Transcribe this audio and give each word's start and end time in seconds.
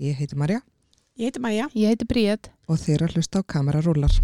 Ég 0.00 0.16
heiti 0.16 0.36
Marja 0.36 0.62
Ég 1.14 1.26
heiti 1.28 1.40
Maja. 1.44 1.66
Ég 1.76 1.86
heiti 1.92 2.06
Bríett. 2.08 2.48
og 2.66 2.78
þeir 2.80 3.02
að 3.04 3.16
hlusta 3.18 3.40
á 3.40 3.42
kamerarúlar. 3.44 4.14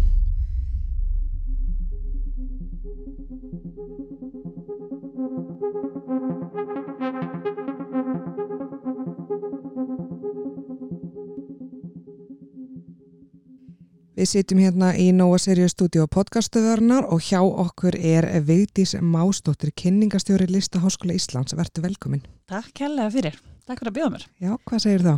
Við 14.17 14.29
sitjum 14.31 14.59
hérna 14.63 14.87
í 14.97 15.11
Nóa 15.13 15.37
Serious 15.37 15.75
Studio 15.75 16.07
podcastöðarnar 16.09 17.05
og 17.13 17.19
hjá 17.21 17.37
okkur 17.37 17.93
er 18.01 18.25
Vigdís 18.47 18.95
Másdóttir, 18.97 19.69
kynningastjóri 19.77 20.47
Listaháskóla 20.49 21.13
Íslands. 21.13 21.53
Vertu 21.53 21.83
velkomin. 21.83 22.23
Takk 22.49 22.71
kærlega 22.79 23.11
fyrir. 23.13 23.35
Takk 23.69 23.83
fyrir 23.83 23.91
að 23.91 23.97
bjóða 23.99 24.13
mér. 24.15 24.23
Já, 24.41 24.55
hvað 24.65 24.81
segir 24.81 25.03
þá? 25.05 25.11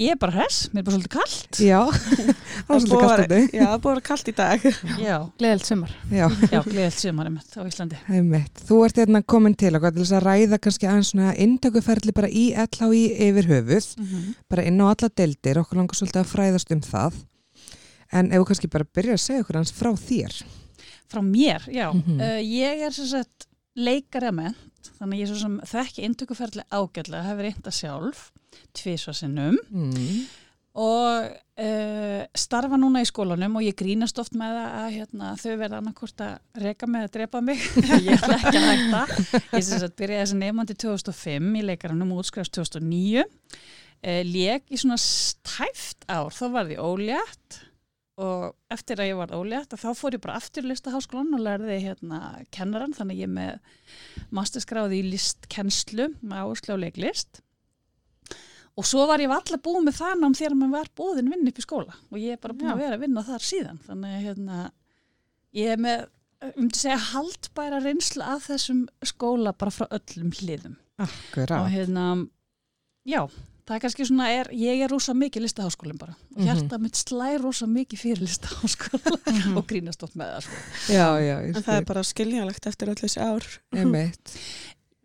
Ég 0.00 0.14
er 0.14 0.20
bara 0.22 0.32
hress, 0.38 0.62
mér 0.72 0.80
er 0.80 0.86
bara 0.86 0.94
svolítið 0.96 1.12
kallt. 1.18 1.58
Já, 1.60 1.80
það 2.64 2.70
var 2.70 2.80
svolítið 2.86 3.02
kast 3.02 3.20
þetta. 3.20 3.40
Já, 3.42 3.60
það 3.60 3.74
er 3.74 3.82
búið 3.82 3.90
að 3.90 3.98
vera 3.98 4.04
kallt 4.06 4.30
í 4.32 4.34
dag. 4.38 4.64
Já, 5.04 5.16
Gleðilt 5.42 5.68
sumar. 5.68 5.92
Já, 6.08 6.24
já, 6.48 6.60
gleðilt 6.70 7.02
sumarið 7.02 7.34
mitt 7.34 7.58
á 7.60 7.62
Íslandi. 7.68 7.98
einmitt. 8.08 8.62
Þú 8.70 8.78
ert 8.86 9.02
hérna 9.02 9.20
komin 9.34 9.58
til 9.60 9.74
okkur 9.76 9.92
til 9.92 10.06
þess 10.06 10.14
að 10.16 10.24
ræða 10.30 10.60
kannski 10.64 10.88
aðeins 10.88 11.12
svona 11.12 11.34
intökuferli 11.44 12.16
bara 12.16 12.32
í 12.32 12.46
LHI 12.56 13.02
yfir 13.28 13.50
höfuð, 13.52 13.90
Mm 14.00 14.32
bara 14.48 14.64
inn 14.68 14.80
á 14.80 14.88
alla 14.88 15.12
deildir, 15.12 15.60
okkur 15.60 15.82
langar 15.82 16.00
svolítið 16.00 16.22
að 16.24 16.32
fræðast 16.32 16.72
um 16.72 16.80
það. 16.88 17.20
En 18.12 18.28
ef 18.32 18.42
þú 18.42 18.48
kannski 18.50 18.68
bara 18.72 18.84
byrja 18.98 19.14
að 19.16 19.22
segja 19.24 19.44
okkur 19.44 19.56
hans 19.60 19.72
frá 19.72 19.90
þér. 19.96 20.36
Frá 21.12 21.20
mér, 21.24 21.64
já. 21.72 21.88
Mhm. 21.92 22.20
uh, 22.20 22.40
ég 22.44 22.82
er 22.86 22.92
sem 22.96 23.06
sagt 23.08 23.46
leikari 23.76 24.28
að 24.28 24.34
ment, 24.36 24.90
þannig 24.98 25.16
að 25.16 25.20
ég 25.20 25.26
er 25.26 25.32
svo 25.32 25.40
sem 25.40 25.58
þekki 25.72 26.04
intökuferli 26.08 26.64
ágætlega, 26.72 27.24
hefur 27.30 27.46
reynda 27.46 27.72
sjálf, 27.72 28.30
tvísvarsinnum 28.76 29.56
Mm. 29.72 30.26
og 30.74 31.30
uh, 31.60 32.22
starfa 32.36 32.76
núna 32.80 33.00
í 33.04 33.08
skólanum 33.08 33.56
og 33.60 33.64
ég 33.64 33.76
grínast 33.76 34.18
oft 34.20 34.32
með 34.36 34.54
það 34.56 34.76
að 34.82 34.90
hérna, 34.96 35.30
þau 35.40 35.56
verða 35.60 35.80
annarkort 35.82 36.20
að 36.24 36.62
reka 36.64 36.86
með 36.88 37.06
að 37.08 37.12
drepa 37.16 37.40
mig 37.44 37.60
ég 38.06 38.12
ætla 38.16 38.38
ekki 38.38 38.60
að 38.60 38.68
hætta 38.70 39.02
ég 39.56 39.64
sem 39.66 39.82
sagt 39.82 39.96
byrjaði 40.00 40.22
þessi 40.26 40.38
nefnandi 40.40 40.76
2005 40.84 41.50
í 41.60 41.64
leikaranum 41.68 42.12
og 42.16 42.22
útskrifst 42.24 42.56
2009 42.56 43.24
uh, 43.24 44.22
leik 44.28 44.64
í 44.72 44.80
svona 44.80 44.96
stæft 45.00 46.04
ár, 46.08 46.32
þá 46.32 46.44
var 46.56 46.68
því 46.70 46.80
ólétt 46.80 47.60
og 48.22 48.56
eftir 48.72 49.00
að 49.02 49.10
ég 49.10 49.18
var 49.18 49.32
ólétt 49.36 49.74
þá 49.78 49.88
fór 49.98 50.16
ég 50.16 50.22
bara 50.24 50.38
aftur 50.38 50.66
í 50.66 50.70
listaháskólan 50.70 51.34
og 51.36 51.42
lærði 51.44 51.78
hérna 51.82 52.20
kennaran, 52.54 52.94
þannig 52.96 53.22
ég 53.22 53.30
er 53.30 53.34
með 53.36 54.28
masterskráði 54.34 55.00
í 55.00 55.08
listkennslu 55.12 56.10
með 56.20 56.44
áherslu 56.44 56.76
á 56.78 56.82
leiklist 56.84 57.42
og 58.78 58.86
svo 58.88 59.04
var 59.10 59.20
ég 59.20 59.32
alltaf 59.32 59.60
búið 59.64 59.86
með 59.88 59.98
það 59.98 60.14
nám 60.22 60.36
þegar 60.38 60.56
maður 60.56 60.76
var 60.78 60.90
búðin 60.96 61.30
vinn 61.32 61.50
upp 61.50 61.60
í 61.60 61.64
skóla 61.66 61.96
og 62.08 62.18
ég 62.20 62.36
er 62.36 62.42
bara 62.42 62.56
búin 62.56 62.70
Já. 62.70 62.74
að 62.76 62.82
vera 62.86 62.98
að 62.98 63.04
vinna 63.04 63.24
þar 63.26 63.46
síðan 63.48 63.80
þannig 63.88 64.16
að 64.16 64.26
hérna, 64.28 64.60
ég 65.60 65.74
er 65.74 65.82
með 65.82 66.04
um 66.56 66.68
til 66.72 66.80
segja 66.80 67.00
haldbæra 67.12 67.80
reynslu 67.84 68.24
af 68.26 68.48
þessum 68.48 68.86
skóla 69.06 69.52
bara 69.54 69.74
frá 69.74 69.86
öllum 69.92 70.32
hliðum 70.40 70.78
og 70.98 71.04
Akkurát. 71.06 71.68
hérna 71.72 72.06
já, 73.08 73.22
það 73.66 73.74
er 73.76 73.82
kannski 73.84 74.06
svona 74.08 74.28
er, 74.34 74.48
ég 74.56 74.82
er 74.84 74.90
rosa 74.90 75.14
mikið 75.14 75.44
listaháskólinn 75.46 75.98
bara 76.00 76.14
og 76.18 76.38
Mhm. 76.38 76.46
hjarta 76.48 76.78
mitt 76.82 76.96
slæð 76.98 77.40
rosa 77.44 77.66
mikið 77.66 77.98
fyrir 78.02 78.22
listaháskóla 78.26 79.16
og 79.58 79.66
grínast 79.70 80.02
oft 80.02 80.16
með 80.18 80.32
það 80.34 80.42
sko. 80.48 80.60
Já, 80.92 81.06
já, 81.22 81.36
En 81.46 81.54
það 81.62 81.76
er 81.76 81.84
bara 81.84 82.02
skiljanlegt 82.02 82.66
eftir 82.66 82.88
öll 82.88 83.00
þessi 83.02 83.20
ár. 83.22 83.46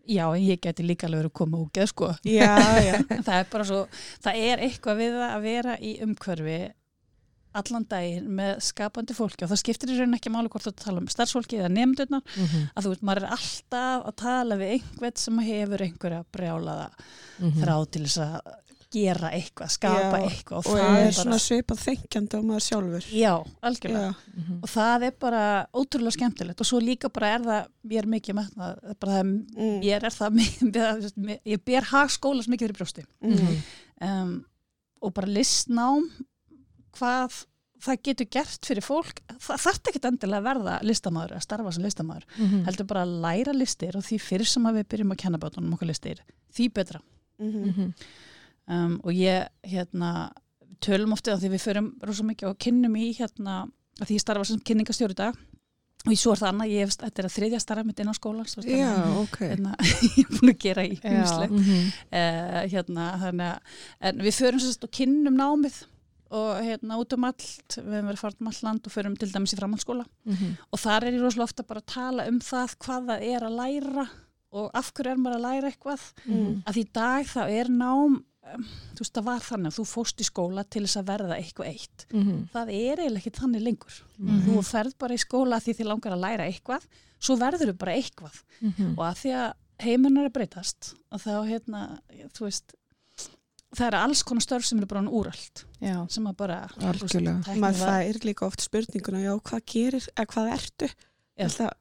Já, 0.07 0.23
en 0.31 0.39
ég 0.39 0.61
geti 0.63 0.83
líka 0.87 1.03
alveg 1.09 1.19
verið 1.25 1.31
að 1.33 1.35
koma 1.35 1.57
og 1.59 1.71
geð 1.75 1.89
sko 1.91 2.07
Já, 2.23 2.53
það 3.27 3.33
er 3.41 3.47
bara 3.51 3.65
svo, 3.67 3.79
það 4.23 4.37
er 4.39 4.61
eitthvað 4.63 5.01
við 5.01 5.17
að 5.27 5.41
vera 5.43 5.73
í 5.83 5.91
umhverfi 6.05 6.59
allan 7.61 7.87
daginn 7.89 8.29
með 8.39 8.53
skapandi 8.67 9.15
fólki 9.17 9.45
og 9.45 9.51
það 9.53 9.61
skiptir 9.63 9.93
í 9.93 9.97
raun 9.99 10.17
ekki 10.17 10.31
máli 10.33 10.51
hvort 10.53 10.67
þú 10.69 10.75
tala 10.83 11.01
um 11.03 11.09
starfsfólki 11.11 11.59
eða 11.61 11.73
nefndurnar 11.73 12.23
Mhm, 12.37 12.69
að 12.75 12.83
þú 12.85 12.93
veist, 12.93 13.03
maður 13.09 13.23
er 13.25 13.35
alltaf 13.37 14.07
að 14.11 14.15
tala 14.23 14.59
við 14.61 14.75
einhvern 14.77 15.17
sem 15.23 15.43
hefur 15.47 15.83
einhverja 15.87 16.23
brjálaða 16.31 16.87
mhm. 17.39 17.59
þrá 17.61 17.75
til 17.91 18.05
þess 18.07 18.23
að 18.27 18.55
gera 18.97 19.29
eitthvað, 19.35 19.71
skapa 19.73 20.19
Já, 20.21 20.27
eitthvað 20.29 20.57
og, 20.61 20.67
Og 20.71 20.77
það 20.79 20.97
er 21.01 21.09
svona 21.17 21.33
bara 21.33 21.43
svipað 21.43 21.79
þengjandi 21.83 22.37
á 22.39 22.41
maður 22.47 22.63
sjálfur. 22.63 23.07
Já, 23.11 23.33
algjörlega. 23.67 24.11
Já. 24.13 24.37
Mhm. 24.37 24.59
Og 24.63 24.71
það 24.71 25.03
er 25.09 25.17
bara 25.25 25.41
ótrúlega 25.75 26.15
skemmtilegt 26.15 26.63
og 26.63 26.69
svo 26.69 26.79
líka 26.79 27.11
bara 27.11 27.33
er 27.35 27.43
það, 27.43 27.67
ég 27.91 27.99
er 27.99 28.07
mikið 28.13 28.37
með 28.37 28.47
það, 28.53 28.79
það 28.85 28.93
er 28.93 28.99
bara 29.01 29.17
það, 29.17 29.33
Mm. 29.57 29.81
ég 29.83 29.91
er 29.97 30.15
það 30.15 30.31
mikið, 30.39 31.39
ég 31.51 31.65
ber 31.67 31.89
hagskólas 31.91 32.47
mikið 32.47 32.67
fyrir 32.69 32.79
brjósti. 32.79 33.05
Mm. 33.21 33.61
um, 34.07 34.33
og 35.03 35.13
bara 35.13 35.27
listnám 35.35 36.07
hvað 36.97 37.43
það 37.83 37.99
getur 38.03 38.27
gert 38.31 38.65
fyrir 38.65 38.81
fólk 38.85 39.19
það 39.39 39.61
þarf 39.65 39.89
ekki 39.91 40.01
endilega 40.07 40.39
að 40.41 40.47
verða 40.49 40.77
listamæður 40.83 41.35
að 41.37 41.41
starfa 41.45 41.71
sem 41.73 41.83
listamæður, 41.83 42.23
Mhm. 42.37 42.63
heldur 42.65 42.87
bara 42.87 43.03
að 43.05 43.21
læra 43.21 43.53
listir 43.53 43.95
og 43.97 44.03
því 44.03 44.17
fyrir 44.21 44.45
sem 44.47 44.63
við 44.63 44.83
byrjum 44.89 45.11
að 45.13 45.17
kenna 45.17 45.37
bátunum 45.37 45.73
okkur 45.77 45.87
listir, 45.91 46.19
því 46.53 46.69
betra 46.73 47.01
Mhm. 47.39 47.67
Mhm. 47.67 47.93
um, 48.67 49.01
og 49.03 49.11
ég 49.13 49.47
hérna 49.63 50.31
tölum 50.81 51.13
oftið 51.13 51.33
að 51.35 51.41
því 51.43 51.49
við 51.53 51.61
förum 51.67 51.91
rosa 52.03 52.23
mikið 52.23 52.49
og 52.49 52.57
kynnum 52.59 52.95
í 52.97 53.15
hérna 53.17 53.69
að 54.01 54.07
því 54.07 54.15
ég 54.17 54.21
starfa 54.21 54.45
sem 54.45 54.59
kynningastjóri 54.59 55.11
í 55.11 55.15
dag 55.15 55.35
og 56.05 56.11
ég 56.13 56.17
svo 56.21 56.31
er 56.31 56.37
það 56.37 56.51
annað, 56.53 56.71
ég 56.71 56.79
hef, 56.85 56.97
þetta 56.97 57.19
er 57.19 57.25
að 57.27 57.35
þriðja 57.37 57.59
starfa 57.61 57.83
mitt 57.85 57.99
inn 57.99 58.07
á 58.09 58.13
skólan 58.13 58.45
Já, 58.63 58.93
ok. 59.21 59.37
hérna, 59.39 59.75
ég 60.17 60.25
er 60.25 60.37
búin 60.37 60.53
að 60.53 60.59
gera 60.59 60.83
í 60.85 60.99
Já. 61.01 61.09
umsleg 61.13 61.49
Mhm. 61.51 61.93
uh, 62.13 62.61
hérna, 62.69 63.07
þannig 63.21 63.47
að 63.53 63.59
en 64.01 64.17
við 64.19 64.35
förum 64.41 64.59
sérst 64.61 64.83
og 64.83 64.91
kynnum 64.91 65.35
námið 65.35 65.83
og 66.31 66.61
hérna 66.63 66.97
út 66.99 67.13
um 67.13 67.23
allt 67.23 67.77
við 67.77 67.93
hefum 67.97 68.07
verið 68.11 68.19
farin 68.23 68.41
um 68.41 68.47
allt 68.47 68.63
land 68.63 68.87
og 68.87 68.91
förum 68.93 69.17
til 69.17 69.29
dæmis 69.31 69.53
í 69.53 69.59
framhaldsskóla 69.59 70.05
Mhm. 70.25 70.57
og 70.71 70.79
þar 70.79 71.03
er 71.03 71.11
ég 71.13 71.21
rosalega 71.21 71.43
ofta 71.43 71.63
bara 71.63 71.81
að 71.81 71.85
tala 71.93 72.27
um 72.27 72.39
það 72.39 72.77
hvað 72.79 73.05
það 73.07 73.21
er 73.33 73.41
að 73.41 73.57
læra 73.61 74.09
og 74.53 74.71
af 74.73 74.93
hverju 74.93 75.11
er 75.11 75.17
maður 75.17 75.35
að 75.37 75.45
læra 75.47 75.71
eitthvað 75.71 76.01
Mm. 76.25 76.63
að 76.65 76.77
í 76.77 76.85
dag 76.93 77.25
þá 77.25 77.41
er 77.49 77.65
nám 77.69 78.23
um, 78.47 78.63
þú 78.95 78.99
veist 79.03 79.13
það 79.13 79.23
var 79.25 79.39
þannig 79.43 79.67
að 79.67 79.77
þú 79.79 79.85
fóst 79.91 80.21
í 80.21 80.23
skóla 80.23 80.63
til 80.69 80.83
þess 80.83 80.97
að 81.01 81.05
verða 81.05 81.35
eitthvað 81.37 81.67
eitt 81.67 82.05
Mhm. 82.13 82.49
það 82.53 82.67
er 82.71 82.97
eiginlega 82.97 83.25
ekki 83.27 83.39
þannig 83.41 83.61
lengur 83.63 84.03
Mhm. 84.19 84.41
þú 84.47 84.63
ferð 84.63 84.93
bara 84.97 85.13
í 85.13 85.17
skóla 85.19 85.59
því 85.59 85.75
þið 85.75 85.85
langar 85.91 86.13
að 86.13 86.21
læra 86.23 86.47
eitthvað 86.47 86.83
svo 87.19 87.35
verður 87.35 87.73
þú 87.73 87.77
bara 87.77 87.91
eitthvað 87.97 88.43
Mhm. 88.61 88.91
og 88.97 89.03
að 89.03 89.15
því 89.21 89.31
að 89.35 89.53
heiminn 89.79 90.17
er 90.17 90.29
breytast 90.29 90.95
og 91.11 91.19
þá 91.21 91.45
hérna, 91.45 91.99
þú 92.33 92.39
veist 92.47 92.73
það 93.75 93.87
eru 93.89 93.97
alls 93.99 94.23
konar 94.23 94.41
störf 94.45 94.65
sem 94.65 94.79
eru 94.79 94.87
bara 94.87 95.01
úröld 95.11 95.63
Já. 95.83 95.97
sem 96.09 96.25
að 96.29 96.35
bara 96.39 96.59
Maður 96.77 97.59
var- 97.59 97.77
fær 97.83 98.19
líka 98.23 98.45
oft 98.47 98.61
spurninguna, 98.63 99.19
já, 99.25 99.33
hvað 99.39 99.65
gerir, 99.73 100.07
eða 100.15 100.25
hvað 100.33 100.51
ertu? 100.55 100.89
Já. 101.37 101.47
Það, 101.53 101.71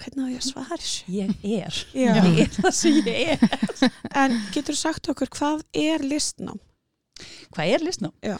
hvernig 0.00 0.24
á 0.24 0.28
ég 0.32 0.38
að 0.40 0.46
svara 0.48 0.76
þessu? 0.80 1.04
ég 1.12 1.32
er, 1.44 1.80
Já. 1.92 2.12
ég 2.24 2.38
er 2.46 2.52
það 2.56 2.72
sem 2.78 3.00
ég 3.02 3.32
er 3.34 3.42
En 4.22 4.38
getur 4.54 4.78
sagt 4.78 5.08
okkur, 5.12 5.28
hvað 5.28 5.64
er 5.76 6.00
listnám? 6.06 6.60
hvað 7.52 7.72
er 7.74 7.84
listnám? 7.84 8.14
Já. 8.24 8.38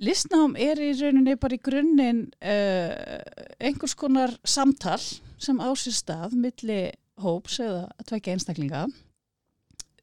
listnám 0.00 0.56
er 0.60 0.76
í 0.80 0.90
rauninni 1.00 1.36
bara 1.40 1.56
í 1.56 1.62
grunninn 1.64 2.26
uh, 2.42 3.20
einhvers 3.60 3.94
konar 3.96 4.34
samtal 4.44 5.00
sem 5.40 5.56
á 5.60 5.68
sér 5.72 5.96
stað 5.96 6.36
milli 6.36 6.82
hóps 7.20 7.56
eða 7.64 7.86
tvekja 8.08 8.34
einstaklinga 8.36 8.84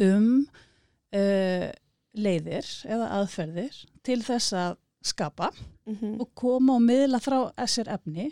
um 0.02 0.48
uh, 1.14 1.70
leiðir 2.18 2.68
eða 2.90 3.10
aðferðir 3.22 3.82
til 4.06 4.22
þess 4.26 4.54
að 4.58 4.78
skapa 5.08 5.52
Mm 5.88 6.20
og 6.20 6.28
koma 6.36 6.76
og 6.76 6.82
miðla 6.84 7.20
frá 7.24 7.38
þessir 7.56 7.88
efni 7.88 8.32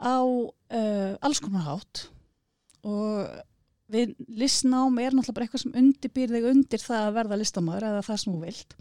á 0.00 0.24
uh, 0.24 1.14
alls 1.20 1.40
konar 1.42 1.66
hátt. 1.66 2.08
Og 2.86 3.28
við 3.92 4.14
listnám 4.28 4.96
er 5.02 5.12
náttúrulega 5.12 5.36
bara 5.36 5.44
eitthvað 5.44 5.64
sem 5.64 5.74
undirbýr 5.76 6.32
þig 6.32 6.46
undir 6.52 6.80
það 6.80 7.08
að 7.08 7.16
verða 7.18 7.40
listamæður 7.40 7.88
eða 7.90 8.06
það 8.06 8.20
sem 8.22 8.32
þú 8.32 8.40
vilt. 8.46 8.76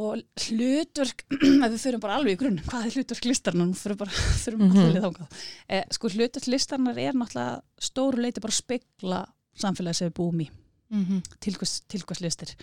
Og 0.00 0.22
hlutverk 0.46 1.24
ef 1.64 1.68
við 1.74 1.80
fyrir 1.82 2.00
bara 2.00 2.16
alveg 2.16 2.32
í 2.32 2.40
grunn 2.40 2.62
hvað 2.64 2.86
er 2.86 2.96
hlutverk 2.96 3.28
listarnar, 3.28 3.74
fyrir 3.74 4.00
bara 4.00 4.10
fyrir 4.44 4.58
mm 4.58 4.72
-hmm. 4.72 5.26
eh, 5.68 5.84
sko 5.90 6.08
hlutverk 6.08 6.46
listarnar 6.46 6.98
er 6.98 7.12
náttúrulega 7.12 7.60
stóru 7.78 8.22
leiti 8.22 8.40
bara 8.40 8.56
að 8.56 8.62
spegla 8.62 9.26
samfélagi 9.52 9.94
sem 9.94 10.08
við 10.08 10.16
búum 10.16 10.40
í 10.40 10.50
Mhm. 10.90 11.22
tilkvæs, 11.40 11.80
tilkvæslistir 11.88 12.54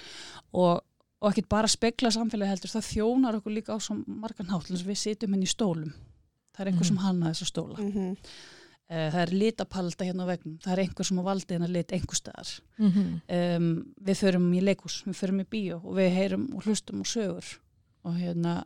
og, 0.53 0.81
og 1.21 1.31
ekkert 1.31 1.49
bara 1.49 1.67
spegla 1.67 2.09
samfélagi 2.09 2.49
heldur, 2.51 2.69
það 2.75 2.89
þjónar 2.91 3.37
okkur 3.39 3.53
líka 3.55 3.73
á 3.75 3.79
svo 3.79 3.95
margan 4.07 4.51
og 4.51 4.63
við 4.67 4.97
sitjum 4.99 5.33
henni 5.33 5.45
í 5.47 5.55
stólum 5.55 5.93
það 6.53 6.59
er 6.59 6.71
einhver 6.71 6.83
Mhm. 6.85 6.87
sem 6.87 6.97
hanna 6.97 7.31
þessa 7.31 7.45
stóla 7.51 7.77
-hmm. 7.77 8.17
uh, 8.89 9.09
það 9.11 9.21
er 9.21 9.31
litapalda 9.33 10.05
hérna 10.05 10.23
á 10.25 10.31
vegnum 10.33 10.57
það 10.59 10.71
er 10.73 10.79
einhver 10.83 11.05
sem 11.05 11.19
á 11.19 11.23
valdi 11.23 11.53
hennar 11.53 11.69
lit 11.69 11.91
einhver 11.91 12.15
staðar 12.15 12.59
Mhm. 12.77 13.21
um, 13.29 13.93
við 14.03 14.15
förum 14.23 14.53
í 14.53 14.61
leikus, 14.61 15.03
við 15.05 15.15
förum 15.15 15.39
í 15.41 15.45
bíó 15.45 15.75
og 15.85 15.95
við 15.95 16.09
heyrum 16.15 16.55
og 16.55 16.63
hlustum 16.63 16.99
og 16.99 17.05
sögur 17.05 17.57
og 18.03 18.13
hérna 18.15 18.63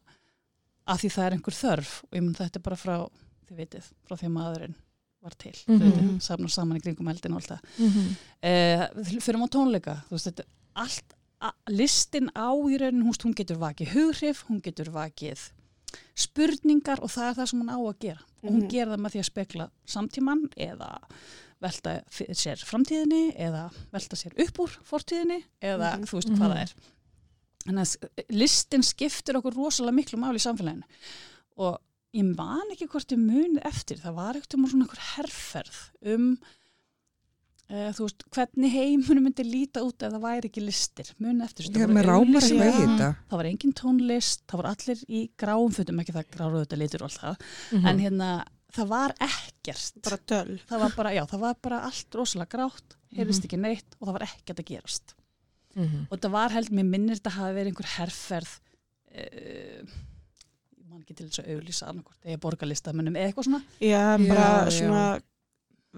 að 0.88 0.98
því 1.00 1.10
það 1.10 1.26
er 1.26 1.32
einhver 1.32 1.54
þörf 1.54 2.04
og 2.04 2.10
ég 2.18 2.22
mun 2.24 2.34
þetta 2.36 2.56
er 2.58 2.62
bara 2.62 2.76
frá, 2.76 3.08
þið 3.48 3.58
vitið, 3.58 3.84
frá 4.08 4.16
því 4.18 4.26
að 4.26 4.32
maðurinn 4.32 4.76
var 5.22 5.36
til, 5.38 5.54
Mhm. 5.68 5.80
þið 5.80 5.92
vitið, 5.92 6.22
safnar 6.22 6.50
saman 6.50 6.78
í 6.78 6.82
kringum 6.82 7.08
eldin 7.12 7.34
og 7.34 7.42
allt 7.42 7.52
það 7.52 7.62
Mhm. 7.78 8.16
uh, 8.44 9.20
förum 9.22 9.44
á 9.46 9.48
tónleika 9.54 9.96
veist, 10.10 10.28
þetta 10.28 10.44
allt 10.76 11.14
listin 11.70 12.30
á 12.36 12.50
í 12.70 12.78
rauninu, 12.78 13.04
hún, 13.06 13.18
hún 13.24 13.36
getur 13.36 13.58
vakið 13.58 13.88
hughrif, 13.94 14.44
hún 14.50 14.62
getur 14.62 14.86
vakið 14.94 15.52
spurningar 16.16 17.02
og 17.04 17.10
það 17.12 17.30
er 17.30 17.36
það 17.40 17.48
sem 17.52 17.62
hún 17.62 17.70
á 17.74 17.78
að 17.82 18.00
gera 18.00 18.20
og 18.44 18.50
hún 18.52 18.62
Mhm. 18.62 18.70
gerir 18.70 18.92
það 18.94 19.02
með 19.02 19.12
því 19.12 19.20
að 19.20 19.30
spekla 19.32 19.70
samtíman 19.86 20.50
eða 20.58 21.00
velta 21.62 22.02
fyrir 22.10 22.36
sér 22.36 22.58
framtíðinni 22.66 23.36
eða 23.38 23.72
velta 23.94 24.16
sér 24.16 24.34
upp 24.40 24.58
úr 24.60 24.70
fortíðinni 24.84 25.44
eða 25.62 25.98
Mhm. 25.98 26.06
þú 26.06 26.14
veist 26.18 26.30
hvað 26.30 26.52
það 26.52 26.62
er 26.62 26.74
þannig 27.66 27.82
að 27.82 28.10
listin 28.30 28.82
skiptir 28.84 29.36
okkur 29.36 29.54
rosalega 29.54 29.94
miklu 29.96 30.18
máli 30.18 30.36
í 30.36 30.46
samfélaginu 30.48 30.84
og 31.58 31.78
ég 32.14 32.26
man 32.36 32.72
ekki 32.74 32.88
hvort 32.92 33.12
ég 33.16 33.22
muni 33.22 33.62
eftir, 33.68 33.98
það 34.04 34.18
var 34.18 34.36
ekkert 34.40 34.58
um 34.58 34.66
svona 34.68 34.86
einhver 34.88 35.04
herrferð 35.16 35.78
um 36.16 36.26
uh, 37.72 37.92
þú 37.96 38.08
veist, 38.08 38.26
hvernig 38.36 38.74
heimunum 38.76 39.24
myndi 39.30 39.46
líta 39.48 39.84
út 39.88 40.04
ef 40.04 40.12
það 40.12 40.26
væri 40.26 40.50
ekki 40.52 40.64
listir 40.66 41.12
muni 41.24 41.46
eftir 41.46 41.68
Ég 41.70 41.76
það 41.76 41.86
voru 41.86 41.98
með 42.00 42.08
rámar 42.10 42.26
auglýsingar, 42.26 42.66
eitthvað 42.68 42.82
í 42.82 42.90
þetta. 42.92 43.12
það 43.32 43.42
var 43.42 43.50
engin 43.52 43.76
tónlist, 43.82 44.42
það 44.52 44.62
voru 44.62 44.72
allir 44.74 45.04
í 45.08 45.22
gráum 45.44 45.76
fötum, 45.78 46.02
ekki 46.04 46.16
það 46.18 46.28
gráru 46.36 46.64
þetta 46.66 46.82
litur 46.82 47.06
og 47.06 47.10
allt 47.12 47.22
það, 47.22 47.48
Mhm. 47.72 47.88
en 47.94 48.04
hérna 48.06 48.30
það 48.76 48.88
var 48.88 49.14
ekkert 49.20 50.02
Bara 50.04 50.18
döl. 50.32 50.60
það 50.68 50.80
var 50.80 50.94
bara, 50.96 51.10
já, 51.16 51.24
það 51.28 51.40
var 51.40 51.56
bara 51.62 51.80
allt 51.88 52.16
rosalega 52.16 52.52
grátt 52.58 52.96
heyrðist 53.16 53.44
ekki 53.48 53.58
neitt 53.60 53.96
og 54.00 54.08
það 54.08 54.14
var 54.20 54.28
ekkert 54.28 54.60
að 54.60 54.70
gerast 54.72 55.16
Mhm. 55.76 56.08
og 56.12 56.20
það 56.20 56.32
var 56.32 56.50
held, 56.52 56.70
mér 56.72 56.84
minnir 56.92 57.16
þetta 57.20 57.32
hafi 57.40 57.56
verið 57.56 57.72
einhver 57.72 57.92
herrferð 57.96 58.60
uh, 59.16 59.84
ég 60.92 60.98
man 60.98 61.06
ekki 61.06 61.16
til 61.16 61.28
þess 61.30 61.40
að 61.46 61.52
auglýsa 61.56 61.88
annarkort 61.88 62.26
eða 62.28 62.40
borgarlistamönnum 62.44 63.16
eða 63.16 63.30
eitthvað 63.32 63.48
svona 63.48 63.62
Já, 63.80 64.02
Já, 64.20 64.28
bara 64.28 64.48
já. 64.68 64.72
svona 64.78 65.04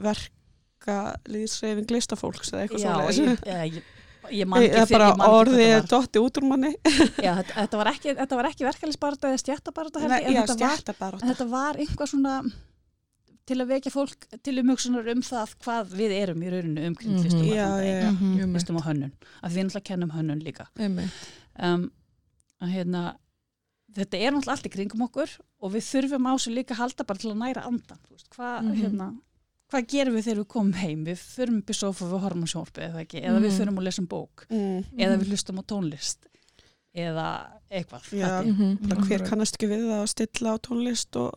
verka 0.08 0.98
líðsreifing 1.32 1.92
listafólks 1.94 2.52
eða 2.54 2.66
eitthvað 2.66 2.84
já, 2.84 2.94
svona. 3.18 3.36
ég, 3.38 3.46
ég, 3.48 3.78
ég, 3.78 4.36
ég 4.42 4.50
man 4.50 4.64
ekki 4.64 4.76
Eða 4.78 4.86
fyrir- 4.90 5.00
bara 5.00 5.16
man 5.16 5.26
ekki 5.28 5.40
orðið 5.40 5.88
dotti 5.94 6.22
út 6.24 6.38
úr 6.42 6.48
manni. 6.50 6.72
já, 7.24 7.32
þetta, 7.40 7.56
þetta 7.62 7.80
var 7.82 7.90
ekki, 7.94 8.14
þetta 8.20 8.40
var 8.40 8.50
ekki 8.52 8.68
verkefælisbarata 8.68 9.32
eða 9.32 9.42
stjættabarata 9.44 10.04
Nei, 10.04 10.20
en, 10.22 10.34
já, 10.34 10.46
bara. 11.00 11.18
en 11.22 11.34
þetta 11.34 11.48
var 11.54 11.82
einhvað 11.84 12.12
svona 12.14 12.36
til 13.44 13.58
að 13.60 13.68
vekja 13.74 13.92
fólk 13.92 14.28
til 14.44 14.56
umhugsunar 14.62 15.10
um 15.12 15.22
það 15.28 15.56
hvað 15.66 15.96
við 16.00 16.14
erum 16.22 16.44
í 16.46 16.52
rauninu 16.54 16.86
umkring 16.88 17.18
Mhm. 17.18 17.24
listum 17.26 17.44
Já, 17.50 17.68
já, 17.84 17.96
já. 18.04 18.12
Mhm. 18.12 18.44
um, 18.46 18.54
listum 18.56 18.78
og 18.80 18.86
hönnun 18.88 19.12
af 19.44 19.52
því 19.52 19.58
við 19.58 19.66
náttúrulega 19.68 19.90
kennum 19.90 20.12
hönnun 20.16 20.44
líka 20.44 20.68
um, 20.80 21.92
að 22.64 22.70
hérna 22.72 23.02
þetta 23.96 24.18
er 24.20 24.32
náttúrulega 24.34 24.56
allt 24.58 24.66
í 24.70 24.74
kringum 24.74 25.06
okkur 25.08 25.30
og 25.62 25.72
við 25.74 25.84
þurfum 25.92 26.28
á 26.30 26.34
sig 26.40 26.54
líka 26.54 26.74
að 26.76 26.82
halda 26.84 27.04
bara 27.06 27.20
til 27.20 27.32
að 27.32 27.38
næra 27.44 27.66
andan 27.68 28.00
þú 28.08 28.12
veist, 28.18 28.30
hvað 28.36 28.58
Mhm. 28.64 28.76
hérna 28.82 29.08
hvað 29.74 29.88
gerum 29.90 30.14
við 30.16 30.24
þegar 30.28 30.40
við 30.44 30.48
komum 30.54 30.74
heim 30.74 31.06
við 31.06 31.18
förum 31.18 31.58
upp 31.58 31.70
í 31.70 31.74
sofa 31.74 32.06
við 32.06 32.20
horfum 32.22 32.44
á 32.46 32.52
sjónvarpið 32.54 32.84
eða 32.90 33.02
ekki 33.06 33.22
eða 33.24 33.40
við 33.42 33.50
Mhm. 33.52 33.58
förum 33.60 33.78
og 33.78 33.84
lesum 33.84 34.08
bók 34.08 34.46
Mm. 34.50 34.86
eða 34.98 35.18
við 35.20 35.28
hlustum 35.32 35.60
á 35.60 35.64
tónlist 35.66 36.18
eða 36.96 37.28
eitthvað 37.72 38.04
Já. 38.14 38.44
Mhm. 38.46 38.88
Bara 38.90 39.02
hver 39.02 39.26
kannast 39.30 39.56
ekki 39.58 39.70
við 39.72 39.88
að 39.90 40.08
stilla 40.08 40.54
á 40.54 40.58
tónlist 40.62 41.16
og 41.16 41.34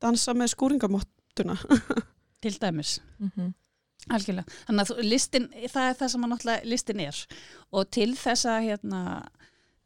dansa 0.00 0.34
með 0.34 0.52
skúringamottuna. 0.54 1.56
til 2.42 2.52
dæmis 2.58 2.98
Mhm. 3.20 3.54
Algjörlega. 4.10 4.44
Þannig 4.66 4.90
að 4.90 5.02
listin, 5.04 5.48
það 5.70 5.84
er 5.90 5.94
það 5.94 6.08
sem 6.10 6.22
að 6.24 6.30
náttúrulega 6.32 6.64
listin 6.66 7.00
er 7.00 7.26
og 7.72 7.90
til 7.90 8.14
þess 8.16 8.44
að 8.50 8.64
hérna, 8.66 9.26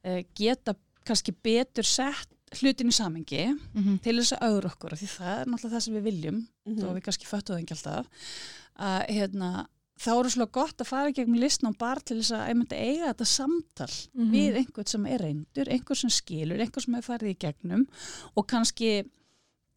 eh, 0.03 0.23
geta 0.35 0.75
kannski 1.07 1.35
betur 1.47 1.87
sett 1.89 2.29
hlutin 2.61 2.89
í 2.93 2.95
samengi 2.95 3.45
Mhm. 3.75 4.01
til 4.03 4.17
þess 4.21 4.37
að 4.37 4.45
augra 4.51 4.71
okkur 4.71 4.93
af 4.93 5.01
því 5.01 5.09
það 5.19 5.41
er 5.41 5.47
náttúrulega 5.51 5.77
það 5.77 5.83
sem 5.87 5.95
við 5.95 6.05
viljum 6.11 6.37
Mhm. 6.67 6.77
þó 6.83 6.87
við 6.95 7.03
kannski 7.07 7.27
föttu 7.27 7.53
það 7.55 7.63
ekki 7.63 7.75
alltaf 7.77 8.07
að 8.79 9.07
hérna, 9.09 9.67
þá 9.99 10.09
er 10.13 10.29
svolítið 10.31 10.53
gott 10.53 10.77
að 10.79 10.87
fara 10.87 11.09
í 11.11 11.15
gegnum 11.17 11.41
listnám 11.41 11.79
bara 11.79 12.01
til 12.01 12.19
þess 12.21 12.33
að 12.37 12.49
einmitt 12.51 12.73
eiga 12.73 13.13
þetta 13.15 13.27
samtal 13.27 13.95
Mhm. 14.15 14.31
við 14.33 14.57
einhvern 14.61 14.87
sem 14.89 15.07
er 15.07 15.19
reyndur, 15.19 15.69
einhvern 15.73 15.97
sem 15.97 16.11
skilur, 16.11 16.61
einhvern 16.61 16.83
sem 16.85 16.95
hefur 16.95 17.19
farið 17.19 17.31
í 17.35 17.39
gegnum 17.39 17.87
og 18.37 18.47
kannski 18.47 19.05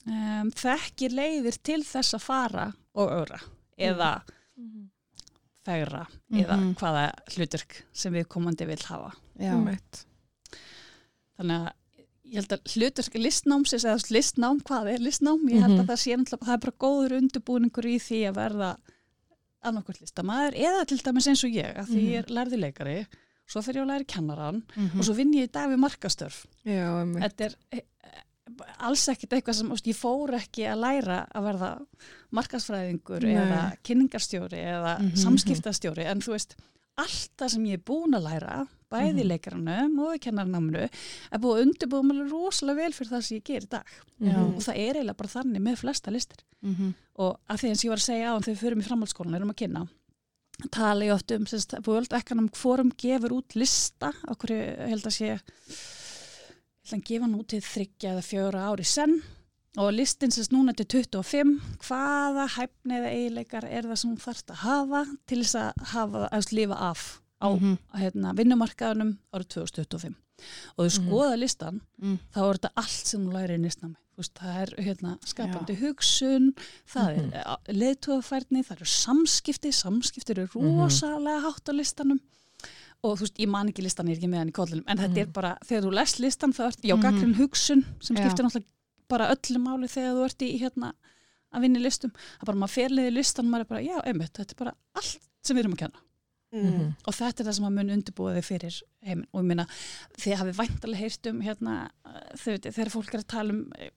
um, 0.07 0.49
þekkir 0.51 1.11
leiðir 1.11 1.57
til 1.63 1.81
þess 1.83 2.13
að 2.13 2.21
fara 2.21 2.73
og 2.95 3.09
augra 3.11 3.39
eða 3.77 4.21
Mhm. 4.57 4.89
fegra 5.65 6.07
eða 6.31 6.57
Mhm. 6.57 6.75
hvaða 6.75 7.11
hlutverk 7.35 7.83
sem 7.93 8.13
við 8.13 8.25
komandi 8.27 8.65
vil 8.65 8.77
hafa. 8.77 9.13
Já. 9.39 9.53
Einmitt. 9.53 10.05
Þannig 11.39 11.59
að 11.63 11.73
ég 12.29 12.35
held 12.41 12.53
að 12.53 12.73
hlutverk 12.75 13.15
listnámsins 13.23 13.85
eða 13.87 14.11
listnám, 14.13 14.59
hvað 14.67 14.89
er 14.93 14.99
listnám? 14.99 15.45
Ég 15.49 15.61
held 15.63 15.77
Mhm. 15.77 15.81
að 15.85 15.87
það 15.93 16.01
sé 16.03 16.17
náttúrulega, 16.19 16.45
það 16.45 16.53
er 16.53 16.63
bara 16.65 16.79
góður 16.85 17.17
undirbúningur 17.19 17.85
í 17.89 17.95
því 17.97 18.19
að 18.29 18.35
verða 18.35 18.77
annarkvært 19.63 20.01
listamæður 20.03 20.55
eða 20.55 20.85
til 20.87 20.97
dæmis 21.03 21.27
eins 21.27 21.43
og 21.43 21.51
ég, 21.51 21.75
að 21.77 21.87
því 21.89 22.03
ég 22.09 22.17
er 22.19 22.29
lærði 22.35 22.59
leikari, 22.59 23.07
svo 23.49 23.61
fyrir 23.65 23.81
ég 23.81 23.87
að 23.87 23.91
læra 23.91 24.05
kennaran 24.07 24.63
Mhm. 24.75 24.99
og 24.99 25.05
svo 25.05 25.13
vinn 25.15 25.33
ég 25.33 25.47
í 25.49 25.51
dag 25.51 25.69
við 25.69 25.79
markastörf. 25.79 26.45
Já, 26.65 27.01
einmitt. 27.01 27.23
Þetta 27.23 27.45
er 27.45 27.55
eh, 27.71 27.81
alls 28.79 29.07
ekkit 29.07 29.29
eitthvað 29.29 29.55
sem, 29.55 29.69
ég 29.69 29.95
fór 29.95 30.29
ekki 30.37 30.63
að 30.67 30.79
læra 30.79 31.27
að 31.33 31.43
verða 31.43 31.85
markasfræðingur 32.33 33.23
Nei. 33.23 33.35
eða 33.35 33.77
kynningarstjóri 33.83 34.59
eða 34.63 34.99
Mhm. 34.99 35.15
samskiptastjóri, 35.17 36.05
en 36.05 36.19
þú 36.21 36.31
veist, 36.35 36.55
allt 36.97 37.29
það 37.37 37.49
sem 37.49 37.63
ég 37.65 37.73
er 37.73 37.77
búin 37.85 38.13
að 38.15 38.23
læra, 38.29 38.67
bæði 38.91 39.09
í 39.09 39.23
Mhm. 39.23 39.29
leikaranum 39.29 39.99
og 40.05 40.15
í 40.15 40.19
kennarnáminu, 40.25 40.89
er 41.31 41.39
búið 41.39 41.55
að 41.57 41.63
undirbúið 41.65 42.07
mér 42.09 42.31
rosalega 42.31 42.75
vel 42.83 42.93
fyrir 42.93 43.11
það 43.11 43.23
sem 43.23 43.37
ég 43.37 43.43
ger 43.43 43.61
í 43.61 43.69
dag. 43.69 43.85
Mhm. 44.19 44.55
Og 44.55 44.61
það 44.61 44.77
er 44.77 44.93
eiginlega 44.95 45.17
bara 45.17 45.29
þannig 45.29 45.61
með 45.61 45.77
flesta 45.83 46.11
listir. 46.11 46.43
Mhm. 46.63 46.93
Og 47.19 47.39
að 47.49 47.57
því 47.59 47.69
eins 47.69 47.83
ég 47.83 47.89
var 47.89 47.97
að 47.97 48.09
segja 48.09 48.33
á 48.33 48.39
þegar 48.39 48.55
við 48.55 48.63
förum 48.63 48.81
í 48.81 48.87
framhaldsskólan, 48.89 49.35
erum 49.35 49.51
að 49.51 49.55
kynna, 49.61 49.87
tala 50.71 51.05
ég 51.05 51.13
oft 51.13 51.31
um, 51.31 51.45
sérst, 51.45 51.87
World 51.87 52.11
Economic 52.13 52.55
Forum 52.55 52.91
gefur 52.91 53.29
út 53.31 53.55
lista, 53.55 54.11
okkur 54.27 54.49
held 54.89 55.03
að 55.03 55.15
sé, 55.15 55.39
held 56.89 57.01
að 57.01 57.05
gefa 57.05 57.21
hann 57.27 57.35
út 57.39 57.47
til 57.47 57.61
þryggja 57.61 58.13
eða 58.15 58.23
fjöra 58.25 58.63
ári 58.73 58.85
senn 58.85 59.21
og 59.77 59.93
listin 59.93 60.31
sérst 60.33 60.51
núna 60.51 60.73
til 60.75 60.85
25, 60.89 61.59
hvaða 61.85 62.47
hæfni 62.57 62.97
eða 62.97 63.11
eiginleikar 63.13 63.63
er 63.69 63.83
það 63.83 63.95
sem 64.01 64.09
hún 64.11 64.23
þarf 64.23 64.43
að 64.49 64.61
hafa 64.65 65.01
til 65.29 65.39
þess 65.43 65.55
að 65.55 65.85
hafa, 65.93 66.29
að 66.33 66.51
lifa 66.57 66.75
af 66.89 67.21
á 67.41 67.47
Mhm. 67.59 67.77
hérna, 67.95 68.33
vinnumarkaðunum 68.35 69.17
árið 69.33 69.47
2025 69.55 70.15
og 70.77 70.85
þú 70.85 70.89
Mhm. 70.89 71.07
skoða 71.09 71.37
listan 71.39 71.81
Mm. 72.01 72.19
þá 72.33 72.37
er 72.49 72.53
þetta 72.57 72.69
allt 72.77 73.05
sem 73.07 73.25
þú 73.25 73.33
læri 73.33 73.55
í 73.57 73.59
nýstnámi 73.65 73.95
veist, 74.17 74.33
það 74.35 74.61
er 74.61 74.83
hérna, 74.83 75.17
skapandi 75.25 75.75
hugsun 75.79 76.53
það 76.87 77.15
Mhm. 77.15 77.33
er 77.33 77.43
uh, 77.47 77.57
leðtúðafærni 77.67 78.63
það 78.65 78.71
eru 78.75 78.85
samskipti, 78.85 79.71
samskipti 79.71 80.31
eru 80.31 80.47
Mhm. 80.47 80.79
rosalega 80.79 81.41
hátt 81.41 81.69
á 81.69 81.73
listanum 81.73 82.19
og 83.03 83.17
þú 83.17 83.21
veist, 83.21 83.37
ég 83.39 83.47
man 83.47 83.67
ekki 83.69 83.81
listan, 83.83 84.07
ég 84.07 84.11
er 84.11 84.19
ekki 84.19 84.29
með 84.29 84.37
hann 84.37 84.49
í 84.49 84.53
kollinum 84.53 84.83
en 84.87 84.97
þetta 84.97 85.17
er 85.17 85.25
Mhm. 85.27 85.33
bara, 85.33 85.57
þegar 85.65 85.83
þú 85.83 85.93
lest 85.93 86.19
listan 86.19 86.53
þá 86.53 86.67
ert, 86.67 86.81
já, 86.83 86.95
Mhm. 86.95 87.01
gaggrinn 87.03 87.35
hugsun 87.35 87.85
sem 88.01 88.15
Já. 88.17 88.25
skiptir 88.29 88.43
náttúrulega 88.45 88.65
bara 89.07 89.29
öllu 89.33 89.57
máli 89.57 89.87
þegar 89.87 90.13
þú 90.15 90.25
ert 90.25 90.37
í 90.41 90.59
hérna 90.59 90.93
að 91.53 91.61
vinna 91.61 91.79
í 91.79 91.81
listum, 91.83 92.11
það 92.11 92.43
er 92.43 92.45
bara 92.45 92.57
maður 92.57 92.75
ferliði 92.89 93.13
listan 93.13 93.45
og 93.45 93.51
maður 93.51 93.61
er 93.61 93.65
bara, 93.65 93.81
já, 93.81 94.01
einmitt, 94.05 94.33
þetta 94.33 94.51
er 94.51 94.55
bara 94.65 94.73
allt 94.95 95.19
sem 95.43 95.55
við 95.57 95.59
erum 95.63 95.73
að 95.73 95.77
kenna 95.77 95.99
Mm. 96.49 96.95
og 97.05 97.13
þetta 97.13 97.43
er 97.43 97.45
það 97.45 97.55
sem 97.59 97.65
að 97.67 97.73
mun 97.77 97.89
undirbúa 97.93 98.31
þau 98.39 98.45
fyrir 98.47 98.77
heiminn 99.05 99.27
og 99.33 99.41
ég 99.43 99.49
meina 99.51 99.65
þið 100.17 100.39
hafið 100.39 100.55
væntalega 100.57 100.97
heyrt 101.03 101.27
um 101.29 101.41
hérna, 101.45 101.75
þegar 102.41 102.89
fólk 102.89 103.13
er 103.13 103.21
að 103.21 103.27
tala 103.29 103.53
um 103.53 103.59
eh, 103.77 103.91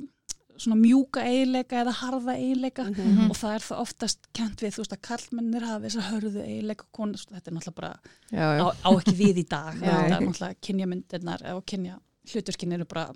svona 0.61 0.77
mjúka 0.77 1.23
eiginleika 1.25 1.79
eða 1.81 1.95
harða 2.03 2.35
eiginleika 2.37 2.85
Mhm. 2.93 3.31
og 3.33 3.37
það 3.41 3.55
er 3.57 3.65
það 3.65 3.81
oftast 3.87 4.29
kent 4.37 4.61
við 4.61 4.75
þú 4.77 4.83
veist 4.85 4.93
að 4.99 5.01
kallmennir 5.09 5.65
hafa 5.65 5.87
þess 5.87 5.97
að 6.03 6.11
hörðu 6.13 6.43
eiginleika 6.45 6.85
konur, 6.93 7.17
þetta 7.33 7.49
er 7.51 7.57
náttúrulega 7.57 7.75
bara 7.75 7.93
Já, 8.31 8.45
á, 8.45 8.53
já. 8.61 8.65
á 8.85 8.91
ekki 9.01 9.17
við 9.17 9.37
í 9.41 9.49
dag 9.49 9.75
þetta 9.81 10.05
er 10.05 10.21
náttúrulega 10.21 10.61
kynjamyndirnar 10.69 11.47
og 11.57 11.65
kynja 11.73 11.97
hluturkin 12.35 12.73
eru 12.77 12.85
bara 12.85 13.07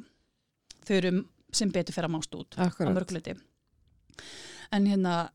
þau 0.88 0.96
eru 0.96 1.12
sem 1.52 1.70
betur 1.70 1.92
fyrir 1.92 2.08
að 2.08 2.16
mást 2.16 2.32
út 2.40 2.56
á 2.56 2.64
Akkurat. 2.70 2.94
mörguleiti 2.96 3.36
en 4.72 4.86
hérna 4.88 5.28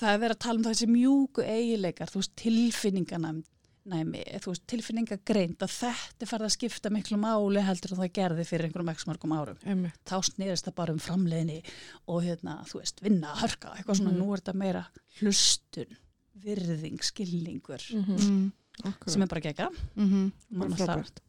það 0.00 0.12
er 0.14 0.18
verið 0.24 0.36
að 0.36 0.44
tala 0.44 0.58
um 0.58 0.64
þessi 0.68 0.86
mjúku 0.90 1.42
eigileikar 1.44 2.10
þú 2.10 2.20
veist 2.22 2.34
tilfinninganæmi 2.40 4.22
þú 4.40 4.52
veist 4.52 4.64
tilfinningagreind 4.70 5.60
að 5.64 5.72
þetta 5.74 6.24
er 6.24 6.30
farið 6.30 6.48
að 6.48 6.54
skipta 6.56 6.90
miklu 6.94 7.18
máli 7.20 7.60
heldur 7.66 7.92
en 7.94 8.00
það 8.02 8.12
gerði 8.18 8.46
fyrir 8.48 8.68
einhverjum 8.68 8.92
ekki 8.94 9.08
mörgum 9.10 9.34
árum 9.36 9.58
Einmitt. 9.68 9.98
þá 10.08 10.16
snerist 10.30 10.64
það 10.68 10.74
bara 10.80 10.94
um 10.96 11.02
framleiðni 11.04 11.58
og 12.08 12.22
hérna, 12.24 12.56
þú 12.70 12.80
veist, 12.80 13.02
vinna, 13.04 13.34
hörka 13.42 13.74
eitthvað 13.76 14.00
svona, 14.00 14.12
Mhm. 14.14 14.18
nú 14.22 14.32
er 14.32 14.40
þetta 14.40 14.54
meira 14.54 14.86
hlustun 15.20 15.96
virðing, 16.44 16.98
skilningur 17.02 17.82
Mhm. 17.92 18.16
Mm. 18.18 18.52
Akkurat. 18.84 19.10
sem 19.10 19.22
er 19.22 19.26
bara 19.26 19.40
gegga 19.40 19.68
Mhm. 19.96 20.32
Bara 20.50 20.70
frábært. 20.70 21.20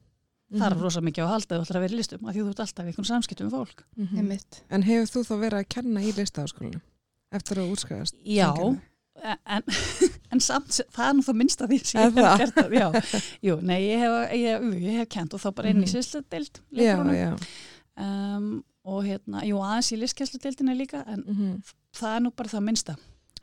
það 0.51 0.65
er 0.71 0.75
Mhm. 0.75 0.81
rosa 0.81 1.01
mikið 1.01 1.21
á 1.23 1.25
að 1.25 1.33
halda 1.35 1.55
þú 1.59 1.61
ætlar 1.61 1.75
að 1.77 1.81
vera 1.81 1.93
í 1.93 1.97
listum 1.97 2.25
af 2.27 2.35
því 2.35 2.39
þú 2.41 2.49
ert 2.49 2.59
alltaf 2.59 2.85
í 2.85 2.87
einhvern 2.87 3.05
samskiptum 3.05 3.49
með 3.49 3.51
fólk 3.51 3.83
Mhm. 3.97 4.17
Einmitt. 4.17 4.61
En 4.69 4.81
hefur 4.83 5.11
þú 5.11 5.19
þá 5.27 5.35
verið 5.43 5.59
að 5.59 5.69
kenna 5.69 5.99
í 6.01 6.11
listaháskólanum 6.13 6.81
eftir 7.39 7.61
að 7.63 7.71
útskæðast? 7.75 8.15
Já, 8.25 8.49
en, 9.25 9.63
en 10.31 10.39
samt, 10.47 10.81
það 10.93 11.07
er 11.09 11.15
nú 11.17 11.23
það 11.25 11.37
minnst 11.41 11.61
að 11.65 11.73
því 11.73 11.79
sem 11.85 12.01
ég 12.01 12.19
hef 12.19 12.37
gert 12.41 12.55
það, 12.59 12.75
já. 12.79 12.87
Jú, 13.47 13.55
nei, 13.61 13.79
ég 13.87 14.03
hef, 14.03 14.15
ég, 14.35 14.69
ég 14.85 14.99
hef 15.01 15.09
kent 15.15 15.33
og 15.37 15.41
þá 15.43 15.49
bara 15.55 15.69
inn 15.73 15.81
í 15.81 15.85
Mhm. 15.85 15.91
sviðsludeld 15.95 16.61
Já, 16.71 16.95
já. 17.15 17.31
um, 17.97 18.49
og 18.85 19.03
hérna, 19.07 19.41
jú, 19.47 19.57
aðeins 19.65 19.91
í 19.95 19.99
listkjæsludeldina 20.01 20.75
líka, 20.77 21.03
en 21.07 21.23
Mhm. 21.25 21.61
það 21.95 22.15
er 22.15 22.21
nú 22.25 22.31
bara 22.35 22.49
það 22.49 22.65
minnsta. 22.69 22.95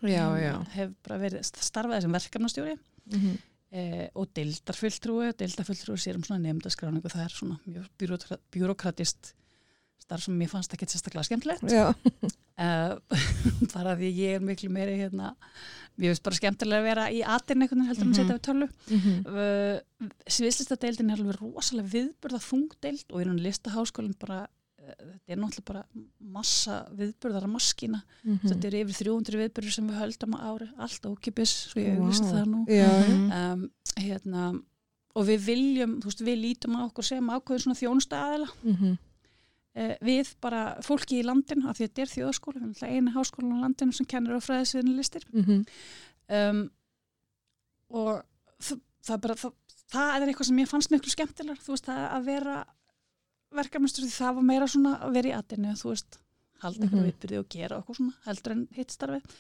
Já, 0.03 0.27
já. 0.39 0.55
hef 0.75 0.91
bara 1.07 1.19
verið 1.23 1.43
starfaði 1.47 2.03
sem 2.03 2.13
verkefnastjóri 2.13 2.77
Mhm. 3.13 3.39
e, 3.73 4.11
og 4.15 4.29
deildarfulltrúi, 4.35 5.33
deildarfulltrúi 5.39 5.97
sér 5.97 6.17
um 6.17 6.23
svona 6.23 6.43
nefndaskráningu, 6.43 7.07
það 7.09 7.25
er 7.25 7.31
svona 7.31 7.59
mjög 7.67 7.87
bjúrókratist 8.53 9.33
starf 10.03 10.25
sem 10.25 10.35
mér 10.39 10.51
fannst 10.51 10.75
ekki 10.75 10.85
sérstaklega 10.91 11.25
skemmtilegt 11.25 11.63
Já, 11.71 11.95
uh, 12.63 12.97
bara 13.75 13.97
því 13.99 14.11
ég 14.17 14.39
er 14.39 14.45
miklu 14.47 14.71
meiri 14.73 14.95
hérna, 15.01 15.35
mér 15.99 16.13
finnst 16.15 16.25
bara 16.27 16.39
skemmtilega 16.39 16.81
að 16.81 16.89
vera 16.89 17.05
í 17.13 17.21
einhvern 17.67 17.83
veginn 17.83 17.91
heldur 17.91 18.07
en 18.07 18.13
Mhm. 18.13 18.17
að 18.17 18.23
setja 18.23 18.39
við 18.39 18.47
tölu 18.49 18.69
Mhm. 18.89 19.15
uh, 19.29 20.09
sviðslista 20.27 20.79
er 21.13 21.17
alveg 21.17 21.41
rosalega 21.43 21.93
viðburða 21.97 22.41
þungdeild 22.49 23.07
og 23.13 23.21
í 23.21 23.27
raun 23.29 23.43
listaháskólinn 23.45 24.17
bara 24.19 24.41
uh, 24.47 24.95
þetta 25.13 25.37
er 25.37 25.39
náttúrulega 25.43 25.69
bara 25.73 25.85
massa 26.39 26.79
viðburðara 26.97 27.51
maskína 27.53 28.03
Mhm. 28.25 28.49
þetta 28.49 28.67
er 28.71 28.79
yfir 28.83 28.99
300 29.05 29.39
viðburður 29.43 29.73
sem 29.77 29.89
við 29.91 30.01
höldum 30.01 30.35
á 30.35 30.41
ári 30.49 30.69
allt 30.79 31.03
ókipis, 31.07 31.53
svo 31.71 31.81
ég 31.83 31.97
Vá. 31.99 32.03
auðvist 32.03 32.25
það 32.31 32.47
nú. 32.47 32.65
Mhm. 32.67 33.33
um, 33.33 33.71
hérna 33.97 34.63
og 35.15 35.27
við 35.29 35.41
viljum, 35.45 36.01
þú 36.01 36.05
veist, 36.09 36.23
við 36.25 36.39
lítum 36.41 36.77
á 36.81 36.89
okkur 36.89 37.05
sem 37.05 37.27
ákveður 37.29 37.61
svona 37.67 37.77
þjónusta 37.77 38.17
aðila 38.17 38.49
Mhm. 38.65 38.99
Uh, 39.77 39.95
við 40.05 40.35
bara 40.45 40.63
fólki 40.85 41.21
í 41.21 41.27
landinu, 41.27 41.69
af 41.69 41.79
því 41.79 41.85
að 41.87 41.91
þetta 41.91 42.05
er 42.07 42.13
þjóðaskóla 42.17 42.59
við 42.59 42.63
erum 42.63 42.75
alltaf 42.75 42.93
einu 42.97 43.15
háskólan 43.17 43.57
á 43.57 43.63
landinu 43.67 43.97
sem 43.99 44.07
kennir 44.13 44.39
á 44.39 44.47
fræðisviðinu 44.47 44.97
listir 44.99 45.27
Mhm. 45.33 45.65
um, 46.39 46.63
og 47.93 48.23
það, 48.63 48.81
það, 49.05 49.21
bara, 49.27 49.35
það, 49.43 49.53
það 49.93 50.15
er 50.17 50.29
eitthvað 50.29 50.49
sem 50.51 50.63
ég 50.63 50.71
fannst 50.71 50.91
miklu 50.95 51.13
skemmtilegar 51.13 51.61
þú 51.63 51.75
veist, 51.75 51.89
það 51.91 52.05
að 52.17 52.29
vera 52.31 52.59
verkefnistur 53.53 54.07
því 54.07 54.15
það 54.17 54.37
var 54.39 54.47
meira 54.49 54.69
svona 54.73 54.93
að 55.05 55.17
vera 55.19 55.29
í 55.29 55.35
atinu 55.37 55.75
þú 55.77 55.91
veist, 55.93 56.19
halda 56.63 56.85
eitthvað 56.87 57.01
mm 57.03 57.09
viðbyrði 57.11 57.39
og 57.43 57.49
gera 57.51 57.79
okkur 57.83 57.99
svona, 57.99 58.15
heldur 58.25 58.53
en 58.55 58.63
hitt 58.77 58.95
starfið 58.95 59.37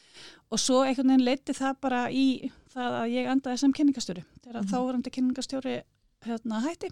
og 0.51 0.59
svo 0.61 0.81
einhvern 0.83 1.13
veginn 1.13 1.25
leiti 1.25 1.55
það 1.55 1.77
bara 1.87 2.01
í 2.11 2.51
það 2.75 2.97
að 2.99 3.13
ég 3.15 3.29
endaði 3.31 3.61
sem 3.63 3.75
kynningastjóri 3.79 4.25
þegar 4.43 4.59
mm. 4.63 4.71
þá 4.73 4.77
varandi 4.83 5.13
kynningastjóri 5.15 5.75
hérna 6.27 6.63
hætti 6.67 6.91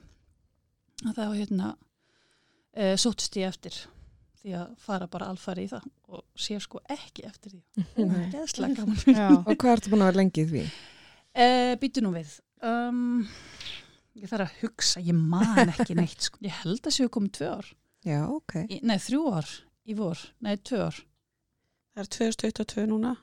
að 1.04 1.18
þá 1.18 1.24
hérna 1.34 1.72
e, 2.74 2.92
sóttist 3.00 3.36
ég 3.40 3.50
eftir 3.50 3.76
því 4.40 4.54
að 4.56 4.70
fara 4.80 5.08
bara 5.10 5.28
alfari 5.30 5.66
í 5.66 5.70
það 5.70 5.88
og 6.16 6.22
sé 6.40 6.56
sko 6.62 6.80
ekki 6.88 7.26
eftir 7.28 7.52
því 7.56 8.06
Nei. 8.08 8.28
geðslega 8.32 8.78
gaman 8.80 9.02
Já. 9.18 9.26
Og 9.36 9.52
hvað 9.54 9.74
ertu 9.74 9.92
búin 9.92 10.04
að 10.04 10.10
vera 10.12 10.20
lengi 10.22 10.44
í 10.44 10.48
því? 10.48 10.62
Uh, 11.30 11.74
Býtu 11.80 12.02
nú 12.02 12.14
við. 12.14 12.32
Um, 12.66 13.26
ég 14.18 14.30
þarf 14.30 14.48
að 14.48 14.56
hugsa, 14.64 15.02
ég 15.04 15.14
man 15.16 15.70
ekki 15.70 15.94
neitt. 15.98 16.24
Sko. 16.26 16.40
Ég 16.42 16.56
held 16.64 16.88
að 16.88 16.96
séu 16.96 17.12
komið 17.12 17.36
tvö 17.38 17.50
ár. 17.60 17.68
Já, 18.08 18.18
ok. 18.32 18.56
Í, 18.64 18.80
nei, 18.88 18.96
þrjú 18.98 19.22
ár 19.36 19.52
í 19.86 19.96
vor. 19.98 20.24
Nei, 20.42 20.56
tvö 20.66 20.80
ár. 20.88 20.98
Það 21.94 22.02
er 22.02 22.10
2022 22.16 22.88
núna. 22.90 23.14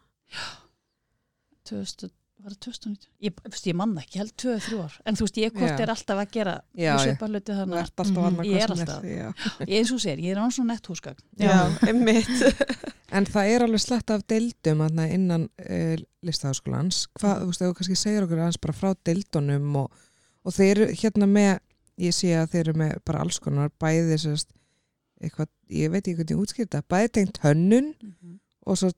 2000, 1.68 2.14
var 2.48 2.56
það 2.56 2.62
2019? 2.66 3.08
Ég, 3.28 3.40
ég 3.68 3.76
man 3.78 3.94
það 3.98 4.04
ekki, 4.06 4.20
held 4.22 4.34
tvö 4.42 4.52
eða 4.56 4.64
þrjú 4.68 4.80
ár. 4.88 4.96
En 5.12 5.18
þú 5.20 5.26
veist, 5.28 5.40
ég 5.44 5.56
hvort 5.58 5.82
er 5.84 5.92
alltaf 5.94 6.22
að 6.24 6.32
gera 6.38 6.54
Já, 6.74 6.88
já. 6.88 6.98
svipa 7.04 7.28
hluti 7.32 7.52
Þú 7.52 7.58
þannig. 7.60 7.80
alltaf 7.84 8.08
Mhm. 8.12 8.28
annað 8.28 8.48
Ég 8.48 8.64
er 8.64 8.74
alltaf. 8.76 9.04
Já. 9.04 9.28
Ég 9.68 9.76
eins 9.82 9.92
og 9.94 10.00
sér, 10.04 10.22
ég 10.24 10.32
er 10.32 10.42
án 10.42 10.52
svona 10.56 10.74
nett 10.74 10.88
húsgagn. 10.88 11.24
Já, 11.38 11.58
einmitt. 11.90 12.36
En 13.18 13.24
það 13.24 13.48
er 13.56 13.64
alveg 13.64 13.80
slett 13.80 14.10
af 14.12 14.24
deildum 14.28 14.82
þarna 14.84 15.06
innan 15.16 15.46
uh, 15.64 15.96
listaháskólans. 16.28 17.06
Hvað, 17.16 17.38
þú 17.40 17.46
veist, 17.48 17.62
þú 17.64 17.76
kannski 17.78 17.96
segir 17.96 18.26
okkur 18.26 18.42
aðeins 18.44 18.60
bara 18.66 18.76
frá 18.76 18.90
deildunum 19.08 19.76
og, 19.80 20.02
og 20.44 20.52
þeir 20.58 20.74
eru 20.84 20.88
hérna 21.00 21.30
með, 21.32 21.54
ég 22.04 22.12
sé 22.18 22.34
að 22.36 22.52
þeir 22.52 22.64
eru 22.66 22.74
með 22.84 22.92
bara 23.08 23.22
alls 23.24 23.40
konar 23.40 23.72
bæði 23.80 24.18
sérst, 24.26 24.52
eitthvað, 25.24 25.48
ég 25.72 25.90
veit 25.96 26.04
ekki 26.04 26.18
hvernig 26.20 26.36
ég 26.36 26.44
útskýrta, 26.44 26.84
bæði 26.92 27.14
tengt 27.16 27.40
hönnun 27.46 27.94
og 28.68 28.76
svo, 28.78 28.92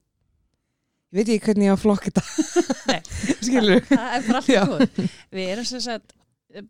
ég 1.10 1.20
veit 1.20 1.34
ekki 1.34 1.46
hvernig 1.48 1.70
ég 1.70 1.74
á 1.74 1.78
að 1.78 1.84
flokka 1.84 2.12
þetta. 2.12 2.24
Skilur 3.46 3.84
er. 4.80 5.10
Við 5.36 5.51
erum 5.56 5.68
sem 5.70 5.84
sagt, 5.84 6.13
eh, 6.54 6.63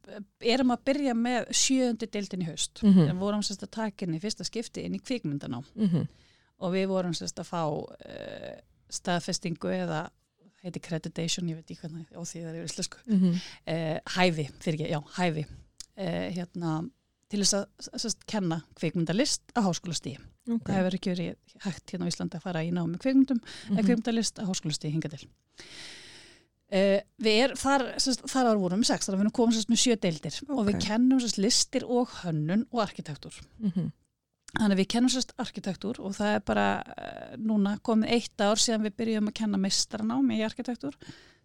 erum 0.55 0.71
að 0.75 0.85
byrja 0.91 1.17
með 1.17 1.51
sjöundi 1.51 2.07
deildin 2.07 2.45
í 2.45 2.49
haust. 2.49 2.83
Mhm. 2.83 3.11
Við 3.11 3.21
vorum 3.25 3.43
sem 3.43 3.55
sagt 3.55 3.67
að 3.69 3.75
taka 3.81 4.05
inn 4.07 4.17
í 4.17 4.23
fyrsta 4.23 4.47
skipti 4.47 4.87
inn 4.87 4.97
í 4.97 5.03
kvikmyndaná. 5.03 5.63
mm 5.75 6.07
og 6.59 6.75
við 6.75 6.89
vorum 6.91 7.15
sérst 7.15 7.39
að 7.41 7.49
fá 7.49 7.63
uh, 7.71 8.53
staðfestingu 8.91 9.71
eða 9.73 10.05
heiti 10.63 10.81
creditation, 10.83 11.47
ég 11.47 11.59
veit 11.59 11.69
ekki 11.71 11.85
hvernig 11.85 12.09
og 12.19 12.27
því 12.27 12.43
það 12.43 12.49
er 12.51 12.57
í 12.59 12.63
íslensku 12.67 13.03
-hmm. 13.05 13.43
uh, 13.73 13.97
hæfi, 14.17 14.47
fyrir 14.59 14.79
ekki, 14.79 14.89
já, 14.91 14.99
hæfi 15.15 15.45
uh, 15.47 16.27
hérna, 16.35 16.73
til 17.29 17.39
þess 17.43 17.53
að 17.59 17.93
sérst, 18.01 18.25
kenna 18.29 18.61
kvikmyndalist 18.79 19.53
á 19.53 19.61
háskólastíði. 19.67 20.17
okay. 20.49 20.65
Það 20.73 20.79
hefur 20.79 20.97
ekki 20.97 21.13
verið 21.13 21.55
hægt 21.65 21.91
hérna 21.93 22.07
á 22.07 22.11
Íslandi 22.11 22.39
að 22.39 22.45
fara 22.47 22.63
í 22.65 22.71
námi 22.73 22.97
kvikmyndum, 23.01 23.37
mm 23.39 23.69
Mhm. 23.75 23.83
kvikmyndalist 23.85 24.39
á 24.41 24.43
háskólastíði 24.49 24.91
hinga 24.97 25.09
til. 25.13 25.27
Uh, 26.69 26.99
við 27.17 27.37
er, 27.47 27.53
þar, 27.57 27.83
sérst, 27.97 28.21
þar 28.29 28.45
var 28.51 28.59
vorum 28.61 28.81
við 28.83 28.91
sex, 28.91 29.07
þar 29.07 29.15
við 29.15 29.23
erum 29.23 29.33
komið 29.39 29.55
sérst 29.57 29.69
með 29.71 29.79
sjö 29.81 29.95
deildir 30.03 30.35
og 30.53 30.67
við 30.67 30.75
kennum 30.85 31.21
sérst 31.23 31.39
listir 31.41 31.85
og 31.89 32.11
hönnun 32.19 32.67
og 32.69 32.83
arkitektúr. 32.83 33.39
Mhm. 33.57 33.87
Þannig 34.53 34.75
að 34.75 34.79
við 34.81 34.87
kennum 34.93 35.09
sérst 35.13 35.33
arkitektúr 35.41 35.99
og 36.05 36.13
það 36.17 36.35
er 36.35 36.43
bara 36.45 36.67
uh, 36.81 37.33
núna 37.41 37.79
komið 37.85 38.13
eitt 38.13 38.41
ár 38.45 38.61
síðan 38.61 38.85
við 38.85 38.95
byrjum 39.01 39.27
að 39.29 39.37
kenna 39.41 39.57
meistranámi 39.61 40.37
í 40.37 40.45
arkitektúr 40.45 40.93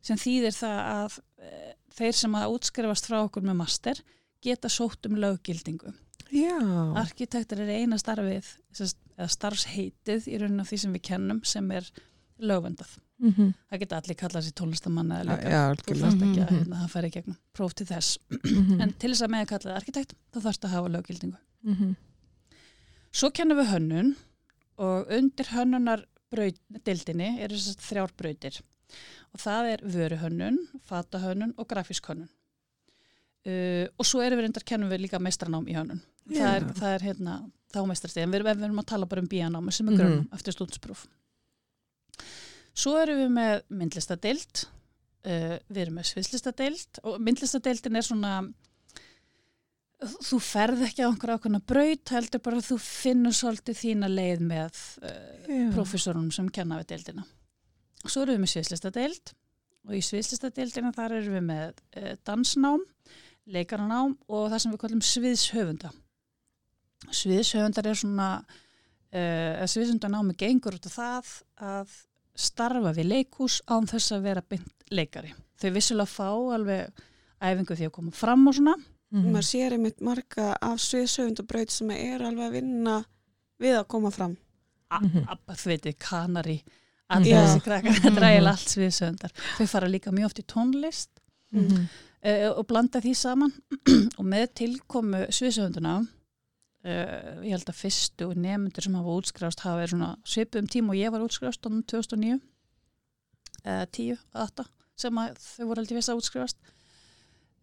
sem 0.04 0.16
þýðir 0.20 0.56
það 0.56 0.78
að 0.92 1.18
uh, 1.40 1.72
þeir 1.96 2.12
sem 2.20 2.36
að 2.40 2.52
útskrifast 2.58 3.08
frá 3.08 3.18
okkur 3.24 3.44
með 3.48 3.56
master 3.60 4.00
geta 4.44 4.68
sótt 4.72 5.06
um 5.08 5.16
löggildingu. 5.20 5.92
Já. 6.34 6.58
Arkitektur 6.98 7.60
er 7.64 7.70
eina 7.80 7.96
starfið, 8.00 8.46
eða 8.74 9.28
starfsheitið 9.30 10.28
í 10.32 10.38
raunin 10.42 10.60
af 10.64 10.70
því 10.72 10.78
sem 10.84 10.94
við 10.96 11.02
kennum 11.10 11.40
sem 11.46 11.70
er 11.76 11.88
lögvendað. 12.42 12.96
Mm 13.22 13.52
Það 13.70 13.78
geta 13.84 13.96
allir 14.00 14.16
kallað 14.18 14.42
sér 14.48 14.54
tónlistamanna 14.58 15.20
eða 15.22 15.24
Já, 15.24 15.36
leikar. 15.36 15.50
já, 15.50 15.60
Þú 15.64 15.74
algjörlega. 15.74 16.08
þarft 16.10 16.24
ekki 16.24 16.40
að 16.42 16.50
Mhm. 16.50 16.58
hérna, 16.58 16.80
það 16.82 16.90
færi 16.94 17.06
í 17.10 17.14
gegnum 17.14 17.36
próf 17.54 17.74
til 17.74 17.86
þess. 17.86 18.18
Mhm. 18.30 18.80
En 18.82 18.92
til 18.92 19.10
þess 19.10 19.22
að 19.22 19.30
með 19.30 19.40
að 19.44 19.48
kalla 19.52 19.70
það 19.70 19.78
arkitekt 19.80 20.14
þá 20.32 20.38
þarfst 20.42 20.64
að 20.64 20.70
hafa 20.74 20.88
löggildingu. 20.88 21.38
Mhm. 21.64 21.96
Svo 23.12 23.30
kennum 23.30 23.58
við 23.58 23.70
hönnun 23.70 24.16
og 24.78 25.06
undir 25.10 25.46
hönnunar 25.54 26.04
deildinni 26.84 27.38
eru 27.40 27.54
þrjár 27.54 28.10
brautir 28.18 28.60
og 29.32 29.38
það 29.40 29.72
er 29.72 29.78
vöruhönnun, 29.86 30.58
fatahönnun 30.90 31.54
og 31.56 31.68
grafísk 31.68 32.02
hönnun. 32.10 32.28
Uh, 33.44 33.84
og 34.00 34.06
svo 34.08 34.22
erum 34.24 34.38
við 34.40 34.46
reyndar 34.46 34.64
kennum 34.64 34.88
við 34.88 35.02
líka 35.04 35.18
mestranám 35.20 35.66
í 35.68 35.74
hönnun. 35.76 35.98
Það 36.30 36.54
er, 36.56 36.62
Já. 36.64 36.72
það 36.78 36.94
er 36.94 37.02
hérna 37.10 37.32
þá 37.74 37.80
mestrastíð, 37.90 38.22
en 38.24 38.32
við, 38.32 38.44
við 38.48 38.62
erum 38.64 38.80
að 38.80 38.86
tala 38.94 39.06
bara 39.10 39.20
um 39.20 39.28
bíanámi 39.28 39.72
sem 39.74 39.88
er 39.88 39.92
Mhm. 39.92 39.98
grunn 40.00 40.28
eftir 40.32 40.54
stúdinspróf. 40.56 41.02
Svo 42.74 42.94
erum 43.02 43.18
við 43.20 43.30
með 43.36 43.62
myndlistadeild, 43.68 44.64
uh, 45.26 45.58
við 45.68 45.82
erum 45.84 45.98
með 46.00 46.08
sviðslistadeild 46.14 47.00
og 47.04 47.20
myndlistadeildin 47.20 47.96
er 48.00 48.06
svona 48.08 48.32
þú 50.04 50.38
ferð 50.42 50.82
ekki 50.88 51.04
á 51.04 51.08
einhverja 51.08 51.38
ákveðna 51.38 51.60
braut 51.64 52.10
heldur 52.12 52.42
bara 52.44 52.58
að 52.60 52.66
þú 52.72 52.78
finnur 52.82 53.32
svolítið 53.36 53.78
þína 53.78 54.08
leið 54.10 54.42
með 54.44 54.80
uh, 55.04 55.12
Já. 55.48 55.68
professorunum 55.76 56.32
sem 56.34 56.48
kenna 56.52 56.80
við 56.82 56.90
deildina. 56.92 57.24
Svo 58.04 58.24
erum 58.24 58.36
við 58.36 58.42
með 58.44 58.52
sviðslistadeild 58.56 59.32
og 59.84 59.94
í 59.96 60.02
sviðslistadildina 60.04 60.92
þar 60.96 61.14
erum 61.20 61.36
við 61.38 61.46
með 61.48 62.18
dansnám, 62.28 62.82
leikaranám 63.46 64.16
og 64.28 64.50
það 64.52 64.58
sem 64.64 64.72
við 64.72 64.80
kallum 64.84 65.00
sviðshöfunda. 65.04 65.90
Sviðshöfundar 67.14 67.88
er 67.90 67.98
svona, 67.98 68.28
uh, 69.12 69.52
að 69.62 69.68
sviðshöfundanámi 69.74 70.36
gengur 70.40 70.78
út 70.78 70.88
af 70.88 70.94
það 70.96 71.32
að 71.68 71.96
starfa 72.34 72.94
við 72.96 73.10
leikús 73.12 73.60
án 73.70 73.86
þess 73.90 74.14
að 74.16 74.24
vera 74.30 74.42
bynd 74.50 74.88
leikari. 74.90 75.34
Þau 75.60 75.70
vissulega 75.76 76.10
fá 76.10 76.28
alveg 76.56 77.04
æfingu 77.44 77.76
því 77.78 77.88
að 77.90 77.94
koma 78.00 78.10
fram 78.16 78.48
og 78.48 78.54
svona 78.60 78.76
Mhm. 79.14 79.30
Maður 79.30 79.44
sér 79.46 79.72
einmitt 79.76 80.00
marga 80.02 80.56
af 80.60 80.80
sviðsöfundabraut 80.82 81.70
sem 81.70 81.90
er 81.94 82.18
alveg 82.26 82.48
að 82.48 82.52
vinna 82.56 83.04
við 83.60 83.76
að 83.78 83.86
koma 83.86 84.10
fram. 84.10 84.36
Mhm. 84.90 85.28
Abba 85.28 85.54
þviti, 85.54 85.92
kanari 85.96 86.64
allir 87.08 87.30
Já. 87.30 87.44
þessi 87.46 87.62
krakkar, 87.62 87.92
þetta 88.00 88.16
er 88.16 88.26
eiginlega 88.26 88.50
allt 88.50 88.72
sviðsöndar 88.72 89.30
þau 89.58 89.66
fara 89.68 89.86
líka 89.86 90.10
mjög 90.10 90.24
oft 90.26 90.40
í 90.40 90.44
tónlist 90.50 91.08
Mhm. 91.52 91.86
Uh, 92.24 92.50
og 92.54 92.66
blanda 92.70 93.02
því 93.04 93.14
saman. 93.18 93.54
Og 94.18 94.26
með 94.26 94.46
tilkomu 94.60 95.24
sviðsönduna 95.34 95.96
uh, 96.00 97.42
ég 97.44 97.54
held 97.54 97.70
að 97.70 97.80
fyrstu 97.80 98.30
nefndur 98.36 98.86
sem 98.86 98.98
hafa 98.98 99.18
útskrifast 99.18 99.64
hafa 99.64 99.82
verið 99.82 99.96
svona 99.96 100.12
svipum 100.28 100.70
tíma 100.70 100.94
og 100.94 101.00
ég 101.00 101.14
var 101.14 101.24
útskrifast 101.24 101.64
á 101.64 101.70
2009 101.94 102.38
uh, 103.64 103.84
10, 103.90 104.16
8 104.44 104.68
sem 104.94 105.18
þau 105.18 105.66
voru 105.66 105.80
held 105.82 105.90
ég 105.90 105.98
viss 105.98 106.12
að 106.12 106.20
útskrifast. 106.20 106.72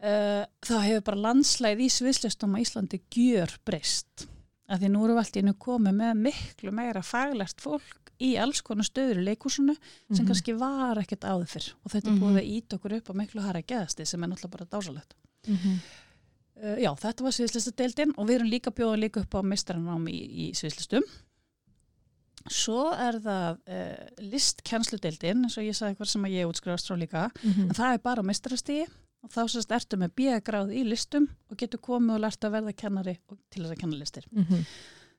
Uh, 0.02 0.44
þá 0.66 0.76
hefur 0.82 1.08
bara 1.12 1.24
landslæð 1.28 1.86
í 1.86 1.90
sviðslistum 1.94 2.58
á 2.58 2.62
Íslandi 2.64 3.00
gjör 3.14 3.54
breyst 3.68 4.26
að 4.72 4.82
því 4.82 4.90
nú 4.90 5.04
erum 5.06 5.18
við 5.18 5.22
allt 5.22 5.38
í 5.38 5.44
einu 5.44 5.54
komið 5.62 5.98
með 6.00 6.22
miklu 6.26 6.74
meira 6.74 7.04
faglegt 7.06 7.62
fólk 7.62 8.01
í 8.22 8.36
alls 8.42 8.62
konar 8.62 8.86
stöður 8.88 9.22
í 9.22 9.26
leikúsinu 9.32 9.74
sem 9.76 10.26
Mhm. 10.26 10.28
kannski 10.30 10.54
var 10.60 10.98
ekkert 11.02 11.26
áður 11.26 11.50
fyrr 11.50 11.74
og 11.86 11.92
þetta 11.92 12.08
er 12.08 12.14
Mhm. 12.14 12.22
búið 12.22 12.40
að 12.42 12.52
ít 12.58 12.70
okkur 12.78 12.94
upp 12.98 13.10
á 13.10 13.14
miklu 13.14 13.42
hara 13.42 13.62
geðasti 13.62 14.06
sem 14.08 14.24
er 14.24 14.28
náttúrulega 14.30 14.52
bara 14.58 14.66
dásalegt. 14.66 15.14
Mhm. 15.48 15.80
Uh, 16.62 16.76
já, 16.78 16.92
þetta 16.94 17.22
var 17.24 17.32
sviðslistadeildin 17.32 18.14
og 18.18 18.28
við 18.28 18.36
erum 18.36 18.50
líka 18.52 18.70
bjóðað 18.72 19.00
líka 19.02 19.22
upp 19.22 19.34
á 19.34 19.42
mistranám 19.42 20.06
í, 20.08 20.20
í 20.30 20.52
sviðslistum. 20.54 21.02
Svo 22.50 22.92
er 22.98 23.20
það 23.22 23.58
uh, 23.70 24.08
listkennsludeildin, 24.32 25.44
eins 25.46 25.58
og 25.58 25.64
ég 25.68 25.76
sagði 25.78 25.98
hvað 26.00 26.10
sem 26.10 26.24
ég 26.32 26.50
útskrifast 26.50 26.88
frá 26.90 26.98
líka, 26.98 27.30
Mhm. 27.44 27.70
en 27.70 27.76
það 27.78 27.94
er 27.94 27.98
bara 28.00 28.22
á 28.22 28.26
mistrastíði 28.26 28.88
og 29.24 29.30
þá 29.30 29.42
sérst 29.54 29.72
ertu 29.76 29.98
með 29.98 30.14
bíagráð 30.18 30.74
í 30.74 30.84
listum 30.88 31.28
og 31.52 31.58
getur 31.58 31.80
komið 31.80 32.16
og 32.16 32.22
lært 32.22 32.42
að 32.42 32.52
verða 32.58 32.74
kennari 32.76 33.18
til 33.52 33.64
þess 33.64 33.72
að 33.76 33.80
kenna 33.80 33.98
listir. 33.98 34.24
Mhm. 34.34 34.66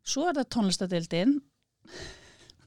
Svo 0.04 0.28
er 0.28 0.34
það 0.34 0.48
tónlistadeildin 0.50 1.40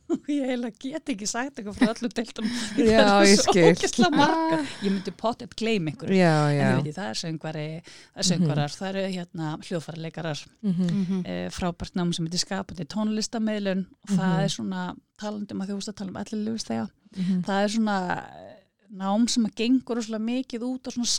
og 0.09 0.27
ég 0.29 0.43
eiginlega 0.45 0.77
get 0.81 1.09
ekki 1.15 1.27
sagt 1.29 1.57
eitthvað 1.59 1.77
frá 1.79 1.89
öllum 1.93 2.13
deildum. 2.15 2.49
Já, 2.91 3.05
ég 3.25 3.41
skil. 3.41 3.71
Það 3.95 4.15
margar. 4.15 4.65
Ég 4.85 4.91
myndi 4.93 5.13
pottet 5.17 5.55
gleym 5.57 5.87
einhverju. 5.91 6.17
Já, 6.19 6.33
En 6.49 6.57
já. 6.57 6.67
ég 6.69 6.83
veit, 6.83 6.95
það 6.97 7.09
er 7.09 7.19
söngvari, 7.21 7.65
það 7.85 8.21
er 8.23 8.29
söngvarar, 8.29 8.75
það 8.75 8.89
eru 8.91 9.05
hérna 9.15 9.51
hljóðfæraleikarar, 9.65 10.45
Mhm. 10.61 10.89
Mhm. 10.91 11.23
e, 11.25 11.37
frábært 11.55 11.95
nám 11.97 12.13
sem 12.13 12.25
heitir 12.27 12.43
skapandi 12.45 12.85
tónlistameilun 12.85 13.85
og 14.03 14.09
það 14.13 14.33
Mhm. 14.35 14.43
er 14.43 14.49
svona, 14.49 14.95
talandum 15.17 15.61
að 15.61 15.73
að 15.75 15.95
tala 15.95 16.09
um 16.09 16.17
allir 16.21 16.45
lífstega, 16.45 16.89
Mhm. 17.15 17.43
það 17.45 17.63
er 17.63 17.69
svona 17.69 17.97
eh, 18.17 18.51
nám 18.95 19.27
sem 19.29 19.45
að 19.45 19.55
gengur 19.55 19.95
rosalega 19.97 20.23
mikið 20.23 20.61
út 20.61 20.87
á 20.87 20.89
svona 20.93 21.09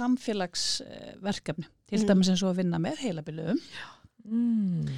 samfélagsverkefni, 0.66 1.64
til 1.88 1.98
Mm. 2.00 2.06
dæmis 2.08 2.28
eins 2.30 2.42
og 2.42 2.54
að 2.54 2.56
vinna 2.62 2.78
með 2.78 2.96
heilabiluðum 2.98 3.60
Mm. 4.26 4.88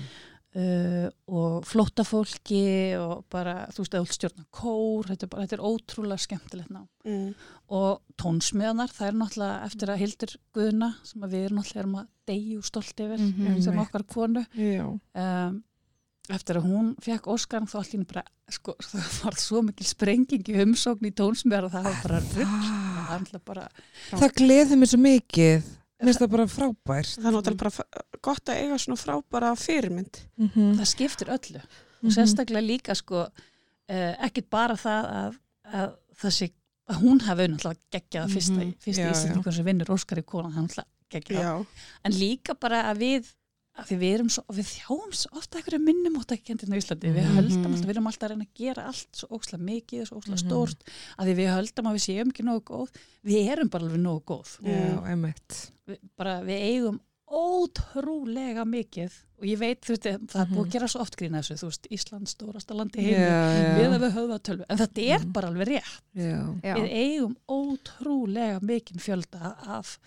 Uh, 0.58 1.06
og 1.30 1.66
flóttafólki 1.68 2.62
og 2.98 3.24
bara, 3.32 3.66
þú 3.74 3.84
veist, 3.84 4.16
stjórna 4.18 4.44
kór, 4.54 5.06
þetta 5.12 5.26
er, 5.26 5.30
bara, 5.34 5.46
þetta 5.46 5.58
er 5.58 5.66
ótrúlega 5.68 6.24
skemmtilegt 6.24 6.72
ná. 6.74 6.82
Mm. 7.06 7.30
Og 7.78 8.02
tónsmiðanar, 8.20 8.92
það 8.96 9.10
er 9.12 9.16
náttúrulega 9.20 9.68
eftir 9.68 9.92
að 9.94 10.02
Hildur 10.02 10.34
Guðna, 10.56 10.90
sem 11.06 11.22
að 11.26 11.36
við 11.36 11.46
erum 11.48 11.60
náttúrulega 11.60 11.84
erum 11.84 11.96
að 12.02 12.10
deyju 12.28 12.60
stolt 12.66 13.00
yfir, 13.06 13.18
Mhm. 13.22 13.62
sem 13.62 13.72
Einmitt. 13.72 13.86
okkar 13.88 14.06
konu, 14.08 14.44
Já. 14.56 14.84
um, 15.14 15.62
eftir 16.28 16.58
að 16.60 16.66
hún 16.68 16.94
fekk 17.00 17.26
Óskar, 17.32 17.62
þá 17.64 17.78
allir 17.80 18.04
bara, 18.04 18.24
sko, 18.50 18.74
það 18.90 19.24
var 19.24 19.38
svo 19.40 19.62
mikil 19.62 19.86
sprenging 19.86 20.44
í 20.48 20.58
umsókn 20.64 21.06
í 21.08 21.14
tónsmiðar 21.16 21.64
og 21.68 21.72
það 21.72 21.84
var 21.88 21.98
bara 22.02 22.20
rugg, 22.36 22.70
það 23.32 23.44
bara, 23.44 23.68
Það 24.10 24.34
gleði 24.34 24.76
mér 24.76 24.90
svo 24.92 24.98
mikið. 25.00 25.74
Mér 25.98 26.12
finnst 26.12 26.20
það 26.22 26.30
bara 26.30 26.46
frábært. 26.46 27.14
Það 27.18 27.26
er 27.28 27.34
náttúrulega 27.34 27.58
bara 27.58 28.20
gott 28.28 28.50
að 28.52 28.60
eiga 28.62 28.76
svona 28.78 28.98
frábæra 29.02 29.52
fyrirmynd. 29.58 30.20
Mhm. 30.38 30.76
það 30.78 30.90
skiptir 30.94 31.28
öllu. 31.34 31.60
Mhm. 31.98 32.06
og 32.06 32.12
sérstaklega 32.14 32.62
líka 32.62 32.94
sko 32.94 33.24
uh, 33.26 34.14
ekkit 34.26 34.48
bara 34.50 34.74
það 34.78 35.08
að, 35.18 35.38
að 35.74 35.88
það 36.22 36.30
sé 36.36 36.50
að 36.88 37.00
hún 37.02 37.20
hafi 37.26 37.48
náttúrulega 37.48 37.80
geggjað 37.92 38.30
fyrsta, 38.36 38.60
Mhm. 38.62 38.74
fyrsta 38.80 39.02
Já, 39.02 39.10
íslendingur 39.12 39.52
sem 39.56 39.64
vinnur 39.66 39.90
Óskar 39.90 40.18
í 40.18 40.24
konan, 40.24 40.52
hann 40.52 40.68
náttúrulega 40.68 40.86
geggjað 41.10 41.42
Já. 41.42 41.66
en 42.04 42.12
líka 42.12 42.54
bara 42.60 42.82
að 42.92 42.98
við 43.02 43.32
að 43.78 43.87
því 43.92 43.97
við 44.02 44.14
erum 44.18 44.28
svo, 44.35 44.42
við 44.50 44.66
þjáum 44.75 45.12
svo 45.14 45.30
ofta 45.38 45.58
einhverju 45.61 45.78
minnum 45.85 46.16
átt 46.20 46.32
ekki 46.35 46.44
kendina 46.50 46.76
í 46.76 46.80
Íslandi, 46.82 47.12
við 47.14 47.25
Mhm. 47.28 47.37
höldum 47.38 47.66
alltaf, 47.73 47.87
við 47.87 47.94
erum 47.94 48.06
alltaf 48.11 48.26
að 48.28 48.32
reyna 48.35 48.44
að 48.49 48.54
gera 48.62 48.87
allt 48.90 49.12
svo 49.12 49.28
ókslega 49.38 49.62
mikið, 49.68 50.06
svo 50.08 50.16
ókslega 50.18 50.38
Mhm. 50.38 50.47
stórt 50.49 50.80
að 51.18 51.25
því 51.28 51.35
við 51.38 51.52
höldum 51.54 51.87
að 51.88 51.94
við 51.99 52.04
séum 52.08 52.32
ekki 52.32 52.44
nógu 52.49 52.62
góð 52.64 52.88
við 53.25 53.49
erum 53.52 53.68
bara 53.70 53.85
alveg 53.85 54.00
nógu 54.00 54.25
góð 54.25 54.58
Já, 54.62 55.12
emitt. 55.12 55.70
við, 55.87 55.99
bara 56.16 56.40
við 56.42 56.58
eigum 56.73 57.00
ótrúlega 57.28 58.64
mikið 58.64 59.12
og 59.38 59.44
ég 59.47 59.58
veit, 59.61 59.80
þú 59.85 59.92
veist, 59.94 60.06
það 60.32 60.40
er 60.42 60.49
búið 60.50 60.64
að 60.66 60.70
gera 60.75 60.87
svo 60.88 61.00
oft 61.04 61.16
grína 61.20 61.42
þessu, 61.44 61.56
þú 61.61 61.68
veist, 61.68 61.88
Ísland 61.94 62.26
stórasta 62.32 62.75
landi 62.75 63.04
Já, 63.04 63.18
heimi, 63.18 63.82
við 63.82 63.92
að 63.94 64.00
við 64.06 64.14
höfðatölvu 64.16 64.64
en 64.68 64.78
þetta 64.78 65.02
er 65.14 65.18
Mhm. 65.20 65.32
bara 65.32 65.49
alveg 65.49 65.68
rétt. 65.68 66.00
Já. 66.16 66.61
við 66.75 66.90
eigum 66.90 67.37
ótrúlega 67.49 68.61
mikinn 68.62 68.99
fjölda 68.99 69.56
af 69.66 69.99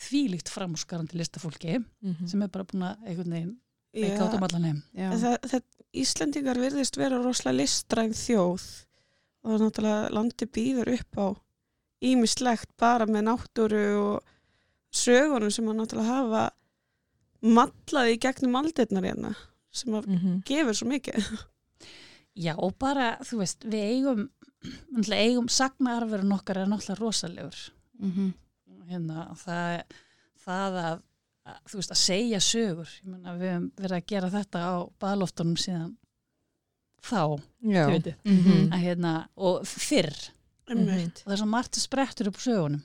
þvílíkt 0.00 0.48
framúskarandi 0.50 1.16
listafólki 1.18 1.84
Mhm. 2.02 2.26
sem 2.28 2.42
er 2.42 2.48
bara 2.48 2.64
búin 2.64 2.82
að 2.82 3.06
einhvern 3.06 3.30
veginn 3.36 3.56
veika 3.94 4.24
át 4.26 4.34
um 4.34 4.42
allan 4.42 4.64
heim 4.64 4.82
Íslendingar 5.94 6.58
virðist 6.58 6.96
vera 6.98 7.20
rosalega 7.22 7.60
listræn 7.62 8.10
þjóð 8.12 8.64
og 9.44 9.50
það 9.50 9.54
er 9.54 9.62
náttúrulega 9.64 10.10
landi 10.10 10.46
býður 10.46 10.88
upp 10.98 11.16
á 11.22 11.26
ímislegt 12.02 12.66
bara 12.76 13.06
með 13.06 13.22
náttúru 13.28 13.84
og 14.02 14.22
sögunum 14.92 15.52
sem 15.52 15.64
að 15.70 15.76
náttúrulega 15.78 16.16
hafa 16.16 16.50
mallaði 17.44 18.16
í 18.16 18.20
gegnum 18.24 18.56
aldirnar 18.58 19.04
hérna 19.06 19.34
sem 19.70 19.92
að 19.92 20.06
Mhm. 20.08 20.42
gefur 20.44 20.74
svo 20.74 20.88
mikið. 20.88 21.44
Já, 22.36 22.54
og 22.58 22.76
bara, 22.78 23.16
þú 23.22 23.38
veist, 23.38 23.60
við 23.62 23.82
eigum 23.94 24.30
eigum 25.12 25.46
sagnaarfurinn 25.48 26.32
okkar 26.32 26.56
er 26.56 26.66
náttúrulega 26.66 26.98
rosalegur 26.98 27.70
Mhm. 28.00 28.34
Hérna, 28.90 29.26
það, 29.36 29.82
það 30.44 30.78
að, 30.84 31.02
að 31.46 31.58
þú 31.70 31.80
veist, 31.80 31.90
að 31.94 32.00
segja 32.02 32.40
sögur 32.40 32.88
ég 33.02 33.10
meina, 33.12 33.34
við 33.38 33.50
höfum 33.52 33.70
verið 33.82 33.96
að 33.98 34.06
gera 34.14 34.30
þetta 34.30 34.58
á 34.64 34.72
baðloftunum 35.04 35.56
síðan 35.60 35.92
þá, 37.04 37.22
Já. 37.60 37.84
þið 37.86 37.92
veitir 37.94 38.16
Mhm. 38.24 38.72
að 38.72 38.80
hérna, 38.86 39.14
og 39.36 39.62
fyrr 39.68 40.30
Einmitt. 40.70 41.22
og 41.24 41.28
það 41.28 41.32
er 41.32 41.42
svo 41.42 41.46
margt 41.52 41.74
sem 41.74 41.82
sprettur 41.84 42.28
upp 42.28 42.36
sögunum 42.40 42.82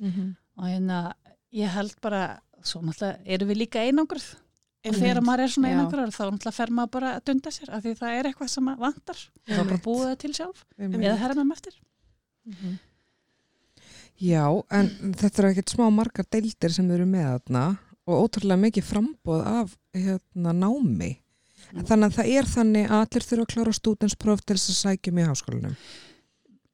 Mhm. 0.00 0.36
og 0.58 0.64
hérna, 0.64 1.14
ég 1.52 1.68
held 1.68 1.94
bara 2.00 2.40
svo 2.62 2.80
náttúrulega, 2.82 3.20
erum 3.26 3.48
við 3.48 3.56
líka 3.62 3.78
einangruð 3.86 4.34
og 4.34 4.94
Einmitt. 4.94 5.00
þegar 5.02 5.22
maður 5.22 5.40
er 5.44 5.48
svona 5.48 5.68
Já. 5.68 5.74
einangruð 5.76 6.16
þá 6.16 6.24
náttúrulega 6.32 6.54
fer 6.54 6.66
maður 6.70 6.90
bara 6.90 7.14
að 7.20 7.24
dunda 7.24 7.50
sér 7.50 7.68
af 7.70 7.82
því 7.84 7.94
það 7.98 8.18
er 8.18 8.24
eitthvað 8.32 8.48
sem 8.50 8.64
maður 8.64 8.78
vantar 8.78 9.18
þá 9.46 9.64
bara 9.68 9.78
búið 9.78 10.06
það 10.10 10.18
til 10.18 10.32
sjálf 10.32 10.64
eða 10.78 11.16
herra 11.18 11.34
með 11.34 11.52
eftir 11.52 11.74
Mhm. 12.48 12.78
Já, 14.20 14.44
en 14.70 14.90
þetta 15.16 15.38
eru 15.42 15.50
ekkert 15.54 15.72
smá 15.72 15.86
margar 15.92 16.26
deildir 16.30 16.72
sem 16.74 16.90
eru 16.92 17.06
með 17.08 17.28
þarna 17.38 17.64
og 18.10 18.24
ótrúlega 18.26 18.60
mikið 18.60 18.84
frambóð 18.84 19.44
af 19.46 19.74
hérna, 19.96 20.52
námi. 20.52 21.12
Mm. 21.72 21.84
Þannig 21.86 22.06
að 22.10 22.16
það 22.18 22.30
er 22.36 22.48
þannig 22.50 22.86
að 22.90 23.02
allir 23.04 23.26
þurfa 23.28 23.44
að 23.46 23.52
klára 23.54 23.72
stúdenspróf 23.76 24.40
til 24.44 24.56
þess 24.58 24.70
að 24.72 24.78
sækjum 24.80 25.20
í 25.22 25.26
háskólanum. 25.28 25.76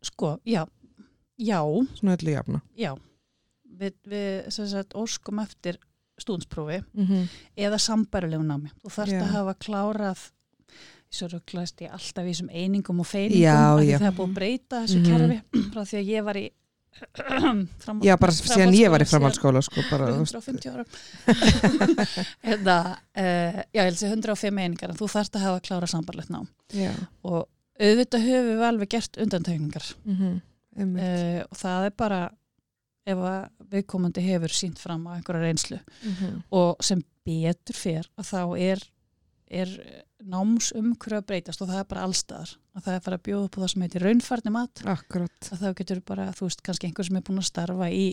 sko, 0.03 0.39
já, 0.47 0.65
já 1.39 1.61
Svona 1.99 2.17
öllu 2.17 2.31
jafna. 2.33 2.61
já 2.79 2.95
við, 3.79 3.93
við 4.09 4.51
sagt, 4.55 4.95
óskum 4.95 5.41
eftir 5.43 5.79
stúdinsprófi 6.19 6.83
Mm 6.95 7.07
-hmm. 7.07 7.29
eða 7.57 7.79
sambærilegu 7.79 8.43
námi 8.47 8.71
þú 8.83 8.91
þarft 8.91 9.13
Já. 9.13 9.21
að 9.23 9.33
hafa 9.35 9.55
klárað 9.55 10.31
svo 11.11 11.29
rugglaðist 11.29 11.81
ég 11.83 11.91
alltaf 11.93 12.25
í 12.25 12.31
þessum 12.33 12.49
einingum 12.51 13.01
og 13.01 13.07
feiningum 13.07 13.43
Já, 13.43 13.77
því 13.79 13.85
já. 13.91 13.99
það 13.99 14.07
er 14.07 14.17
búið 14.17 14.29
að 14.31 14.35
breyta 14.35 14.83
þessu 14.83 14.99
Mhm. 14.99 15.07
kerfi 15.07 15.43
frá 15.73 15.83
því 15.85 15.97
að 15.99 16.07
ég 16.09 16.25
var 16.25 16.37
í 16.37 16.51
Já, 18.07 18.15
bara 18.21 18.33
síðan 18.33 18.75
ég 18.77 18.91
var 18.93 19.03
í 19.05 19.09
framhaldsskóla 19.09 19.61
sko, 19.65 19.83
bara, 19.91 20.07
þú 20.15 20.23
veist. 20.25 20.35
150 20.35 20.71
ára 20.73 20.85
Eða, 22.55 22.77
uh, 23.17 23.61
já, 23.73 23.81
ég 23.81 23.85
held 23.85 23.97
að 23.97 24.01
sé 24.01 24.11
105 24.13 24.61
einingar 24.63 24.93
en 24.93 24.99
þú 25.01 25.09
þarft 25.13 25.37
að 25.39 25.45
hafa 25.47 25.63
klára 25.69 25.89
sambarlegt 25.91 26.33
nám 26.33 26.49
Já. 26.75 26.93
og 27.27 27.47
auðvitað 27.77 28.27
höfum 28.27 28.51
við 28.53 28.67
alveg 28.71 28.93
gert 28.97 29.19
undantökningar 29.23 29.93
Mm 30.05 30.17
-hmm. 30.21 30.37
Uh, 30.77 31.41
og 31.51 31.57
það 31.57 31.85
er 31.87 31.93
bara 31.97 32.31
ef 33.07 33.17
að 33.17 33.49
viðkomandi 33.71 34.21
hefur 34.21 34.53
sínt 34.53 34.79
fram 34.79 35.07
á 35.09 35.17
einhverja 35.17 35.41
reynslu 35.41 35.79
Mhm. 36.05 36.43
og 36.53 36.77
sem 36.85 37.03
betur 37.25 37.75
fer 37.75 38.05
að 38.19 38.25
þá 38.25 38.59
er, 38.61 38.79
er 39.51 39.69
námsumhverju 40.25 41.19
að 41.21 41.27
breytast 41.29 41.61
og 41.63 41.69
það 41.69 41.81
er 41.83 41.89
bara 41.91 42.05
allstaðar 42.07 42.55
að 42.77 42.83
það 42.87 42.95
er 42.97 43.05
bara 43.05 43.19
að 43.19 43.25
bjóða 43.29 43.45
upp 43.49 43.57
á 43.57 43.61
það 43.63 43.71
sem 43.73 43.83
heitir 43.87 44.05
raunfærni 44.07 44.53
mat 44.55 44.83
Akkurat. 44.85 45.51
að 45.53 45.61
þá 45.61 45.69
getur 45.81 46.01
bara, 46.07 46.31
þú 46.33 46.49
veist, 46.49 46.63
kannski 46.63 46.89
einhver 46.89 47.05
sem 47.09 47.17
er 47.17 47.23
búin 47.27 47.39
að 47.43 47.51
starfa 47.51 47.91
í 47.93 48.07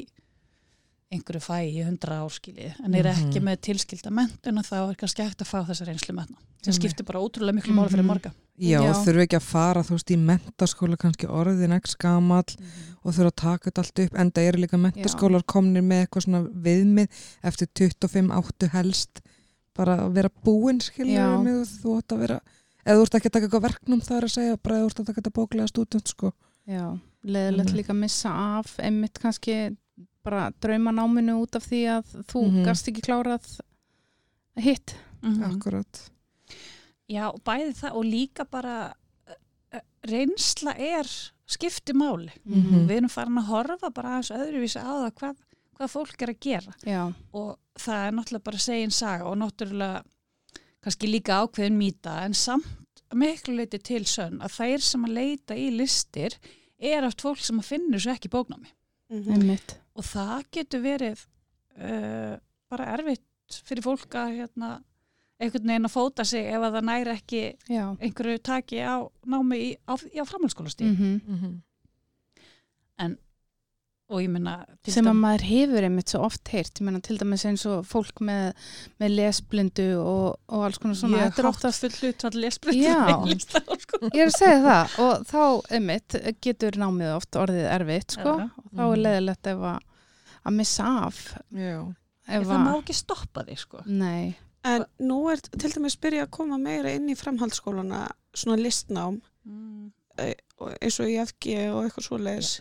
einhverju 1.13 1.41
fæ 1.45 1.57
í 1.69 1.83
hundra 1.85 2.21
áskili 2.25 2.71
en 2.83 2.95
er 2.97 3.05
ekki 3.11 3.37
Mhm. 3.39 3.45
með 3.45 3.59
tilskilda 3.67 4.09
mentun 4.11 4.57
og 4.57 4.65
þá 4.65 4.89
er 4.89 4.95
kannski 4.95 5.23
hægt 5.23 5.41
að 5.45 5.51
fá 5.51 5.59
þessa 5.67 5.85
reynslu 5.85 6.15
metna 6.15 6.37
sem 6.63 6.73
skiptir 6.73 7.05
bara 7.05 7.19
ótrúlega 7.19 7.53
miklu 7.59 7.73
máli 7.75 7.89
fyrir 7.89 8.03
Mhm. 8.03 8.07
marga 8.07 8.31
Já, 8.59 8.81
Já. 8.81 8.93
þurfu 8.93 9.21
ekki 9.25 9.35
að 9.37 9.41
fara, 9.41 9.81
þú 9.81 9.89
veist, 9.97 10.11
í 10.11 10.17
mentaskóla 10.17 10.97
kannski 10.97 11.25
orðin 11.27 11.73
ekki 11.73 11.95
gamall 11.99 12.43
og 13.03 13.13
þurfa 13.13 13.31
að 13.31 13.35
taka 13.35 13.69
þetta 13.71 13.77
allt 13.81 13.99
upp, 13.99 14.13
enda 14.19 14.41
eru 14.41 14.57
líka 14.61 14.77
mentaskólar 14.77 15.43
komnir 15.43 15.81
með 15.81 16.05
eitthvað 16.07 16.23
svona 16.23 16.49
viðmið 16.53 17.07
eftir 17.43 17.67
25 17.73 18.29
áttu 18.31 18.69
helst 18.69 19.21
bara 19.75 19.97
að 20.05 20.13
vera 20.13 20.29
búinn, 20.43 20.79
mig, 21.43 21.67
þú 21.81 21.97
átt 21.99 22.13
að 22.15 22.19
vera 22.25 22.39
eða 22.85 22.97
þú 22.99 23.03
ert 23.07 23.15
ekki 23.19 23.29
að 23.29 23.33
taka 23.37 23.45
eitthvað 23.47 23.65
verknum 23.69 24.01
þar 24.01 24.23
að 24.27 24.33
segja 24.35 24.57
bara 24.63 24.79
þú 24.81 24.85
ert 24.89 24.99
að 24.99 25.05
taka 25.09 25.21
þetta 25.21 25.37
bóklega 25.39 25.67
stúdent, 25.71 26.07
sko 26.07 26.33
Já, 26.67 26.99
leðilegt 27.23 27.73
líka 27.75 27.91
að 27.93 27.99
missa 28.03 28.29
af 28.59 28.77
einmitt 28.79 29.19
kannski 29.19 29.57
bara 30.23 30.51
draumanáminu 30.63 31.35
út 31.41 31.55
af 31.59 31.65
því 31.67 31.81
að 31.97 32.13
þú 32.31 32.41
Mhm. 32.51 32.63
gast 32.65 32.87
ekki 32.87 33.01
klárað 33.03 33.59
hitt. 34.55 34.95
Mhm. 35.21 35.43
Akkurat. 35.43 36.09
Já, 37.09 37.27
og 37.33 37.41
bæði 37.43 37.73
það 37.75 37.95
og 37.95 38.03
líka 38.05 38.45
bara 38.49 38.93
eh, 39.73 39.81
reynsla 40.07 40.75
er 40.77 41.03
skipti 41.47 41.93
máli 41.93 42.31
Mhm. 42.45 42.87
við 42.87 42.97
erum 42.97 43.09
farin 43.09 43.37
að 43.39 43.47
horfa 43.49 43.89
bara 43.93 44.09
aðeins 44.19 44.31
öðruvísi 44.31 44.79
á 44.79 44.87
það 45.03 45.11
hvað, 45.19 45.35
hvað 45.77 45.89
fólk 45.91 46.21
er 46.21 46.27
að 46.29 46.39
gera 46.39 46.73
Já, 46.85 47.13
og 47.33 47.57
það 47.79 48.07
er 48.07 48.11
náttúrulega 48.17 48.43
bara 48.43 48.57
segin 48.57 48.91
saga 48.91 49.25
og 49.25 49.37
náttúrulega 49.37 50.03
kannski 50.83 51.07
líka 51.07 51.41
ákveðin 51.43 51.77
mýta 51.79 52.17
en 52.25 52.33
samt 52.33 53.03
miklu 53.13 53.55
leiti 53.55 53.79
til 53.79 54.03
sönn 54.09 54.41
að 54.41 54.55
þær 54.57 54.81
sem 54.81 55.03
að 55.05 55.13
leita 55.13 55.55
í 55.55 55.69
listir 55.71 56.35
er 56.79 57.05
oft 57.05 57.21
fólk 57.21 57.39
sem 57.39 57.59
að 57.59 57.69
finnur 57.73 57.99
svo 57.99 58.11
ekki 58.15 58.29
bóknámi 58.29 58.71
Mhm. 59.13 59.31
einmitt. 59.33 59.75
og 59.95 60.03
það 60.03 60.43
getur 60.51 60.81
verið 60.81 61.19
uh, 61.77 62.37
bara 62.69 62.85
erfitt 62.97 63.21
fyrir 63.63 63.83
fólk 63.83 64.09
að 64.15 64.37
hérna, 64.39 64.69
einhvern 65.39 65.67
veginn 65.67 65.85
að 65.85 65.93
fóta 65.93 66.25
sig 66.25 66.45
ef 66.47 66.61
að 66.61 66.73
það 66.73 66.83
næri 66.87 67.11
ekki 67.13 67.41
Já. 67.69 67.83
einhverju 68.01 68.39
taki 68.41 68.77
á 68.81 69.05
námi 69.25 69.55
í, 69.59 69.77
á, 69.87 69.93
á 69.93 70.23
framhaldsskólastíð 70.25 70.87
Mm 70.89 71.21
Mm 71.27 71.39
-hmm. 71.39 71.61
og 72.99 73.17
ég 74.21 74.29
minna 74.29 74.65
sem 74.85 75.05
að 75.09 75.15
maður 75.17 75.43
hefur 75.47 75.85
einmitt 75.87 76.11
svo 76.13 76.19
oft 76.27 76.47
heyrt. 76.53 76.73
Ég 76.79 76.85
meina 76.85 76.99
til 77.01 77.17
dæmis 77.17 77.45
eins 77.49 77.63
og 77.65 77.85
fólk 77.89 78.21
með, 78.21 78.53
með 79.01 79.13
lesblindu 79.17 79.87
og, 80.01 80.37
og 80.49 80.65
alls 80.67 80.77
konar 80.83 80.95
svona. 80.99 81.23
Ég 81.23 81.39
er 81.39 81.47
oftast- 81.49 81.81
full 81.87 81.97
hlut 82.11 82.37
lesbreytt 82.37 82.77
Já. 82.77 82.99
ég 84.13 84.21
er 84.21 84.29
að 84.29 84.37
segja 84.37 84.59
það. 84.67 84.95
Og 85.07 85.25
þá 85.31 85.41
einmitt 85.79 86.19
getur 86.45 86.77
námið 86.83 87.15
oft 87.15 87.39
orðið 87.39 87.67
erfitt 87.73 88.17
sko. 88.19 88.37
Og 88.37 88.69
þá 88.75 88.83
er 88.83 88.93
Mhm. 88.93 89.03
leðilegt 89.07 89.47
ef 89.53 89.65
að, 89.73 89.79
að 90.45 90.57
missa 90.61 90.83
af. 91.07 91.23
Já. 91.51 91.79
ef 92.27 92.45
það 92.47 92.61
má 92.63 92.71
að, 92.73 92.79
ekki 92.83 92.93
stoppa 92.95 93.43
því 93.47 93.57
sko. 93.59 93.81
Nei. 93.87 94.35
En 94.63 94.85
nú 95.03 95.17
er 95.31 95.41
til 95.43 95.69
dæmis 95.73 95.97
byrja 95.99 96.23
að 96.27 96.31
koma 96.31 96.57
meira 96.57 96.91
inn 96.95 97.09
í 97.11 97.15
framhaldsskólana 97.19 98.05
svona 98.33 98.55
listnám. 98.61 99.17
Mm. 99.43 99.91
Og 100.63 100.69
eins 100.81 100.99
og 101.01 101.07
í 101.09 101.15
FG 101.25 101.53
og 101.73 101.79
eitthvað 101.87 102.05
svoleiðis. 102.07 102.51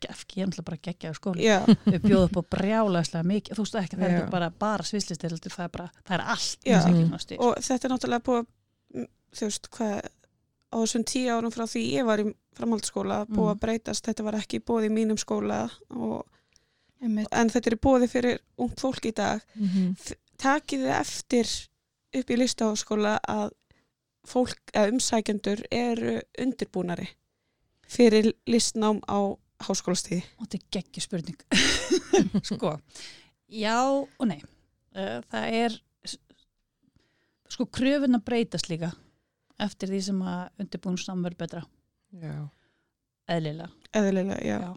FG 0.00 0.36
er 0.40 0.46
náttúrulega 0.48 0.66
bara 0.68 0.80
geggjaður 0.86 1.18
skóli 1.18 1.44
við 1.86 2.00
bjóðum 2.04 2.28
upp 2.30 2.38
á 2.40 2.42
brjálæslega 2.56 3.26
mikið 3.30 3.56
þú 3.58 3.64
veist 3.64 3.78
ekki, 3.80 3.96
það 3.96 4.04
er 4.10 4.16
ekki 4.20 4.30
bara, 4.32 4.50
bara 4.50 4.84
svislistir 4.86 5.34
það 5.36 5.64
er 5.64 5.72
bara, 5.74 5.88
það 6.06 6.14
er 6.18 6.24
allt 6.34 6.68
og 7.40 7.54
þetta 7.66 7.88
er 7.88 7.94
náttúrulega 7.94 8.24
búið, 8.28 8.46
að- 8.94 9.08
þú 9.36 9.48
veist, 9.50 9.70
hvað 9.70 9.96
á 10.70 10.76
þessum 10.80 11.04
tíu 11.10 11.32
árum 11.34 11.50
frá 11.54 11.64
því 11.66 11.82
ég 11.96 12.04
var 12.06 12.18
í 12.22 12.34
framhaldsskóla 12.60 13.26
búið 13.26 13.50
að 13.50 13.54
Mhm. 13.56 13.60
breytast, 13.64 14.04
þetta 14.06 14.24
var 14.24 14.34
ekki 14.34 14.60
búið 14.60 14.86
í 14.88 14.92
mínum 14.94 15.18
skóla 15.18 15.70
og, 15.90 16.24
en 17.02 17.48
þetta 17.50 17.66
er 17.72 17.76
búið 17.76 18.08
fyrir 18.10 18.38
ungt 18.58 18.78
fólk 18.80 19.04
í 19.08 19.14
dag. 19.14 19.40
Mhm. 19.56 19.96
Takið 20.38 20.84
þið 20.86 21.00
eftir 21.00 21.46
upp 22.14 22.30
í 22.30 22.36
listaháskóla 22.36 23.18
að 23.28 23.50
fólk, 24.28 24.60
eða 24.74 24.92
umsækjendur 24.94 25.62
eru 25.70 26.18
undirbúnari 26.40 27.08
fyrir 27.90 28.32
listnám 28.46 29.00
á 29.08 29.34
háskólastíði. 29.60 30.22
þetta 30.40 30.58
er 30.58 30.66
geggjur 30.76 31.04
spurning 31.04 31.40
sko, 32.50 32.76
já 33.50 33.76
og 33.82 34.26
nei 34.28 34.40
uh, 34.96 35.20
það 35.30 35.56
er 35.64 35.78
sko 37.50 37.66
kröfuna 37.66 38.20
breytast 38.22 38.70
líka 38.70 38.92
eftir 39.60 39.90
því 39.92 40.00
sem 40.06 40.22
að 40.22 40.62
undirbúinsnám 40.64 41.24
verður 41.26 41.42
betra 41.44 41.64
Já. 42.10 42.48
eðlilega 43.30 43.70
Eðlilega, 43.94 44.36
já. 44.46 44.58
Já. 44.62 44.70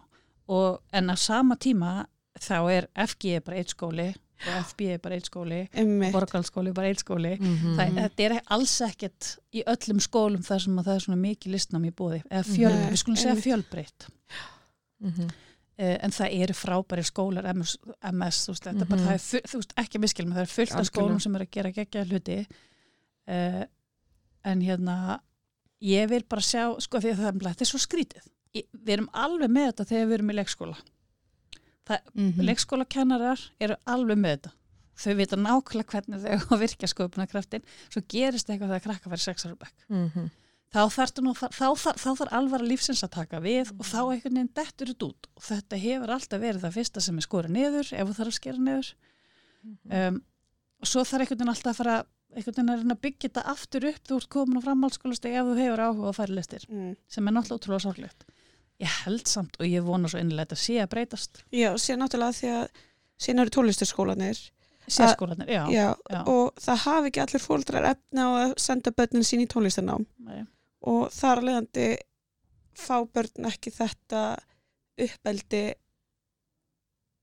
Og, 0.49 0.81
en 0.91 1.09
á 1.13 1.15
sama 1.17 1.55
tíma 1.55 2.07
þá 2.41 2.57
er 2.73 2.87
FG 3.05 3.39
bara 3.45 3.59
eitt 3.61 3.73
skóli 3.73 4.09
og 4.47 4.65
FB 4.69 4.81
er 4.93 4.97
bara 5.03 5.15
eitt 5.15 5.29
skóli 5.29 5.59
Einmitt. 5.73 6.11
borgarskóli 6.13 6.73
bara 6.73 6.87
eitt 6.91 6.99
skóli 7.03 7.37
Mhm. 7.39 7.77
það, 7.77 7.93
þetta 8.01 8.25
er 8.27 8.35
alls 8.57 8.75
ekkert 8.81 9.37
í 9.53 9.63
öllum 9.65 9.99
skólum 10.03 10.43
þar 10.43 10.59
sem 10.65 10.77
að 10.79 10.85
það 10.89 10.95
er 10.95 11.05
svona 11.05 11.21
mikið 11.21 11.51
listnám 11.55 11.85
í 11.87 11.91
bóði 11.91 12.21
eða 12.29 12.43
fjöl, 12.43 12.75
við 12.91 12.97
skulum 13.03 13.17
segja 13.17 13.35
fjölbreytt 13.35 14.07
Mhm. 15.03 15.23
uh, 15.79 15.97
en 16.03 16.11
það 16.11 16.35
eru 16.43 16.53
frábæri 16.53 17.03
skólar 17.03 17.45
MS, 17.53 17.77
MS 18.11 18.45
þú 18.47 18.53
veist, 18.53 18.63
þetta 18.67 18.81
er 18.81 18.85
bara, 18.85 19.01
Mhm. 19.01 19.07
það 19.07 19.13
er 19.13 19.23
full, 19.29 19.41
þú 19.47 19.57
veist, 19.61 19.73
ekki 19.77 19.99
miskilum 19.99 20.33
það 20.33 20.41
er 20.41 20.53
fullt 20.57 20.71
af 20.79 20.85
skólum 20.85 21.19
sem 21.21 21.35
er 21.35 21.39
að 21.45 21.51
gera 21.51 21.71
geggja 21.71 22.05
hluti 22.05 22.47
uh, 23.27 23.63
en 24.45 24.61
hérna 24.61 25.19
ég 25.81 26.07
vil 26.09 26.23
bara 26.29 26.41
sjá, 26.41 26.79
sko 26.81 26.99
því 26.99 27.11
að 27.13 27.17
það 27.17 27.27
er, 27.27 27.39
þetta 27.53 27.61
er 27.61 27.71
svo 27.71 27.79
skrítið 27.79 28.23
við 28.53 28.89
erum 28.93 29.09
alveg 29.13 29.49
með 29.49 29.71
þetta 29.73 29.85
þegar 29.89 30.07
við 30.07 30.13
erum 30.13 30.29
í 30.29 30.33
leikskóla 30.37 30.77
Mhm. 32.13 32.45
leikskólakennarar 32.47 33.41
eru 33.59 33.75
alveg 33.85 34.17
með 34.17 34.35
þetta. 34.37 34.51
Þau 35.03 35.13
vita 35.17 35.35
nákvæmlega 35.41 35.89
hvernig 35.89 36.21
þau 36.23 36.57
virkja 36.63 36.87
sköpunarkraftin, 36.91 37.63
svo 37.89 38.01
gerist 38.07 38.47
eitthvað 38.49 38.69
þegar 38.75 38.83
krakka 38.87 39.09
verið 39.09 39.25
sex 39.25 39.45
ára 39.45 39.55
bekk. 39.59 39.85
Mhm. 39.89 40.29
þá 40.73 40.89
þarf, 40.89 42.21
alvara 42.33 42.65
lífsins 42.65 43.03
að 43.05 43.11
taka 43.13 43.39
við 43.39 43.69
og 43.77 43.85
þá 43.85 43.97
einhvern 44.09 44.33
veginn 44.39 44.53
dettur 44.57 44.87
þetta 44.89 45.05
út. 45.05 45.27
Og 45.37 45.43
þetta 45.43 45.77
hefur 45.77 46.13
alltaf 46.15 46.41
verið 46.41 46.63
það 46.63 46.73
fyrsta 46.79 47.01
sem 47.01 47.17
er 47.17 47.21
skora 47.27 47.47
niður 47.47 47.91
ef 47.93 48.07
þú 48.09 48.15
þarf 48.17 48.31
að 48.31 48.37
skera 48.39 48.57
niður. 48.57 48.89
Um, 49.91 50.17
og 50.81 50.87
svo 50.89 51.03
þarf 51.05 51.21
einhvern 51.27 51.37
veginn 51.43 51.53
alltaf 51.53 51.71
að 51.73 51.77
fara 51.83 51.97
einhvern 52.33 52.55
veginn 52.57 52.71
að 52.73 52.79
reyna 52.81 52.95
að 52.97 53.03
byggja 53.05 53.29
þetta 53.29 53.43
aftur 53.53 53.85
upp. 53.91 54.01
Þú 54.09 54.17
ert 54.17 54.29
komin 54.33 54.57
á 54.57 54.65
framhaldsskólastegi 54.65 55.37
ef 55.37 55.45
þú 55.51 55.57
hefur 55.61 55.83
áhuga 55.85 56.09
að 56.09 56.17
færa 56.17 56.37
listir 56.39 56.65
Mm. 56.69 56.95
sem 57.07 57.27
er 57.27 57.33
náttúrulega 57.37 57.59
útrúlega 57.61 57.85
sorglegt 57.85 58.25
ég 58.83 58.97
held 59.03 59.29
samt 59.29 59.59
og 59.59 59.67
ég 59.67 59.85
vona 59.85 60.11
svo 60.11 60.21
innilega 60.21 60.47
að 60.47 60.53
þetta 60.53 60.63
sé 60.63 60.79
að 60.83 60.91
breytast 60.93 61.43
Já, 61.53 61.69
síðan 61.79 62.03
náttúrulega 62.03 62.37
því 62.39 62.51
að 62.57 62.81
síðan 63.23 63.43
eru 63.43 63.55
tónlistarskólanir 63.57 64.41
sérskólanir, 64.91 65.47
já, 65.47 65.61
já, 65.71 65.85
já. 66.11 66.19
og 66.27 66.57
það 66.59 66.81
hafi 66.83 67.11
ekki 67.11 67.21
allir 67.23 67.43
fóldrar 67.43 67.85
efni 67.93 68.25
á 68.25 68.29
að 68.41 68.55
senda 68.59 68.91
börnin 68.91 69.27
sín 69.27 69.43
í 69.45 69.47
tónlistarnám 69.51 70.03
Nei. 70.27 70.43
og 70.91 71.05
þar 71.15 71.39
að 71.39 71.47
leiðandi 71.47 71.87
fá 72.83 72.97
börn 73.07 73.47
ekki 73.47 73.71
þetta 73.71 74.23
uppeldi 75.05 75.63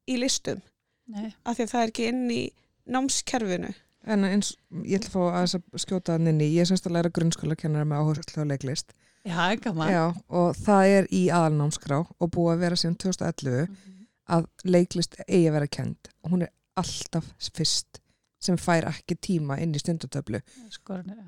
í 0.09 0.16
listum 0.23 0.64
Nei. 1.11 1.35
af 1.44 1.59
því 1.59 1.66
að 1.66 1.73
það 1.75 1.83
er 1.83 1.92
ekki 1.92 2.09
inn 2.09 2.25
í 2.33 2.42
námskerfinu 2.90 3.75
En 4.09 4.25
eins, 4.25 4.55
ég 4.88 4.96
ætla 4.96 5.11
að 5.11 5.53
fá 5.53 5.59
að 5.61 5.81
skjóta 5.83 6.14
hann 6.16 6.31
inn 6.31 6.40
í, 6.40 6.49
ég 6.55 6.64
er 6.64 6.70
semst 6.70 6.87
að 6.88 6.96
læra 6.96 7.12
grunnskóla 7.12 7.57
kennara 7.59 7.85
með 7.85 8.01
áherslu 8.01 8.46
á 8.46 8.49
leiklist. 8.49 8.94
Já. 9.24 9.90
Já, 9.92 10.04
og 10.30 10.54
það 10.56 10.92
er 10.98 11.09
í 11.12 11.26
aðalnámskrá 11.28 11.98
og 12.20 12.30
búið 12.33 12.54
að 12.54 12.62
vera 12.64 12.76
síðan 12.80 12.96
2011 13.04 13.66
Mhm. 13.68 14.06
að 14.30 14.46
leiklist 14.64 15.16
eigi 15.28 15.48
að 15.48 15.52
vera 15.59 15.66
kend. 15.66 15.96
Og 16.24 16.30
hún 16.33 16.42
er 16.42 16.50
alltaf 16.76 17.26
fyrst 17.52 18.00
sem 18.40 18.56
fær 18.56 18.87
ekki 18.88 19.16
tíma 19.20 19.59
inn 19.61 19.74
í 19.74 19.78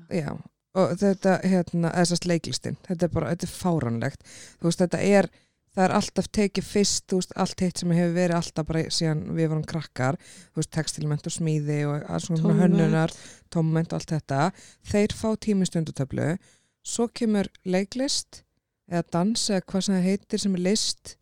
já. 0.09 0.23
Já, 0.23 0.37
og 0.75 0.97
þetta, 0.97 1.41
hérna, 1.43 1.91
þessast 1.93 2.25
leiklistin, 2.25 2.77
þetta 2.87 3.03
er 3.03 3.09
bara, 3.09 3.35
þetta 3.35 3.43
er 3.43 3.53
fáranlegt. 3.53 4.23
Þú 4.59 4.63
veist, 4.63 4.79
þetta 4.79 4.99
er, 5.03 5.29
það 5.75 5.83
er 5.85 5.93
alltaf 5.99 6.27
tekið 6.31 6.63
fyrst, 6.63 7.05
þú 7.07 7.19
veist, 7.19 7.33
allt 7.35 7.59
hitt 7.59 7.77
sem 7.77 7.89
hefur 7.91 8.15
verið 8.15 8.35
alltaf 8.39 8.65
bara 8.65 8.83
síðan 8.89 9.23
við 9.35 9.47
vorum 9.49 9.63
krakkar, 9.69 10.17
þú 10.55 10.55
veist, 10.63 10.71
textilment 10.71 11.27
og 11.27 11.31
smíði 11.37 11.79
og 11.85 12.09
alls 12.09 12.25
svona 12.31 12.55
hönnunar, 12.63 13.13
tómment 13.51 13.93
og 13.93 13.99
allt 13.99 14.15
þetta. 14.17 14.51
Þeir 14.89 15.13
fá 15.13 15.35
tími 15.37 15.65
stundatöflu, 15.69 16.37
svo 16.83 17.07
kemur 17.15 17.47
leiklist 17.65 18.43
eða 18.91 19.03
dans 19.15 19.49
eða 19.49 19.63
hvað 19.71 19.85
sem 19.85 19.95
það 19.95 20.07
heitir 20.09 20.41
sem 20.43 20.55
er 20.57 20.63
list, 20.67 21.15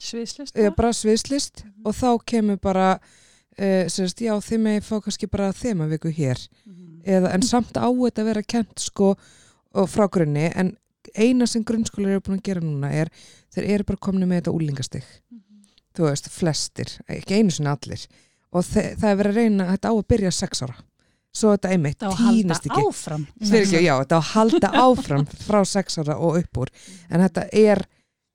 Sviðslist. 0.00 0.54
eða 0.56 0.74
bara? 0.76 0.92
sviðslist. 0.96 1.64
Og 1.84 1.92
þá 1.96 2.10
kemur 2.32 2.60
bara, 2.62 2.92
uh, 3.58 3.84
sérst, 3.92 4.22
já, 4.24 4.32
þið 4.40 4.62
með 4.64 4.78
fá 4.86 4.94
kannski 5.04 5.28
bara 5.30 5.50
þemaviku 5.52 6.12
hér. 6.14 6.40
Mhm. 6.66 7.02
eða, 7.04 7.34
en 7.34 7.42
samt 7.42 7.76
á 7.76 7.88
þetta 7.88 8.22
að 8.22 8.28
vera 8.30 8.42
kent 8.42 8.78
sko 8.78 9.14
frá 9.88 10.06
grunni. 10.10 10.50
En 10.54 10.76
eina 11.16 11.46
sem 11.46 11.64
grunnskólar 11.64 12.10
eru 12.10 12.20
búin 12.20 12.38
að 12.38 12.42
gera 12.44 12.60
núna 12.60 12.90
er 12.92 13.08
þeir 13.54 13.68
eru 13.74 13.84
bara 13.84 13.96
komni 13.96 14.26
með 14.26 14.42
þetta 14.42 14.54
úlingastig. 14.54 15.04
Mhm. 15.30 15.64
þú 15.94 16.06
veist, 16.06 16.28
flestir, 16.30 16.86
ekki 17.08 17.40
einu 17.40 17.50
sinni 17.50 17.68
allir. 17.68 18.06
Og 18.52 18.62
það 18.64 19.04
er 19.04 19.16
verið 19.16 19.30
að 19.30 19.34
reyna 19.36 19.76
þetta 19.76 19.88
á 19.90 19.94
að 19.94 20.06
byrja 20.06 20.32
sex 20.32 20.62
ára 20.62 20.76
svo 21.34 21.54
þetta 21.54 21.72
einmitt 21.74 22.04
týnist 22.18 22.66
ekki. 22.66 22.84
áfram. 22.84 23.26
Ekki, 23.40 23.82
já, 23.84 23.94
þetta 24.02 24.18
á 24.18 24.20
að 24.20 24.30
halda 24.34 24.70
áfram 24.86 25.26
frá 25.46 25.60
sex 25.68 26.00
ára 26.02 26.18
og 26.18 26.40
upp 26.42 26.62
úr. 26.64 26.72
En 27.10 27.22
þetta 27.24 27.46
er 27.52 27.84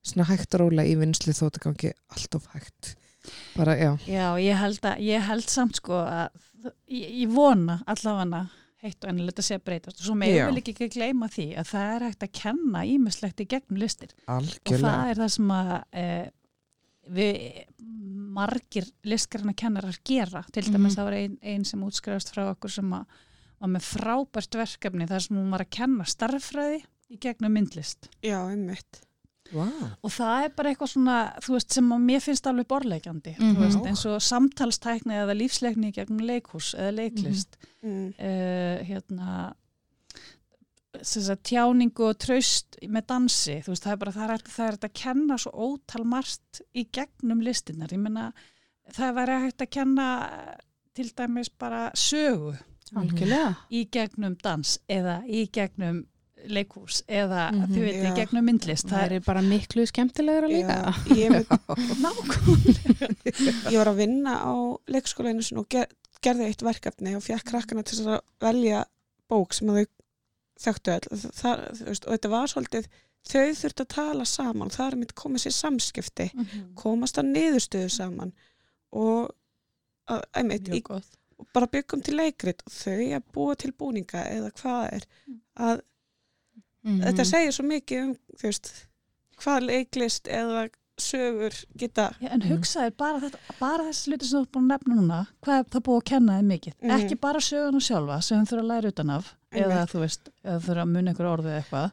svona 0.06 0.30
hægt 0.30 0.56
og 0.56 0.66
rólega 0.66 0.88
í 0.88 0.98
vinslu 1.00 1.34
þó 1.34 1.48
þetta 1.48 1.64
gangi 1.66 1.94
allt 2.16 2.38
of 2.40 2.46
hægt. 2.54 2.96
Bara, 3.56 3.74
já, 3.80 3.96
Já, 4.06 4.28
ég 4.38 4.60
held, 4.62 4.84
að, 4.86 5.00
ég 5.02 5.24
held 5.26 5.50
samt 5.50 5.80
sko 5.80 5.98
að 6.06 6.30
ég, 6.88 7.10
ég 7.24 7.34
vona 7.34 7.80
allavega 7.90 8.46
heitt 8.86 9.06
og 9.06 9.12
ennilegt 9.12 9.42
að 9.42 9.48
sé 9.48 9.58
að 9.58 9.66
breytast. 9.66 10.00
Og 10.02 10.10
svo 10.10 10.16
með 10.20 10.36
Já. 10.36 10.46
vil 10.50 10.62
ekki 10.62 10.76
ekki 10.76 10.90
gleyma 10.94 11.30
því 11.34 11.48
að 11.58 11.70
það 11.72 11.94
er 11.96 12.06
hægt 12.06 12.26
að 12.28 12.34
kenna 12.40 12.84
ímislegt 12.86 13.42
í 13.42 13.48
gegnum 13.50 13.82
listir. 13.82 14.14
Og 14.28 14.36
algjörlega. 14.40 14.84
það 14.86 15.12
er 15.12 15.22
það 15.22 15.32
sem 15.36 15.54
að 15.56 15.72
e, 15.76 16.06
við 17.10 17.66
margir 18.36 18.88
listgræna 19.08 19.54
kennarar 19.56 19.98
gera 20.04 20.44
til 20.52 20.64
dæmis 20.64 20.96
Mhm. 20.96 20.98
það 20.98 21.04
var 21.10 21.14
ein, 21.14 21.38
ein 21.42 21.64
sem 21.66 21.84
útskrifast 21.84 22.34
frá 22.34 22.50
okkur 22.52 22.70
sem 22.72 22.92
að 22.94 23.06
var 23.60 23.70
með 23.70 23.84
frábært 23.88 24.56
verkefni 24.60 25.08
þar 25.08 25.22
sem 25.22 25.38
hún 25.38 25.52
var 25.52 25.62
að 25.64 25.70
kenna 25.72 26.04
starffræði 26.04 26.84
í 27.12 27.20
gegnum 27.20 27.54
myndlist 27.54 28.10
já, 28.22 28.40
einmitt 28.50 29.02
wow. 29.54 29.72
og 30.04 30.12
það 30.12 30.44
er 30.46 30.50
bara 30.58 30.70
eitthvað 30.74 30.92
svona 30.92 31.18
þú 31.40 31.54
veist 31.54 31.72
sem 31.72 31.90
að 31.96 32.02
mér 32.10 32.20
finnst 32.26 32.48
alveg 32.48 32.68
borleikjandi 32.68 33.36
Mhm. 33.40 33.56
þú 33.56 33.60
veist 33.64 33.86
eins 33.86 34.06
og 34.06 34.22
samtalstækni 34.22 35.14
eða 35.14 35.38
lífsleikni 35.38 35.88
í 35.92 35.94
gegnum 35.94 36.20
leikhús 36.26 36.74
eða 36.76 36.92
leiklist 37.00 37.58
mm. 37.84 38.14
uh, 38.20 38.84
hérna 38.84 39.54
sagt, 41.04 41.44
tjáningu 41.50 42.04
og 42.10 42.18
traust 42.20 42.78
með 42.88 43.06
dansi, 43.08 43.58
þú 43.66 43.74
veist, 43.74 43.84
það 43.84 43.92
er 43.92 44.02
bara 44.04 44.12
það 44.16 44.34
er, 44.36 44.44
það 44.56 44.68
er 44.68 44.78
að 44.90 44.94
kenna 45.02 45.38
svo 45.38 45.52
ótal 45.70 46.04
margt 46.06 46.62
í 46.74 46.86
gegnum 46.94 47.42
listinnar, 47.46 47.92
ég 47.92 48.00
meina 48.00 48.32
það 48.96 49.16
væri 49.20 49.40
hægt 49.46 49.62
að 49.66 49.70
kenna 49.80 50.08
eh, 50.32 50.58
til 50.96 51.10
dæmis 51.18 51.50
bara 51.60 51.92
sögu 51.98 52.56
algjörlega. 52.96 53.56
í 53.72 53.88
gegnum 53.92 54.36
dans 54.44 54.78
eða 54.88 55.24
í 55.28 55.48
gegnum 55.52 56.06
leikhús 56.46 57.00
eða 57.10 57.48
Mhm. 57.52 57.72
þið 57.74 57.82
veit, 57.82 57.96
í 58.06 58.16
gegnum 58.20 58.46
myndlist. 58.46 58.86
Það 58.88 59.12
er 59.16 59.20
bara 59.26 59.42
miklu 59.42 59.86
skemmtilegra 59.90 60.48
líka. 60.48 60.76
Já, 61.10 61.16
ég, 61.18 61.32
ég 63.72 63.78
var 63.80 63.90
að 63.90 63.98
vinna 64.04 64.36
á 64.46 64.54
leikskólainu 64.92 65.42
sinni 65.46 65.64
og 65.64 65.70
ger, 65.74 65.88
gerði 66.24 66.50
eitt 66.52 66.62
verkefni 66.66 67.16
og 67.18 67.24
fjekk 67.26 67.48
krakkana 67.50 67.84
til 67.86 67.98
að 68.06 68.20
velja 68.44 68.84
bók 69.32 69.54
sem 69.58 69.70
að 69.74 69.82
þau 69.82 69.90
þekktu 70.62 70.92
all 70.94 71.20
það, 71.36 71.64
veist, 71.90 72.06
og 72.06 72.12
þetta 72.16 72.30
var 72.30 72.48
svolítið 72.52 72.88
þau 73.26 73.54
þurft 73.62 73.82
að 73.82 73.88
tala 73.96 74.26
saman, 74.30 74.70
það 74.70 74.92
er 74.92 74.96
mitt 75.02 75.16
komið 75.18 75.46
sér 75.46 75.56
samskipti, 75.58 76.28
komast 76.76 77.18
að 77.18 77.32
niðurstöðu 77.34 77.90
saman. 77.90 78.34
Og 78.92 79.32
að, 80.08 80.22
einmitt, 80.38 80.70
í, 80.70 80.82
bara 81.54 81.68
byggum 81.68 82.02
til 82.06 82.16
leikrit. 82.20 82.62
Og 82.68 82.72
þau 82.72 83.00
að 83.18 83.24
búa 83.34 83.56
til 83.56 83.72
búninga 83.74 84.22
eða 84.30 84.52
hvað 84.62 84.94
er. 84.94 85.06
Að 85.58 85.82
Mhm. 86.86 87.02
þetta 87.02 87.24
segir 87.26 87.52
svo 87.52 87.64
mikið 87.66 88.02
um 88.04 88.18
veist, 88.44 88.68
hvað 89.42 89.64
leiklist 89.66 90.28
eða 90.30 90.70
sögur 90.98 91.54
geta 91.78 92.14
Já, 92.22 92.30
en 92.32 92.40
Mhm. 92.42 92.52
hugsaði 92.58 92.92
bara, 92.98 93.20
þetta, 93.20 93.38
bara 93.60 93.84
þessi 93.84 94.08
hluti 94.12 94.26
sem 94.26 94.40
þú 94.40 94.42
ert 94.46 94.52
búin 94.52 94.66
að 94.66 94.72
nefna 94.78 94.96
núna, 94.96 95.28
hvað 95.44 95.60
er 95.60 95.64
það 95.74 95.82
búið 95.88 95.98
að 96.02 96.06
kenna 96.06 96.34
þið 96.40 96.46
mikið? 96.52 96.74
Mhm. 96.82 96.92
Ekki 97.00 97.20
bara 97.22 97.40
söguna 97.40 97.82
sjálfa 97.82 98.22
sem 98.24 98.46
þau 98.46 98.52
þurfa 98.52 98.62
að 98.64 98.70
læra 98.72 98.88
utan 98.94 99.10
af 99.10 99.36
eða 99.52 99.72
Einmitt. 99.72 99.92
þú 99.92 100.00
veist, 100.00 100.30
eða 100.46 100.60
þurfa 100.66 100.82
að 100.84 100.92
muna 100.92 101.12
einhver 101.12 101.30
orðið 101.38 101.56
eitthvað. 101.64 101.92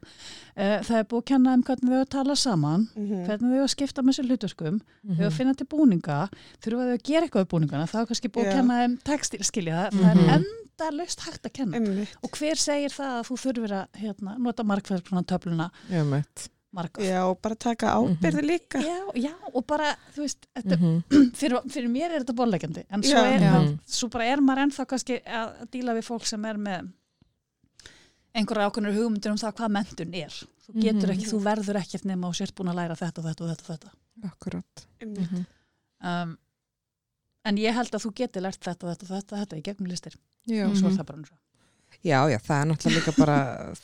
Uh, 0.56 0.78
það 0.82 0.96
er 0.98 1.04
búið 1.04 1.22
að 1.22 1.24
kenna 1.24 1.50
þeim 1.56 1.62
hvernig 1.64 1.90
þau 1.92 2.00
að 2.02 2.08
tala 2.10 2.34
saman, 2.36 2.88
mm 2.96 3.26
hvernig 3.26 3.50
þau 3.52 3.62
að 3.62 3.74
skipta 3.74 4.02
með 4.02 4.14
sér 4.18 4.26
hlutaskum, 4.28 4.80
þau 5.06 5.16
Mhm. 5.16 5.26
að 5.26 5.32
finna 5.32 5.54
til 5.56 5.66
búninga, 5.66 6.28
þurfa 6.62 6.82
þau 6.86 6.94
að 6.96 7.02
gera 7.02 7.26
eitthvað 7.26 7.44
við 7.44 7.50
búningana, 7.52 7.86
það 7.90 8.00
er 8.02 8.06
kannski 8.06 8.28
búið 8.28 8.46
að 8.46 8.52
Já. 8.52 8.56
kenna 8.56 8.74
þeim 8.82 8.98
textil, 9.02 9.40
skilja 9.42 9.74
það, 9.74 9.90
það 9.92 10.14
Mhm. 10.14 10.28
er 10.28 10.34
enda 10.34 10.96
löst 11.02 11.20
hægt 11.20 11.42
að 11.42 11.52
kenna. 11.52 11.76
einmitt, 11.76 12.08
Og 12.22 12.30
hver 12.30 12.54
segir 12.56 12.90
það 12.90 13.20
að 13.20 13.26
þú 13.26 13.34
þurfir 13.44 13.70
að 13.70 13.86
hérna, 14.00 14.38
nota 14.38 14.62
markverðsprona 14.64 15.24
töfluna 15.26 15.70
Já, 15.90 16.04
markverð? 16.72 17.06
já 17.08 17.20
og 17.28 17.38
bara 17.42 17.54
taka 17.54 17.86
ábyrði 17.98 18.42
líka 18.46 18.80
Já, 18.80 18.98
já, 19.14 19.32
og 19.54 19.66
bara, 19.66 19.96
þú 20.14 20.22
veist, 20.24 20.46
þetta, 20.56 20.78
Mhm. 20.78 21.02
fyrir, 21.40 21.60
fyrir 21.68 21.88
mér 21.92 22.10
er 22.16 22.24
þetta 22.24 22.34
bólægjandi 22.34 22.84
en 22.90 23.02
svo, 23.02 23.18
Já. 23.18 23.32
er, 23.34 23.40
Já. 23.40 23.52
það, 23.52 23.78
svo 23.86 24.08
bara 24.10 24.24
er 24.32 24.38
maður 24.40 24.62
ennþá 24.66 24.86
kannski 24.86 25.20
að 25.22 25.60
að 25.62 25.70
díla 25.70 25.94
við 25.98 26.04
fólk 26.08 26.26
sem 26.26 26.44
er 26.44 26.56
með 26.56 26.90
einhverja 28.34 28.68
ákveðnur 28.70 28.96
hugmyndir 28.96 29.30
um 29.34 29.36
það 29.40 29.56
hvað 29.58 29.74
mentun 29.76 30.14
er 30.16 30.32
þú 30.62 30.72
getur 30.80 31.08
Mhm. 31.08 31.16
ekki, 31.16 31.26
þú 31.32 31.40
verður 31.44 31.76
ekkert 31.82 32.04
nema 32.08 32.28
og 32.28 32.34
sért 32.34 32.54
búin 32.54 32.70
að 32.72 32.78
læra 32.80 32.96
þetta 32.96 33.18
og 33.18 33.24
þetta 33.28 33.42
og 33.44 33.50
þetta 33.50 33.62
og 33.62 33.72
þetta 33.76 33.90
Akkurat. 34.24 34.86
einmitt, 35.00 35.30
Mhm. 35.30 35.44
um, 36.04 36.38
en 37.44 37.56
ég 37.56 37.74
held 37.74 37.90
að 37.90 38.04
þú 38.06 38.14
getur 38.14 38.42
lært 38.42 38.60
þetta 38.60 38.84
og 38.84 38.96
þetta 38.96 39.02
og 39.02 39.08
þetta, 39.18 39.32
og 39.32 39.38
þetta 39.42 39.56
í 39.58 39.62
gegnum 39.62 39.88
listir 39.90 40.14
Já. 40.46 40.66
og 40.68 40.76
svo 40.76 40.88
Mhm. 40.88 40.92
er 40.92 41.02
það 41.02 41.06
bara 41.06 41.18
eins 41.18 41.30
og 41.32 41.38
já, 42.04 42.18
já, 42.30 42.38
það 42.38 42.62
er 42.62 42.66
náttúrulega 42.66 42.96
líka 43.00 43.18
bara 43.18 43.74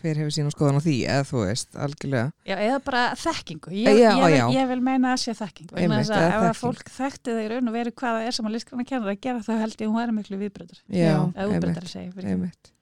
hver 0.00 0.18
hefur 0.20 0.32
sína 0.34 0.50
skoðan 0.54 0.78
á 0.78 0.82
því 0.84 0.94
eða 1.06 1.24
þú 1.28 1.40
veist, 1.46 1.68
algjörlega. 1.86 2.32
Já, 2.48 2.54
eða 2.66 2.78
bara 2.84 3.02
þekkingu. 3.20 3.72
Ég, 3.74 3.98
Já, 4.00 4.12
ég, 4.18 4.34
já. 4.38 4.44
ég 4.58 4.68
vil 4.72 4.80
meina 4.84 5.12
að 5.14 5.20
sé 5.24 5.34
þekkingu. 5.38 5.74
Einmitt, 5.76 5.98
Einmitt, 5.98 6.10
að 6.14 6.26
eða 6.26 6.38
ef 6.40 6.50
að 6.50 6.60
fólk 6.60 6.92
þekkti 6.98 7.36
í 7.44 7.48
raun 7.54 7.68
og 7.70 7.76
veru 7.78 7.92
hvað 7.94 8.18
það 8.18 8.26
er 8.28 8.36
sem 8.38 8.46
að 8.50 8.54
listgranna 8.56 8.84
kennar 8.90 9.14
að 9.14 9.20
gera, 9.26 9.44
þá 9.46 9.52
held 9.62 9.74
ég 9.78 9.86
að 9.86 9.92
hún 9.92 10.00
væri 10.02 10.16
miklu 10.18 10.40
viðbröður. 10.42 10.82
Já, 10.88 11.14
einmitt. 11.34 12.70
ég. 12.70 12.74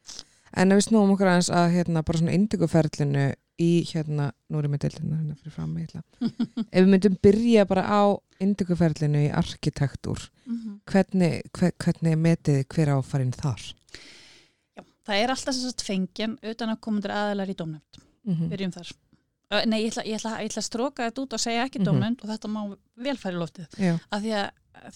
En 0.53 0.72
ef 0.72 0.77
við 0.83 0.85
snúum 0.90 1.12
okkur 1.14 1.31
aðeins 1.33 1.48
að 1.57 1.70
hérna 1.79 2.03
bara 2.05 2.18
svona 2.20 2.35
indiguferlinu 2.37 3.27
í 3.62 3.70
hérna, 3.88 4.33
nú 4.51 4.59
erum 4.61 4.72
við 4.75 4.83
deildina 4.85 5.16
hérna 5.20 5.37
fyrir 5.38 5.55
fram 5.55 5.70
með 5.77 5.87
illa. 5.87 6.03
ef 6.72 6.83
við 6.83 6.90
myndum 6.92 7.16
byrja 7.22 7.64
bara 7.68 7.85
á 7.88 8.03
indiguferlinu 8.42 9.22
í 9.29 9.31
arkitektúr, 9.33 10.29
Mhm. 10.46 10.81
hvernig, 10.90 11.42
hver, 11.57 11.72
hvernig 11.79 12.16
metið 12.18 12.64
hver 12.68 12.90
áfarinn 12.98 13.33
þar? 13.33 13.62
Það 15.07 15.23
er 15.23 15.29
alltaf 15.35 15.55
þess 15.57 15.73
að 15.73 15.85
fengjan 15.87 16.38
utan 16.43 16.69
að 16.75 16.81
komundur 16.81 17.11
aðalar 17.11 17.51
í 17.51 17.55
dómnefnd. 17.59 18.03
Mm 18.27 18.49
Byrjum 18.53 18.73
þar. 18.77 18.93
Ö, 19.53 19.65
Nei, 19.67 19.79
ég 19.83 19.91
ætla, 19.93 20.05
ég, 20.07 20.15
ætla, 20.21 20.31
ég 20.41 20.49
ætla 20.51 20.62
að 20.62 20.69
stróka 20.71 21.07
þetta 21.11 21.23
út 21.27 21.33
og 21.37 21.41
segja 21.43 21.65
ekki 21.67 21.79
Mhm. 21.81 21.87
dómnefnd 21.88 22.23
og 22.25 22.31
þetta 22.31 22.49
má 22.49 22.77
vel 22.97 23.17
færi 23.17 23.37
loftið. 23.37 23.67
Já, 23.79 23.99
Af 24.12 24.23
því 24.23 24.33
að 24.33 24.51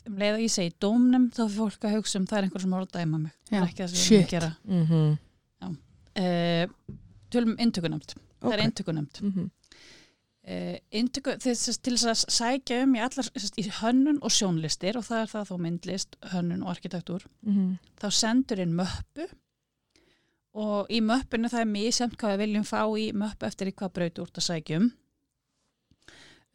um 0.06 0.16
leið 0.16 0.34
og 0.34 0.40
ég 0.40 0.50
segi 0.50 0.72
dómnefnd 0.80 1.32
þá 1.34 1.42
er 1.44 1.54
fólk 1.58 1.80
að 1.84 1.96
hugsa 1.96 2.16
um 2.18 2.26
það 2.26 2.38
er 2.38 2.42
einhver 2.46 2.60
sem 2.60 2.72
har 2.72 2.82
að 2.86 2.92
dæma 2.96 3.18
mig. 3.20 3.32
Það 3.50 3.52
Já. 3.52 3.62
er 3.62 3.68
ekki 3.68 3.82
það 3.82 3.88
sem 3.88 3.96
við 3.96 4.06
erum 4.06 4.22
að 4.22 4.26
Shit. 4.26 4.30
gera. 4.30 4.56
mm 4.66 5.18
Uh, 6.16 6.64
tölum 7.30 7.50
um 7.52 7.56
inntökunemnd. 7.60 8.14
Það 8.40 8.52
er 8.54 8.62
inntökunemnd. 8.64 9.18
-hmm. 9.20 9.50
Uh, 10.48 10.78
inntöku, 10.92 11.34
þess, 11.42 11.78
til 11.82 11.92
þess 11.98 12.06
að 12.06 12.30
sækja 12.32 12.82
um 12.84 12.94
í 12.94 12.98
allar 13.02 13.26
þess, 13.34 13.50
í 13.58 13.64
hönnun 13.82 14.18
og 14.22 14.30
sjónlistir 14.30 14.96
og 14.96 15.04
það 15.04 15.20
er 15.22 15.26
það 15.32 15.48
þó 15.50 15.58
myndlist, 15.60 16.16
hönnun 16.32 16.62
og 16.62 16.68
arkitektúr 16.76 17.26
Mhm. 17.44 17.78
þá 18.00 18.06
sendur 18.10 18.58
inn 18.60 18.72
möppu 18.72 19.26
og 20.56 20.88
í 20.92 21.02
möppinu 21.04 21.50
það 21.52 21.62
er 21.62 21.72
mjög 21.72 21.96
semt 21.98 22.16
hvað 22.20 22.34
við 22.34 22.42
viljum 22.44 22.66
fá 22.66 22.80
í 22.96 23.10
möppu 23.12 23.48
eftir 23.48 23.70
í 23.70 23.74
hvað 23.76 23.92
braut 23.98 24.20
úr 24.22 24.30
að 24.32 24.46
sækjum. 24.46 24.86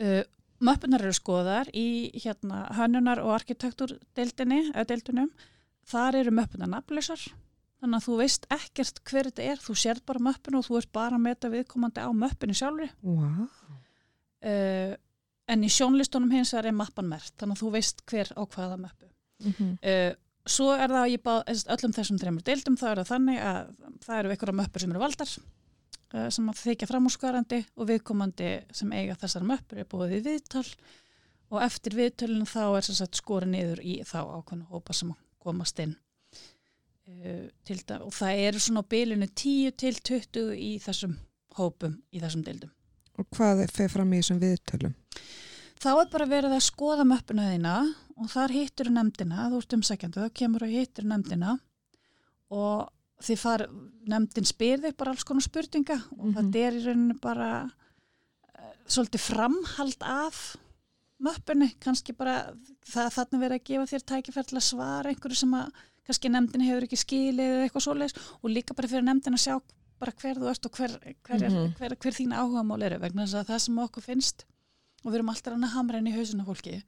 Uh, 0.01 0.23
möppunar 0.61 1.05
eru 1.05 1.13
skoðar 1.13 1.69
í 1.77 2.09
hérna 2.23 2.63
hönnunar 2.77 3.21
og 3.21 3.35
arkitektúrdeildinni 3.35 4.63
eða 4.71 4.87
deildunum, 4.93 5.29
þar 5.89 6.17
eru 6.23 6.33
möppunar 6.33 6.71
nafnlausar. 6.71 7.27
Þannig 7.81 7.97
að 7.97 8.07
þú 8.07 8.17
veist 8.19 8.43
ekkert 8.53 8.99
hver 9.09 9.29
þetta 9.29 9.45
er, 9.53 9.61
þú 9.61 9.75
sér 9.83 10.01
bara 10.05 10.21
möppinu 10.21 10.59
og 10.59 10.67
þú 10.67 10.81
ert 10.81 10.91
bara 10.93 11.17
að 11.17 11.25
meta 11.25 11.49
viðkomandi 11.53 12.03
á 12.05 12.09
möppinu 12.13 12.57
sjálfri. 12.57 12.89
Wow. 13.05 13.47
uh, 14.45 14.97
en 15.51 15.63
í 15.65 15.69
sjónlistunum 15.69 16.31
hins 16.31 16.53
er 16.55 16.69
mappan 16.73 17.09
mert 17.09 17.33
þannig 17.37 17.57
að 17.57 17.63
þú 17.63 17.71
veist 17.75 18.03
hver 18.09 18.33
á 18.37 18.41
hvaða 18.45 18.81
möppu. 18.81 19.09
Mm 19.45 19.77
uh, 19.77 20.11
svo 20.49 20.71
er 20.73 20.91
það 20.91 21.13
í 21.13 21.17
bá, 21.21 21.33
öllum 21.45 21.95
þessum 21.95 22.19
þreymur 22.21 22.45
deildum 22.47 22.77
þá 22.79 22.85
er 22.91 23.01
það 23.01 23.11
þannig 23.11 23.41
að 23.45 23.73
það 24.05 24.19
eru 24.19 24.33
einhverja 24.33 24.57
möppur 24.61 24.83
sem 24.83 24.93
eru 24.93 25.03
valdar 25.03 25.33
uh, 25.35 26.29
sem 26.33 26.51
að 26.51 26.61
þykja 26.61 26.89
framúrskarandi 26.89 27.61
og 27.75 27.89
viðkomandi 27.91 28.51
sem 28.73 28.95
eiga 28.97 29.17
þessar 29.21 29.47
möppur 29.51 29.83
er 29.83 29.89
búið 29.91 30.15
við 30.17 30.29
viðtal 30.31 30.65
og 31.51 31.59
eftir 31.65 31.97
viðtölinu 31.99 32.47
þá 32.47 32.63
er 32.79 32.89
skorið 33.19 33.53
niður 33.53 33.83
í 33.83 33.99
þá 34.07 34.19
ákveðnu 34.23 34.69
hópa 34.71 34.95
sem 34.95 35.13
komast 35.41 35.81
inn 35.83 35.97
það, 37.11 38.05
og 38.05 38.13
það 38.15 38.43
eru 38.47 38.61
svona 38.61 38.83
á 38.85 38.91
bilinu 38.93 39.27
10 39.27 39.73
til 39.81 39.95
20 39.99 40.53
í 40.55 40.73
þessum 40.79 41.17
hópum 41.57 41.97
í 42.13 42.21
þessum 42.23 42.45
deildum 42.45 42.71
Og 43.19 43.27
hvað 43.35 43.65
fer 43.69 43.91
fram 43.91 44.13
í 44.15 44.21
þessum 44.21 44.39
viðtölum? 44.39 44.93
þá 45.81 45.91
er 45.95 46.09
bara 46.13 46.29
verið 46.29 46.55
að 46.55 46.65
skoða 46.67 47.05
möppuna 47.09 47.49
þína 47.49 47.75
og 48.21 48.29
þar 48.29 48.53
hittir 48.53 48.89
nefndina, 48.93 49.47
þú 49.49 49.59
ert 49.63 49.75
umsækjandi, 49.79 50.21
þá 50.21 50.33
kemur 50.37 50.65
og 50.67 50.73
hittir 50.75 51.07
nefndina 51.09 51.55
og 52.53 52.89
þið 53.21 53.37
far, 53.41 53.63
nefndin 54.09 54.47
spyr 54.49 54.81
þig 54.83 54.95
bara 54.97 55.13
alls 55.15 55.25
konar 55.27 55.45
spurninga 55.45 55.97
og 56.17 56.25
Mhm. 56.27 56.35
þetta 56.37 56.65
er 56.67 56.73
í 56.79 56.83
rauninu 56.85 57.19
bara 57.21 57.49
uh, 57.65 58.73
svolítið 58.87 59.23
framhald 59.25 60.01
af 60.05 60.55
möppunni, 61.21 61.69
kannski 61.79 62.15
bara 62.17 62.53
það 62.85 63.11
þarna 63.17 63.41
verið 63.43 63.57
að 63.59 63.67
gefa 63.69 63.89
þér 63.91 64.57
að 64.57 64.61
svara 64.65 65.09
einhverju 65.11 65.35
sem 65.37 65.53
að 65.53 65.71
kannski 66.07 66.29
nefndin 66.33 66.65
hefur 66.65 66.83
ekki 66.87 66.97
skilið 66.97 67.51
eða 67.51 67.65
eitthvað 67.67 67.85
svoleiðis 67.85 68.15
og 68.41 68.49
líka 68.49 68.73
bara 68.75 68.87
fyrir 68.87 69.05
nefndin 69.05 69.37
að 69.37 69.43
sjá 69.45 69.61
bara 70.01 70.11
hver 70.17 70.35
þú 70.41 70.49
ert 70.49 70.65
og 70.65 70.71
hver, 70.71 70.95
hver, 71.23 71.43
er, 71.43 71.49
Mhm. 71.49 71.75
hver, 71.77 71.95
hver 71.95 72.11
þín 72.17 72.33
áhugamál 72.33 72.81
eru 72.83 72.97
vegna 72.99 73.23
þess 73.27 73.37
að 73.37 73.49
það 73.53 73.59
sem 73.59 73.75
okkur 73.77 74.01
finnst 74.03 74.45
og 75.05 75.11
við 75.11 75.15
erum 75.19 75.29
alltaf 75.29 75.53
að 75.53 75.73
hamra 75.75 75.97
inn 75.99 76.07
í 76.07 76.15
hausinu 76.17 76.45
fólki 76.45 76.83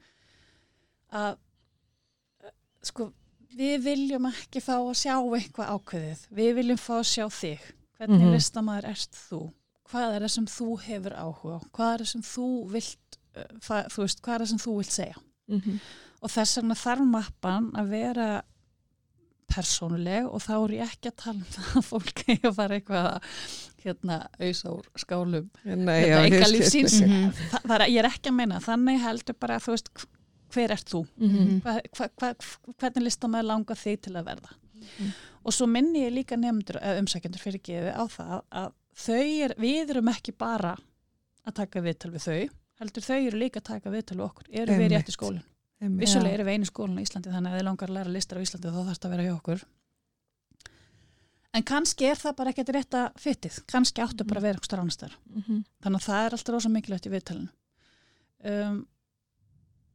að 1.13 1.35
eh, 2.43 2.53
sko 2.89 3.09
við 3.57 3.83
viljum 3.85 4.25
ekki 4.31 4.61
fá 4.65 4.75
að 4.81 4.93
sjá 4.97 5.15
eitthvað 5.37 5.73
ákveðið, 5.77 6.21
við 6.39 6.53
viljum 6.59 6.79
fá 6.81 6.93
að 6.99 7.09
sjá 7.11 7.25
þig. 7.29 7.67
Hvernig 7.99 8.17
mm 8.19 8.25
Mhm. 8.27 8.33
listamæður 8.35 8.87
ert 8.89 9.19
þú? 9.29 9.41
Hvað 9.93 10.15
er 10.15 10.23
það 10.25 10.31
sem 10.33 10.45
þú 10.49 10.67
hefur 10.87 11.13
áhuga 11.13 11.59
hvað 11.71 11.91
er 11.93 11.99
það 12.03 12.09
sem 12.13 12.21
þú 12.25 12.47
vilt 12.73 13.17
uh, 13.37 13.83
þú 13.93 14.01
veist, 14.01 14.21
hvað 14.25 14.33
er 14.35 14.41
það 14.43 14.49
sem 14.53 14.63
þú 14.63 14.73
vilt 14.79 14.91
segja? 14.95 15.15
Mm 15.47 15.59
-hmm. 15.61 15.79
og 16.23 16.29
þess 16.31 16.57
vegna 16.57 16.75
þarf 16.75 17.05
mappan 17.05 17.71
að 17.75 17.87
vera 17.89 18.43
persónuleg 19.53 20.25
og 20.25 20.41
þá 20.41 20.53
er 20.63 20.73
ég 20.77 20.87
ekki 20.87 21.11
að 21.11 21.17
tala 21.23 21.37
um 21.37 21.45
það 21.53 21.77
að 21.77 21.85
fólk 21.89 22.23
eigi 22.27 22.47
að 22.47 22.55
fara 22.57 22.75
eitthvað 22.79 23.07
að 23.11 23.21
hérna 23.83 24.17
auðsa 24.39 24.71
úr 24.71 24.85
skálum. 24.97 25.49
Nei, 25.63 25.73
Hérna, 25.75 25.95
já, 25.99 26.17
Mhm. 27.03 27.31
Þa, 27.51 27.59
það 27.67 27.75
er, 27.75 27.85
ég 27.91 27.99
er 27.99 28.09
ekki 28.09 28.29
að 28.31 28.37
meina, 28.39 28.59
þannig 28.63 29.01
heldur 29.03 29.35
bara 29.39 29.59
þú 29.59 29.75
veist, 29.75 29.89
hver 30.53 30.73
ert 30.75 30.89
þú? 30.93 31.03
Mhm. 31.17 31.61
Hva, 31.65 31.75
hva, 31.97 32.07
hva, 32.21 32.31
hvernig 32.79 33.07
listar 33.07 33.29
maður 33.33 33.49
langa 33.51 33.77
þig 33.79 34.01
til 34.07 34.13
að 34.19 34.27
verða? 34.31 34.53
Mhm. 34.83 35.13
Og 35.43 35.51
svo 35.55 35.67
minni 35.67 36.05
ég 36.05 36.13
líka 36.15 36.37
nefndur, 36.39 36.77
umsækjendur 37.01 37.41
fyrir 37.41 37.61
gefi 37.63 37.91
á 37.91 38.03
það 38.07 38.35
að 38.51 38.73
þau 38.95 39.23
er, 39.43 39.53
við 39.59 39.89
erum 39.95 40.11
ekki 40.13 40.31
bara 40.37 40.75
að 41.45 41.53
taka 41.59 41.81
viðtal 41.83 42.11
við 42.13 42.23
þau, 42.27 42.49
heldur 42.79 43.03
þau 43.03 43.17
eru 43.27 43.37
líka 43.41 43.59
að 43.59 43.67
taka 43.73 43.91
viðtal 43.91 44.17
við 44.17 44.25
okkur, 44.29 44.45
eru 44.51 44.71
við 44.73 44.79
í 44.79 44.83
Einmitt. 44.85 44.97
rétti 45.01 45.15
skólinn. 45.17 45.43
Vissulega 45.99 46.37
eru 46.37 46.43
við 46.47 46.53
einu 46.55 46.65
skólinn 46.69 46.95
á 46.95 47.03
Íslandi 47.03 47.31
þannig 47.33 47.51
að 47.51 47.55
ef 47.55 47.59
þið 47.59 47.67
langar 47.67 47.89
að 47.89 47.95
læra 47.97 48.13
listar 48.15 48.37
á 48.39 48.43
Íslandi 48.45 48.69
þá 48.71 48.83
þarfst 48.87 49.05
að 49.07 49.11
vera 49.17 49.23
hjá 49.27 49.33
okkur. 49.35 49.63
En 51.53 51.65
kannski 51.69 52.07
er 52.09 52.17
það 52.17 52.35
bara 52.39 52.53
ekkert 52.53 52.71
rétta 52.73 53.01
fyttið, 53.19 53.57
kannski 53.69 54.01
áttu 54.01 54.25
bara 54.25 54.39
að 54.41 54.47
vera 54.47 54.57
eitthvað 54.61 54.79
annars 54.81 54.97
þar. 54.97 55.17
Mhm. 55.35 55.59
Þannig 55.83 55.99
að 55.99 56.07
það 56.07 56.25
er 56.25 56.35
alltaf 56.37 56.53
rosa 56.55 56.69
mikilvægt 56.73 57.05
í 57.09 57.11
viðtalinu. 57.13 57.49
Um, 58.43 58.79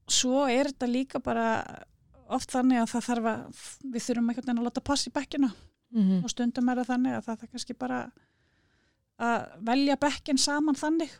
svo 0.08 0.46
er 0.48 0.70
þetta 0.72 0.88
líka 0.90 1.20
bara 1.24 1.46
oft 2.28 2.50
þannig 2.52 2.82
að 2.82 2.90
það 2.92 3.06
þarf 3.08 3.28
að 3.32 3.62
við 3.94 4.04
þurfum 4.06 4.28
einhvern 4.30 4.46
veginn 4.48 4.58
að 4.62 4.68
láta 4.68 4.84
pass 4.84 5.06
í 5.08 5.12
bekkina 5.14 5.52
Mhm. 5.94 6.18
og 6.24 6.28
stundum 6.30 6.68
er 6.68 6.76
það 6.82 6.88
þannig 6.92 7.14
að 7.16 7.24
það 7.24 7.42
er 7.42 7.48
kannski 7.54 7.74
bara 7.78 7.98
að 9.18 9.46
velja 9.64 9.96
bekkin 10.00 10.38
saman 10.38 10.76
þannig 10.76 11.10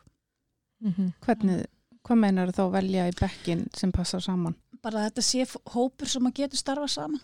Mhm. 0.81 1.09
Hvernig, 1.25 1.65
hvað 2.07 2.19
meinar 2.21 2.53
þá 2.55 2.71
velja 2.71 3.09
í 3.11 3.15
bekkin 3.19 3.65
sem 3.75 3.91
passar 3.93 4.21
saman? 4.23 4.55
bara 4.83 5.09
þetta 5.11 5.23
sé 5.27 5.43
hópur 5.75 6.07
sem 6.07 6.23
að 6.23 6.35
getur 6.35 6.57
starfa 6.61 6.87
saman 6.89 7.21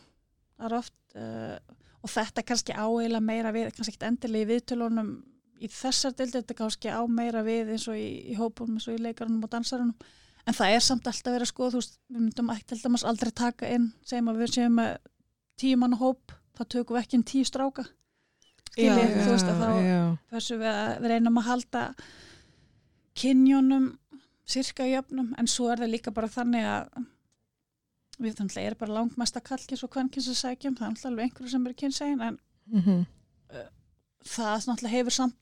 það 0.58 0.64
er 0.66 0.74
oft 0.74 0.94
uh, 1.14 1.58
og 2.02 2.10
þetta 2.10 2.42
kannski 2.44 2.72
áeila 2.74 3.20
meira 3.22 3.52
við, 3.52 3.68
kannski 3.76 3.94
ekki 3.94 4.08
endilega 4.08 4.42
í 4.44 4.48
viðtölunum 4.50 5.12
í 5.62 5.68
þessar 5.68 6.16
deildi 6.18 6.40
þetta 6.42 6.54
kannski 6.58 6.88
á 6.90 6.98
meira 7.06 7.44
við 7.46 7.70
eins 7.76 7.86
og 7.88 7.94
í, 7.94 8.32
í 8.32 8.34
hópum 8.34 8.74
eins 8.74 8.88
og 8.88 8.94
í 8.98 9.02
leikarunum 9.04 9.44
og 9.46 9.50
dansarunum 9.54 9.94
en 10.46 10.54
það 10.58 10.74
er 10.76 10.82
samt 10.84 11.06
alltaf 11.08 11.32
verið 11.32 11.46
að 11.46 11.52
skoða 11.52 11.72
þú 11.74 11.80
veist, 11.82 11.98
við 12.12 12.20
myndum 12.24 12.50
dæmis 12.84 13.04
aldrei 13.08 13.30
taka 13.32 13.70
inn 13.74 13.90
segjum 14.04 14.28
að 14.32 14.40
við 14.42 14.52
séum 14.58 14.74
með 14.80 14.96
tíu 15.60 15.76
manna 15.80 15.96
hóp 16.00 16.32
þá 16.58 16.62
tökum 16.74 16.96
við 16.96 17.02
ekki 17.02 17.16
inn 17.18 17.24
tíu 17.30 17.44
stráka. 17.48 17.84
Já, 18.74 18.90
skiljið, 18.90 19.12
þú 19.24 19.30
veist 19.30 19.48
að 19.50 19.60
þá 19.62 19.68
hversu 20.34 20.56
við, 20.58 20.70
að- 20.74 20.96
við 21.04 21.12
reynum 21.14 21.38
að 21.38 21.48
halda 21.48 21.82
kynjónum 23.14 23.90
sirka 24.44 24.84
jöfnum 24.90 25.30
en 25.38 25.46
svo 25.48 25.70
er 25.72 25.80
það 25.84 25.92
líka 25.94 26.12
bara 26.14 26.28
þannig 26.28 26.66
að 26.68 27.04
við 28.24 28.36
þannig 28.38 28.66
er 28.68 28.76
bara 28.78 28.96
langmesta 28.98 29.40
kallkins 29.42 29.82
og 29.86 29.90
kvennkins 29.94 30.28
að 30.30 30.38
sækjum 30.42 30.76
það 30.78 30.84
er 30.86 30.92
náttúrulega 30.92 31.10
alveg 31.10 31.24
einhverju 31.28 31.52
sem 31.54 31.66
eru 31.70 31.78
kynsegin 31.80 32.20
en 32.28 32.36
mhm, 32.70 33.00
það 34.34 34.52
náttúrulega 34.68 34.94
hefur 34.98 35.16
samt 35.16 35.40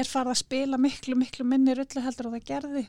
er 0.00 0.08
farið 0.08 0.32
að 0.32 0.40
spila 0.40 0.78
miklu 0.80 1.18
miklu 1.20 1.44
minni 1.46 1.74
rullu 1.76 2.02
heldur 2.06 2.30
að 2.30 2.38
það 2.38 2.48
gerði 2.50 2.84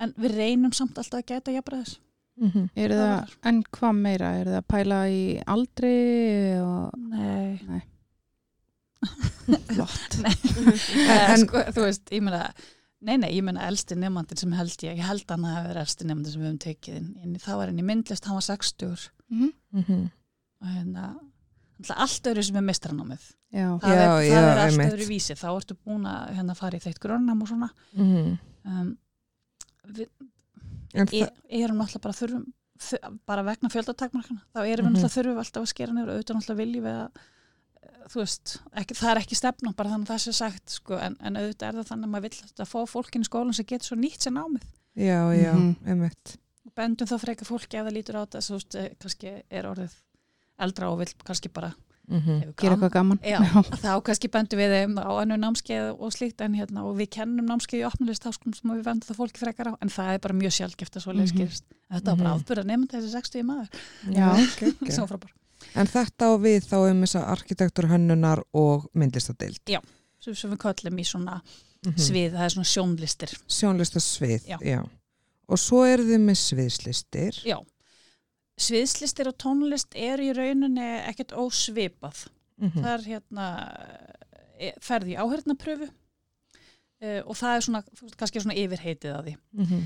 en 0.00 0.12
við 0.18 0.36
reynum 0.38 0.72
samt 0.72 0.98
alltaf 0.98 1.20
að 1.22 1.28
gæta 1.32 1.54
jafnræðis 1.54 1.98
mhm. 2.40 2.68
Er 2.76 2.90
Það 2.90 3.02
það, 3.02 3.10
var- 3.20 3.34
en 3.50 3.62
hvað 3.78 3.98
meira? 4.04 4.30
Er 4.40 4.46
það 4.52 4.60
að 4.60 4.68
pæla 4.74 5.00
í 5.08 5.20
aldri 5.46 5.94
og 6.60 6.96
Nei, 6.98 7.82
flott? 9.74 10.16
en, 10.24 10.32
En- 11.34 11.44
sko, 11.44 11.62
þú 11.76 11.84
veist, 11.84 12.08
ég 12.14 12.22
meina 12.24 12.46
nei, 13.04 13.18
nei, 13.20 13.30
ég 13.36 13.44
meina 13.44 13.66
elsti 13.68 13.96
nefnandinn 14.00 14.40
sem 14.40 14.54
held 14.56 14.74
ég 14.86 14.96
ég 14.96 15.04
held 15.04 15.28
hann 15.28 15.44
að 15.44 15.54
hafa 15.58 15.68
verið 15.72 15.82
elsti 15.84 16.06
nefnandinn 16.08 16.32
sem 16.34 16.42
við 16.44 16.48
höfum 16.48 16.62
tekið 16.64 16.96
í- 16.96 17.42
það 17.44 17.58
var 17.60 17.72
henni 17.72 17.84
myndlist, 17.90 18.24
hann 18.28 18.38
var 18.40 18.46
60 18.48 19.10
Mhm. 19.34 19.52
Mhm. 19.74 20.02
og 20.62 20.68
hérna 20.68 21.04
allt 21.90 22.28
öðru 22.30 22.42
sem 22.46 22.56
er 22.56 22.62
mistranámið 22.64 23.24
Já, 23.54 23.68
það, 23.78 23.92
Já, 23.94 23.94
er, 23.94 24.24
já, 24.24 24.34
það 24.34 24.48
er 24.50 24.60
allt 24.64 24.82
öðru 24.88 25.06
vísi 25.08 25.34
þá 25.38 25.46
ertu 25.54 25.76
búin 25.84 26.06
að 26.10 26.32
hérna, 26.38 26.54
fara 26.58 26.78
í 26.78 26.82
þeitt 26.82 26.98
grunnam 27.02 27.42
og 27.42 27.48
svona 27.48 27.68
Mhm. 27.94 28.38
um, 28.64 28.96
við 29.92 31.30
erum 31.48 31.78
náttúrulega 31.80 32.02
bara 32.04 32.18
þurfum 32.18 32.44
bara 33.26 33.44
vegna 33.46 33.70
fjöldatakmarkana 33.70 34.42
þá 34.54 34.58
erum 34.66 34.86
við 34.86 34.90
Mhm. 34.90 34.94
náttúrulega 34.94 35.14
þurfum 35.16 35.38
alltaf 35.42 35.62
að 35.62 35.70
skera 35.72 35.92
niður 35.92 36.08
og 36.10 36.14
auðvitað 36.18 36.36
náttúrulega 36.38 36.62
viljum 36.64 36.84
við 36.84 36.96
að 37.00 37.10
eh, 37.84 38.06
þú 38.08 38.20
veist, 38.20 38.54
ekki, 38.74 38.94
það 39.00 39.10
er 39.10 39.20
ekki 39.22 39.36
stefna 39.38 39.72
bara 39.76 39.90
þannig 39.90 40.08
að 40.08 40.12
það 40.14 40.22
sé 40.24 40.32
sagt 40.32 40.70
sko, 40.70 40.94
en, 40.98 41.16
en 41.20 41.36
auðvitað 41.36 41.68
er 41.68 41.74
það 41.78 41.88
þannig 41.90 42.08
að 42.08 42.14
maður 42.14 42.22
vill 42.28 42.64
að 42.64 42.72
fá 42.72 42.80
fólkin 42.94 43.22
í 43.24 43.28
skólan 43.28 43.54
sem 43.54 43.64
getur 43.66 43.86
svo 43.90 43.96
nýtt 43.96 44.20
sér 44.26 44.34
námið 44.34 44.64
já, 44.96 45.20
já, 45.34 45.52
Mhm. 45.54 45.76
einmitt. 45.86 46.36
og 46.66 46.74
bendum 46.74 47.06
þá 47.08 47.18
freka 47.20 47.44
fólki 47.44 47.78
ef 47.78 47.86
það 47.86 47.96
lítur 47.96 48.16
á 48.18 48.22
þetta 48.26 48.38
þú 48.44 48.54
veist, 48.58 48.74
eh, 48.74 48.94
kannski 49.00 49.42
er 49.50 49.64
orðið 49.64 49.94
eldra 50.58 50.90
og 50.90 50.98
vill 50.98 51.14
kannski 51.24 51.52
bara 51.52 51.74
Mhm. 52.08 52.40
hefur 52.42 52.54
gera 52.60 52.74
eitthvað 52.76 52.90
gaman. 52.92 53.18
Já, 53.24 53.38
þá 53.80 54.02
kannski 54.04 54.28
bendum 54.30 54.58
við 54.58 54.70
þeim 54.74 54.98
á 55.00 55.10
annu 55.22 55.36
námskeið 55.40 55.86
og 55.98 56.12
slíkt 56.12 56.40
en 56.44 56.54
hérna 56.54 56.84
og 56.84 56.96
við 56.98 57.08
kennum 57.16 57.46
námskeið 57.48 57.80
í 57.80 57.86
opnulist 57.88 58.24
háskólum 58.28 58.54
sem 58.54 58.70
við 58.70 58.82
vendum 58.84 59.08
það 59.08 59.16
fólki 59.16 59.38
frekar 59.40 59.70
á 59.72 59.74
en 59.80 59.88
það 59.88 60.14
er 60.14 60.18
bara 60.18 60.34
mjög 60.34 60.52
sjálfgeft 60.58 60.96
að 60.96 61.02
svo 61.06 61.12
leið 61.16 61.32
Mhm. 61.32 61.36
skýrst 61.38 61.62
þetta 61.90 62.04
var 62.12 62.16
bara 62.16 62.28
Mhm. 62.34 62.40
afbyrða 62.44 62.64
nefnd 62.64 62.88
þessi 62.92 63.10
60 63.10 63.42
maður 63.42 63.68
Já. 64.12 64.28
var 65.00 65.08
frábær 65.08 65.32
En 65.74 65.86
þetta 65.86 66.24
á 66.28 66.32
við 66.36 66.60
þá 66.68 66.76
um 66.90 67.00
þess 67.02 67.16
að 67.16 67.28
arkitektur, 67.38 67.84
hönnunar 67.88 68.42
og 68.52 68.84
myndlistadild. 68.94 69.58
sem, 70.20 70.34
sem 70.34 70.50
við 70.50 70.58
köllum 70.58 70.98
í 71.00 71.04
svona 71.04 71.40
Mhm. 71.86 71.96
svið, 71.96 72.32
það 72.32 72.44
er 72.44 72.50
svona 72.50 72.68
sjónlistir 72.68 73.32
Sjónlistasvið, 73.48 74.46
Já. 74.46 74.58
já. 74.60 74.84
Og 75.48 75.58
svo 75.58 75.84
eru 75.84 76.02
þið 76.04 76.20
með 76.24 76.36
sviðslistir. 76.40 77.44
Já, 77.44 77.58
sviðslistir 78.60 79.28
og 79.28 79.36
tónlist 79.42 79.94
er 79.98 80.18
í 80.22 80.30
rauninni 80.36 80.86
ekkert 81.10 81.32
ósvipað 81.36 82.26
Mhm. 82.56 82.82
það 82.84 82.92
er 82.94 83.02
hérna 83.10 83.44
e, 84.60 84.72
ferði 84.80 85.16
í 85.16 85.18
áhörnapröfu 85.18 85.88
e, 87.02 87.22
og 87.26 87.34
það 87.34 87.56
er 87.56 87.64
svona, 87.66 87.80
kannski 88.16 88.40
svona 88.40 88.54
yfirheitið 88.54 89.10
að 89.16 89.24
því 89.26 89.36
Mhm. 89.58 89.80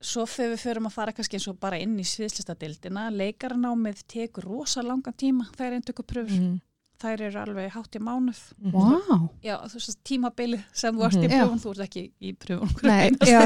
svo 0.00 0.22
þegar 0.26 0.52
við 0.54 0.62
förum 0.62 0.86
að 0.86 0.92
fara 0.92 1.12
kannski 1.12 1.34
eins 1.38 1.48
og 1.48 1.58
bara 1.60 1.78
inn 1.78 1.98
í 1.98 2.02
sviðslistadildina, 2.06 3.10
leikaranámið 3.10 4.04
tekur 4.06 4.44
rosa 4.44 4.82
langan 4.82 5.14
tíma, 5.14 5.48
það 5.56 5.66
er 5.66 5.80
eintöku 5.80 6.02
pröfur, 6.06 6.38
Mhm. 6.40 6.60
Þær 7.02 7.20
eru 7.28 7.38
alveg 7.42 7.70
hátt 7.74 7.96
í 7.98 8.00
mánuð. 8.02 8.40
Mhm. 8.58 8.72
Vá, 8.72 9.18
Já, 9.42 9.56
þú 9.66 9.74
veist 9.80 9.98
tímabilið 10.08 10.62
sem 10.72 10.94
þú 10.96 11.04
ert 11.06 11.14
í 11.18 11.22
Mhm. 11.22 11.30
Já. 11.32 11.42
pröfun, 11.44 11.62
þú 11.62 11.70
ert 11.74 11.84
ekki 11.88 12.04
í 12.22 12.32
pröfun 12.36 12.82
Nei, 12.82 13.10
já. 13.26 13.40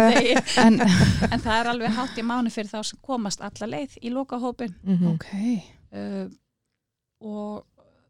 en 0.66 0.80
en 0.80 1.40
það 1.40 1.60
er 1.60 1.66
alveg 1.72 1.90
hátt 1.96 2.18
í 2.18 2.22
mánuð 2.22 2.52
fyrir 2.56 2.70
þá 2.70 2.82
sem 2.84 2.98
komast 3.02 3.40
alla 3.40 3.66
leið 3.76 3.98
í 4.02 4.10
lokahópin 4.12 4.74
Mhm. 4.84 5.14
ok, 5.14 5.26
uh, 5.92 6.28
og 7.20 7.64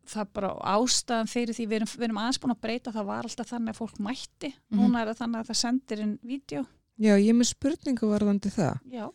það 0.07 0.21
er 0.23 0.31
bara 0.35 0.51
ástæðan 0.77 1.29
fyrir 1.31 1.55
því 1.57 1.67
við 1.67 1.77
erum, 1.81 1.89
við 1.99 2.05
erum 2.07 2.19
aðeins 2.23 2.39
búin 2.43 2.55
að 2.55 2.61
breyta, 2.63 2.93
það 2.95 3.07
var 3.09 3.25
alltaf 3.27 3.49
þannig 3.51 3.73
að 3.75 3.81
fólk 3.81 3.99
mætti, 3.99 4.53
Mhm. 4.71 4.79
núna 4.81 5.01
er 5.03 5.09
það 5.15 5.19
þannig 5.23 5.41
að 5.41 5.49
það 5.51 5.61
sendir 5.63 6.01
inn 6.01 6.19
vídeo. 6.25 6.67
Já, 6.99 7.15
ég 7.19 7.29
er 7.29 7.35
með 7.35 7.53
spurningu 7.55 8.07
varðandi 8.09 8.51
það. 8.55 8.79
Já. 8.91 9.07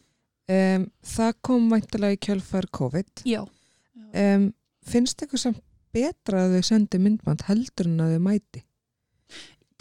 Um, 0.51 0.91
það 1.03 1.33
kom 1.41 1.69
væntalega 1.71 2.13
í 2.17 2.19
kjölfær 2.19 2.65
COVID. 2.71 3.23
Já. 3.25 3.47
Um, 4.13 4.53
finnst 4.83 5.21
eitthvað 5.23 5.39
samt 5.39 5.61
betra 5.93 6.45
að 6.45 6.55
þau 6.57 6.63
sendi 6.69 6.99
myndband 6.99 7.41
heldur 7.47 7.87
en 7.91 7.99
að 8.05 8.15
þau 8.15 8.23
mæti? 8.27 8.63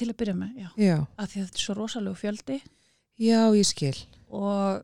Til 0.00 0.08
að 0.08 0.16
byrja 0.16 0.34
með, 0.34 0.52
já. 0.56 0.68
Já, 0.80 0.98
Af 1.18 1.28
því 1.32 1.40
að 1.40 1.46
þetta 1.48 1.58
er 1.60 1.64
svo 1.66 1.74
rosalegu 1.76 2.16
fjöldi 2.16 2.60
já, 3.20 3.40
ég 3.52 3.66
skil. 3.68 3.96
og 4.30 4.82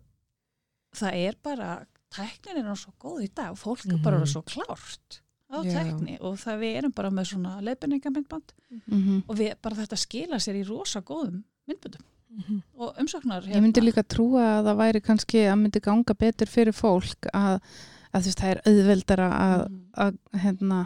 það 0.97 1.13
er 1.27 1.37
bara 1.43 1.71
tæknin 2.17 2.59
er 2.61 2.65
nú 2.67 2.75
svo 2.79 2.93
góð 3.01 3.23
í 3.27 3.31
dag 3.35 3.51
og 3.53 3.59
fólk 3.61 3.87
er 3.87 3.95
Mhm. 3.97 4.03
bara 4.03 4.19
orðið 4.21 4.33
svo 4.35 4.43
klárt 4.45 5.21
á 5.53 5.63
Já. 5.65 5.73
tækni 5.73 6.19
og 6.21 6.37
það 6.39 6.59
við 6.61 6.77
erum 6.79 6.93
bara 6.93 7.11
með 7.11 7.25
svona 7.33 7.61
leiðbendingamindband 7.63 8.53
mm 8.91 9.23
og 9.29 9.37
við 9.37 9.55
bara 9.63 9.77
þetta 9.77 9.97
skila 9.97 10.37
sér 10.37 10.57
í 10.63 10.67
rosa 10.69 11.01
góðum 11.01 11.43
myndböndum 11.69 12.03
Mhm. 12.37 12.63
og 12.79 12.97
umsóknar 12.99 13.45
ég 13.47 13.63
myndi 13.63 13.81
líka 13.81 14.03
trúa 14.03 14.61
að 14.61 14.65
það 14.67 14.77
væri 14.83 15.01
kannski 15.01 15.39
að 15.47 15.61
myndi 15.61 15.81
ganga 15.81 16.15
betur 16.15 16.47
fyrir 16.47 16.73
fólk 16.75 17.29
að, 17.33 17.61
að 18.17 18.25
þú 18.25 18.31
veist, 18.33 18.43
það 18.43 18.51
er 18.55 18.61
auðveldara 18.73 19.29
að, 19.37 19.63
Mhm. 19.69 19.81
að 20.07 20.19
hérna 20.43 20.81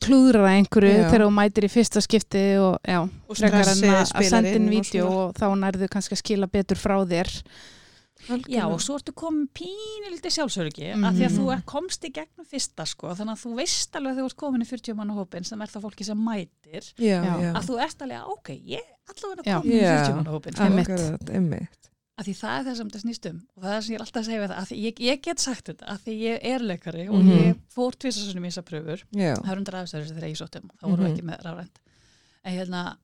klúðra 0.00 0.48
einhverju 0.56 0.92
Já. 0.96 1.08
þegar 1.10 1.24
þú 1.26 1.32
mætir 1.36 1.64
í 1.66 1.70
fyrsta 1.70 2.00
skipti 2.00 2.44
og 2.58 2.78
já, 2.88 3.00
Og 3.28 3.36
frekar 3.36 3.68
en 3.68 3.82
að, 3.92 4.12
að 4.16 4.28
senda 4.30 4.52
inn 4.56 4.68
og 4.68 4.72
vídeo 4.72 5.06
svona. 5.06 5.16
og 5.26 5.34
þá 5.34 5.46
nærðu 5.60 5.88
kannski 5.92 6.16
að 6.16 6.22
skila 6.24 6.46
betur 6.48 6.76
frá 6.80 6.96
þér 7.06 7.42
Já, 8.48 8.64
og 8.66 8.80
svo 8.80 8.96
ertu 8.98 9.12
komin 9.14 9.46
pínildi 9.54 10.30
sjálfsörgi 10.32 10.94
Mhm. 10.96 11.04
af 11.04 11.14
því 11.14 11.26
að 11.28 11.36
þú 11.36 11.52
er, 11.52 11.60
komst 11.68 12.02
í 12.02 12.10
gegnum 12.10 12.46
fyrsta 12.48 12.86
sko, 12.88 13.08
þannig 13.14 13.36
að 13.36 13.42
þú 13.44 13.54
veist 13.60 13.92
alveg 13.94 14.16
að 14.16 14.18
þú 14.18 14.24
ert 14.24 14.36
komin 14.36 14.62
í 14.62 14.66
40 14.66 14.94
manna 14.96 15.14
hópin 15.14 15.44
sem 15.46 15.60
er 15.62 15.66
það 15.68 15.82
fólki 15.84 16.04
sem 16.04 16.18
mætir 16.18 16.92
Já, 16.98 17.20
að 17.54 17.62
þú 17.68 17.78
ert 17.84 17.98
alveg 18.02 18.18
að 18.18 18.28
ok, 18.32 18.48
ég 18.66 18.80
allavega 19.12 19.44
Já. 19.44 19.60
komin 19.60 19.72
í 19.72 19.82
Já. 19.82 19.92
40 20.00 20.14
manna 20.16 20.30
hópin 20.32 20.54
Einmitt. 21.36 21.90
Að 22.16 22.24
því 22.30 22.32
það 22.40 22.54
er 22.58 22.62
það 22.66 22.76
sem 22.76 22.88
þetta 22.90 23.00
snýst 23.04 23.26
um 23.30 23.40
og 23.56 23.62
það 23.66 23.74
er 23.76 23.82
sem 23.84 23.92
ég 23.92 23.98
er 23.98 24.04
alltaf 24.06 24.20
að 24.22 24.26
segja 24.30 24.44
það, 24.46 24.52
að 24.62 24.70
ég, 24.80 25.00
ég 25.04 25.18
get 25.26 25.42
sagt 25.42 25.66
þetta 25.68 25.88
að 25.92 25.98
því 26.06 26.14
ég 26.22 26.46
er 26.48 26.60
leikari 26.64 27.08
og 27.10 27.18
Mhm. 27.20 27.32
ég 27.36 27.58
fór 27.74 27.92
tvisasunum 28.00 28.46
í 28.46 28.48
þessar 28.48 28.64
pröfur 28.70 29.02
það 29.12 29.50
er 29.52 29.58
undir 29.60 29.74
aðeins 29.76 29.92
þegar 29.92 30.30
ég 30.30 30.38
sóttum 30.40 30.70
þá 30.80 30.84
voru 30.88 31.02
Mhm. 31.02 31.10
ekki 31.12 31.26
með 31.28 31.42
rafrænt 31.44 31.76
en 32.44 32.54
hérna, 32.56 32.96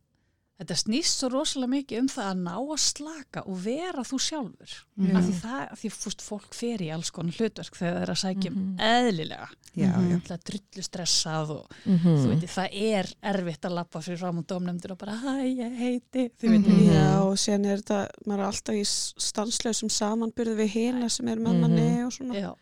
þetta 0.62 0.76
snýst 0.78 1.18
svo 1.20 1.28
rosalega 1.32 1.70
mikið 1.72 1.98
um 2.00 2.08
það 2.08 2.28
að 2.30 2.40
ná 2.42 2.54
að 2.56 2.80
slaka 2.82 3.42
og 3.46 3.56
vera 3.64 4.02
þú 4.06 4.18
sjálfur 4.22 4.72
Já. 5.02 5.16
af 5.18 5.24
því 5.26 5.34
það, 5.42 5.62
af 5.72 5.78
því 5.82 5.90
fúst 5.96 6.22
fólk 6.22 6.54
fer 6.54 6.78
í 6.86 6.88
alls 6.94 7.10
konar 7.10 7.32
hlutverk 7.36 7.76
þegar 7.76 7.96
það 7.96 8.02
er 8.06 8.12
að 8.14 8.20
sækja 8.22 8.50
um 8.52 8.56
Mhm. 8.62 8.78
eðlilega 8.78 9.48
já, 9.76 9.90
já. 9.90 10.14
alltaf 10.16 10.44
drullu 10.44 10.82
stressað 10.86 11.50
og 11.50 11.66
Mhm. 11.84 12.16
þú 12.22 12.28
veit, 12.32 12.48
það 12.56 12.68
er 12.72 13.06
erfitt 13.22 13.64
að 13.68 13.74
lappa 13.74 13.98
fyrir 14.00 14.18
fram 14.18 14.38
á 14.38 14.42
dómnefndir 14.46 14.90
og 14.92 14.98
bara 14.98 15.12
hæ, 15.12 15.34
ég 15.56 15.76
heiti, 15.78 16.30
þið 16.40 16.50
veit 16.50 16.66
Mhm. 16.66 16.92
Já, 16.92 17.20
og 17.22 17.38
sen 17.38 17.64
er 17.66 17.76
þetta, 17.78 18.08
maður 18.26 18.38
er 18.38 18.46
alltaf 18.46 18.74
í 18.74 18.84
stanslausum 19.18 19.88
samanbyrðu 19.90 20.56
við 20.56 20.68
hina 20.68 21.08
sem 21.08 21.28
er 21.28 21.36
með 21.36 21.60
manni 21.60 22.04
og 22.06 22.12
svona. 22.12 22.34
já, 22.34 22.54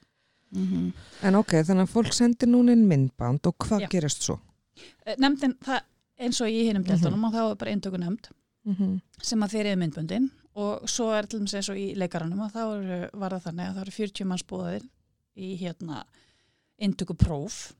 mm 0.55 0.93
En 1.23 1.35
ok, 1.35 1.53
þannig 1.63 1.87
að 1.89 1.93
fólk 1.93 2.13
sendir 2.15 2.49
núna 2.49 2.73
inn 2.73 2.87
myndband 2.89 3.47
og 3.47 3.55
hvað 3.59 3.81
Já. 3.83 3.89
gerist 3.89 4.23
svo? 4.23 4.41
Nefndin, 5.19 5.55
það 5.65 5.81
eins 6.21 6.41
og 6.41 6.49
í 6.53 6.65
hinum 6.69 6.83
Mhm. 6.85 6.91
deltunum 6.91 7.25
og 7.25 7.33
þá 7.33 7.51
er 7.51 7.55
bara 7.57 7.71
eintöku 7.75 7.99
nefnd 7.99 8.29
Mhm. 8.67 9.01
sem 9.23 9.41
að 9.41 9.53
þeir 9.55 9.67
eru 9.67 9.81
myndböndin 9.81 10.31
og 10.55 10.83
svo 10.89 11.13
er 11.17 11.23
til 11.27 11.41
dæmis 11.41 11.55
eins 11.55 11.69
og 11.71 11.77
í 11.77 11.95
leikaranum 11.97 12.41
og 12.45 12.53
þá 12.53 12.61
eru, 12.77 13.11
var 13.19 13.31
það 13.31 13.43
þannig 13.47 13.67
að 13.69 13.75
það 13.75 13.81
eru 13.83 13.91
40 13.99 14.25
manns 14.27 14.43
búðaðir 14.43 14.89
í 15.37 15.59
hérna 15.59 16.05
inntöku 16.81 17.15
próf 17.17 17.73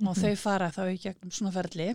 og 0.00 0.16
Mhm. 0.16 0.22
þau 0.24 0.36
fara 0.38 0.70
þá 0.70 0.82
í 0.94 0.98
gegnum 1.00 1.30
svona 1.30 1.52
ferli 1.52 1.94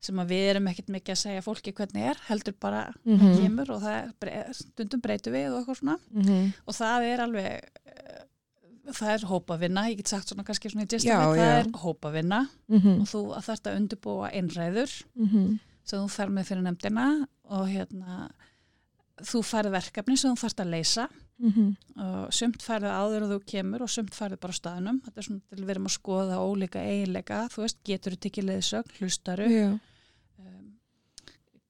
sem 0.00 0.16
að 0.16 0.28
við 0.28 0.50
erum 0.50 0.66
ekkert 0.68 0.88
mikið 0.88 1.12
að 1.14 1.22
segja 1.24 1.42
fólki 1.42 1.72
hvernig 1.74 2.02
er, 2.10 2.16
heldur 2.28 2.54
bara 2.60 2.94
Mhm. 3.04 3.36
kemur 3.40 3.70
og 3.70 3.82
það 3.82 4.12
er, 4.22 4.52
stundum 4.52 5.00
breytu 5.00 5.30
við 5.32 5.52
og 5.52 5.66
eitthvað 5.66 5.80
svona 5.80 5.98
Mhm. 6.14 6.52
og 6.66 6.74
það 6.74 7.02
er 7.02 7.18
alveg 7.20 7.60
það 8.94 9.10
er 9.14 9.26
hópavinna, 9.26 9.82
ég 9.90 9.96
get 9.96 10.08
sagt 10.08 10.28
svona 10.28 10.44
kannski 10.44 10.70
svona 10.70 10.84
í 10.84 10.88
Já, 10.88 10.98
gistafið, 10.98 11.36
það 11.36 11.36
já. 11.36 11.58
er 11.60 11.70
hópavinna 11.82 12.40
Mhm. 12.68 13.00
og 13.00 13.06
þú 13.06 13.22
að 13.36 13.44
þarft 13.48 13.66
að 13.66 13.76
undirbúa 13.80 14.32
einræður 14.32 15.04
Mhm. 15.16 15.58
sem 15.84 16.00
þú 16.00 16.10
fer 16.10 16.28
með 16.28 16.44
fyrir 16.46 16.62
nefndina 16.62 17.26
og 17.50 17.68
hérna 17.68 18.30
þú 19.22 19.40
færð 19.42 19.70
verkefni 19.72 20.16
sem 20.18 20.34
þú 20.34 20.40
þarft 20.44 20.60
að 20.64 20.70
leysa 20.70 21.08
Mhm. 21.38 21.76
og 22.00 22.32
sumt 22.32 22.62
færðu 22.64 22.90
áður 22.90 23.22
og 23.22 23.30
þú 23.30 23.44
kemur 23.46 23.82
og 23.82 23.88
sumt 23.90 24.10
færðu 24.14 24.38
bara 24.40 24.52
á 24.52 24.60
staðnum 24.60 25.00
þetta 25.04 25.18
er 25.18 25.22
svona 25.22 25.40
til 25.50 25.64
við 25.64 25.70
erum 25.70 25.86
að 25.86 25.98
skoða 25.98 26.36
ólíka 26.40 26.80
eiginleika 26.80 27.48
þú 27.52 27.62
veist, 27.62 27.76
getur 27.84 28.12
þú 28.12 28.18
tekið 28.24 28.44
leiðsögn, 28.50 28.92
hlustaru 29.00 29.48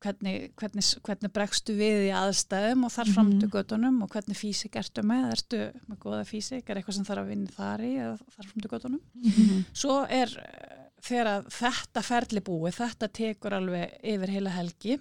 hvernig, 0.05 0.53
hvernig, 0.61 0.85
hvernig 1.07 1.31
bregstu 1.33 1.75
við 1.79 2.03
í 2.09 2.13
aðstæðum 2.15 2.85
og 2.87 2.93
þar 2.93 3.11
framtu 3.15 3.47
Mhm. 3.47 3.53
göttunum 3.55 4.03
og 4.05 4.11
hvernig 4.13 4.37
físik 4.37 4.77
ertu 4.77 5.03
með, 5.03 5.31
ertu 5.33 5.61
með 5.89 5.99
góða 5.99 6.25
físik, 6.29 6.69
er 6.69 6.77
eitthvað 6.77 6.95
sem 6.99 7.05
þarf 7.05 7.23
að 7.25 7.29
vinna 7.33 7.55
þar 7.57 7.81
í 7.81 7.93
eða 7.97 8.19
þar 8.37 8.51
framtu 8.51 8.69
göttunum. 8.69 9.01
Mhm. 9.15 9.65
Svo 9.73 9.97
er 10.09 10.29
eh, 10.37 10.83
þegar 11.01 11.27
að 11.33 11.49
þetta 11.57 12.03
ferli 12.03 12.41
búið, 12.41 12.77
þetta 12.83 13.09
tekur 13.13 13.53
alveg 13.57 13.99
yfir 14.03 14.29
heila 14.37 14.51
helgi, 14.51 14.99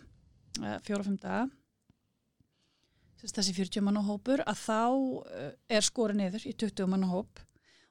fjóra-fimm 0.83 1.19
daga, 1.19 1.49
Þess- 3.21 3.33
þessi 3.39 3.53
40 3.55 3.81
manna 3.81 4.01
hópur, 4.05 4.41
að 4.45 4.57
þá 4.59 4.79
eh, 5.31 5.51
er 5.69 5.81
skorið 5.81 6.15
niður 6.19 6.43
í 6.45 6.53
20 6.55 6.87
manna 6.91 7.07
hóp 7.07 7.39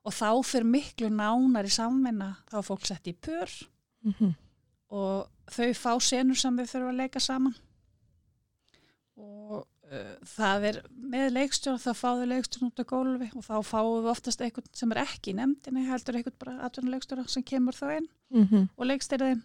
og 0.04 0.12
þá 0.12 0.28
fyrir 0.44 0.66
miklu 0.68 1.08
nánar 1.10 1.64
í 1.64 1.72
samvinna, 1.72 2.36
þá 2.50 2.58
er 2.60 2.66
fólk 2.68 2.84
sett 2.86 3.04
í 3.08 3.14
pör 3.16 3.48
Mhm. 4.04 4.34
Og 4.90 5.28
þau 5.50 5.70
fá 5.74 5.92
senur 6.00 6.36
sem 6.36 6.56
þau 6.56 6.66
þurfa 6.66 6.90
að 6.90 6.96
leika 7.00 7.20
saman 7.20 7.54
og 9.16 9.62
uh, 9.62 10.14
það 10.34 10.66
er 10.70 10.78
með 11.14 11.28
leikstjóra 11.36 11.78
þá 11.82 11.90
fá 11.94 12.08
þau 12.18 12.26
leikstjóra 12.32 12.68
út 12.70 12.82
á 12.82 12.84
gólfi 12.92 13.28
og 13.38 13.44
þá 13.46 13.54
fáum 13.68 13.96
við 14.02 14.10
oftast 14.14 14.42
eitthvað 14.44 14.70
sem 14.74 14.92
er 14.94 15.02
ekki 15.04 15.32
í 15.34 15.36
nefndinni 15.38 15.84
heldur 15.88 16.18
eitthvað 16.18 16.38
bara 16.44 16.56
atvinnuleikstjóra 16.68 17.26
sem 17.30 17.42
kemur 17.46 17.76
þá 17.78 17.86
inn 18.00 18.08
Mhm. 18.34 18.68
og 18.76 18.86
leikstýra 18.88 19.28
þeim 19.30 19.42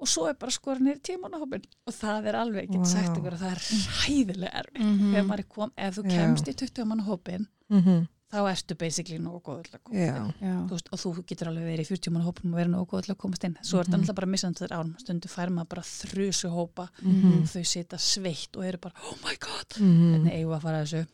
og 0.00 0.08
svo 0.08 0.22
er 0.30 0.36
bara 0.40 0.50
skorin 0.54 0.86
nýr 0.86 1.00
tíman 1.04 1.34
á 1.36 1.42
hópin 1.42 1.64
og 1.86 1.92
það 1.92 2.28
er 2.30 2.36
alveg, 2.40 2.70
ég 2.70 2.72
get 2.78 2.86
sagt 2.88 3.18
ykkur 3.18 3.34
að 3.36 3.42
það 3.42 3.50
er 3.52 3.64
hæðilega 4.06 4.52
erfitt 4.62 4.80
Mhm. 4.86 5.14
ef, 5.14 5.26
maður 5.28 5.38
er 5.44 5.48
kom, 5.52 5.72
ef 5.76 5.96
þú 5.98 6.04
kemst 6.08 6.48
í 6.48 6.54
20 6.56 6.84
mann 6.88 7.04
hópin 7.04 7.46
Mhm. 7.68 8.08
Þá 8.30 8.38
ertu 8.52 8.76
basically 8.78 9.18
nógu 9.18 9.40
góð 9.42 9.62
til 9.66 9.74
að 9.74 9.82
komast 9.84 10.00
Já. 10.00 10.16
inn 10.16 10.34
Já. 10.46 10.56
Þú 10.68 10.74
veist, 10.76 10.88
og 10.92 10.98
þú 11.02 11.24
getur 11.26 11.48
alveg 11.50 11.64
verið 11.70 11.80
í 11.84 11.88
40 11.90 12.12
mann 12.14 12.22
hópum 12.26 12.52
og 12.52 12.58
verið 12.60 12.70
nógu 12.74 12.86
góð 12.92 13.02
til 13.06 13.14
að 13.14 13.18
komast 13.24 13.44
inn 13.48 13.56
svo 13.62 13.78
er 13.80 13.84
þetta 13.84 13.96
Mhm. 13.96 14.00
alltaf 14.04 14.14
bara 14.20 14.26
missandur 14.30 14.68
árum 14.76 14.92
stundu 15.00 15.28
fær 15.28 15.50
maður 15.50 15.68
bara 15.68 15.82
þrusu 15.82 16.50
hópa 16.54 16.88
Mhm. 17.02 17.32
og 17.42 17.48
þau 17.50 17.64
sita 17.66 17.96
sveitt 17.98 18.56
og 18.56 18.64
eru 18.64 18.78
bara 18.78 18.94
oh 19.10 19.16
my 19.24 19.34
god, 19.40 19.68
Mhm. 19.80 20.10
hvernig 20.14 20.32
eigum 20.34 20.50
við 20.52 20.56
að 20.58 20.62
fara 20.62 20.82
að 20.82 20.86
þessu 20.86 21.06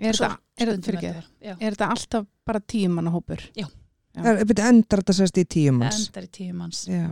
Er 0.00 0.12
þetta- 0.12 0.38
er 0.56 1.24
já, 1.42 1.56
Er 1.60 1.72
alltaf 1.88 2.26
bara 2.46 2.60
tíu 2.60 2.88
manna 2.88 3.10
hópur? 3.10 3.40
Já. 3.56 3.66
Er, 4.16 4.44
byrju, 4.44 4.64
endar 4.68 5.00
þetta 5.02 5.14
sérst 5.14 5.38
í 5.38 5.44
tíu 5.44 5.72
manns? 5.72 6.06
endar 6.08 6.22
í 6.22 6.30
tíu 6.30 6.54
manns 6.54 6.86
Já. 6.86 7.10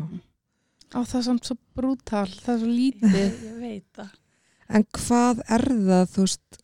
Á 0.95 1.03
það 1.03 1.19
er 1.19 1.23
samt 1.23 1.45
svo 1.45 1.57
brútal, 1.77 2.27
það 2.31 2.55
er 2.55 2.59
svo 2.59 2.71
lítið. 2.71 3.33
ég 3.43 3.59
veit 3.61 3.85
það 3.93 4.11
En 4.69 4.85
hvað 4.85 5.43
er 5.49 5.61
það, 5.61 6.07
þú 6.11 6.23
veist, 6.25 6.63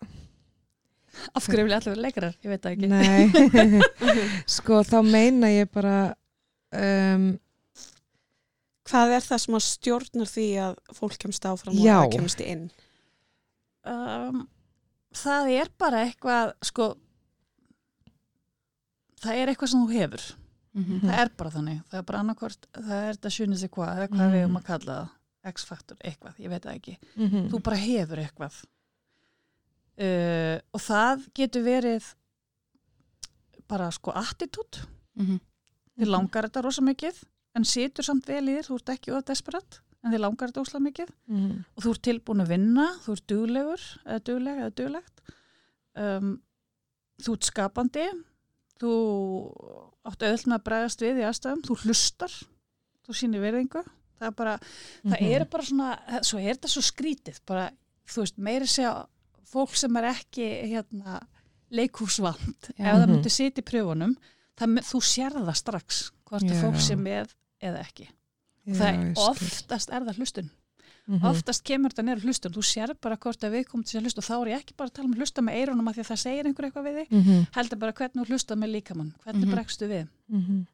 af 1.34 1.46
hverju 1.46 1.64
vilja 1.66 1.78
allir 1.80 1.92
vera 1.94 2.04
leikarar, 2.06 2.34
ég 2.42 2.50
veit 2.52 2.62
það 2.62 2.72
ekki 2.72 2.88
nei, 2.88 3.82
sko 4.56 4.80
þá 4.88 4.98
meina 5.06 5.50
ég 5.52 5.70
bara, 5.74 6.14
um, 6.72 7.30
Hvað 8.92 9.12
er 9.14 9.22
það 9.24 9.38
sem 9.44 9.54
að 9.56 9.62
stjórnar 9.64 10.28
því 10.28 10.46
að 10.60 10.72
fólk 10.98 11.14
kemst 11.22 11.44
áfram 11.48 11.76
Já. 11.78 11.94
og 12.02 12.08
það 12.08 12.16
kemst 12.16 12.40
inn? 12.44 12.64
um, 13.88 14.40
það 15.16 15.48
er 15.54 15.70
bara 15.80 16.00
eitthvað 16.06 16.50
sko 16.66 16.88
það 19.22 19.38
er 19.42 19.52
eitthvað 19.52 19.72
sem 19.72 19.82
þú 19.86 19.98
hefur 19.98 20.28
Mhm. 20.72 21.00
það 21.04 21.18
er 21.20 21.30
bara 21.36 21.50
þannig, 21.52 21.80
það 21.90 21.98
er 21.98 22.04
bara 22.08 22.20
annarkvort 22.24 22.66
það 22.72 22.92
er 22.98 23.16
þetta 23.16 23.30
sjunnið 23.36 23.58
sig 23.60 23.70
hvað, 23.70 23.90
eða 23.98 24.08
hvað 24.08 24.22
Mm. 24.26 24.32
við 24.32 24.44
um 24.46 24.56
að 24.56 24.64
kalla 24.64 24.94
það 24.94 25.52
X-faktor, 25.52 25.96
eitthvað, 26.04 26.34
ég 26.38 26.48
veit 26.48 26.62
það 26.62 26.76
ekki 26.78 26.94
mhm. 27.16 27.48
þú 27.52 27.62
bara 27.62 27.76
hefur 27.76 28.18
eitthvað 28.22 28.54
uh, 29.98 30.58
og 30.72 30.80
það 30.80 31.26
getur 31.34 31.62
verið 31.66 32.14
bara 33.68 33.90
sko 33.94 34.12
attitút, 34.12 34.82
Mhm. 35.16 35.38
þið 35.98 36.08
langar 36.08 36.44
þetta 36.48 36.62
rosa 36.64 36.82
mikið 36.82 37.22
en 37.56 37.64
situr 37.64 38.04
samt 38.04 38.26
vel 38.26 38.44
í 38.48 38.56
þér, 38.58 38.66
þú 38.68 38.74
ert 38.80 38.88
ekki 38.96 39.12
of 39.16 39.24
desperat, 39.24 39.80
en 40.04 40.12
þið 40.12 40.20
langar 40.20 40.48
þetta 40.50 40.62
óslega 40.64 40.86
mikið 40.86 41.10
Mhm. 41.28 41.64
og 41.76 41.82
þú 41.84 41.90
ert 41.90 42.02
tilbúin 42.02 42.42
að 42.42 42.48
vinna, 42.48 42.86
þú 43.04 43.12
ert 43.12 43.26
duglegur 43.26 43.82
eða 44.06 44.24
dugleg 44.24 44.58
eða 44.58 44.74
duglegt 44.74 45.20
um, 45.96 46.42
þú 47.22 47.32
ert 47.36 47.44
skapandi 47.44 48.06
þú 48.80 48.92
átt 50.04 50.22
auðvitað 50.24 50.46
með 50.50 50.58
að 50.58 50.64
bregðast 50.66 51.00
við 51.04 51.20
í 51.20 51.26
aðstæðum, 51.28 51.62
þú 51.62 51.76
hlustar 51.84 52.32
þú 53.06 53.14
sýnir 53.14 53.40
verðingu 53.44 53.84
það 54.18 54.26
er 54.26 54.30
bara, 54.32 54.58
það 55.04 55.20
Mhm. 55.20 55.32
er 55.40 55.44
bara 55.44 55.62
svona 55.62 56.22
svo 56.22 56.38
er 56.40 56.54
þetta 56.56 56.68
svo 56.68 56.82
skrítið, 56.82 57.40
bara 57.46 57.70
þú 58.06 58.20
veist, 58.22 58.38
meiri 58.38 58.66
segja 58.66 59.06
fólk 59.52 59.74
sem 59.76 59.96
er 60.00 60.08
ekki 60.14 60.46
hérna, 60.72 61.20
leikhúsvand 61.72 62.72
Já. 62.76 62.86
ef 62.86 62.96
það 62.96 63.06
Mhm. 63.06 63.12
myndi 63.14 63.30
sitja 63.30 63.62
í 63.62 63.68
pröfunum 63.68 64.16
það, 64.56 64.80
þú 64.88 64.98
sér 65.02 65.32
það 65.36 65.56
strax 65.56 66.10
hvort 66.26 66.42
það 66.48 66.62
fólk 66.64 66.80
sem 66.80 66.98
með 67.04 67.34
eða 67.62 67.80
ekki 67.86 68.08
Já, 68.66 68.74
það 68.74 68.88
er 68.88 69.14
oftast 69.16 69.90
er 69.92 70.00
það 70.08 70.16
hlustun 70.18 70.50
Mhm. 71.08 71.24
oftast 71.26 71.64
kemur 71.64 71.90
þetta 71.90 72.04
neyru 72.06 72.20
hlustun 72.22 72.52
þú 72.54 72.62
sér 72.62 72.94
bara 73.00 73.16
hvort 73.16 73.40
að 73.42 73.50
við 73.56 73.64
komum 73.66 73.84
til 73.84 73.98
að 74.00 74.04
hlusta 74.04 74.18
og 74.18 74.24
þá 74.24 74.34
er 74.46 74.50
ég 74.52 74.60
ekki 74.62 74.76
bara 74.76 74.88
að 74.88 74.92
tala 74.94 75.08
um 75.08 75.14
hlusta 75.14 75.42
með 75.42 75.56
eirunum 75.58 75.88
að 75.88 75.94
því 75.96 76.00
að 76.04 76.10
það 76.12 76.20
segir 76.22 76.46
einhver 76.46 76.64
eitthvað 76.68 76.86
við 76.86 76.96
þig 77.00 77.10
Mhm. 77.10 77.46
heldur 77.56 77.78
bara 77.78 77.92
hvernig 77.92 78.22
þú 78.22 78.28
hlusta 78.30 78.54
með 78.54 78.70
líkamann 78.76 79.14
hvernig 79.24 79.46
Mhm. 79.48 79.52
bregstu 79.54 79.88
við 79.88 80.08
Mhm. 80.30 80.66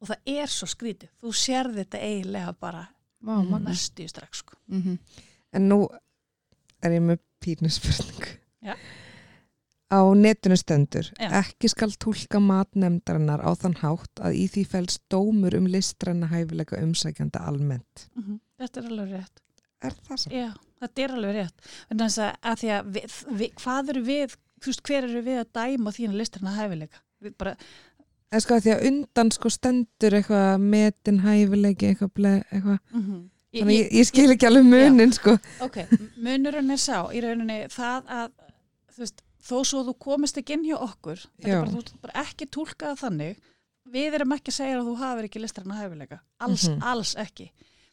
og 0.00 0.08
það 0.08 0.18
er 0.26 0.46
svo 0.46 0.66
skrítið, 0.68 1.08
þú 1.22 1.28
sér 1.34 1.74
þetta 1.74 1.98
eiginlega 2.00 2.54
bara 2.60 2.88
næstu 3.24 4.08
strax 4.08 4.38
sko. 4.44 4.54
Mhm. 4.70 4.98
En 5.52 5.68
nú 5.68 5.88
er 6.82 6.90
ég 6.90 7.00
með 7.02 7.18
pínuspurning. 7.46 8.28
Já. 8.66 8.74
Á 9.86 10.02
netinu 10.18 10.56
stendur, 10.58 11.06
Já. 11.14 11.28
ekki 11.44 11.68
skal 11.70 11.92
tólka 12.02 12.40
matnemdarinnar 12.42 13.38
á 13.38 13.54
þann 13.54 13.76
hátt 13.84 14.18
að 14.18 14.34
í 14.34 14.46
því 14.50 14.64
fælst 14.72 15.02
dómur 15.14 15.54
um 15.54 15.68
listræna 15.70 16.26
hæfileika 16.32 16.80
umsækjanda 16.82 17.44
almennt. 17.46 18.08
þetta 18.58 18.80
er 18.82 18.88
alveg 18.90 19.12
rétt 19.14 19.42
Er 19.84 19.92
það 20.08 20.18
sem? 20.18 20.32
Já, 20.32 20.48
þetta 20.82 21.02
er 21.04 21.14
alveg 21.14 21.34
rétt 21.36 21.70
þess 22.00 22.18
að, 22.24 22.56
því 22.62 22.70
að 22.74 22.90
við, 22.96 23.16
við, 23.38 23.50
hvað 23.62 23.90
eru 23.94 24.02
við 24.08 24.36
veist, 24.66 24.82
hver 24.88 25.04
eru 25.06 25.22
við 25.22 25.38
að 25.44 25.52
dæma 25.60 25.92
þína 25.94 26.18
listarna 26.18 26.56
hæfileika 26.56 27.02
við 27.22 27.36
bara, 27.38 27.54
En 28.34 28.42
sko 28.42 28.56
að 28.56 28.64
því 28.64 28.72
að 28.74 28.84
undan 28.90 29.30
sko 29.36 29.50
stendur 29.54 30.16
eitthvað 30.18 30.64
metin 30.66 31.20
hæfileiki, 31.22 31.92
eitthvað 31.92 32.10
eitthvað. 32.50 32.80
mm 32.90 33.30
Þannig 33.62 33.78
ég, 33.80 33.92
ég 34.00 34.06
skil 34.08 34.30
ekki 34.34 34.46
alveg 34.48 34.64
munin 34.68 35.12
sko. 35.16 35.36
Ok, 35.64 35.76
munurinn 36.16 36.70
er 36.74 36.80
sá 36.82 36.98
í 37.14 37.20
rauninni 37.24 37.58
það 37.72 38.10
að 38.18 38.30
þú 38.96 39.04
veist, 39.04 39.22
þó 39.46 39.56
svo 39.70 39.82
þú 39.86 39.94
komist 40.02 40.38
ekki 40.40 40.56
inn 40.56 40.64
hjá 40.66 40.76
okkur 40.80 41.20
þetta 41.22 41.48
Já. 41.48 41.58
er 41.60 41.66
bara, 41.70 41.82
þú 41.92 42.00
bara 42.02 42.22
ekki 42.24 42.48
tólkað 42.56 42.98
þannig 43.04 43.36
við 43.96 44.16
erum 44.18 44.32
ekki 44.34 44.50
að 44.50 44.56
segja 44.58 44.78
að 44.80 44.88
þú 44.88 44.94
hafir 45.02 45.28
ekki 45.28 45.42
listræna 45.44 45.76
hæfileika 45.78 46.18
alls, 46.42 46.64
Mhm. 46.68 46.82
alls 46.82 47.12
ekki 47.22 47.50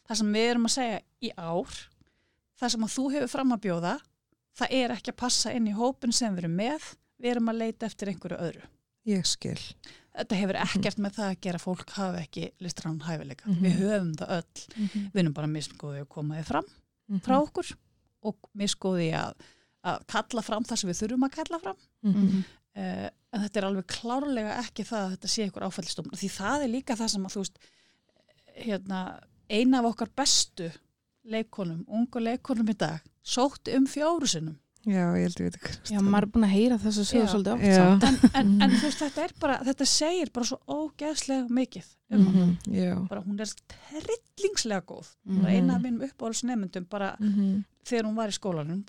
það 0.10 0.18
sem 0.18 0.34
við 0.34 0.50
erum 0.50 0.66
að 0.66 0.74
segja 0.78 1.00
í 1.22 1.30
ár 1.38 1.76
það 2.60 2.70
sem 2.74 2.84
að 2.88 2.94
þú 2.96 3.04
hefur 3.14 3.30
fram 3.36 3.52
að 3.54 3.62
bjóða 3.68 3.94
það 4.58 4.68
er 4.80 4.90
ekki 4.96 5.12
að 5.14 5.18
passa 5.22 5.54
inn 5.54 5.68
í 5.68 5.74
hópin 5.78 6.12
sem 6.14 6.34
við 6.36 6.44
erum 6.44 6.56
með 6.58 6.82
við 7.22 7.32
erum 7.36 7.50
að 7.54 7.58
leita 7.62 7.86
eftir 7.86 8.08
einhverju 8.10 8.40
öðru 8.42 8.66
Ég 9.06 9.26
skil. 9.28 9.60
Þetta 10.14 10.38
hefur 10.38 10.60
ekkert 10.62 11.00
með 11.02 11.16
það 11.18 11.30
að 11.32 11.40
gera 11.42 11.60
fólk 11.64 11.90
hafi 11.98 12.22
ekki 12.24 12.44
listræna 12.62 13.08
hæfileika 13.08 13.48
Mhm. 13.50 13.64
við 13.66 13.78
höfum 13.82 14.14
það 14.20 14.30
öll 14.38 14.64
Mhm. 14.78 15.12
við 15.14 15.20
erum 15.24 15.34
bara 15.34 15.48
misgóðið 15.48 16.02
að 16.04 16.10
koma 16.10 16.36
þið 16.36 16.46
fram 16.52 16.66
Mhm. 17.10 17.22
frá 17.26 17.36
okkur 17.42 17.76
og 18.24 18.36
misgóði 18.56 19.12
að, 19.14 19.34
að 19.84 20.06
kalla 20.08 20.42
fram 20.42 20.64
það 20.64 20.78
sem 20.78 20.90
við 20.90 21.00
þurfum 21.02 21.28
að 21.28 21.32
kalla 21.32 21.60
fram 21.60 21.78
Mhm. 22.04 22.44
uh, 22.76 23.10
en 23.34 23.42
þetta 23.42 23.58
er 23.58 23.64
alveg 23.66 23.88
klárlega 23.88 24.58
ekki 24.64 24.84
það 24.86 25.02
að 25.08 25.12
þetta 25.18 25.28
sé 25.34 25.48
ykkur 25.50 25.66
áfællstofn 25.68 26.12
því 26.14 26.30
það 26.38 26.64
er 26.64 26.70
líka 26.70 26.96
það 26.96 27.10
sem 27.10 27.26
að 27.26 27.34
þú 27.34 27.40
veist 27.44 27.58
hérna, 28.56 29.00
eina 29.50 29.80
af 29.80 29.86
okkar 29.94 30.10
bestu 30.16 30.72
leikonum, 31.26 31.86
ungu 31.88 32.20
leikonum 32.22 32.70
í 32.70 32.76
dag 32.78 33.02
sótti 33.24 33.76
um 33.78 33.86
fjóru 33.88 34.28
sinnum 34.28 34.58
Já, 34.86 35.16
ég 35.16 35.24
held 35.24 35.38
ég 35.40 35.46
veit 35.48 35.56
ekki. 35.56 35.94
Já, 35.94 36.00
maður 36.04 36.26
er 36.26 36.32
búin 36.34 36.44
að 36.44 36.54
heyra 36.58 36.78
þessu 36.78 37.04
sögur 37.08 37.24
Já. 37.24 37.32
svolítið 37.32 37.54
oft 37.54 37.64
Já. 37.64 37.76
samt. 37.78 38.04
en, 38.04 38.18
en, 38.36 38.50
en 38.66 38.72
þú 38.78 38.82
veist 38.84 39.00
þetta 39.04 39.24
er 39.24 39.34
bara, 39.40 39.58
þetta 39.64 39.86
segir 39.88 40.32
bara 40.36 40.46
svo 40.50 40.58
ógeðslega 40.68 41.48
mikið 41.50 41.86
um 42.14 42.26
Mhm. 42.26 42.58
Já. 42.68 43.08
bara 43.10 43.22
hún 43.24 43.40
er 43.40 43.48
trillingslega 43.74 44.82
góð 44.86 45.08
Mhm. 45.26 45.46
er 45.46 45.50
eina 45.56 45.76
af 45.76 45.82
mínum 45.82 46.04
uppáhaldsnefndum 46.10 46.90
bara 46.90 47.16
Mhm. 47.20 47.64
þegar 47.86 48.04
hún 48.10 48.16
var 48.16 48.28
í 48.30 48.38
skólanum 48.40 48.84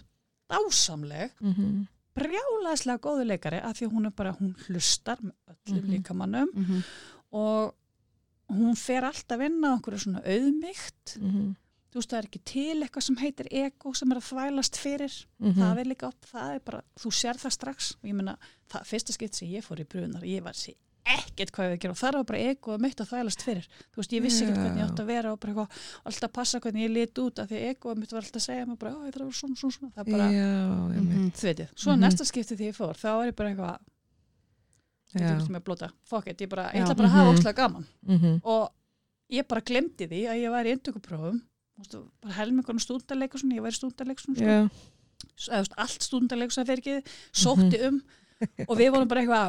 dásamleg 0.51 1.30
Mhm. 1.40 1.86
brjálæðislega 2.16 2.99
góðu 3.01 3.24
leikari 3.26 3.61
af 3.62 3.76
því 3.78 3.86
að 3.86 3.92
hún 3.95 4.07
er 4.07 4.11
bara, 4.11 4.32
hún 4.40 4.55
hlustar 4.66 5.18
með 5.22 5.32
öllum 5.49 5.82
Mhm. 5.84 5.90
líkamannum 5.95 6.49
Mhm. 6.55 6.82
og 7.32 7.74
hún 8.51 8.76
fer 8.76 9.03
alltaf 9.05 9.40
inn 9.40 9.62
á 9.64 9.78
okkur 9.78 9.95
svona 9.99 10.22
auðmygt. 10.26 11.18
Þú 11.95 12.01
veist 12.03 12.11
það 12.11 12.18
er 12.18 12.26
ekki 12.26 12.40
til 12.45 12.82
eitthvað 12.82 13.03
sem 13.07 13.16
heitir 13.22 13.49
ego 13.55 13.92
sem 13.95 14.11
er 14.11 14.18
að 14.18 14.28
þvælast 14.32 14.76
fyrir 14.82 15.26
Mhm. 15.38 15.55
það 15.62 15.78
er 15.78 15.84
líka 15.86 16.09
upp, 16.09 16.26
það 16.26 16.55
er 16.55 16.61
bara, 16.64 16.80
þú 16.99 17.11
sér 17.14 17.38
það 17.38 17.53
strax 17.55 17.92
og 18.03 18.09
ég 18.11 18.14
meina, 18.14 18.36
það 18.68 18.86
fyrsta 18.90 19.12
skipt 19.14 19.34
sem 19.34 19.49
ég 19.49 19.62
fór 19.64 19.78
í 19.78 19.86
brunar 19.86 20.22
ég 20.26 20.42
var 20.42 20.53
sér 20.53 20.74
ekkert 21.07 21.51
hvað 21.53 21.68
ég 21.68 21.72
að 21.76 21.80
gera 21.84 21.92
og 21.92 21.99
það 22.01 22.12
var 22.14 22.24
bara 22.24 22.38
ego 22.51 22.78
mitt 22.78 22.97
að 22.97 23.09
þvælast 23.12 23.42
fyrir 23.45 23.66
þú 23.92 23.97
veist, 24.01 24.12
ég 24.16 24.22
vissi 24.24 24.42
ekkert 24.45 24.57
Já. 24.57 24.62
hvernig 24.64 24.80
ég 24.80 24.90
átt 24.90 25.01
að 25.01 25.07
vera 25.07 25.32
og 25.32 25.40
bara 25.40 25.53
eitthvað, 25.53 25.70
alltaf 26.07 26.32
passa 26.32 26.61
hvernig 26.61 26.82
ég 26.88 26.92
lit 26.95 27.14
út 27.18 27.38
af 27.38 27.49
því 27.51 27.57
að 27.61 27.68
ego 27.70 27.95
mitt 27.95 28.11
var 28.12 28.22
alltaf 28.22 28.40
að 28.40 28.47
segja 28.47 28.66
mig 28.66 28.78
bara, 28.78 28.90
ó, 28.95 28.99
ég 29.05 29.12
þarf 29.12 29.20
að 29.20 29.28
vera 29.28 29.38
svona, 29.40 29.57
svona, 29.57 29.72
svona 29.76 29.92
það 29.95 30.11
bara, 30.11 30.28
Já, 30.32 30.49
ég 30.95 31.05
veit. 31.05 31.14
Mhm. 31.14 31.30
þú 31.30 31.45
veitir, 31.45 31.68
svo 31.76 31.92
Mhm. 31.92 32.01
næsta 32.01 32.24
skipti 32.24 32.57
því 32.57 32.66
ég 32.72 32.74
fór, 32.74 32.95
þá 32.97 33.09
er 33.22 33.26
ég 33.30 33.36
bara 33.36 33.51
eitthvað 33.51 33.78
ég 35.14 35.20
Já. 35.20 35.28
að 35.28 36.26
it, 36.26 36.40
ég 36.40 36.49
bara, 36.49 36.70
ég 36.72 36.80
Já. 36.80 36.84
ætla 36.86 36.97
bara 36.97 37.09
að 37.09 37.12
hafa 37.12 37.30
Mhm. 38.03 38.16
Mhm. 38.16 38.40
og 38.45 38.72
ég 39.30 39.47
bara 39.49 39.61
glemdi 39.61 40.09
því 40.09 40.20
að 40.24 40.40
ég 40.40 40.51
var 40.51 40.64
í 40.64 40.72
endurkuprófum 40.72 41.42
Mústu, 41.42 41.53
bara 41.78 42.34
helmingunum 42.38 42.82
stúndarleikursun, 42.82 43.54
ég 43.56 43.64
væri 43.64 43.76
sko. 43.78 44.44
Eða, 44.44 44.68
þú 45.34 45.54
veist, 45.58 45.74
allt 45.84 46.06
stúndarleikursa 46.06 46.64
fyrir 46.68 46.82
ekki 46.84 47.16
sótti 47.34 47.80
um 47.88 48.02
og 48.68 48.74
við 48.76 48.90
vorum 48.92 49.08
bara 49.08 49.22
eitthvað 49.22 49.44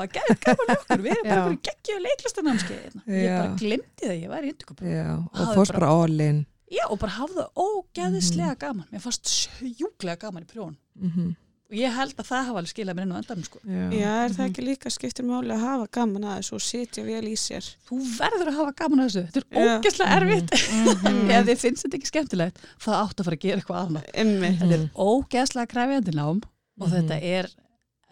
að 0.00 0.14
gæða 0.16 0.36
gaman 0.44 0.70
okkur 0.76 1.02
við 1.04 1.12
erum 1.12 1.26
bara 1.28 1.40
Já. 1.40 1.46
fyrir 1.46 1.60
geggjöðu 1.68 2.02
leiklistanámskeið 2.06 2.94
ég 3.10 3.34
bara 3.34 3.56
glemdi 3.60 4.06
það, 4.06 4.16
ég 4.22 4.30
var 4.32 4.46
í 4.46 4.52
indugabróf 4.54 4.94
já, 4.94 5.08
og 5.18 5.54
fórst 5.58 5.74
bara- 5.74 5.80
bara 5.80 5.92
all 6.04 6.20
in. 6.26 6.38
Já, 6.70 6.84
og 6.86 6.98
bara 7.02 7.12
hafði 7.18 7.36
það 7.42 7.50
ógeðislega 7.66 8.52
Mhm. 8.54 8.60
gaman. 8.62 8.86
Mér 8.92 9.02
fannst 9.02 9.26
sjúklega 9.34 10.18
gaman 10.24 10.44
í 10.46 10.50
prjón 10.52 10.76
mm 10.96 11.36
og 11.70 11.76
ég 11.78 11.92
held 11.94 12.14
að 12.18 12.26
það 12.26 12.44
hafa 12.48 12.58
alveg 12.60 12.72
skilað 12.72 12.96
mér 12.98 13.06
inn 13.06 13.14
á 13.14 13.20
endanum 13.20 13.44
sko. 13.46 13.60
Já, 13.94 14.10
er 14.24 14.34
það 14.34 14.46
ekki 14.50 14.64
líka 14.66 14.90
skiptir 14.90 15.24
máli 15.28 15.54
að 15.54 15.62
hafa 15.64 15.86
gaman 15.96 16.24
að 16.26 16.36
þessu 16.40 16.56
og 16.58 16.64
sitja 16.66 17.04
vel 17.06 17.22
í 17.30 17.36
sér? 17.38 17.68
þú 17.86 18.00
verður 18.18 18.50
að 18.50 18.58
hafa 18.60 18.72
gaman 18.82 19.04
að 19.04 19.08
þessu 19.10 19.24
þetta 19.30 19.40
er 19.40 19.66
Já. 19.66 19.78
ógeðslega 19.78 20.18
erfitt 20.18 20.50
Mhm. 20.60 21.30
ef 21.36 21.46
þið 21.46 21.62
finnst 21.64 21.86
þetta 21.86 21.96
ekki 22.00 22.10
skemmtilegt 22.10 22.58
það 22.82 22.98
átt 23.00 23.20
að 23.20 23.24
fara 23.30 23.36
að 23.38 23.44
gera 23.46 23.62
eitthvað 23.62 23.82
annað 23.86 24.04
Emmi. 24.24 24.52
þetta 24.60 24.74
er 24.80 24.86
ógeðslega 25.06 25.72
krefjandi 25.74 26.14
nám 26.18 26.42
og 26.80 26.88
Mhm. 26.88 26.94
þetta 26.96 27.22
er 27.22 27.50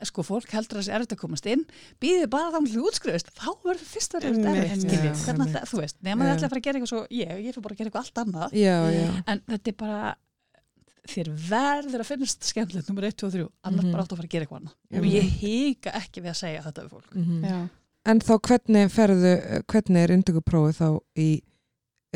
sko 0.06 0.22
fólk 0.22 0.46
heldur 0.54 0.78
að 0.78 0.84
þessi 0.84 0.94
erfitt 0.94 1.12
að 1.16 1.18
komast 1.18 1.46
inn 1.50 1.64
býðið 1.98 2.28
bara 2.30 2.52
þá 2.54 2.58
til 2.70 2.82
útskrifist 2.86 3.32
þá 3.34 3.48
verður 3.66 3.88
fyrst 3.90 4.14
að 4.14 4.22
verður 4.28 4.46
erfitt 4.54 4.84
Já, 4.86 5.10
hvernig 5.26 5.56
þú 5.66 5.80
veist 5.82 5.96
nema 6.06 6.22
þið 6.22 6.30
Já. 6.30 6.36
ætla 6.38 6.46
þér 11.14 11.28
verður 11.48 12.02
að 12.04 12.08
finnast 12.12 12.44
skemmtilegt 12.48 12.88
nummer 12.90 13.06
1, 13.08 13.16
2 13.22 13.26
og 13.26 13.32
3, 13.34 13.48
annars 13.64 13.84
Mhm. 13.84 13.92
bara 13.92 14.02
átt 14.04 14.12
að 14.12 14.16
fara 14.20 14.28
að 14.28 14.32
gera 14.34 14.44
eitthvað 14.46 14.60
annað 14.60 14.74
Já. 14.90 14.98
og 15.00 15.06
ég 15.14 15.28
híka 15.42 15.92
ekki 15.98 16.22
við 16.24 16.30
að 16.32 16.40
segja 16.42 16.62
þetta 16.66 16.84
við 16.84 16.90
fólk 16.96 17.14
mhm. 17.14 17.44
Já. 17.44 17.68
En 18.08 18.20
þá 18.20 18.34
hvernig 18.40 18.90
ferðu, 18.94 19.32
hvernig 19.68 20.02
er 20.02 20.12
induguprófið 20.16 20.76
þá 20.78 20.88
í 21.18 21.28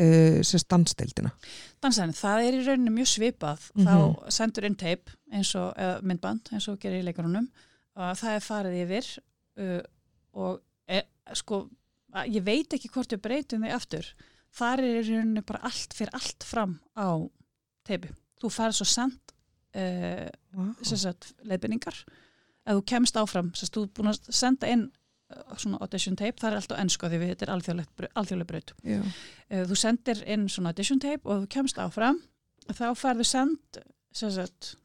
uh, 0.01 0.39
sér 0.41 0.63
standstildina? 0.63 1.31
Dansaðin, 1.83 2.15
það 2.17 2.47
er 2.47 2.53
í 2.57 2.63
rauninni 2.65 2.93
mjög 2.95 3.09
svipað 3.11 3.67
Mhm. 3.75 3.85
þá 3.85 4.31
sendur 4.33 4.65
inn 4.65 4.75
teip 4.75 5.09
eins 5.31 5.53
og 5.55 5.73
eða 5.77 6.01
myndband 6.01 6.49
eins 6.53 6.67
og 6.67 6.79
gerir 6.79 7.01
í 7.03 7.05
leikarunum 7.05 7.47
og 7.95 8.17
það 8.17 8.35
er 8.35 8.39
farið 8.47 8.79
yfir 8.87 9.11
uh, 9.59 9.81
og 10.33 10.61
e, 10.89 11.01
sko 11.33 11.69
ég 12.25 12.43
veit 12.43 12.73
ekki 12.73 12.89
hvort 12.89 13.09
við 13.13 13.21
breytum 13.21 13.61
því 13.63 13.71
aftur 13.73 14.07
þar 14.53 14.79
er 14.81 14.97
í 15.01 15.03
rauninni 15.13 15.41
bara 15.45 15.61
allt 15.69 15.93
fyrir 15.93 16.13
allt 16.13 16.43
fram 16.45 16.79
á 16.97 17.21
teipi 17.85 18.09
þú 18.43 18.51
farið 18.57 18.79
svo 18.81 18.89
send 18.91 19.19
uh, 19.75 20.27
Wow. 20.53 20.69
leiðbynningar 21.49 21.95
ef 22.63 22.75
þú 22.77 22.83
kemst 22.91 23.15
áfram, 23.17 23.47
sagt, 23.57 23.73
þú 23.75 23.81
er 23.87 23.93
búin 23.97 24.11
að 24.11 24.27
senda 24.37 24.67
inn 24.69 24.83
uh, 25.33 25.55
svona 25.57 25.79
audition 25.81 26.15
tape, 26.19 26.37
það 26.39 26.51
er 26.51 26.57
allt 26.59 26.75
á 26.75 26.81
ennsku 26.83 27.09
því 27.09 27.19
þetta 27.31 27.47
er 27.47 27.51
alþjóðlegt 27.55 27.95
brau- 27.97 28.11
alþjóðleg 28.21 28.47
braut. 28.51 28.73
Eh, 29.49 29.63
þú 29.67 29.75
sendir 29.81 30.21
inn 30.29 30.45
svona 30.53 30.71
audition 30.71 31.01
tape 31.01 31.25
og 31.25 31.41
þú 31.43 31.49
kemst 31.57 31.81
áfram 31.81 32.21
þá 32.69 32.85
færðu 32.95 33.25
send 33.27 33.81
sagt, 34.13 34.75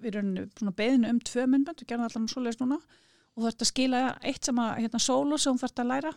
við 0.00 0.14
erum 0.16 0.32
svona 0.58 0.72
beðinu 0.80 1.12
um 1.12 1.20
tvö 1.20 1.44
myndbönd, 1.52 1.82
við 1.84 1.92
gerum 1.92 2.06
það 2.06 2.16
allan 2.16 2.28
svoleiðis 2.32 2.60
núna 2.64 2.80
og 2.80 3.44
þú 3.44 3.48
ert 3.52 3.62
að 3.62 3.70
skila 3.70 4.00
eitt 4.32 4.48
sem 4.48 4.58
að 4.64 4.72
hérna 4.80 5.00
solo 5.00 5.38
sem 5.40 5.54
þú 5.56 5.62
þarft 5.66 5.82
að 5.84 5.90
læra. 5.92 6.12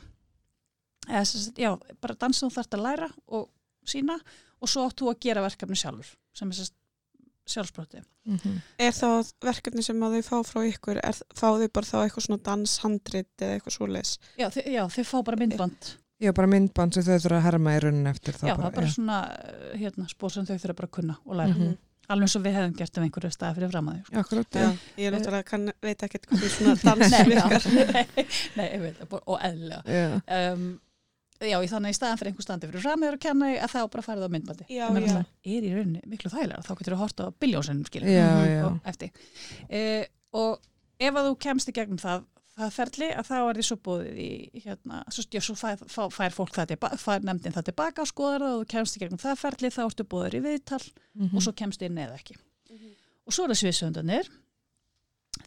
Eða 1.05 1.25
sagt, 1.29 1.59
já, 1.61 1.69
bara 2.01 2.15
dans 2.23 2.39
sem 2.39 2.49
þú 2.49 2.55
þarft 2.57 2.77
að 2.79 2.85
læra 2.87 3.09
og 3.27 3.49
sína 3.85 4.15
og 4.63 4.71
svo 4.71 4.87
átt 4.87 4.97
þú 5.03 5.11
að 5.11 5.19
gera 5.27 5.43
verkefni 5.45 5.77
sjálfur 5.77 6.15
sem 6.35 6.51
er 6.51 6.57
sem 6.59 6.65
sagt 6.69 6.81
sjálfsbroti 7.45 7.99
mhm. 8.25 8.55
Er 8.81 8.95
þá 8.95 9.07
verkefni 9.45 9.83
sem 9.85 9.99
að 10.05 10.15
þau 10.17 10.23
fá 10.29 10.37
frá 10.49 10.63
ykkur, 10.69 10.97
er, 11.05 11.19
fá 11.37 11.47
þau 11.53 11.67
bara 11.77 11.89
þá 11.91 11.97
eitthvað 12.05 12.25
svona 12.27 12.41
danshandrit 12.47 13.43
eða 13.45 13.57
eitthvað 13.59 13.75
svoleiðis? 13.77 14.15
já, 14.41 14.47
þau, 14.55 14.61
já, 14.73 14.81
þau 14.95 15.03
fá 15.11 15.17
bara 15.29 15.41
myndband 15.43 15.91
Já, 16.23 16.31
bara 16.31 16.47
myndband 16.47 16.95
sem 16.95 17.03
þau 17.03 17.17
þurfa 17.25 17.37
að 17.41 17.45
herma 17.49 17.73
í 17.75 17.79
raunin 17.83 18.07
eftir 18.09 18.37
þá 18.39 18.45
já, 18.47 18.53
það 18.55 18.69
er 18.69 18.75
bara 18.79 18.87
já. 18.87 18.93
svona 18.95 19.17
eh, 19.35 19.73
hérna, 19.81 20.05
spór 20.09 20.31
sem 20.33 20.45
þau 20.47 20.55
þurfa 20.63 20.77
bara 20.79 20.87
að 20.89 20.95
kunna 20.97 21.17
og 21.25 21.35
læra 21.41 21.55
Mhm. 21.59 21.75
alveg 22.05 22.27
eins 22.27 22.35
og 22.37 22.43
við 22.45 22.53
hefum 22.55 22.73
gert 22.79 22.97
um 22.99 23.03
einhverju 23.05 23.31
staði 23.33 23.55
fyrir 23.59 23.71
fram 23.73 23.87
að 23.91 23.95
þau 23.99 24.13
Já, 24.15 24.19
akkurat, 24.23 24.57
Já, 24.61 24.67
ég 25.01 25.05
er 25.09 25.15
náttúrulega 25.15 25.45
kann, 25.49 25.71
veit 25.81 26.03
ekkert 26.07 26.27
hvað 26.29 26.43
því 26.45 26.49
svona 26.55 26.75
dans 26.85 27.11
Nei, 27.13 27.23
virkar. 27.29 27.51
já, 27.51 27.73
nei, 28.15 28.25
nei, 28.55 28.67
ég 28.75 28.83
veit, 28.85 28.99
það, 28.99 29.09
bara- 29.09 29.25
og. 29.25 29.39
Já, 29.85 30.53
Um, 30.53 30.65
já, 31.41 31.57
í 31.63 31.67
þannig 31.71 31.89
í 31.91 31.97
staðan 31.97 32.17
fyrir 32.21 32.31
einhver 32.31 32.45
standi 32.47 32.67
fyrir 32.69 32.83
framöður 32.85 33.17
að 33.17 33.23
kenna 33.25 33.49
að 33.65 33.73
þá 33.75 33.79
bara 33.91 34.05
farið 34.05 34.27
á 34.27 34.29
myndbandi. 34.35 34.65
Já, 34.69 34.85
er 34.87 34.93
já. 34.93 34.93
náttúrulega- 34.95 35.25
Er 35.45 35.63
í 35.67 35.73
rauninni 35.75 36.01
miklu 36.07 36.31
þægilega, 36.31 36.63
þá 36.63 36.71
getur 36.79 36.93
þú 36.95 37.01
horta 37.03 37.27
á 37.27 37.29
biljónsinnum 37.39 37.85
skilja. 37.89 38.07
Og 38.69 38.79
eftir. 38.85 39.11
Uh, 39.69 40.05
og 40.33 40.59
ef 40.99 41.13
að 41.13 41.27
þú 41.29 41.35
kemst 41.39 41.69
í 41.69 41.75
gegnum 41.75 41.97
það, 41.99 42.23
það 42.55 42.71
ferli 42.71 43.09
að 43.11 43.27
þá 43.27 43.35
er 43.49 43.53
því 43.59 43.63
svo 43.67 43.77
búið 43.83 44.19
í 44.23 44.61
hérna, 44.63 45.03
svo, 45.11 45.23
já, 45.35 45.41
svo 45.43 45.55
fær, 45.59 45.77
fær, 45.91 46.09
fær 46.15 46.31
fólk 46.31 46.53
það 46.55 46.67
tilbaka, 46.71 46.95
fær 46.97 47.19
nefndin 47.27 47.51
það 47.51 47.65
tilbaka 47.67 48.01
og 48.05 48.07
skoðar 48.07 48.39
það 48.45 48.53
og 48.55 48.61
þú 48.63 48.69
kemst 48.71 48.95
í 48.95 48.99
gegnum 49.03 49.19
það 49.19 49.41
ferli 49.43 49.71
þá 49.75 49.81
ertu 49.89 50.03
búið 50.07 50.37
í 50.39 50.43
viðtal 50.45 50.83
Mhm. 51.19 51.35
og 51.35 51.41
svo 51.43 51.51
kemst 51.53 51.81
inn 51.83 51.97
eða 51.99 52.15
ekki. 52.15 52.37
Og 53.27 53.33
svo 53.33 53.43
er 53.43 53.49
það 53.51 53.59
sviðsöndanir. 53.65 54.29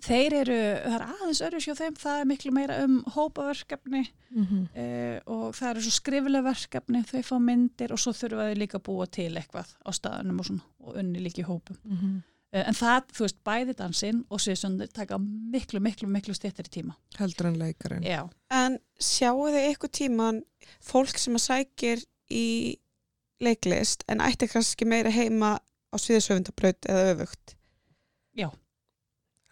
Þeir 0.05 0.35
eru, 0.43 0.57
það 0.85 0.95
er 0.99 1.05
aðeins 1.09 1.41
öryrs 1.47 1.67
hjá 1.69 1.75
þeim, 1.79 1.95
það 1.99 2.21
er 2.21 2.27
miklu 2.31 2.53
meira 2.53 2.77
um 2.85 2.99
hópaverkefni 3.15 4.03
Mhm. 4.31 4.65
uh, 4.77 5.21
og 5.27 5.55
það 5.57 5.71
eru 5.71 5.81
svo 5.87 5.93
skrifilega 5.97 6.45
verkefni, 6.45 7.01
þau 7.09 7.23
fá 7.25 7.37
myndir 7.41 7.93
og 7.93 7.99
svo 8.03 8.13
þurfa 8.13 8.49
þau 8.51 8.59
líka 8.61 8.79
að 8.79 8.85
búa 8.89 9.07
til 9.11 9.31
eitthvað 9.41 9.71
á 9.81 9.91
staðunum 9.97 10.41
og 10.41 10.47
svona 10.51 10.67
og 10.85 10.97
unni 11.01 11.23
líka 11.25 11.41
í 11.43 11.47
hópum. 11.49 11.77
Mhm. 11.85 12.23
Uh, 12.53 12.63
en 12.69 12.75
það, 12.75 13.09
þú 13.13 13.25
veist, 13.27 13.39
bæði 13.45 13.75
dansinn 13.77 14.25
og 14.31 14.39
sviðsöndir 14.41 14.93
taka 14.93 15.19
miklu, 15.19 15.81
miklu, 15.85 16.09
miklu 16.09 16.33
stýttari 16.37 16.69
tíma. 16.73 16.95
Heldur 17.19 17.47
en 17.47 17.59
leikarinn. 17.61 18.03
Já. 18.05 18.29
En 18.51 18.79
sjáu 19.01 19.49
þau 19.53 19.61
eitthvað 19.61 19.93
tíman 19.93 20.43
fólk 20.81 21.19
sem 21.19 21.35
að 21.35 21.45
sækir 21.45 22.05
í 22.31 22.77
leiklist 23.41 24.05
en 24.09 24.19
ætti 24.21 24.49
kannski 24.49 24.85
meira 24.89 25.11
heima 25.11 25.59
á 25.93 25.97
sviðisöfundabraut 25.97 26.89
eða 26.89 27.15
öfugt? 27.15 27.55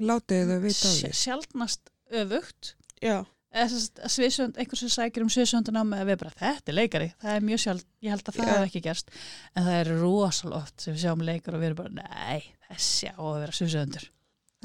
Látið 0.00 0.50
þau 0.52 0.58
vita 0.66 0.88
á 0.88 0.92
því. 0.96 1.12
Sjaldnast 1.22 1.90
öfugt 2.12 2.74
Já, 3.02 3.16
að 3.56 3.76
sviðsönd, 4.12 4.58
einhver 4.60 4.76
sem 4.80 4.90
sækir 4.92 5.22
um 5.24 5.30
sviðsöndunámi 5.32 5.96
eða 5.96 6.08
við 6.10 6.18
bara, 6.20 6.32
þetta 6.36 6.72
er 6.72 6.76
leikari, 6.76 7.08
það 7.22 7.36
er 7.38 7.46
mjög 7.46 7.62
sjálf 7.62 7.84
ég 8.04 8.12
held 8.12 8.26
að 8.28 8.36
það 8.36 8.46
Já. 8.46 8.52
hef 8.56 8.66
ekki 8.68 8.82
gerst 8.84 9.10
en 9.56 9.64
það 9.64 9.78
er 9.80 9.90
rosalega 10.02 10.60
oft 10.60 10.80
sem 10.84 10.94
við 10.96 11.00
sjáum 11.06 11.24
leikar 11.24 11.56
og 11.56 11.62
við 11.62 11.70
erum 11.70 11.80
bara, 11.80 11.94
nei, 12.02 12.44
þessi 12.68 13.08
á 13.16 13.20
að 13.24 13.40
vera 13.44 13.56
sviðsöndur 13.60 14.10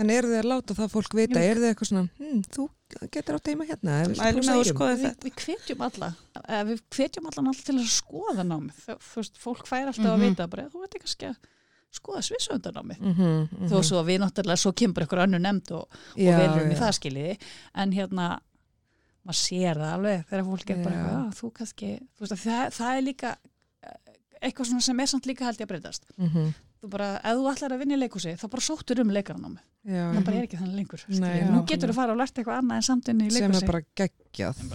En 0.01 0.09
eru 0.09 0.29
þið 0.31 0.39
að 0.39 0.47
láta 0.47 0.73
það 0.73 0.87
fólk 0.95 1.13
vita? 1.13 1.35
Jú. 1.35 1.47
Eru 1.51 1.61
þið 1.61 1.67
eitthvað 1.67 1.89
svona, 1.89 2.03
hm, 2.17 2.37
þú 2.55 2.63
getur 3.11 3.35
átt 3.37 3.49
heima 3.51 3.65
hérna? 3.67 3.97
að 4.01 4.07
við, 4.07 5.09
við 5.21 5.33
hvetjum 5.43 5.81
alla 5.85 6.09
við 6.71 6.79
hvetjum 6.95 7.27
allan 7.29 7.49
alltaf 7.51 7.65
til 7.67 7.75
að 7.75 7.89
skoða 7.91 8.45
námið 8.47 8.79
þú 8.87 8.95
veist, 9.19 9.35
fólk 9.43 9.67
fær 9.67 9.91
alltaf 9.91 10.05
Mhm. 10.07 10.15
að 10.15 10.23
vita 10.25 10.47
bara, 10.47 10.65
þú 10.71 10.79
veit 10.85 10.95
ekki 10.95 11.27
að 11.27 11.35
skoða 11.91 12.21
sviðsöndunámið 12.23 12.99
Mhm, 13.01 13.27
mhm. 13.51 13.67
þó 13.71 13.77
svo 13.83 13.99
að 14.01 14.07
við 14.11 14.19
náttúrulega, 14.23 14.57
svo 14.63 14.71
kemur 14.73 15.03
ykkur 15.05 15.23
önnu 15.25 15.39
nefnd 15.43 15.71
og, 15.75 15.85
og 16.13 16.17
Já, 16.17 16.37
velur 16.39 16.63
um 16.65 16.71
í 16.71 16.75
já. 16.75 16.79
það 16.81 16.97
skiljiði 16.99 17.37
en 17.75 17.91
hérna 17.91 18.27
maður 19.25 19.39
sér 19.41 19.77
það 19.77 19.93
alveg 19.97 20.25
þegar 20.29 20.45
fólk 20.49 20.69
er 20.73 20.83
bara 20.83 20.95
Já. 20.95 21.07
"Ah, 21.17 21.29
þú 21.37 21.51
kannski 21.53 21.89
þú 22.17 22.19
veist, 22.25 22.33
að 22.33 22.43
það, 22.45 22.65
það 22.79 22.97
er 22.97 23.01
líka 23.05 23.35
eh, 23.83 23.97
eitthvað 24.41 24.65
svona 24.71 24.81
sem 24.81 24.99
er 24.99 25.05
samt 25.11 25.25
líka 25.29 25.45
held 25.45 25.57
ég 25.59 25.67
að 25.67 25.71
breytast 25.73 26.05
Mhm. 26.17 26.53
þú 26.81 26.89
bara, 26.89 27.09
ef 27.23 27.35
þú 27.37 27.51
ætlar 27.53 27.71
að 27.75 27.79
vinna 27.79 27.93
í 27.95 27.99
leikhúsi 28.01 28.33
þá 28.39 28.47
bara 28.49 28.61
sóttur 28.61 28.99
um 29.01 29.09
leikaranámi 29.13 29.59
Já, 29.85 30.13
það 30.13 30.25
bara 30.25 30.37
er 30.37 30.43
ekki 30.47 30.57
þannig 30.57 30.75
lengur 30.79 31.03
Nei, 31.09 31.17
skiljiði. 31.17 31.51
nú 31.51 31.65
getur 31.65 31.89
þú 31.89 31.93
fara 31.95 32.11
og 32.13 32.17
lært 32.17 32.33
eitthvað 32.37 32.57
annað 32.61 32.75
en 32.75 32.87
samtunni 32.87 33.27
í 33.27 33.31
sem 33.31 33.51
leikhúsi 33.51 33.63
er 33.63 33.67
bara 33.71 33.81
geggjað. 33.97 34.55
Sem 34.55 34.69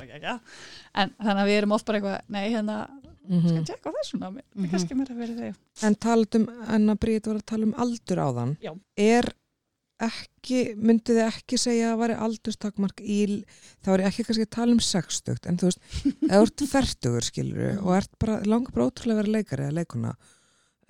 en 0.95 1.11
þannig 1.23 1.43
að 1.43 1.47
við 1.47 1.59
erum 1.59 1.73
oft 1.73 1.87
bara 1.87 1.99
eitthvað 2.01 2.21
nei, 2.29 2.51
hérna, 2.51 2.89
Mhm. 3.29 3.49
skal 3.49 3.65
tjekka 3.71 3.91
á 3.91 3.97
þessu 3.99 4.19
námi 4.21 4.41
það 4.43 4.55
Mhm. 4.57 4.65
er 4.65 4.71
kannski 4.75 4.95
meira 4.97 5.15
fyrir 5.15 5.37
þig 5.41 5.85
En 5.89 5.95
talaðum, 5.95 6.47
en 6.69 6.87
að 6.95 6.99
Bríð 7.05 7.27
var 7.27 7.37
að 7.41 7.47
tala 7.47 7.65
um 7.67 7.75
aldur 7.75 8.19
á 8.23 8.29
þann. 8.37 8.57
Já. 8.63 8.73
Er 8.97 9.33
ekki, 10.07 10.59
myndið 10.77 11.17
þið 11.17 11.23
ekki 11.31 11.57
segja 11.61 11.93
að 11.95 12.01
væri 12.03 12.17
aldurstakmark 12.27 12.99
í, 13.01 13.19
þá 13.85 13.89
er 13.95 14.03
ekki 14.11 14.25
kannski 14.29 14.45
að 14.45 14.51
tala 14.59 14.73
um 14.77 14.83
sextugt, 14.85 15.47
en 15.49 15.57
þú 15.57 15.71
veist, 15.71 15.81
ef 16.29 16.37
þú 16.37 16.43
ert 16.43 16.65
fertugur, 16.75 17.25
skilur 17.25 17.79
og 17.81 17.93
ert 17.97 18.13
bara, 18.21 18.41
langar 18.45 18.75
bara 18.77 18.91
ótrúlega 18.91 19.17
að 19.17 19.23
vera 19.23 19.35
leikari 19.39 19.65
eða 19.71 19.79
leikuna, 19.81 20.13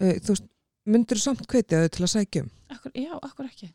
uh, 0.03 0.15
þú 0.19 0.35
veist, 0.35 0.49
myndir 0.91 1.21
þú 1.21 1.23
samt 1.23 1.47
hvetja 1.47 1.85
þau 1.85 1.93
til 1.95 2.07
að 2.07 2.15
sækja 2.17 2.43
um? 2.43 2.51
akkur, 2.75 2.93
já, 2.99 3.13
akkur 3.23 3.47
ekki 3.51 3.73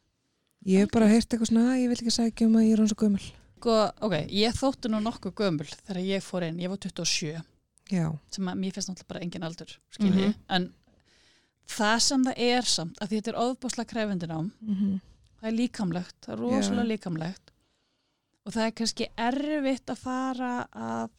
Ég 0.68 0.84
hef 0.84 0.92
bara 0.94 1.08
heyrt 1.10 1.26
eitthvað 1.34 1.50
svona, 1.50 1.72
að 1.74 1.80
ég 1.82 1.88
vil 1.90 1.98
ekki 1.98 2.12
sækja 2.14 2.46
um 2.46 2.58
að 2.60 2.66
ég 2.68 2.74
er 2.76 2.82
hann 2.84 2.90
svo 2.92 2.98
gömul. 3.02 3.24
Sko, 3.62 3.76
ok, 4.06 4.14
ég 4.30 4.54
þótti 4.60 4.92
nú 4.92 5.00
nokkuð 5.02 5.34
gömul 5.40 5.66
þegar 5.88 6.02
ég 6.06 6.22
fór 6.22 6.44
inn, 6.46 6.60
ég 6.62 6.70
var 6.70 6.78
27 6.78 7.42
Já. 7.92 8.08
sem 8.32 8.46
að 8.52 8.60
mér 8.64 8.72
finnst 8.76 8.90
náttúrulega 8.90 9.08
bara 9.14 9.20
engin 9.26 9.44
aldur 9.44 9.78
skilji, 9.92 10.28
Mhm. 10.28 10.36
en 10.50 10.74
það 11.68 12.00
sem 12.08 12.24
það 12.26 12.34
er 12.38 12.62
samt, 12.74 12.98
að 13.02 13.10
þetta 13.16 13.28
er 13.34 13.40
ofbúslega 13.46 13.92
krefendin 13.94 14.32
ám, 14.32 14.52
Mm 14.62 15.00
það 15.42 15.48
er 15.50 15.58
líkamlegt 15.58 16.16
það 16.22 16.34
er 16.34 16.38
rosalega 16.38 16.88
líkamlegt 16.92 17.52
og 18.46 18.54
það 18.54 18.66
er 18.68 18.72
kannski 18.72 19.08
erfitt 19.18 19.90
að 19.90 19.98
fara 19.98 20.68
að 20.72 21.10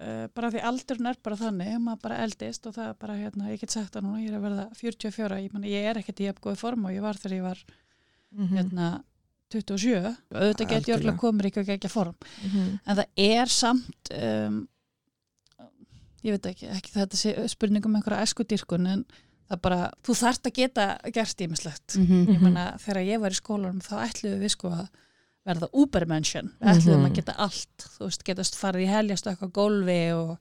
uh, 0.00 0.26
bara 0.34 0.50
því 0.50 0.60
aldurinn 0.68 1.06
er 1.06 1.16
bara 1.24 1.36
þannig 1.36 1.78
maður 1.80 2.02
bara 2.02 2.18
eldist 2.24 2.66
og 2.66 2.74
það 2.74 2.88
er 2.88 2.94
bara 3.00 3.16
hérna, 3.16 3.48
ég 3.50 3.60
get 3.60 3.70
sagt 3.70 3.92
það 3.94 4.02
núna, 4.04 4.20
ég 4.22 4.28
er 4.28 4.36
að 4.38 4.44
verða 4.46 4.66
44 4.76 5.40
ég, 5.42 5.52
man, 5.52 5.62
ég 5.64 5.82
er 5.90 5.96
ekkert 5.96 6.20
í 6.20 6.28
jafn 6.28 6.40
góði 6.44 6.56
form 6.60 6.84
og 6.84 6.92
ég 6.92 7.00
var 7.00 7.14
þegar 7.16 7.36
ég 7.38 7.42
var 7.42 7.58
-hmm. 8.36 8.48
hérna 8.52 9.02
27, 9.48 10.16
auðvitað 10.34 10.68
get 10.68 10.88
ég 10.88 10.96
örgulega 10.98 11.18
komur 11.18 11.46
ekki 11.48 11.60
að 11.60 11.66
gegja 11.72 11.88
form 11.88 12.14
Mm 12.44 12.50
-hmm. 12.50 12.78
en 12.86 12.96
það 12.96 13.06
er 13.16 13.46
samt 13.46 14.10
um, 14.12 14.68
ég 16.24 16.34
veit 16.36 16.46
ekki, 16.52 16.68
ekki 16.74 16.92
þetta 16.94 17.16
sé 17.20 17.34
spurning 17.48 17.84
um 17.86 17.94
einhverja 17.98 18.24
æskudýrkun 18.26 18.86
en 18.92 19.04
það 19.48 19.60
bara, 19.64 19.80
þú 20.04 20.16
þarft 20.18 20.48
að 20.50 20.56
geta 20.58 20.86
gert 21.14 21.40
ímislegt. 21.46 21.96
Mhm. 21.96 22.26
Ég 22.34 22.40
meina, 22.42 22.64
þegar 22.82 23.02
ég 23.06 23.20
var 23.20 23.30
í 23.30 23.38
skólanum 23.40 23.80
þá 23.80 23.94
ætluðum 24.08 24.42
við 24.44 24.50
sko 24.56 24.68
að 24.68 24.88
verða 25.48 25.68
ubermension, 25.72 26.50
við 26.60 26.68
ætluðum 26.74 27.00
Mhm. 27.06 27.10
að 27.10 27.14
geta 27.16 27.34
allt, 27.38 27.86
þú 27.96 28.04
veist, 28.04 28.24
getast 28.24 28.54
farið 28.60 28.84
í 28.84 28.92
heljast 28.92 29.24
eitthvað 29.30 29.52
gólfi 29.52 30.00
og 30.12 30.38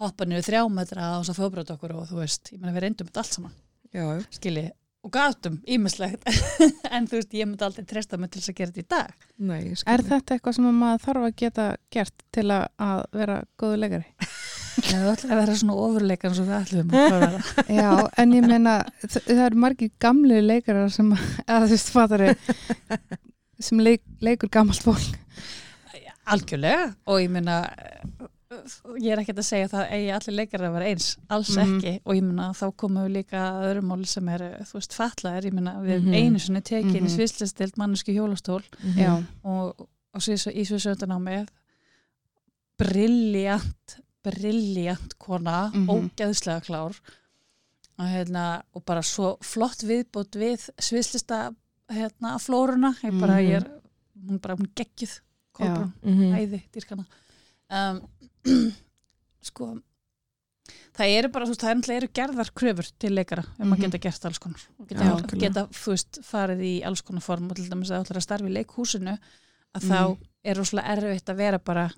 hoppa 0.00 0.24
niður 0.24 0.48
þrjá 0.48 0.62
metra 0.72 1.18
og 1.18 1.24
svo 1.28 1.34
fóbröð 1.36 1.70
okkur 1.76 1.94
og 1.94 2.08
þú 2.08 2.16
veist, 2.24 2.50
ég 2.52 2.58
meina 2.60 2.72
við 2.76 2.82
reyndum 2.88 3.06
þetta 3.06 3.20
allt 3.22 3.32
saman, 3.36 3.52
Já, 3.92 4.02
já. 4.18 4.24
skilji, 4.32 4.70
og 5.04 5.10
gátum 5.12 5.60
ímislegt, 5.68 6.24
en 6.90 7.06
þú 7.06 7.20
veist, 7.20 7.30
ég 7.38 7.46
myndi 7.46 7.62
aldrei 7.68 7.84
treysta 7.86 8.18
mig 8.18 8.30
til 8.32 8.40
þess 8.40 8.50
að 8.50 8.56
gera 8.56 8.72
þetta 8.72 8.82
í 8.82 8.88
dag. 8.88 9.12
Nei, 9.38 9.62
Er 9.86 10.02
þetta 10.02 10.34
eitthvað 10.34 10.54
sem 10.58 10.66
að 10.66 10.78
maður 10.80 11.04
þarf 11.06 11.28
að 11.28 11.36
geta 11.36 11.76
gert 11.92 12.22
til 12.32 12.46
að, 12.50 12.66
að 12.80 13.04
vera 13.12 13.44
góðu 13.60 13.78
leikari? 13.78 14.06
Ég 14.78 15.02
ætla 15.10 15.34
að 15.34 15.40
vera 15.40 15.54
svona 15.58 15.74
ofurleikan 15.84 16.34
svo 16.36 16.44
við 16.46 16.56
ætluðum 16.60 16.94
að 16.94 17.14
vera. 17.14 17.40
Já, 17.80 17.90
en 18.22 18.32
ég 18.36 18.46
meina 18.46 18.74
það 19.02 19.42
eru 19.46 19.58
margir 19.64 19.90
gamli 20.02 20.38
leikarar 20.44 20.90
sem 20.94 21.10
að 21.16 21.66
þú 21.66 21.70
veist 21.74 21.90
fatari 21.94 22.34
sem 23.60 23.82
leik, 23.82 24.02
leikur 24.24 24.48
gamalt 24.52 24.80
fólk 24.84 25.18
Algjörlega 26.30 26.92
og 27.10 27.18
ég 27.20 27.30
meina 27.34 27.58
ég 29.00 29.12
er 29.14 29.20
ekkert 29.22 29.40
að 29.42 29.46
segja 29.46 29.68
það 29.70 29.92
eigi 29.94 30.10
allir 30.14 30.34
leikar 30.40 30.64
að 30.66 30.72
vera 30.76 30.88
eins, 30.90 31.08
alls 31.30 31.50
Mhm. 31.56 31.76
ekki 31.80 31.92
og 32.04 32.14
ég 32.16 32.24
meina 32.26 32.48
þá 32.54 32.64
komum 32.82 33.04
við 33.06 33.12
líka 33.20 33.38
að 33.46 33.66
öðrum 33.70 33.88
mál 33.92 34.04
sem 34.10 34.28
er, 34.28 34.44
þú 34.66 34.74
veist, 34.78 34.94
fatlaðir 34.98 35.46
ég 35.50 35.54
meina 35.54 35.74
við 35.82 36.02
Mhm. 36.04 36.14
einu 36.18 36.38
sinni 36.42 36.62
tekin 36.62 36.94
í 36.96 37.00
Mhm. 37.06 37.14
sviðslistild 37.16 37.76
manneski 37.78 38.14
hjólastól 38.14 38.62
og, 39.44 39.86
og 40.14 40.20
sviðs, 40.20 40.46
í 40.50 40.62
sviðsöndanámi 40.66 41.46
brilljant 42.78 43.98
brilljant 44.24 45.14
kona 45.18 45.70
Mhm. 45.72 45.88
ógeðslega 45.88 46.60
klár 46.66 46.94
og, 47.98 48.06
hérna, 48.06 48.62
og 48.74 48.84
bara 48.84 49.02
svo 49.02 49.36
flott 49.42 49.82
viðbót 49.84 50.32
við 50.36 50.68
sviðslista 50.78 51.54
hérna, 51.90 52.38
flóruna 52.38 52.94
ég 53.02 53.18
bara, 53.20 53.34
Mhm. 53.40 53.48
ég 53.48 53.56
er, 53.56 53.70
hún 54.28 54.40
bara 54.40 54.56
hún 54.56 54.66
er 54.68 54.84
geggjuð 54.84 55.20
Kolbrún, 55.52 55.92
Mhm. 56.02 56.34
æði, 56.38 56.62
dýrkana 56.72 57.06
um, 57.70 58.00
sko 59.42 59.80
það 60.96 61.18
eru 61.18 61.28
bara, 61.32 61.46
þú 61.46 61.48
veist, 61.54 61.64
það 61.64 61.96
eru 61.96 62.08
gerðar 62.08 62.50
kröfur 62.54 62.92
til 62.98 63.10
leikara 63.14 63.44
um 63.58 63.68
Mhm. 63.68 63.72
að 63.74 63.80
geta 63.80 63.98
gert 63.98 64.24
alls 64.26 64.38
konar 64.38 64.60
geta, 64.86 65.04
Já, 65.04 65.38
geta 65.38 65.66
þú 65.68 65.90
veist, 65.94 66.20
farið 66.22 66.60
í 66.62 66.84
alls 66.84 67.02
konar 67.02 67.22
form 67.22 67.50
og 67.50 67.56
til 67.56 67.68
dæmis 67.68 67.90
að 67.90 67.98
það 68.00 68.04
ætlar 68.04 68.16
að 68.16 68.22
starfa 68.28 68.48
í 68.48 68.56
leikhúsinu 68.64 69.18
að 69.74 69.82
Mhm. 69.82 69.90
þá 69.90 70.18
er 70.44 70.54
rosalega 70.56 70.96
erfitt 70.96 71.24
að 71.28 71.36
vera 71.36 71.58
bara 71.58 71.92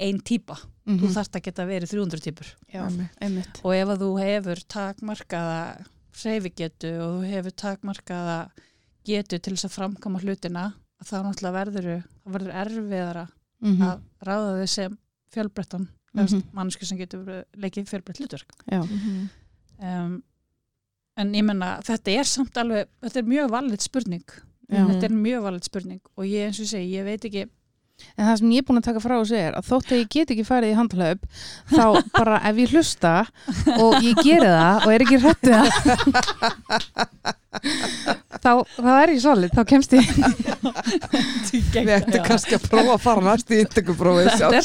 ein 0.00 0.18
típa, 0.24 0.56
Mhm. 0.86 0.98
þú 1.02 1.08
þarft 1.14 1.36
að 1.36 1.42
geta 1.46 1.66
verið 1.68 1.90
300 1.92 2.20
típur 2.24 2.46
Já, 2.72 2.82
og 3.64 3.74
ef 3.74 3.88
að 3.88 4.00
þú 4.00 4.10
hefur 4.20 4.62
takmarkaða 4.66 5.86
hreyfigetu 6.20 6.90
og 7.00 7.20
þú 7.22 7.30
hefur 7.30 7.54
takmarkaða 7.62 8.50
getu 9.06 9.38
til 9.38 9.54
þess 9.54 9.68
að 9.68 9.76
framkama 9.76 10.20
hlutina 10.22 10.64
þá 11.04 11.14
náttúrulega 11.24 11.56
verður, 11.58 12.04
það 12.24 12.34
verður 12.34 12.56
erfiðara 12.64 13.28
Mhm. 13.62 13.82
að 13.82 14.00
ráða 14.24 14.56
þau 14.60 14.68
sem 14.68 14.98
fjölbrettan 15.32 15.88
mm 16.14 16.24
Mhm. 16.24 16.42
mannsku 16.52 16.84
sem 16.86 16.98
getur 16.98 17.44
leikið 17.56 17.86
fjölbrett 17.88 18.18
hlutverk 18.18 18.50
Já, 18.70 18.82
Mhm. 18.82 19.28
um, 19.82 20.22
en 21.16 21.32
ég 21.34 21.44
menna 21.44 21.80
þetta 21.82 22.18
er 22.18 22.24
samt 22.24 22.52
alveg, 22.56 22.86
þetta 23.02 23.16
er 23.16 23.22
mjög 23.22 23.50
valið 23.50 23.80
spurning 23.80 24.24
já. 24.70 24.84
Mhm. 24.86 24.90
þetta 24.90 25.04
er 25.04 25.10
mjög 25.10 25.42
valið 25.42 25.64
spurning 25.64 26.00
og 26.16 26.24
ég 26.24 26.46
eins 26.48 26.60
og 26.60 26.66
segi, 26.66 26.92
ég 26.92 27.04
veit 27.04 27.20
ekki 27.24 27.48
En 28.16 28.26
það 28.26 28.36
sem 28.40 28.52
ég 28.54 28.62
er 28.62 28.66
búin 28.68 28.80
að 28.80 28.88
taka 28.88 29.02
frá 29.04 29.14
þessu 29.18 29.36
er 29.40 29.52
að 29.58 29.68
þótt 29.70 29.90
að 29.92 30.00
ég 30.00 30.08
get 30.16 30.32
ekki 30.34 30.46
farið 30.48 30.72
í 30.72 30.78
handlaup 30.78 31.20
þá 31.72 31.84
bara 32.18 32.36
ef 32.50 32.56
ég 32.62 32.72
hlusta 32.74 33.14
og 33.76 33.92
ég 34.04 34.14
geri 34.24 34.50
það 34.50 34.76
og 34.84 34.90
er 34.94 35.00
ekki 35.06 35.22
hrættið 35.24 35.56
þá, 38.30 38.50
þá 38.78 38.90
er 39.02 39.10
ég 39.14 39.20
solid, 39.24 39.50
þá 39.56 39.62
kemst 39.66 39.94
ég. 39.96 40.10
Við 41.74 41.90
ættum 41.96 42.24
kannski 42.26 42.56
að 42.56 42.66
prófa 42.70 42.94
að 42.94 43.02
fara 43.02 43.24
næst 43.26 43.50
í 43.54 43.60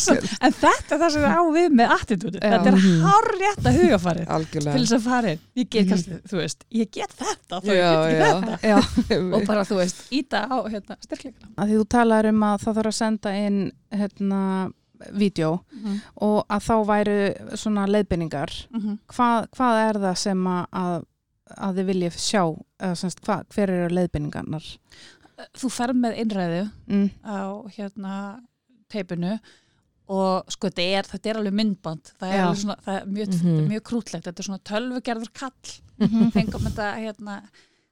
svo- 0.02 0.38
en 0.46 0.54
þetta 0.60 0.96
er 0.96 1.02
það 1.02 1.12
sem 1.16 1.26
er 1.26 1.34
á 1.36 1.42
við 1.56 1.70
með 1.80 1.94
attitúti 1.96 2.42
þetta 2.44 2.72
er 2.72 2.78
Mhm. 2.78 3.02
hár 3.06 3.30
rétt 3.40 3.64
að 3.72 3.80
hugafarið 3.82 4.26
til 4.26 4.36
Algjörlega 4.38 4.78
þess 4.84 4.96
að 4.98 5.02
fara 5.08 5.32
inn. 5.36 5.40
Ég 5.56 5.70
get 5.70 5.86
Mhm. 5.86 5.90
kannski, 5.90 6.22
þú 6.30 6.38
veist, 6.42 6.66
ég 6.72 6.92
get 6.92 7.10
þetta 7.18 7.62
þá 7.62 7.66
Já, 7.66 7.74
ég 7.74 7.96
get 7.96 8.06
ekki 8.06 8.20
já. 8.22 8.42
þetta. 8.42 8.60
Já, 8.62 9.34
og 9.36 9.46
bara, 9.48 9.64
þú 9.66 9.76
veist, 9.82 10.02
íta 10.12 10.46
á 10.50 10.58
hérna, 10.70 10.98
styrkleikana 11.02 11.52
að 11.58 11.68
því 11.70 11.80
þú 11.82 11.88
talar 11.90 12.26
um 12.30 12.40
að 12.44 12.60
það 12.66 12.76
þarf 12.76 12.92
að 12.94 13.00
senda 13.02 13.30
inn 13.46 13.72
hérna, 13.92 14.72
vídeo 15.12 15.60
mm 15.76 16.02
og 16.22 16.46
að 16.50 16.62
þá 16.64 16.76
væru 16.88 17.18
svona 17.58 17.86
leiðbynningar 17.88 18.52
-hmm. 18.72 18.98
hvað, 19.12 19.48
hvað 19.52 19.90
er 19.90 19.94
það 20.00 20.16
sem 20.18 20.44
að, 20.48 20.66
að, 20.74 21.04
þið 21.76 21.86
viljið 21.86 22.14
sjá 22.16 22.44
semst, 22.80 23.22
hvað, 23.24 23.46
hver 23.56 23.72
eru 23.72 23.94
leiðbynningarnar 23.96 24.66
þú 25.58 25.70
fer 25.74 25.94
með 25.98 26.20
innræðu 26.24 26.64
mm. 26.88 27.08
á 27.28 27.40
hérna 27.76 28.16
teipinu 28.92 29.36
og 30.12 30.52
sko 30.54 30.70
þetta 30.70 30.86
er, 31.00 31.08
þetta 31.10 31.32
er 31.32 31.40
alveg 31.40 31.56
myndband. 31.58 32.12
Það 32.22 32.36
er, 32.38 32.44
svona, 32.62 32.76
það 32.86 33.00
er 33.00 33.08
mjög, 33.10 33.32
þetta 33.34 33.56
er 33.56 33.70
mjög 33.72 33.86
krútlegt. 33.90 34.28
Þetta 34.28 34.44
er 34.44 34.48
svona 34.50 34.66
tölvugerður 34.70 35.32
kall. 35.40 35.72
Mhm. 35.96 36.30
fengum 36.36 36.68
þetta 36.68 36.92
hérna 37.00 37.40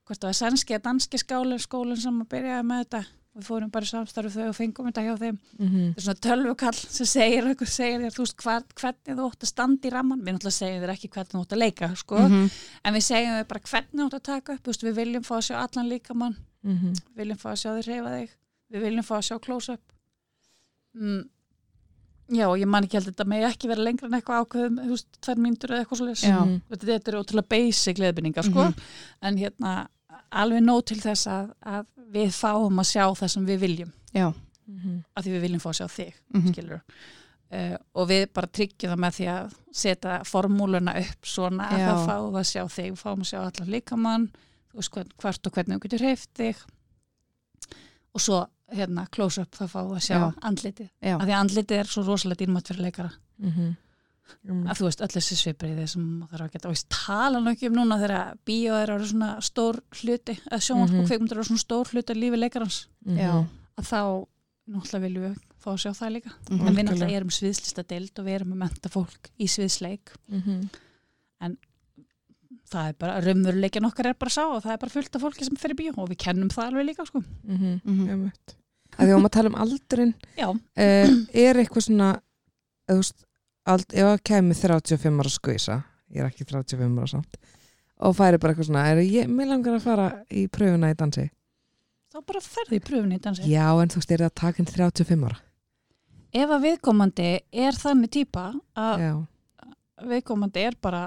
hvort 0.04 0.20
það 0.20 0.28
var 0.28 0.38
sænski 0.38 0.76
eða 0.76 0.86
danski 0.90 1.20
skálinn 1.22 1.62
skólinn 1.64 2.00
sem 2.00 2.18
að 2.20 2.30
byrjaði 2.34 2.66
með 2.68 2.82
þetta 2.84 3.02
við 3.34 3.46
fórum 3.48 3.72
bara 3.74 3.86
í 3.86 3.90
samstarfi 3.90 4.30
þau 4.30 4.48
og 4.52 4.56
fengum 4.56 4.86
þetta 4.92 5.04
hjá 5.08 5.16
þeim 5.18 5.38
Mhm. 5.60 5.94
þetta 5.96 5.98
er 5.98 6.04
svona 6.06 6.24
tölvukall 6.28 6.74
sem 6.76 7.06
segir 7.06 7.44
segir 7.66 8.12
þú 8.14 8.22
veist, 8.24 8.36
hvar, 8.44 8.64
hvernig 8.76 9.18
þú 9.18 9.26
átt 9.32 9.40
að 9.44 9.48
standa 9.50 9.88
í 9.88 9.92
ramman, 9.92 10.22
við 10.22 10.34
náttúrulega 10.36 10.60
segjum 10.60 10.84
þér 10.84 10.94
ekki 10.94 11.10
hvernig 11.10 11.32
þú 11.34 11.42
átt 11.42 11.56
að 11.56 11.64
leika, 11.64 11.96
sko, 11.96 12.18
Mhm. 12.20 12.52
en 12.86 12.94
við 12.94 13.04
segjum 13.10 13.34
þér 13.40 13.48
bara 13.48 13.60
hvernig 13.60 14.00
þú 14.00 14.06
átt 14.06 14.20
að 14.20 14.24
taka 14.24 14.54
upp, 14.54 14.64
veist, 14.64 14.84
við 14.84 14.94
viljum 14.96 15.24
fá 15.24 15.36
að 15.38 15.46
sjá 15.50 15.56
allan 15.64 15.90
líkamann, 15.90 16.36
Mhm. 16.64 16.94
við 16.94 17.18
viljum 17.18 17.38
fá 17.40 17.50
að 17.52 17.62
sjá 17.62 17.70
þig 17.82 17.88
reyfa 17.88 18.10
þig, 18.10 18.30
við 18.72 18.82
viljum 18.84 19.04
fá 19.04 19.16
að 19.18 19.28
sjá 19.28 19.40
close-up 19.42 19.82
mm, 20.96 21.24
já, 22.30 22.48
ég 22.60 22.68
man 22.68 22.84
ekki 22.86 23.00
held 23.00 23.10
þetta 23.16 23.26
með 23.26 23.48
ekki 23.50 23.68
vera 23.68 23.82
lengra 23.82 24.06
en 24.06 24.22
eitthvað 24.22 24.46
ákveðum, 24.46 24.78
þú 24.86 24.90
veist, 24.94 25.08
tvær 25.26 25.42
mínútur 25.42 25.74
eða 25.74 25.86
eitthvað 25.86 25.98
svo 25.98 26.14
Já. 26.30 26.38
Mhm. 26.46 26.62
þetta, 26.70 27.08
er 27.08 27.20
ótrúlega 27.20 27.50
basic 27.50 27.98
leðbynningar, 27.98 28.44
sko 28.46 28.64
Mhm. 28.70 28.76
en 29.24 29.38
hérna, 29.38 29.88
alveg 30.34 30.62
nóg 30.64 30.86
til 30.86 30.98
þess 31.02 31.28
að, 31.28 31.50
að 31.66 31.86
við 32.14 32.32
fáum 32.38 32.80
að 32.80 32.90
sjá 32.92 33.06
það 33.20 33.28
sem 33.30 33.46
við 33.46 33.60
viljum, 33.68 33.92
Já 34.14 34.34
Mhm. 34.68 35.04
að 35.18 35.24
því 35.26 35.32
við 35.34 35.42
viljum 35.42 35.60
fá 35.60 35.70
að 35.70 35.78
sjá 35.80 35.88
þig 35.92 36.14
Mhm. 36.34 36.54
skilur 36.54 36.82
uh, 37.52 37.78
og 37.96 38.08
við 38.10 38.28
bara 38.34 38.48
tryggjum 38.48 38.92
það 38.94 39.00
með 39.04 39.14
því 39.18 39.26
að 39.34 39.54
setja 39.74 40.24
formúluna 40.24 40.94
upp 41.02 41.26
svona 41.26 41.68
að 41.70 41.80
Já. 41.80 41.88
það 41.90 42.06
fáum 42.08 42.38
að 42.40 42.48
sjá 42.52 42.64
þig 42.72 42.92
við 42.94 43.02
fáum 43.04 43.20
að 43.20 43.30
sjá 43.32 43.40
allan 43.44 43.70
líkamann 43.74 44.30
hvert 44.74 45.48
og 45.48 45.52
hvernig 45.54 45.78
þú 45.78 45.84
getur 45.84 46.00
hreift 46.00 46.30
þig 46.34 46.56
og 48.16 48.22
svo 48.22 48.40
hérna 48.74 49.06
close 49.12 49.42
up 49.42 49.52
þá 49.54 49.68
fáum 49.70 49.92
að 49.94 50.02
sjá 50.08 50.18
Já. 50.18 50.34
andlitið 50.42 50.90
Já, 51.02 51.16
af 51.20 51.28
því 51.28 51.34
að 51.34 51.42
andlitið 51.44 51.80
er 51.80 51.92
svo 51.92 52.04
rosalega 52.08 52.46
dýrmætt 52.46 52.68
fyrir 52.72 52.86
leikara 52.88 53.12
Mhm. 53.42 53.76
Mhm. 54.44 54.68
að 54.68 54.78
þú 54.80 54.86
veist 54.88 55.02
öll 55.04 55.14
þessi 55.14 55.36
svipriði 55.40 55.88
sem 55.90 56.04
maður 56.20 56.32
þarf 56.38 56.46
að 56.48 56.52
geta 56.54 56.70
og 56.70 56.76
ég 56.76 56.86
tala 56.90 57.52
ekki 57.52 57.68
um 57.70 57.76
núna 57.76 57.98
þegar 58.02 58.38
bíó 58.48 58.74
er 58.82 58.90
ára 58.94 59.06
svona 59.08 59.30
stór 59.42 59.80
hluti 60.02 60.36
eða 60.52 60.60
sjónvarp 60.64 60.92
Mhm. 60.92 61.00
og 61.00 61.08
kveikmyndur 61.10 61.38
eru 61.38 61.44
svona 61.44 61.66
stór 61.66 61.86
hluti 61.92 62.12
af 62.12 62.18
lífi 62.18 62.38
leikarans 62.40 62.88
Mhm. 63.06 63.18
já 63.18 63.48
að 63.78 63.86
þá 63.92 64.28
náttúrulega 64.70 65.02
viljum 65.04 65.24
við 65.28 65.38
fá 65.64 65.70
að 65.74 65.82
sjá 65.84 65.92
það 65.92 66.14
líka 66.16 66.32
Mhm. 66.50 66.68
en 66.68 66.76
við 66.76 66.84
náttúrulega 66.88 67.18
erum 67.20 67.30
sviðslista 67.30 67.84
deild 67.88 68.20
og 68.20 68.26
við 68.26 68.36
erum 68.40 68.54
að 68.54 68.58
menta 68.64 68.90
fólk 68.90 69.30
í 69.40 69.46
sviðsleik 69.48 70.08
Mhm. 70.32 70.70
það 72.74 72.88
er 72.90 72.96
bara, 72.98 73.20
raunveruleikin 73.22 73.86
okkar 73.86 74.08
er 74.10 74.16
bara 74.18 74.30
sá 74.34 74.44
og 74.48 74.64
það 74.64 74.74
er 74.74 74.78
bara 74.82 74.94
fullt 74.94 75.16
af 75.16 75.22
fólki 75.22 75.46
sem 75.46 75.56
fer 75.62 75.74
í 75.76 75.78
bíó 75.78 75.94
og 75.98 76.10
við 76.10 76.18
kennum 76.24 76.50
það 76.50 76.72
alveg 76.72 76.88
líka 76.90 77.06
sko. 77.06 77.22
Mhm. 77.46 77.82
Mhm. 77.86 78.10
Einmitt. 78.10 78.56
að 78.94 79.08
því 79.08 79.14
að 79.16 79.22
maður 79.24 79.32
tala 79.34 79.50
um 79.50 79.56
aldrin 79.56 80.14
uh, 80.38 81.26
er 81.34 81.56
eitthvað 81.58 81.86
svona 81.88 82.10
eða 82.88 82.94
þú 82.94 82.98
veist, 83.02 83.24
ald, 83.70 83.88
ef 83.94 84.10
að 84.10 84.22
kemur 84.30 84.58
35 84.60 85.22
ára 85.24 85.32
skvisa 85.32 85.80
ég 86.14 86.22
er 86.24 86.30
ekki 86.30 86.46
35 86.48 87.00
ára 87.00 87.10
samt 87.10 87.40
og 88.04 88.16
færi 88.18 88.40
bara 88.42 88.54
eitthvað 88.54 88.70
svona 88.70 88.86
er 88.92 89.02
ég, 89.06 89.30
mér 89.32 89.52
langar 89.54 89.78
að 89.78 89.86
fara 89.86 90.08
í 90.34 90.46
pröfuna 90.52 90.90
í 90.92 90.96
dansi. 91.00 91.28
Þá 92.14 92.18
bara 92.28 92.42
ferði 92.44 92.80
í 92.80 92.84
pröfunni 92.84 93.18
í 93.18 93.22
dansi. 93.24 93.46
Já 93.48 93.68
en 93.80 93.92
þú 93.94 94.02
veist, 94.02 94.12
er 94.12 94.24
það 94.26 94.34
takin 94.42 94.68
35 94.70 95.28
ára? 95.30 95.38
Ef 96.34 96.52
að 96.56 96.66
viðkomandi 96.66 97.30
er 97.64 97.78
þannig 97.78 98.12
típa 98.14 98.48
að 98.76 99.06
já, 99.06 99.14
viðkomandi 100.10 100.66
er 100.68 100.78
bara 100.82 101.04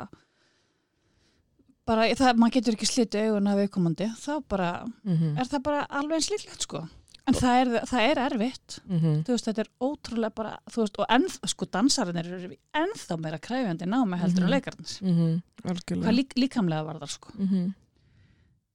bara, 1.86 2.06
það, 2.18 2.38
maður 2.40 2.54
getur 2.56 2.78
ekki 2.78 2.88
slitið 2.90 3.28
augun 3.30 3.50
af 3.50 3.60
viðkomandi, 3.60 4.08
þá 4.22 4.32
bara 4.48 4.70
mhm, 5.04 5.36
er 5.36 5.50
það 5.50 5.64
bara 5.68 5.84
alveg 6.00 6.20
eins 6.20 6.30
líklegt 6.32 6.66
sko 6.66 6.86
en 7.26 7.34
það 7.34 7.56
er, 7.60 7.70
það 7.90 8.04
er 8.10 8.18
erfitt. 8.26 8.76
Mhm, 8.86 9.14
þú 9.26 9.32
veist, 9.34 9.46
þetta 9.48 9.64
er 9.64 9.70
ótrúlega 9.82 10.34
bara 10.34 10.52
þú 10.70 10.82
veist, 10.84 10.98
og 11.02 11.06
enn, 11.16 11.26
sko 11.52 11.66
dansarinnir 11.66 12.28
eru 12.36 12.58
ennþá 12.82 13.16
meira 13.22 13.38
kræfjandi 13.42 13.88
námi 13.90 14.18
heldur 14.20 14.44
Mhm. 14.44 14.46
en 14.46 14.54
leikarnins 14.54 15.00
mhm, 15.02 15.42
algjörlega. 15.64 16.06
Hvað 16.06 16.16
lík, 16.20 16.36
líkamlega 16.38 16.84
var 16.86 17.00
það 17.02 17.10
sko. 17.16 17.32
Mhm, 17.38 17.74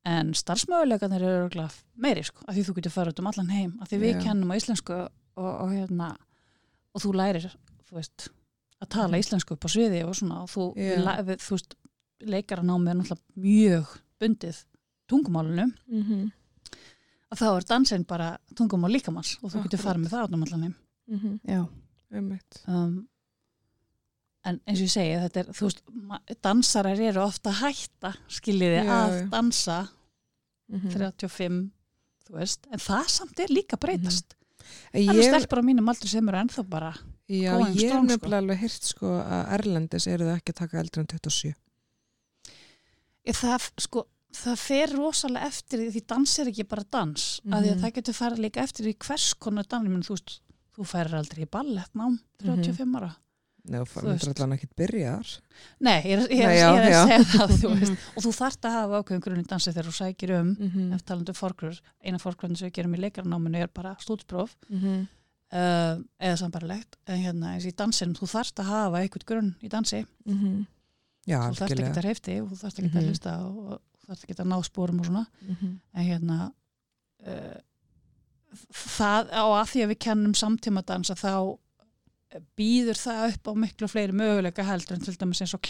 en 0.06 0.34
starfsmöguleikarnir 0.34 1.22
eru 1.22 1.70
meiri 1.96 2.24
sko, 2.26 2.44
af 2.48 2.56
því 2.56 2.64
þú 2.68 2.74
getur 2.80 2.92
farið 2.96 3.14
út 3.14 3.20
um 3.20 3.28
allan 3.32 3.50
heim 3.54 3.78
af 3.82 3.90
því 3.90 4.00
við 4.02 4.14
Já. 4.16 4.22
kennum 4.26 4.52
á 4.52 4.56
íslensku 4.58 4.94
og, 5.38 5.62
og 5.62 5.70
hérna 5.72 6.16
og 6.96 7.02
þú 7.04 7.14
lærir, 7.16 7.46
þú 7.88 8.00
veist 8.00 8.28
að 8.82 8.90
tala 8.90 9.18
íslensku 9.22 9.54
upp 9.54 9.64
á 9.64 9.70
sviði 9.70 10.04
og 10.08 10.16
svona 10.18 10.42
og 10.42 10.50
þú, 10.50 10.66
yeah. 10.76 11.22
við, 11.24 11.38
þú 11.38 11.54
veist, 11.56 11.76
leikaranámi 12.22 12.90
er 12.90 12.98
náttúrulega 12.98 13.22
mjög 13.38 13.94
bundið 14.20 14.64
tungumálunum 15.08 15.72
Og 17.32 17.40
þá 17.40 17.46
er 17.58 17.66
dansinn 17.70 18.04
bara 18.08 18.34
tungumál 18.58 18.92
líkamanns 18.92 19.38
og 19.42 19.52
þú 19.54 19.62
getur 19.66 19.80
farið 19.86 20.04
með 20.06 20.14
það 20.16 20.26
átnum 20.28 20.44
allanum 20.48 20.76
Mhm. 21.12 21.40
Já, 21.48 21.68
Einmitt. 22.14 22.58
um, 22.68 23.08
en 24.46 24.60
eins 24.68 24.80
og 24.80 24.86
ég 24.88 24.92
segi 24.94 25.16
þetta 25.22 25.40
er, 25.42 25.46
þú 25.52 25.66
veist, 25.68 25.82
dansarar 26.42 27.00
eru 27.00 27.22
ofta 27.22 27.50
að 27.52 27.60
hætta, 27.64 28.14
skiljiði, 28.30 28.84
Já, 28.86 28.92
að 28.92 29.16
já. 29.22 29.30
dansa 29.30 29.78
Mhm. 30.72 30.92
35, 30.94 31.72
þú 32.28 32.38
veist 32.38 32.68
en 32.72 32.80
það 32.80 33.08
samt 33.10 33.40
er 33.40 33.48
líka 33.48 33.76
að 33.78 33.80
breytast 33.88 34.36
En 34.94 35.02
það 35.04 35.10
eru 35.16 35.22
Ég, 35.24 35.34
stelpur 35.34 35.60
á 35.60 35.64
mínum 35.68 35.90
aldur 35.90 36.08
sem 36.08 36.30
eru 36.30 36.38
ennþá 36.38 36.64
bara 36.70 36.94
já, 37.28 37.52
going 37.58 37.76
ég 37.76 37.92
er 37.92 37.98
sko. 37.98 38.06
nefnilega 38.08 38.38
alveg 38.42 38.60
hýrt 38.62 38.84
sko 38.84 39.08
að 39.20 39.50
Erlendis 39.60 40.08
eru 40.08 40.26
það 40.26 40.38
ekki 40.38 40.52
að 40.54 40.60
taka 40.62 40.80
eldri 40.80 41.00
en 41.02 41.08
27. 41.08 41.56
Ég, 43.28 43.36
það, 43.36 43.72
sko, 43.78 44.06
það 44.34 44.58
fer 44.58 44.88
rosalega 44.96 45.46
eftir 45.48 45.80
því 45.80 45.90
því 45.96 46.02
dans 46.08 46.40
er 46.40 46.46
ekki 46.52 46.68
bara 46.68 46.84
dans 46.92 47.42
mm 47.44 47.52
-hmm. 47.52 47.56
að 47.58 47.64
því 47.64 47.70
að 47.72 47.76
Mhm. 47.76 47.84
það 47.84 47.94
getur 47.94 48.14
farið 48.14 48.40
líka 48.40 48.62
eftir 48.64 48.86
því 48.86 48.96
hvers 49.08 49.34
konar 49.34 49.66
dans, 49.68 49.88
menn, 49.90 50.02
þú 50.04 50.10
veist 50.16 50.40
þú 50.78 50.86
færir 50.86 51.14
aldrei 51.16 51.44
í 51.46 51.50
ballettnám 51.50 52.20
35 52.44 52.96
ára 52.96 53.16
Nei, 53.64 53.80
þú 53.82 54.02
veist. 54.02 54.40
allan 54.40 54.54
ekkit 54.58 54.76
byrjar. 54.76 55.40
Nei, 55.80 56.02
ég 56.02 56.18
er, 56.18 56.20
ég 56.30 56.40
er, 56.42 56.48
Nei, 56.48 56.56
ég 56.56 56.62
já, 56.62 56.74
er 56.74 56.90
að 56.90 57.08
segja 57.08 57.24
það 57.38 57.50
þú 57.62 57.70
Mhm. 57.70 57.80
veist, 57.80 57.92
og 58.18 58.24
þú 58.24 58.32
þarft 58.42 58.62
að 58.66 58.72
hafa 58.72 59.04
ákveðum 59.04 59.22
grunni 59.22 59.44
dansi 59.44 59.72
þegar 59.72 59.86
þú 59.86 59.94
sækir 60.02 60.40
um 60.40 60.56
Mhm. 60.60 60.94
ef 60.94 61.02
talandu 61.06 61.34
fórgrur, 61.34 61.82
eina 62.04 62.18
fórgrunni 62.18 62.58
sem 62.58 62.70
við 62.70 62.74
gerum 62.74 62.96
í 62.96 63.00
leikarnáminu 63.00 63.58
er 63.62 63.68
bara 63.68 63.96
stúdspróf 64.00 64.56
Mhm. 64.70 65.08
uh, 65.54 65.98
eða 66.20 66.38
sambarlegt 66.38 66.96
en 67.08 67.20
hérna 67.24 67.54
eins 67.54 67.66
og 67.66 67.72
í 67.74 67.76
dansinum, 67.76 68.14
þú 68.16 68.26
þarft 68.32 68.56
að 68.56 68.66
hafa 68.66 68.98
eitthvað 68.98 69.26
grunn 69.26 69.56
í 69.62 69.70
dansi, 69.70 70.06
Mhm. 70.26 70.66
Já, 71.28 71.38
þú 71.52 71.56
þarft 71.56 71.72
ekki 71.78 71.94
að 72.00 72.04
reyfti 72.04 72.42
og 72.42 72.50
þú 72.50 72.58
þarft 72.64 72.80
ekki 72.80 72.90
að 72.90 73.02
Mhm. 73.02 73.10
hlusta 73.10 73.46
og, 73.46 73.82
þarft 74.08 74.24
ekki 74.26 74.38
að 74.42 74.48
ná 74.52 74.64
spórum 74.64 75.00
og 75.00 75.06
svona 75.06 75.26
Mhm. 75.48 75.80
en 75.94 76.06
hérna 76.06 76.54
uh, 77.28 77.60
það 78.74 79.30
á 79.32 79.44
að 79.48 79.68
því 79.72 79.84
að 79.86 79.92
við 79.94 80.00
kennum 80.08 80.34
samtíma 80.36 80.84
dansa 80.86 81.16
þá 81.16 81.58
býður 82.56 82.96
það 82.96 83.34
upp 83.34 83.48
á 83.52 83.54
miklu 83.60 83.88
fleiri 83.92 84.14
möguleika 84.16 84.64
heldur 84.64 84.96
en 84.96 85.02
til 85.04 85.14
dæmis 85.20 85.42
eins 85.44 85.54
og 85.54 85.62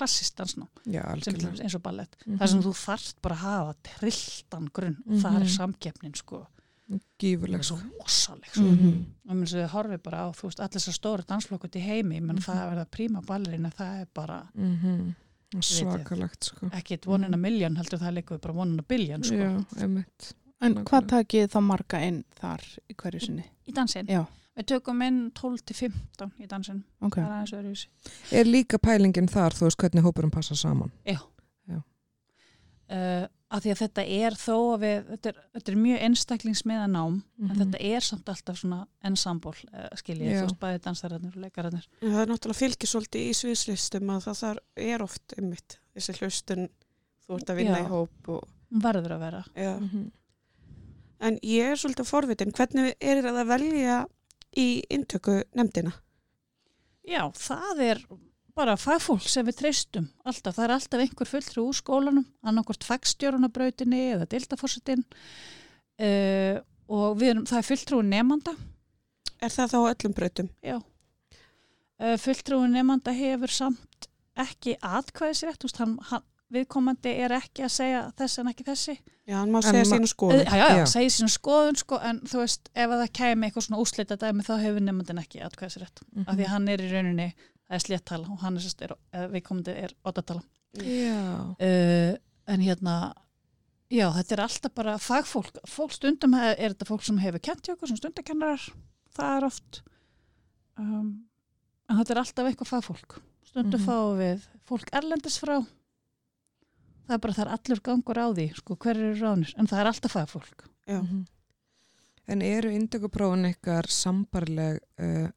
til 1.02 1.34
algjörlega. 1.34 1.48
dæmis 1.50 1.62
eins 1.66 1.76
og 1.76 1.82
ballett 1.82 2.16
Mhm. 2.26 2.38
þar 2.38 2.48
sem 2.48 2.62
þú 2.62 2.74
þarft 2.86 3.16
bara 3.22 3.36
að 3.36 3.40
hafa 3.40 3.74
trilltan 3.84 4.68
grunn 4.74 4.98
og 5.08 5.14
það 5.18 5.36
er 5.36 5.46
Mhm. 5.46 5.58
samkeppnin 5.58 6.16
sko 6.16 6.48
Gífurleg 7.18 7.64
svo 7.64 7.78
og 9.30 9.36
mér 9.36 9.48
sem 9.48 9.60
við 9.60 9.70
horfið 9.70 10.04
bara 10.04 10.18
á 10.18 10.32
þú 10.36 10.42
veist 10.44 10.60
allir 10.60 10.82
þessar 10.82 11.00
stóru 11.00 11.26
dansflokkut 11.26 11.76
í 11.76 11.82
heimi 11.82 12.20
menn 12.22 12.36
Mhm. 12.36 12.44
það 12.44 12.58
að 12.58 12.70
verða 12.76 12.86
príma 12.92 13.22
ballerina 13.26 13.72
það 13.72 14.02
er 14.02 14.08
bara 14.14 14.50
Mhm. 14.54 14.78
ég. 14.84 15.16
Svakalegt 15.60 16.43
sko. 16.52 16.70
ekkit 16.72 17.06
vonina 17.10 17.38
miljón 17.38 17.76
heldur 17.80 17.99
það 17.99 18.14
líka 18.20 18.38
bara 18.39 18.54
vonina 18.56 18.84
biljón 18.88 19.24
sko. 19.28 19.36
Já, 19.36 20.04
en 20.62 20.76
hvað 20.86 21.10
takið 21.16 21.49
þá 21.52 21.60
marga 21.66 21.99
inn 22.08 22.22
þar 22.39 22.64
í 22.88 22.95
hverju 22.95 23.26
sinni? 23.26 23.43
í 23.68 23.74
dansin 23.76 24.08
Já, 24.08 24.24
við 24.58 24.70
tökum 24.72 25.02
inn 25.06 25.20
12-15 25.36 26.32
í 26.39 26.47
dansin 26.47 26.84
ok. 27.02 27.18
það 27.20 27.54
er 27.60 27.86
Er 28.39 28.45
líka 28.45 28.78
pælingin 28.78 29.28
þar, 29.28 29.54
þú 29.58 29.68
veist, 29.68 29.78
hvernig 29.82 30.04
hópurum 30.08 30.32
passa 30.32 30.56
saman? 30.56 30.91
uh, 32.91 33.28
að 33.52 33.66
því 33.66 33.72
að 33.74 33.80
þetta 33.82 34.04
er 34.16 34.36
þó 34.39 34.54
að 34.74 34.80
við, 34.86 34.99
þetta 35.12 35.30
er, 35.32 35.39
þetta 35.58 35.72
er 35.72 35.80
mjög 35.82 36.04
einstaklingsmiða 36.08 36.86
nám, 36.91 37.18
en 37.41 37.47
Mhm. 37.49 37.58
þetta 37.62 37.82
er 37.91 37.99
samt 38.08 38.30
alltaf 38.32 38.58
svona 38.62 38.88
ensemble, 39.04 39.52
uh, 39.74 39.89
skiljið, 39.99 40.32
Já. 40.32 40.39
þú 40.41 40.45
veist 40.47 40.60
bæði 40.62 40.80
dansararnir 40.86 41.36
og 41.36 41.41
leikararnir. 41.43 41.88
Það 42.02 42.22
er 42.22 42.32
náttúrulega 42.32 42.62
fylgir 42.62 42.91
svolítið 42.93 43.28
í 43.28 43.34
sviðslistum 43.41 44.10
að 44.16 44.24
það 44.28 44.39
þar 44.43 44.58
er 44.78 45.04
oft 45.04 45.34
einmitt 45.38 45.78
þessi 45.95 46.18
hlustun, 46.22 46.70
þú 47.28 47.36
ert 47.39 47.49
að 47.52 47.56
vinna 47.62 47.78
Já. 47.78 47.84
í 47.84 47.89
hóp 47.91 48.30
og, 48.38 48.47
verður 48.72 49.12
að 49.18 49.20
vera. 49.20 49.43
ja. 49.56 49.78
Mhm. 49.80 50.12
En 51.22 51.38
ég 51.43 51.62
er 51.72 51.76
svolítið 51.76 52.08
forvitin, 52.10 52.52
hvernig 52.52 52.95
er 52.99 53.22
það 53.22 53.41
að 53.43 53.47
velja 53.52 53.97
í 54.58 54.82
inntöku 54.89 55.43
nefndina? 55.54 55.91
Já, 57.06 57.30
það 57.34 57.80
er 57.80 57.99
bara 58.62 58.78
fagfólk 58.80 59.26
sem 59.28 59.45
við 59.49 59.57
treystum 59.64 60.07
alltaf, 60.24 60.55
það 60.59 60.66
er 60.68 60.74
alltaf 60.78 61.03
einhver 61.05 61.30
fulltrú 61.34 61.68
úr 61.72 61.78
skólanum, 61.82 62.26
annarkvort 62.45 62.86
fagstjórunabrautinni 62.88 64.03
eða 64.16 64.30
dildaforsetin 64.32 65.01
uh, 66.01 66.62
og 66.91 67.18
við 67.22 67.34
erum, 67.36 67.45
það 67.49 67.62
er 67.64 67.70
fulltrú 67.74 68.01
nefnanda 68.05 68.55
Er 69.41 69.49
það 69.49 69.72
þá 69.72 69.78
á 69.82 69.89
öllum 69.89 70.14
brautum? 70.14 70.49
Já. 70.62 70.76
Uh, 71.97 72.18
fulltrúin 72.22 72.76
nefnanda 72.78 73.09
hefur 73.18 73.49
samt 73.49 74.05
ekki 74.38 74.76
atkvæðisrétt, 74.86 75.57
þú 75.64 75.66
veist, 75.66 75.80
hann, 75.82 75.95
hann, 76.12 76.24
viðkomandi 76.53 77.14
er 77.26 77.34
ekki 77.39 77.64
að 77.66 77.72
segja 77.74 78.03
þessi 78.20 78.41
en 78.43 78.51
ekki 78.51 78.66
þessi. 78.68 78.95
Já, 79.26 79.34
hann 79.39 79.49
má 79.53 79.57
En 79.64 79.66
segja 79.66 79.88
sínu 79.89 80.05
Uh, 80.05 80.12
skoðun. 80.14 80.43
já, 80.45 80.53
já, 80.62 80.78
Já. 80.78 80.86
segja 80.93 81.14
sína 81.16 81.32
skoðun, 81.34 81.80
sko, 81.82 81.99
en 82.12 82.20
þú 82.30 82.43
veist, 82.43 82.70
ef 82.76 82.86
að 82.93 83.01
það 83.01 83.12
kæmi 83.22 83.47
eitthvað 83.49 83.66
svona 83.66 83.82
úslita 83.82 84.18
dæmi, 84.22 84.45
þá 84.45 84.53
hefur 84.62 84.86
nefndin 84.86 85.22
ekki 85.24 85.41
atkvæðisrétt. 85.47 86.03
Mhm. 86.12 86.28
Af 86.28 86.36
því 86.38 86.45
að 86.45 86.53
hann 86.53 86.70
er 86.76 86.86
í 86.86 86.91
rauninni, 86.93 87.28
það 87.72 87.78
er 87.80 87.84
sléttala 87.86 88.28
og 88.34 88.42
hann 88.44 88.58
er, 88.60 88.64
sérst, 88.66 88.82
er 88.84 88.92
uh, 88.98 89.28
viðkomandi 89.32 89.72
er 89.86 89.94
oddatala. 90.04 90.44
Já. 90.76 91.56
Uh, 91.56 92.18
en 92.52 92.64
hérna, 92.66 92.96
já, 93.92 94.10
þetta 94.18 94.36
er 94.36 94.44
alltaf 94.44 94.74
bara 94.76 94.98
fagfólk. 95.00 95.62
Fólk 95.72 95.96
stundum 95.96 96.34
he- 96.36 96.56
er 96.58 96.74
þetta 96.76 96.88
fólk 96.90 97.04
sem 97.08 97.18
hefur 97.24 97.40
kent 97.48 97.64
hjá 97.68 97.76
okkur, 97.78 97.88
sem 97.94 98.00
stundakennarar, 98.02 98.66
það 99.16 99.38
er 99.38 99.48
oft, 99.48 99.82
um, 100.78 101.12
en 101.88 102.00
þetta 102.02 102.16
er 102.18 102.22
alltaf 102.26 102.50
eitthvað 102.52 102.72
fagfólk. 102.76 103.18
Stundum 103.52 103.80
Mhm. 103.80 103.88
fáum 103.88 104.18
við 104.20 104.46
fólk 104.68 104.92
erlendis 104.96 105.40
frá, 105.40 105.58
það 107.08 107.16
er 107.16 107.24
bara 107.24 107.34
það 107.34 107.46
er 107.46 107.54
allur 107.58 107.82
gangur 107.84 108.20
á 108.20 108.28
því, 108.36 108.46
sko, 108.56 108.76
hver 108.76 108.96
eru 109.00 109.16
ránir, 109.20 109.54
en 109.58 109.68
það 109.68 109.80
er 109.80 109.90
alltaf 109.92 110.12
fagfólk. 110.12 110.68
Já. 110.88 111.02
Mhm. 111.04 111.26
En 112.28 112.42
eru 112.42 112.70
indökuprófin 112.72 113.50
ykkar 113.50 113.88
sambarleg 113.92 114.78
uh, 115.02 115.28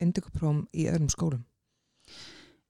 indökuprófum 0.00 0.66
í 0.72 0.86
öðrum 0.88 1.10
skólum? 1.12 1.44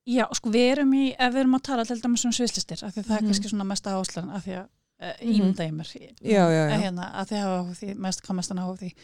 Já, 0.06 0.26
sko, 0.36 0.50
við 0.52 0.66
erum 0.74 0.90
í, 0.92 1.04
ef 1.16 1.32
við 1.32 1.40
erum 1.40 1.54
að 1.56 1.62
tala 1.64 1.84
til 1.88 1.96
dæmis 2.02 2.24
um 2.28 2.32
sviðslistir, 2.36 2.82
af 2.84 2.92
því 2.92 3.00
að 3.00 3.06
það 3.08 3.16
er 3.16 3.22
Mhm. 3.22 3.28
kannski 3.30 3.48
svona 3.48 3.64
mesta 3.64 3.90
áslan, 3.96 4.30
af 4.36 4.44
því 4.44 4.52
að 4.58 4.68
uh, 5.00 5.12
Mhm. 5.20 5.32
ímynda 5.34 5.64
ég 5.64 5.72
mér. 5.72 5.88
Já, 6.20 6.44
já, 6.48 6.68
já. 6.68 6.76
Að, 6.76 6.82
hérna, 6.82 7.06
að 7.14 7.28
þið 7.28 7.40
hafa 7.42 7.74
því, 7.74 7.94
mest 7.96 8.22
hvað 8.22 8.36
mestan 8.36 8.58
á 8.58 8.66
því, 8.76 8.94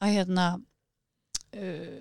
að 0.00 0.14
hérna, 0.14 0.62
uh, 1.56 2.00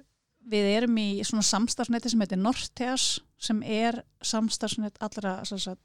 við 0.49 0.65
erum 0.77 0.95
í 0.97 1.07
svona 1.23 1.43
samstarfsneti 1.43 2.09
sem 2.09 2.19
heitir 2.19 2.37
Norteas, 2.37 3.19
sem 3.39 3.61
er 3.63 4.03
samstarfsnet 4.21 4.97
allra 5.01 5.39
uh, 5.41 5.75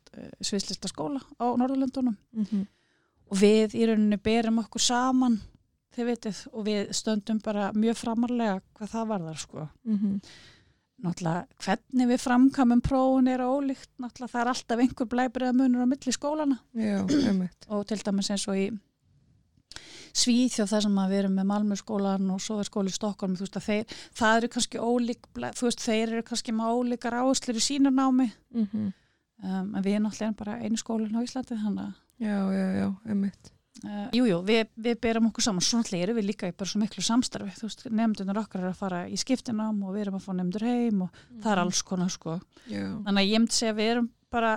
sviðslistaskóla 0.43 1.21
á 1.41 1.47
Norðurlöndunum 1.57 2.17
Mhm. 2.35 2.67
og 3.31 3.37
við 3.39 3.75
í 3.75 3.87
rauninni 3.87 4.17
berum 4.23 4.59
okkur 4.59 4.81
saman, 4.81 5.41
þið 5.97 6.07
vitið, 6.17 6.47
og 6.53 6.65
við 6.67 6.89
stöndum 6.91 7.43
bara 7.43 7.73
mjög 7.73 7.97
framarlega 7.97 8.61
hvað 8.77 8.89
það 8.91 9.09
varðar, 9.09 9.39
sko 9.39 9.69
Mhm. 9.87 10.21
Náttúrulega 11.05 11.47
hvernig 11.63 12.09
við 12.11 12.21
framkamum 12.25 12.81
prófun 12.83 13.29
er 13.31 13.41
ólíkt, 13.45 13.91
náttúrulega 14.03 14.33
það 14.33 14.41
er 14.43 14.51
alltaf 14.53 14.83
einhver 14.83 15.07
blæbriða 15.13 15.53
munur 15.55 15.85
á 15.87 15.89
milli 15.93 16.13
skólana 16.17 16.59
Já, 16.75 16.99
og 17.69 17.87
til 17.87 18.01
dæmis 18.03 18.31
eins 18.35 18.49
og 18.51 18.57
í 18.59 18.69
Svíþjóð 20.19 20.71
þar 20.73 20.83
sem 20.87 20.97
að 20.99 21.11
við 21.13 21.19
erum 21.23 21.35
með 21.39 21.47
Malmö 21.51 21.77
skólan 21.79 22.31
og 22.35 22.41
svo 22.43 22.57
er 22.59 22.67
skóli 22.67 22.91
í 22.91 22.95
Stokkólm 22.97 23.37
þú 23.39 23.45
veist 23.45 23.59
að 23.61 23.67
þeir, 23.69 23.97
það 24.19 24.37
eru 24.41 24.49
kannski 24.55 24.81
ólík 24.83 25.29
þú 25.37 25.67
veist, 25.69 25.85
þeir 25.85 26.15
eru 26.17 26.23
kannski 26.27 26.55
með 26.57 26.73
ólíkar 26.79 27.17
áherslur 27.21 27.61
í 27.61 27.65
sínu 27.69 27.93
námi 27.95 28.31
Mhm. 28.55 28.89
um, 29.45 29.75
en 29.77 29.83
við 29.85 29.93
erum 29.99 30.09
náttúrulega 30.09 30.37
bara 30.41 30.57
einu 30.65 30.81
skólinn 30.81 31.15
á 31.15 31.23
Íslandi 31.23 31.55
þannig 31.61 31.85
að 31.85 31.95
Já, 32.19 32.39
já, 32.51 32.67
já, 32.81 32.89
einmitt. 33.07 33.53
Uh, 33.85 34.09
jú, 34.11 34.25
jú, 34.27 34.39
við, 34.43 34.67
við 34.75 34.97
berum 35.01 35.29
okkur 35.29 35.45
saman 35.45 35.63
svo 35.63 35.79
náttúrulega 35.79 36.03
erum 36.09 36.17
við 36.19 36.25
líka 36.33 36.49
í 36.51 36.55
bara 36.59 36.67
svo 36.73 36.81
miklu 36.83 37.03
samstarfi 37.07 37.53
þú 37.61 37.69
veist, 37.69 37.85
nefndunar 37.95 38.41
okkar 38.41 38.65
er 38.65 38.73
að 38.73 38.81
fara 38.81 39.05
í 39.07 39.15
skiptinám 39.21 39.85
og 39.87 39.93
við 39.95 40.01
erum 40.07 40.17
að 40.19 40.25
fá 40.25 40.33
nefndur 40.35 40.65
heim 40.67 41.03
og 41.07 41.21
það 41.45 41.53
er 41.53 41.61
alls 41.63 41.83
konar 41.87 42.11
sko 42.11 42.41
Já. 42.67 42.83
þannig 43.07 43.23
að 43.23 43.29
ég 43.31 43.39
myndi 43.45 43.55
segja 43.55 43.71
að 43.73 43.79
við 43.79 43.91
erum 43.93 44.09
bara 44.35 44.53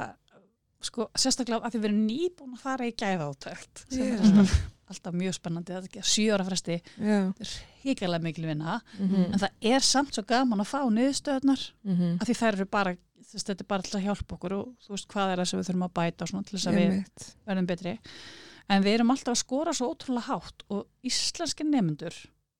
sko, 0.81 1.05
sérstaklega 1.13 1.61
að 1.61 1.75
því 1.75 1.81
við 1.83 1.89
erum 1.91 2.01
nýbúin 2.07 2.55
að 2.57 2.63
fara 2.65 2.87
í 2.89 2.95
gæða 2.97 3.27
átækt 3.29 3.83
sem 3.93 4.01
Já. 4.07 4.15
er 4.15 4.25
svona 4.25 4.47
alltaf 4.91 5.13
mjög 5.21 5.37
spennandi 5.37 5.71
það 5.71 5.77
er 5.83 5.89
ekki 5.91 6.01
sjö 6.11 6.33
ára 6.35 6.47
fresti, 6.49 6.79
Já. 6.97 7.19
híkarlega 7.85 8.25
mikil 8.25 8.47
vinna 8.49 8.79
Mhm. 8.97 9.21
en 9.35 9.39
það 9.39 9.49
er 9.61 9.79
samt 9.85 10.17
svo 10.17 10.25
gaman 10.27 10.59
að 10.65 10.71
fá 10.73 10.81
niðurstöðnar 10.89 11.61
Mhm. 11.85 12.17
að 12.17 12.25
því 12.25 12.35
þær 12.41 12.53
eru 12.57 12.65
bara 12.65 12.95
þú 13.21 13.33
veist, 13.37 13.47
þetta 13.47 13.61
er 13.61 13.69
bara 13.69 13.81
til 13.85 13.99
að 13.99 14.03
hjálpa 14.09 14.35
okkur 14.35 14.53
og 14.57 14.73
þú 14.81 14.89
veist 14.97 15.07
hvað 15.13 15.31
er 15.31 15.37
það 15.37 15.47
sem 15.47 15.59
við 15.61 15.67
þurfum 15.69 15.85
að 15.87 15.93
bæta 16.01 16.21
og 16.25 16.27
svona 16.33 16.43
til 16.49 16.57
þess 16.57 16.67
að 16.67 16.79
við 16.81 17.05
verðum 17.47 17.67
betri 17.69 17.93
en 18.69 18.83
við 18.83 18.93
erum 18.99 19.11
alltaf 19.11 19.33
að 19.35 19.41
skora 19.43 19.73
svo 19.73 19.93
ótrúlega 19.93 20.27
hátt 20.29 20.63
og 20.69 20.85
íslenski 21.03 21.63
nefndur 21.67 22.13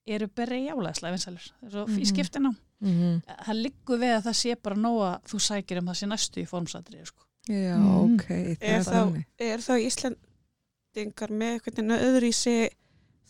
eru 0.08 0.28
berjálæðslega 0.28 1.14
vinsælir 1.14 1.46
svo 1.70 1.86
Mhm. 1.88 2.00
í 2.02 2.06
skiptina 2.10 2.56
Mhm. 2.82 3.22
það 3.46 3.62
liggur 3.62 4.00
við 4.00 4.16
að 4.18 4.24
það 4.26 4.38
sé 4.42 4.56
bara 4.64 4.76
nóga 4.76 5.22
þú 5.30 5.40
sækir 5.40 5.78
um 5.78 5.86
það 5.88 6.00
sé 6.02 6.08
næstu 6.08 6.42
í 6.42 6.48
formsatri 6.48 7.06
sko. 7.06 7.24
Já, 7.48 7.78
Mhm. 7.78 8.16
ok. 8.16 8.28
Það 8.28 8.58
Er 8.62 8.76
er 8.80 8.84
þá-. 8.84 9.26
Er 9.40 9.58
þá 9.58 9.74
Íslandingar 9.86 11.30
með 11.32 11.62
veginn 11.66 11.92
öðru 11.98 12.28
í 12.28 12.34
sig 12.34 12.70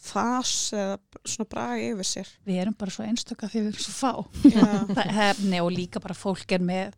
fas 0.02 0.72
eða 0.74 0.98
svona 1.26 1.50
braga 1.50 1.82
yfir 1.92 2.08
sér 2.10 2.28
við 2.48 2.62
erum 2.64 2.74
bara 2.78 2.92
svo 2.92 3.06
einstöka 3.06 3.48
því 3.48 3.60
við 3.62 3.68
erum 3.68 3.86
svo 3.86 3.94
fá 3.94 5.06
hefni 5.12 5.60
og 5.64 5.72
líka 5.72 6.02
bara 6.02 6.16
fólk 6.18 6.52
er 6.52 6.60
með 6.60 6.94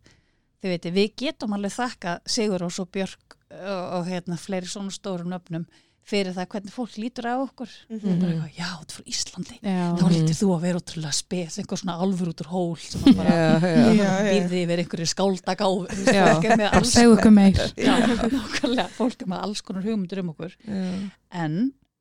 þið 0.62 0.70
veitir, 0.72 0.92
við 0.96 1.14
getum 1.20 1.52
alveg 1.52 1.74
þakka 1.74 2.14
Sigur 2.26 2.62
og 2.64 2.72
svo 2.72 2.86
Björk 2.86 3.36
og, 3.62 3.82
og 3.98 4.06
hérna, 4.10 4.36
fleiri 4.40 4.66
svona 4.70 4.90
stórum 4.94 5.30
nöfnum 5.32 5.66
fyrir 6.04 6.34
það 6.36 6.48
hvernig 6.52 6.72
fólk 6.74 6.96
lítur 7.00 7.24
á 7.32 7.34
okkur. 7.40 7.70
Mhm. 7.88 8.18
bara 8.20 8.32
eitthvað, 8.34 8.56
já, 8.58 8.66
þetta 8.76 8.92
er 8.92 8.96
frá 8.98 9.04
Íslandi. 9.14 9.54
Já. 9.64 9.84
þá 9.96 10.08
lítur 10.12 10.36
þú 10.36 10.48
að 10.52 10.64
vera 10.66 10.80
ótrúlega 10.82 11.12
spes 11.16 11.56
einhver 11.62 11.80
svona 11.80 11.94
alfur 12.04 12.28
út 12.34 12.42
úr 12.44 12.50
hól 12.52 12.74
sem 12.84 13.00
að 13.08 13.16
bara 13.22 13.36
býrði 14.28 14.58
yfir 14.66 14.82
einhverju 14.82 15.08
er 16.52 16.58
bara 16.60 16.70
alls 16.76 16.92
segðu 16.92 17.16
okkur 17.16 17.32
meir. 17.38 17.62
Já, 17.86 17.94
nákvæmlega, 18.04 18.88
fólk 18.98 19.24
er 19.24 19.30
með 19.32 19.46
alls 19.48 19.64
konar 19.64 19.86
hugmyndur 19.88 20.20
um 20.20 20.34
okkur. 20.34 20.56
Já. 20.68 20.92
en 21.44 21.56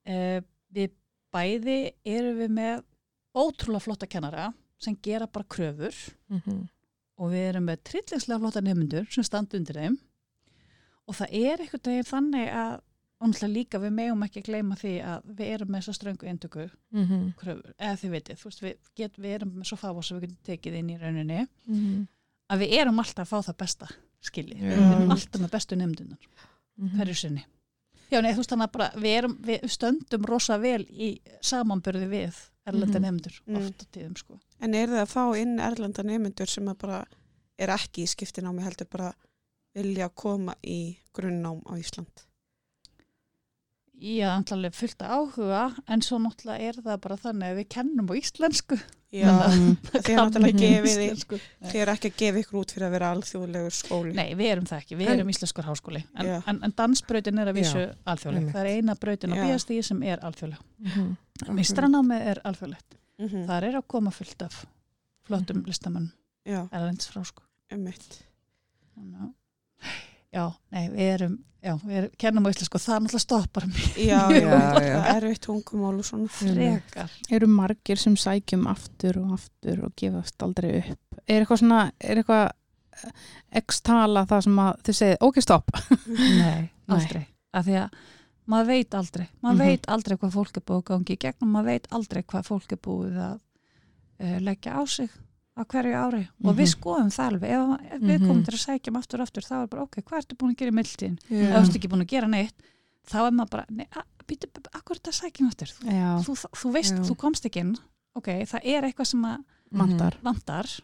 uh, 0.08 0.40
við 0.76 0.92
bæði 1.34 1.80
erum 2.04 2.38
við 2.44 2.52
með 2.60 2.84
ótrúlega 3.40 3.86
flotta 3.88 4.06
kennara 4.12 4.50
sem 4.84 4.98
gera 5.02 5.28
bara 5.32 5.48
kröfur 5.48 5.96
Mhm. 6.30 6.68
og 7.24 7.32
við 7.32 7.48
erum 7.54 7.70
með 7.72 7.80
trillingslega 7.88 8.40
flotta 8.44 8.62
nefnendur 8.62 9.08
sem 9.10 9.24
standa 9.24 9.56
undir 9.58 9.80
þeim 9.80 9.96
og 11.08 11.16
það 11.16 11.34
er 11.34 11.58
einhvern 11.64 11.84
veginn 11.90 12.10
þannig 12.10 12.50
að 12.54 12.82
náttúrulega 13.24 13.54
líka 13.56 13.80
við 13.80 13.94
megum 13.96 14.24
ekki 14.26 14.42
að 14.42 14.48
gleyma 14.50 14.76
því 14.76 14.94
að 15.08 15.28
við 15.38 15.52
erum 15.54 15.70
með 15.72 15.82
svo 15.86 15.94
ströngu 15.96 16.28
endöku 16.28 16.70
Mhm. 16.92 17.34
kröfur, 17.40 17.74
eða 17.80 18.00
þið 18.02 18.10
veitir, 18.12 18.36
þú 18.36 18.44
veist, 18.50 18.62
við, 18.62 18.76
get, 18.96 19.16
við 19.18 19.36
erum 19.38 19.52
með 19.56 19.66
svo 19.70 19.78
fáa 19.78 20.04
sem 20.04 20.20
við 20.20 20.28
getum 20.28 20.44
tekið 20.50 20.74
inn 20.80 20.90
í 20.90 20.98
rauninni 21.00 21.48
Mhm. 21.68 22.08
að 22.50 22.60
við 22.60 22.74
erum 22.82 23.00
alltaf 23.00 23.24
að 23.24 23.32
fá 23.32 23.48
það 23.48 23.58
besta 23.58 23.88
skilji, 24.22 24.56
Já. 24.60 24.76
við 24.76 24.92
erum 24.96 25.12
alltaf 25.12 25.42
með 25.42 25.52
bestu 25.52 25.76
nefndunar 25.76 26.18
Mhm. 26.80 26.98
hverju 27.00 27.16
sinni 27.16 27.46
Já, 28.12 28.22
nei, 28.22 28.32
þú 28.34 28.38
veist 28.38 28.50
þannig 28.52 28.68
að 28.68 28.72
bara, 28.72 28.90
við, 28.96 29.18
erum, 29.18 29.38
við 29.42 29.62
stöndum 29.64 30.26
rosa 30.26 30.58
vel 30.60 30.86
í 30.86 31.20
samanbörði 31.42 32.08
við 32.10 32.36
erlenda 32.68 33.00
Mhm. 33.00 33.06
nefndur 33.06 33.42
Mm. 33.48 33.56
oft 33.58 33.80
á 33.82 33.86
tíðum 33.92 34.18
sko. 34.18 34.40
En 34.62 34.76
er 34.76 34.88
það 34.88 35.02
að 35.02 35.14
fá 35.14 35.38
inn 35.42 35.60
erlenda 35.60 36.04
nefnendur 36.04 36.48
sem 36.48 36.66
að 36.66 36.78
bara 36.78 37.06
er 37.58 37.68
ekki 37.70 38.04
í 38.04 38.08
skiptinámi 38.08 38.62
heldur 38.62 38.88
bara 38.90 39.14
vilja 39.76 40.10
koma 40.10 40.56
í 40.64 40.98
grunnnám 41.14 41.62
á 41.66 41.74
Ísland? 41.80 42.26
Já, 44.04 44.34
náttúrulega 44.36 44.76
fullt 44.76 45.02
af 45.06 45.12
áhuga 45.16 45.62
en 45.88 46.02
svo 46.04 46.18
náttúrulega 46.20 46.60
er 46.68 46.80
það 46.84 46.98
bara 47.06 47.16
þannig 47.22 47.52
að 47.54 47.60
við 47.62 47.68
kennum 47.76 48.10
á 48.10 48.14
íslensku. 48.20 48.78
Já, 49.14 49.30
Mhm. 49.30 49.76
þið 49.94 50.10
er 50.10 50.18
náttúrulega 50.18 50.60
gefið 50.60 50.98
þið 51.62 51.78
er 51.84 51.92
ekki 51.94 52.10
að 52.10 52.18
gefa 52.18 52.40
ykkur 52.42 52.60
út 52.60 52.72
fyrir 52.74 52.88
að 52.88 52.92
vera 52.98 53.12
alþjóðlegur 53.14 53.76
skóli. 53.78 54.14
Nei, 54.18 54.34
við 54.34 54.50
erum 54.52 54.66
það 54.66 54.82
ekki, 54.82 54.98
við 54.98 55.08
En- 55.08 55.20
erum 55.20 55.30
íslenskur 55.30 55.64
háskóli. 55.70 56.04
En, 56.16 56.26
en, 56.48 56.60
en 56.64 56.72
dansbrautin 56.76 57.40
er 57.40 57.48
að 57.54 57.60
vísu 57.62 57.84
alþjóðleg. 58.06 58.50
það 58.52 58.60
er 58.66 58.72
eina 58.74 58.96
brautin 58.96 59.32
á 59.32 59.36
bíastíði 59.38 59.84
sem 59.84 60.04
er 60.04 60.18
alþjóðleg. 60.20 60.60
Mhm. 60.80 61.18
Mistrannámið 61.54 62.22
er 62.34 62.42
alþjóðlegt. 62.44 62.98
Mhm. 63.20 63.46
þar 63.48 63.64
er 63.64 63.74
að 63.80 63.88
koma 63.88 64.10
fullt 64.12 64.42
af 64.42 64.66
flottum 65.24 65.58
Mhm. 65.62 65.66
listamann 65.68 66.12
Já, 66.46 66.68
erlends 66.74 67.08
frá 67.08 67.24
sko. 67.24 67.44
Að- 67.72 69.34
Já, 70.34 70.46
nei, 70.74 70.88
við 70.90 71.10
erum 71.14 71.34
já, 71.64 71.74
við 71.84 71.98
erum, 72.00 72.14
kennum 72.20 72.48
á 72.48 72.50
íslensku, 72.52 72.80
það 72.82 73.04
náttúrulega 73.04 73.24
stoppar 73.24 73.68
mig 73.70 73.86
Já, 74.02 74.22
Já, 74.34 74.40
já, 74.42 74.82
já. 74.90 74.98
erfitt 75.16 75.42
tungumál 75.46 76.00
og 76.02 76.06
svona. 76.08 76.28
frekar 76.34 77.12
eru 77.32 77.48
margir 77.48 78.02
sem 78.02 78.16
sækjum 78.20 78.66
aftur 78.72 79.22
og 79.22 79.36
aftur 79.38 79.86
og 79.88 79.94
gefast 80.02 80.44
aldrei 80.44 80.74
upp 80.82 81.22
er 81.28 81.44
eitthvað 81.46 81.62
svona, 81.62 81.84
er 82.04 82.20
eitthvað 82.24 82.50
x-tala 83.64 84.26
það 84.30 84.44
sem 84.48 84.60
að 84.64 84.82
þið 84.88 84.98
segið, 85.00 85.16
ok, 85.28 85.40
stopp 85.44 85.72
Nei, 86.42 86.68
aldrei. 86.92 87.24
Af 87.54 87.66
því 87.68 87.78
að 87.84 87.98
maður 88.52 88.68
veit 88.74 88.96
aldrei, 89.00 89.26
maður 89.40 89.56
Mhm. 89.56 89.68
veit 89.70 89.86
aldrei 89.94 90.18
hvað 90.20 90.34
fólk 90.36 90.58
er 90.60 90.64
búið 90.68 90.82
að 90.82 90.88
gangi 90.92 91.14
í 91.16 91.20
gegnum, 91.24 91.52
maður 91.56 91.70
veit 91.72 91.88
aldrei 91.96 92.24
hvað 92.24 92.48
fólk 92.50 92.72
er 92.76 92.82
búið 92.90 93.20
að 93.24 93.38
uh, 94.20 94.40
leggja 94.44 94.74
á 94.76 94.82
sig 94.90 95.10
á 95.54 95.62
hverju 95.70 95.94
ári 95.94 96.24
og 96.44 96.56
við 96.58 96.66
Mhm. 96.66 96.74
skoðum 96.74 97.10
það 97.14 97.28
alveg, 97.30 97.50
ef, 97.54 97.92
ef 97.94 98.02
við 98.02 98.20
Mhm. 98.20 98.28
komum 98.28 98.44
til 98.46 98.54
að 98.54 98.64
sækjum 98.66 98.98
aftur 98.98 99.20
og 99.22 99.28
aftur, 99.28 99.44
þá 99.44 99.56
er 99.64 99.68
bara 99.68 99.82
ok, 99.84 99.96
hvað 100.02 100.18
ertu 100.22 100.36
búin 100.38 100.52
að 100.54 100.58
gera 100.58 100.72
í 100.72 100.78
mildtíðin? 100.80 101.18
Ef 101.24 101.30
Já. 101.30 101.54
þú 101.54 101.64
ert 101.68 101.76
ekki 101.78 101.90
búin 101.92 102.02
að 102.06 102.08
gera 102.14 102.28
neitt, 102.28 102.54
þá 103.06 103.16
er 103.28 103.32
maður 103.32 103.50
bara, 103.50 103.66
býtu, 104.28 104.48
akkur 104.74 104.96
þetta 104.98 105.14
sækjum 105.14 105.48
aftur? 105.52 105.68
Þú, 105.68 106.34
þú, 106.34 106.48
þú 106.58 106.72
veist, 106.74 106.94
Já. 106.98 107.04
þú 107.04 107.16
komst 107.18 107.46
ekki 107.46 107.60
inn, 107.60 107.78
ok, 108.16 108.28
það 108.50 108.62
er 108.66 108.82
eitthvað 108.84 109.08
sem 109.08 109.22
að 109.24 109.44
mandar 109.72 110.14
vantar, 110.24 110.82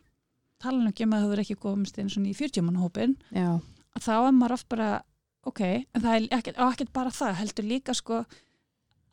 tala 0.60 0.78
nú 0.84 0.90
ekki 0.92 1.04
um 1.04 1.12
að 1.14 1.24
þú 1.26 1.32
er 1.34 1.40
ekki 1.40 1.56
komist 1.60 1.98
inn 1.98 2.26
í 2.26 2.34
40 2.36 2.62
mann 2.62 2.76
hópin, 2.78 3.16
þá 3.34 4.28
er 4.28 4.32
maður 4.34 4.52
oft 4.54 4.70
bara 4.70 5.02
ok, 5.46 5.62
en 5.96 6.02
það 6.02 6.16
er 6.16 6.28
ekkert 6.38 6.94
bara 6.94 7.10
það 7.10 7.34
heldur 7.36 7.66
líka 7.66 7.96
sko 7.96 8.26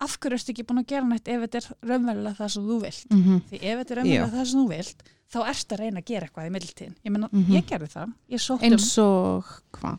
af 0.00 0.16
hverju 0.20 0.36
ertu 0.36 0.52
ekki 0.52 0.64
búin 0.68 0.82
að 0.82 0.88
gera 0.92 1.06
neitt 1.08 1.28
ef 1.28 1.40
þetta 1.44 1.60
er 1.62 1.68
raunverulega 1.90 2.36
það 2.40 2.50
sem 2.54 2.66
þú 2.68 2.78
vilt? 2.82 3.06
Mm 3.10 3.38
því 3.50 3.60
ef 3.62 3.78
þetta 3.80 3.90
er 3.94 4.00
raunverulega 4.00 4.34
það 4.36 4.48
sem 4.50 4.60
þú 4.60 4.66
vilt 4.74 5.02
þá 5.32 5.38
ertu 5.50 5.74
að 5.74 5.80
reyna 5.82 6.00
að 6.02 6.08
gera 6.10 6.26
eitthvað 6.28 6.46
í 6.46 6.52
middeltíðin 6.56 6.96
ég 7.06 7.12
meina, 7.14 7.28
Mhm. 7.32 7.52
ég 7.56 7.64
gerði 7.66 7.88
það, 7.94 8.12
ég 8.30 8.40
sótt 8.40 8.62
um 8.62 8.66
eins 8.72 8.98
og 8.98 9.44
hvað? 9.72 9.98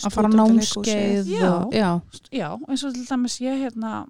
Að 0.00 0.12
fara 0.16 0.28
námskeið 0.32 1.26
Já. 1.28 1.48
og, 1.52 1.72
já, 1.72 2.00
já, 2.32 2.48
eins 2.68 2.84
og 2.84 2.94
til 2.94 3.04
dæmis 3.06 3.38
ég 3.40 3.58
hérna 3.64 4.06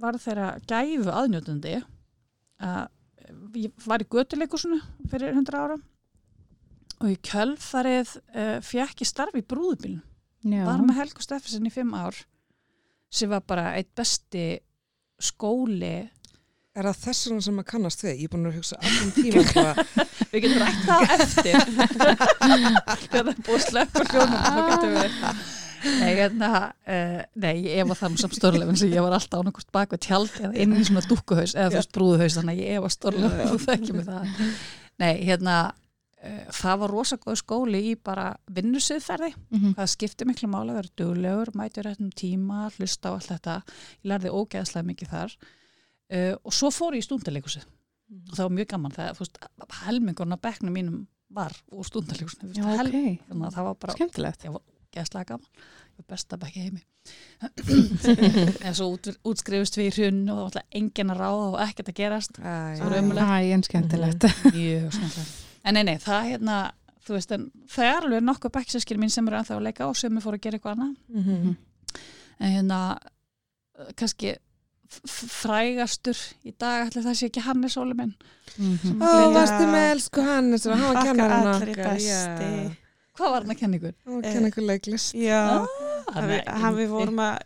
var 0.00 0.14
þeirra 0.16 0.60
gæfu 0.66 1.10
aðnjótandi 1.12 1.82
að 2.60 2.88
ég 3.54 3.72
var 3.86 3.98
í 4.00 4.08
götuleikusinu 4.10 4.80
fyrir 5.10 5.32
100 5.36 5.54
ára 5.60 5.76
og 7.00 7.08
í 7.08 7.16
kjölfarið 7.24 8.16
uh, 8.34 8.60
fekk 8.60 9.00
ég 9.04 9.08
starfi 9.08 9.40
í 9.40 9.46
brúðubílnum. 9.46 10.02
Já. 10.44 10.64
var 10.64 10.80
með 10.80 10.96
Helgu 10.96 11.20
Steffensen 11.22 11.66
í 11.68 11.72
fimm 11.72 11.92
ár 11.94 12.16
sem 13.10 13.30
var 13.30 13.44
bara 13.46 13.74
eitt 13.76 13.90
besti 13.96 14.46
skóli. 15.20 15.96
Er 16.70 16.86
það 16.86 17.00
þess 17.04 17.26
vegna 17.26 17.44
sem 17.44 17.56
maður 17.58 17.70
kannast 17.72 18.04
við? 18.04 18.12
Ég 18.22 18.28
er 18.28 18.34
búin 18.34 18.50
að 18.50 18.58
hugsa 18.60 18.76
allan 18.78 19.14
tíma 19.16 19.72
við 20.30 20.44
getum 20.44 20.60
rætt 20.62 20.84
það 20.86 21.00
á 21.00 21.10
eftir. 21.16 21.56
Þegar 23.10 23.16
það 23.16 23.32
er 23.32 23.40
búið 23.46 23.56
að 23.56 23.64
slökka 23.66 24.04
hljónum 24.12 24.44
þá 24.44 24.60
getum 24.70 24.94
við 25.00 25.48
Nei, 25.80 26.10
hérna, 26.12 26.48
uh, 26.92 27.20
nei, 27.40 27.54
ég 27.64 27.86
var 27.88 27.96
það 27.96 28.18
samt 28.20 28.36
stórlega 28.36 28.72
en 28.74 28.92
ég 28.92 29.04
var 29.04 29.14
alltaf 29.16 29.40
ánakvort 29.40 29.70
bak 29.72 29.94
við 29.94 30.02
tjald 30.04 30.34
eða 30.36 30.50
inn 30.60 30.74
í 30.76 30.82
svona 30.84 31.02
dúkkuhaus 31.08 31.54
eða 31.54 31.70
þú 31.70 31.78
veist 31.78 31.94
brúðuhaus 31.96 32.36
þannig 32.36 32.58
að 32.58 32.66
ég 32.66 32.84
var 32.84 32.92
stórlega 32.92 33.46
þú 33.48 33.60
þekkjum 33.64 33.96
mig 33.96 34.08
það. 34.10 34.50
Nei, 35.00 35.12
hérna, 35.24 35.54
það 36.20 36.78
var 36.82 36.90
rosa 36.92 37.16
góð 37.16 37.38
skóli 37.40 37.78
í 37.90 37.94
bara 37.96 38.34
vinnusöðferði 38.52 39.30
Mhm. 39.50 39.74
það 39.78 39.86
skipti 39.94 40.26
miklu 40.28 40.48
máli 40.52 40.70
að 40.74 40.78
vera 40.80 40.94
duglegur, 41.00 41.50
mæti 41.56 41.82
réttum 41.86 42.10
tíma, 42.12 42.70
hlusta 42.76 43.08
á 43.08 43.12
allt 43.16 43.28
þetta. 43.30 43.54
Ég 44.04 44.10
lærði 44.12 44.30
ógeðslega 44.36 44.86
mikið 44.90 45.08
þar. 45.14 45.36
Uh, 46.12 46.34
og 46.44 46.52
svo 46.52 46.68
fór 46.74 46.92
ég 46.98 47.04
í 47.04 47.06
stúndaleikusið 47.06 47.64
og 47.64 48.34
það 48.36 48.42
var 48.48 48.54
mjög 48.58 48.68
gaman. 48.68 48.92
Það, 48.92 49.10
þú 49.14 49.18
veist, 49.24 49.38
helmingurinn 49.86 50.34
á 50.34 50.44
bekknum 50.44 50.74
mínum 50.74 51.06
var 51.30 51.52
úr 51.72 51.84
stúndaleikusinu 51.86 52.52
já, 52.52 52.64
ok, 52.66 53.20
þannig 53.30 53.46
að 53.46 53.54
það 53.54 53.64
var 53.70 53.74
bara 53.80 53.92
skemmtilegt. 53.94 54.46
Geðslega 54.90 55.24
gaman. 55.28 55.46
Ég 55.94 56.02
var 56.02 56.08
best 56.16 56.32
að 56.34 56.40
bekki 56.42 56.64
heimi. 56.64 56.82
En 58.66 58.74
svo 58.74 58.88
út, 58.96 59.06
útskrifust 59.24 59.76
við 59.78 59.86
í 59.86 59.94
hrunn 59.96 60.24
og 60.28 60.34
það 60.34 60.40
var 60.40 60.48
alltaf 60.50 60.80
engin 60.80 61.12
að 61.14 61.20
ráða 61.22 61.46
og 61.52 61.60
ekkert 61.64 61.88
að 61.92 61.98
gerast. 62.00 62.40
Æ, 62.42 62.76
Svo 62.80 62.90
ömurlegt. 62.98 63.30
En 65.64 65.74
nei, 65.74 65.82
nei, 65.84 65.96
það 65.98 66.28
hérna 66.30 66.58
þú 67.06 67.16
veist, 67.16 67.32
en 67.32 67.50
það 67.68 67.84
er 67.90 68.02
alveg 68.06 68.22
nokkuð 68.24 68.52
bekkseskir 68.54 68.98
mín 69.00 69.10
sem 69.10 69.26
eru 69.28 69.36
ennþá 69.40 69.56
að 69.58 69.62
leika 69.66 69.86
og 69.88 69.96
sem 69.96 70.16
er 70.16 70.22
fór 70.24 70.36
að 70.38 70.40
gera 70.46 70.58
eitthvað 70.58 70.76
annað 70.76 70.94
Mhm. 71.08 71.56
en 72.40 72.52
hérna 72.56 72.98
uh, 73.78 73.90
kannski 73.96 74.36
frægastur 75.06 76.18
í 76.46 76.52
dag 76.58 76.88
ætli 76.88 77.02
það 77.04 77.16
sé 77.18 77.28
ekki 77.30 77.42
Hannes 77.46 77.76
Óli 77.80 77.94
minn 77.98 78.14
Mhm. 78.58 78.98
Ó, 78.98 79.30
varstu 79.32 79.66
með 79.70 79.84
elsku 79.92 80.22
Hannes 80.26 80.64
og 80.66 80.72
hann 80.76 80.94
var 80.94 81.04
kennarinn 81.06 81.50
okkar, 81.54 81.84
besti. 81.94 82.08
já. 82.08 82.70
hvað 83.14 83.30
var 83.30 83.40
hann 83.44 83.52
að 83.54 83.58
kenna 83.60 83.76
ykkur? 83.78 83.94
Hann 84.04 84.14
var 84.16 84.22
að 84.24 84.32
kenna 84.34 84.48
ykkur 84.50 84.66
leiklist. 84.66 85.14
Já, 85.14 85.66
Ah, 86.10 86.56
hann 86.58 86.74
við 86.74 86.88
vorum 86.90 87.20
að 87.22 87.38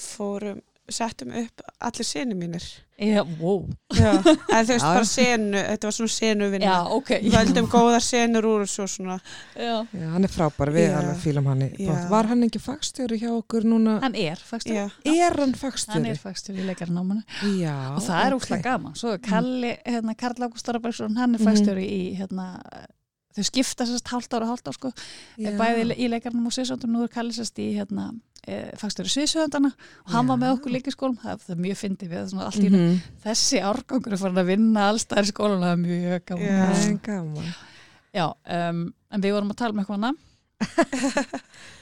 fórum, 0.00 0.62
settum 0.88 1.30
upp 1.34 1.62
allir 1.80 2.04
senu 2.06 2.34
mínir. 2.38 2.62
Já, 2.96 3.20
wow. 3.40 3.66
Já, 3.92 4.14
en 4.16 4.64
þú 4.64 4.70
veist 4.72 4.84
bara 4.86 5.04
senu, 5.04 5.58
þetta 5.60 5.84
var 5.90 5.92
svona 5.92 6.12
senu 6.14 6.46
vinna. 6.50 6.66
Já, 6.70 6.76
ok. 6.96 7.10
Völdum 7.34 7.66
góðar 7.68 8.00
senur 8.00 8.46
úr 8.48 8.62
og 8.64 8.70
svo 8.72 8.86
svona. 8.88 9.18
Já. 9.52 9.82
Já, 9.92 10.06
hann 10.14 10.24
er 10.24 10.32
frábær, 10.32 10.72
við 10.72 10.86
Já. 10.88 10.94
alveg 11.02 11.18
fílum 11.20 11.50
hann. 11.50 11.66
Var 12.08 12.30
hann 12.30 12.46
ekki 12.48 12.62
fagstjóri 12.64 13.18
hjá 13.20 13.28
okkur 13.36 13.66
núna? 13.68 13.98
Hann 14.00 14.16
er 14.16 14.40
fagstur. 14.40 14.72
Já, 14.78 14.86
Er 15.04 15.36
hann 15.36 15.52
Hann 15.52 15.54
fagstjóri? 15.60 16.08
er 16.14 16.22
fagstur 16.22 16.56
í 16.56 16.64
leikarnámanu. 16.70 17.20
Já. 17.60 17.74
og 17.96 18.00
það 18.06 18.24
er 18.24 18.32
ok. 18.32 18.40
úrslega 18.40 18.62
gaman. 18.70 18.94
Svo 18.96 19.12
er 19.12 19.18
Kalli, 19.18 19.76
hérna, 19.84 20.16
Karl 20.16 20.40
Ágúst 20.48 20.68
Árabergsson, 20.72 21.16
hann 21.20 21.34
er 21.34 21.38
Mhm. 21.38 21.46
fagstjóri 21.50 21.84
í, 21.84 22.16
hérna, 22.16 22.62
þau 23.36 23.44
skipta 23.50 23.86
sérst 23.86 24.08
hálft 24.12 24.32
ára, 24.36 24.48
hálft 24.50 24.66
ára, 24.68 24.74
sko. 24.78 24.90
Já. 25.38 25.52
Bæði 25.60 25.84
í, 25.96 26.08
leikarnum 26.10 26.48
og 26.48 26.54
sviðsöndum, 26.56 26.90
nú 26.96 27.04
er 27.04 27.12
Kalli 27.12 27.36
sérst 27.36 27.58
í, 27.62 27.68
hérna, 27.76 28.08
e, 28.46 28.58
fagstjóri 28.80 29.12
sviðsöndana 29.12 29.70
og 29.74 30.12
hann 30.14 30.26
var 30.30 30.38
Já. 30.38 30.42
með 30.44 30.54
okkur 30.56 30.74
líka 30.76 30.90
í 30.92 30.96
skólum. 30.96 31.18
Það, 31.22 31.40
það 31.46 31.54
er 31.56 31.62
mjög 31.66 31.80
fyndið 31.82 32.12
við, 32.14 32.26
svona 32.32 32.46
allt 32.48 32.62
í 32.64 32.70
Mhm. 32.72 33.00
þessi 33.26 33.62
árgangur 33.62 34.12
er 34.12 34.22
farin 34.24 34.42
að 34.42 34.50
vinna 34.52 34.88
allstæðar 34.90 35.28
í 35.28 35.32
skólanum, 35.32 35.64
það 35.66 35.72
er 35.72 35.82
mjög 35.86 36.24
gaman. 36.26 36.76
Er 36.76 37.00
gaman. 37.10 37.54
Já, 38.16 38.26
um, 38.70 38.94
en 39.12 39.20
við 39.20 39.32
vorum 39.36 39.50
að 39.52 39.56
tala 39.60 39.72
um 39.76 39.80
eitthvað 39.84 39.98
annað. 40.00 40.16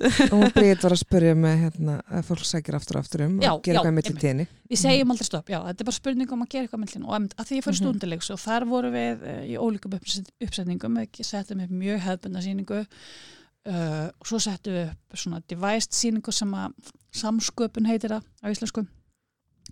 og 0.34 0.42
Bríð 0.56 0.82
var 0.82 0.94
að 0.96 1.00
spyrja 1.04 1.34
með 1.38 1.56
hérna, 1.64 1.94
að 2.10 2.24
fólk 2.28 2.44
sækir 2.48 2.74
aftur 2.78 2.98
og 2.98 3.04
aftur 3.04 3.22
um 3.28 3.36
Já, 3.42 3.50
og 3.54 3.60
gera 3.62 3.76
já, 3.76 3.80
eitthvað 3.80 3.90
einmitt. 3.92 4.20
tíðinni 4.24 4.46
Við 4.72 4.80
segjum 4.80 5.12
aldrei 5.14 5.28
stopp, 5.28 5.52
já, 5.52 5.58
þetta 5.68 5.84
er 5.84 5.88
bara 5.90 5.98
spurning 6.00 6.32
um 6.34 6.42
að 6.44 6.50
gera 6.54 6.66
eitthvað 6.66 6.82
mellin 6.84 7.04
og 7.06 7.14
að 7.14 7.44
því 7.50 7.58
ég 7.60 7.66
fyrir 7.68 7.78
Mhm. 7.78 7.82
stúndilegs 7.84 8.30
og 8.34 8.40
þar 8.42 8.66
voru 8.72 8.90
við 8.94 9.22
uh, 9.22 9.44
í 9.46 9.54
ólíkum 9.60 9.94
uppset- 9.98 10.32
uppsetningum, 10.42 10.98
ekki 11.04 11.24
settum 11.28 11.62
upp 11.64 11.70
mjög 11.70 12.02
hefðbundna 12.08 12.42
sýningu 12.42 12.80
uh, 12.82 14.08
og 14.18 14.26
svo 14.28 14.40
settum 14.42 14.74
við 14.74 14.90
upp 14.90 15.20
svona 15.22 15.40
devised 15.48 15.94
sýningu 15.94 16.32
sem 16.34 16.50
að 16.58 16.74
samsköpun 17.14 17.86
heitir 17.86 18.10
það 18.16 18.26
á 18.42 18.46
íslensku. 18.50 18.84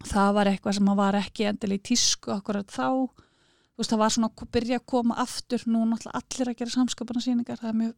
Það 0.08 0.30
var 0.38 0.46
eitthvað 0.52 0.78
sem 0.78 0.88
að 0.88 0.96
var 1.02 1.18
ekki 1.18 1.44
endilega 1.50 1.80
í 1.82 1.86
tísku 1.90 2.32
akkurat 2.32 2.70
þá, 2.72 2.86
þú 3.10 3.82
veist, 3.82 3.90
það 3.92 4.00
var 4.02 4.14
svona 4.14 4.30
að 4.32 4.48
byrja 4.56 4.78
að 4.80 4.86
koma 4.94 5.18
aftur, 5.20 5.62
nú 5.66 5.82
náttúrulega 5.90 6.22
allir 6.22 6.50
að 6.52 6.58
gera 6.62 6.74
samsköpuna 6.78 7.22
sýningar, 7.24 7.60
það 7.60 7.68
er 7.72 7.78
mjög 7.82 7.92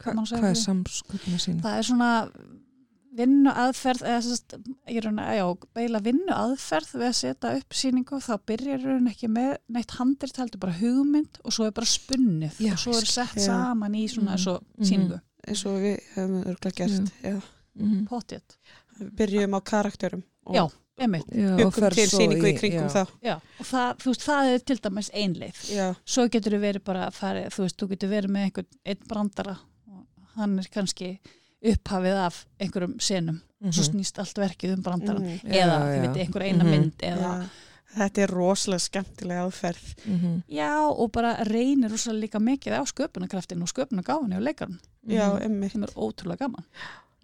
Hva, 0.00 0.14
hvað 0.14 0.48
er 0.50 0.58
samsköpuna 0.64 1.38
sín? 1.42 1.60
það 1.64 1.78
er 1.78 1.82
svona 1.90 2.10
vinnu 3.20 3.50
aðferð 3.50 4.04
eða 4.06 4.20
sérst, 4.22 4.54
ég 4.88 5.00
er 5.00 5.08
að, 5.10 5.30
já, 5.34 5.46
beila 5.74 6.00
vinnu 6.04 6.30
aðferð 6.34 6.92
við 6.94 7.06
að 7.08 7.16
setja 7.18 7.54
upp 7.58 7.74
sýningu 7.74 8.20
þá 8.22 8.30
byrjar 8.46 8.84
hún 8.86 9.08
ekki 9.10 9.28
með 9.34 9.56
neitt 9.74 9.94
handrit 9.98 10.38
heldur 10.38 10.62
bara 10.62 10.76
hugmynd 10.78 11.40
og 11.42 11.52
svo 11.56 11.66
er 11.66 11.74
bara 11.76 11.90
spunnið 11.90 12.60
Já, 12.62 12.72
og 12.76 12.78
svo 12.84 12.94
er 13.00 13.08
sett 13.10 13.34
Já. 13.40 13.48
saman 13.50 13.96
í 13.98 14.04
svona 14.08 14.36
Mhm. 14.36 14.38
eins 14.38 14.46
og 14.46 14.62
Mhm. 14.78 14.86
sýningu 14.90 15.20
eins 15.48 15.64
og 15.66 15.80
við 15.82 15.98
hefum 16.14 16.44
örgulega 16.44 16.76
gert 16.76 17.12
já. 17.24 17.42
Mhm. 17.74 18.06
potið, 18.08 18.42
við 19.00 19.10
byrjum 19.18 19.54
á 19.58 19.60
karakterum 19.64 20.22
og 20.46 20.54
Já. 20.54 20.62
og 20.64 21.74
til 21.74 22.06
svo 22.06 22.18
síningu 22.20 22.46
í 22.46 22.58
kringum 22.58 22.86
já. 22.86 22.92
það 22.94 23.08
Já, 23.22 23.34
og 23.58 23.66
það, 23.66 23.96
þú 23.98 24.04
veist, 24.06 24.20
það 24.28 24.54
er 24.54 24.58
til 24.58 24.76
dæmis 24.76 25.10
einleið 25.10 25.60
já, 25.74 25.94
svo 26.06 26.28
getur 26.28 26.52
þú 26.52 26.60
verið 26.60 26.84
bara 26.84 27.06
að 27.08 27.12
fara 27.14 27.48
þú 27.50 27.64
veist, 27.66 27.76
þú 27.76 27.88
getur 27.88 28.08
verið 28.08 28.30
með 28.30 28.44
einhvern 28.46 28.66
einn 28.86 29.02
brandara 29.08 29.58
hann 30.36 30.58
er 30.58 30.68
kannski 30.72 31.18
upphafið 31.62 32.16
af 32.26 32.44
einhverjum 32.60 32.98
senum 33.00 33.40
Mhm. 33.60 33.72
svo 33.76 33.82
snýst 33.84 34.18
allt 34.18 34.38
verkið 34.40 34.72
um 34.78 34.82
brandaran 34.82 35.22
Mhm. 35.22 35.40
eða, 35.44 35.54
Já, 35.54 35.80
þið 35.80 35.96
já. 35.96 36.00
veit, 36.06 36.16
einhver 36.26 36.42
eina 36.42 36.64
Mhm. 36.64 36.70
mynd 36.70 36.98
eða 36.98 37.32
já. 37.42 37.48
þetta 37.98 38.18
er 38.22 38.28
rosalega 38.28 38.80
skemmtilega 38.80 39.44
aðferð 39.44 39.94
Mhm. 40.06 40.42
Já, 40.48 40.70
og 40.90 41.12
bara 41.12 41.34
reynir 41.44 41.90
rosalega 41.90 42.20
líka 42.28 42.38
mikið 42.40 42.72
á 42.78 42.82
sköpunarkraftin 42.86 43.60
og 43.62 43.68
sköpunargáfinni 43.68 44.36
og 44.36 45.40
Mhm. 45.40 45.42
emmitt 45.42 45.72
sem 45.72 45.82
er 45.82 45.88
ótrúlega 45.96 46.38
gaman. 46.38 46.64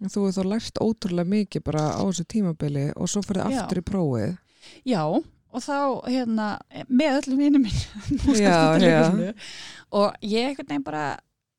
Þú 0.03 0.27
hefur 0.27 0.43
þá 0.43 0.43
lært 0.45 0.77
ótrúlega 0.79 1.25
mikið 1.27 1.63
bara 1.63 1.79
á 1.97 2.01
þessu 2.05 2.23
tímabili 2.25 2.93
og 2.95 3.07
svo 3.09 3.21
fyrir 3.23 3.49
Já. 3.49 3.61
aftur 3.63 3.77
í 3.77 3.81
prófið 3.81 4.37
Já, 4.85 5.01
og 5.07 5.61
þá 5.63 6.03
hérna 6.05 6.59
með 6.91 7.21
öllum 7.23 7.37
vinnum 7.37 7.61
minn 7.63 7.71
Já, 8.37 8.77
já. 8.79 9.33
og 9.91 10.13
ég 10.21 10.49
einhvern 10.49 10.67
veginn 10.67 10.83
bara 10.83 11.17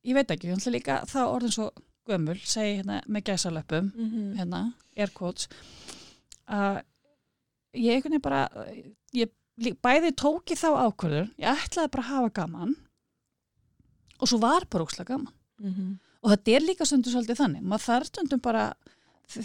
ég 0.08 0.16
veit 0.16 0.30
ekki, 0.34 0.50
hann 0.52 0.74
líka 0.74 1.00
þá 1.10 1.18
orðin 1.28 1.54
svo 1.54 1.68
gömul, 2.08 2.38
segi 2.48 2.78
hérna 2.80 3.02
með 3.06 3.26
gæsalöpum 3.28 3.90
hérna, 4.38 4.62
air 4.96 5.10
quotes 5.14 5.48
að 6.48 6.80
ég 7.76 7.98
einhvern 7.98 8.16
veginn 8.16 8.24
bara 8.24 8.42
ég 9.12 9.32
bæði 9.84 10.12
tóki 10.16 10.56
þá 10.56 10.68
ákvörður 10.88 11.26
ég 11.42 11.64
ætlaði 11.66 11.90
bara 11.92 12.04
að 12.06 12.12
hafa 12.14 12.30
gaman 12.40 12.76
og 14.18 14.30
svo 14.30 14.38
var 14.42 14.64
bara 14.70 14.84
ókslega 14.86 15.12
gaman. 15.14 15.34
Mhm. 15.60 15.98
og 16.22 16.30
þetta 16.32 16.54
er 16.56 16.64
líka 16.64 16.86
stundum 16.86 17.12
svolítið 17.12 17.38
þannig 17.42 17.62
maður 17.62 17.84
þarf 17.88 18.06
stundum 18.12 18.40
bara 18.42 18.64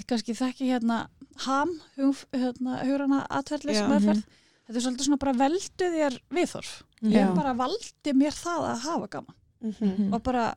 kannski 0.08 0.34
þekki 0.38 0.70
hérna 0.72 0.98
ham 1.46 1.70
hérna, 1.98 2.80
hugrana 2.86 3.26
atverðlis 3.30 3.82
meðferð 3.90 4.24
þetta 4.68 4.78
er 4.80 4.84
svolítið 4.86 5.06
svona 5.08 5.20
bara 5.20 5.34
veldu 5.44 5.90
þér 5.98 6.20
viðþorf 6.38 6.74
ég 7.04 7.34
bara 7.36 7.54
valdi 7.54 8.14
mér 8.16 8.32
það 8.38 8.68
að 8.72 8.84
hafa 8.88 9.08
gaman 9.18 9.36
Mhm. 9.64 10.14
og 10.14 10.24
bara 10.24 10.54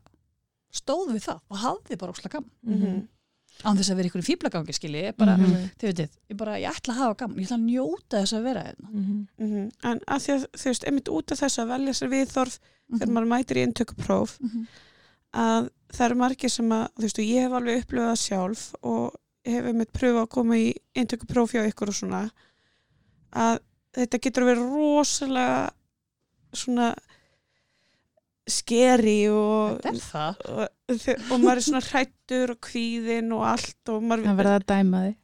stóð 0.74 1.12
við 1.14 1.22
það 1.28 1.40
og 1.50 1.56
hafði 1.62 1.98
bara 1.98 2.12
óslega 2.12 2.30
gaman 2.36 2.50
Mhm. 2.66 3.08
án 3.64 3.76
þess 3.78 3.90
að 3.90 3.96
vera 3.96 4.08
ykkur 4.10 4.26
fýblagangi 4.26 4.74
skilji 4.74 5.02
ég 5.06 5.16
bara, 5.16 5.36
Mhm. 5.36 5.70
þið 5.78 5.86
veitir, 5.92 6.08
ég 6.30 6.36
bara, 6.36 6.56
ég 6.58 6.68
ætla 6.74 6.92
að 6.94 6.98
hafa 7.00 7.16
gaman 7.16 7.36
ég 7.38 7.46
ætla 7.46 7.56
að 7.56 7.68
njóta 7.70 8.20
þess 8.22 8.32
að 8.38 8.42
vera 8.42 8.62
hérna 8.64 8.90
Mhm. 8.90 9.26
Mhm. 9.38 9.70
en 9.84 9.98
að 10.00 10.18
því 10.24 10.34
að 10.34 10.46
þú 10.52 10.64
veist, 10.70 10.84
einmitt 10.84 11.08
út 11.08 11.32
af 11.32 11.38
þess 11.40 11.58
að 11.58 11.68
velja 11.72 11.94
sér 11.94 12.10
viðþorf 12.10 12.58
þegar 12.92 13.06
Mhm. 13.08 13.14
maður 13.14 13.32
mætir 13.34 13.56
í 13.56 13.66
inntökupróf 13.66 14.40
Mhm. 14.40 14.66
að 15.34 15.70
það 15.92 16.04
eru 16.06 16.14
margir 16.16 16.50
sem 16.50 16.68
að 16.68 16.88
þú 16.98 17.02
veist, 17.02 17.18
og 17.18 17.24
ég 17.24 17.40
hef 17.42 17.52
alveg 17.52 17.84
upplöfað 17.84 18.12
það 18.12 18.24
sjálf 18.26 18.74
og 18.82 19.14
hef 19.44 19.64
einmitt 19.64 19.92
pröfað 19.92 20.22
að 20.26 20.28
koma 20.28 20.54
í 20.54 20.74
inntökupróf 20.96 21.52
hjá 21.52 21.70
ykkur 21.72 21.88
og 21.88 21.94
svona 21.94 22.30
að 23.32 23.58
þetta 23.94 24.18
getur 24.20 24.44
verið 24.44 24.72
rosalega 24.74 25.70
svona 26.52 26.94
skeri 28.46 29.26
og, 29.32 29.80
er 29.82 29.96
og, 30.46 30.68
og 31.32 31.40
maður 31.42 31.58
er 31.58 31.64
svona 31.66 31.82
hrættur 31.82 32.52
og 32.54 32.60
kvíðinn 32.66 33.32
og 33.34 33.42
allt 33.50 33.90
og 33.92 34.04
maður 34.06 34.28
Það 34.28 34.38
verða 34.42 34.60
að 34.60 34.66
dæma 34.70 35.00
þig. 35.06 35.16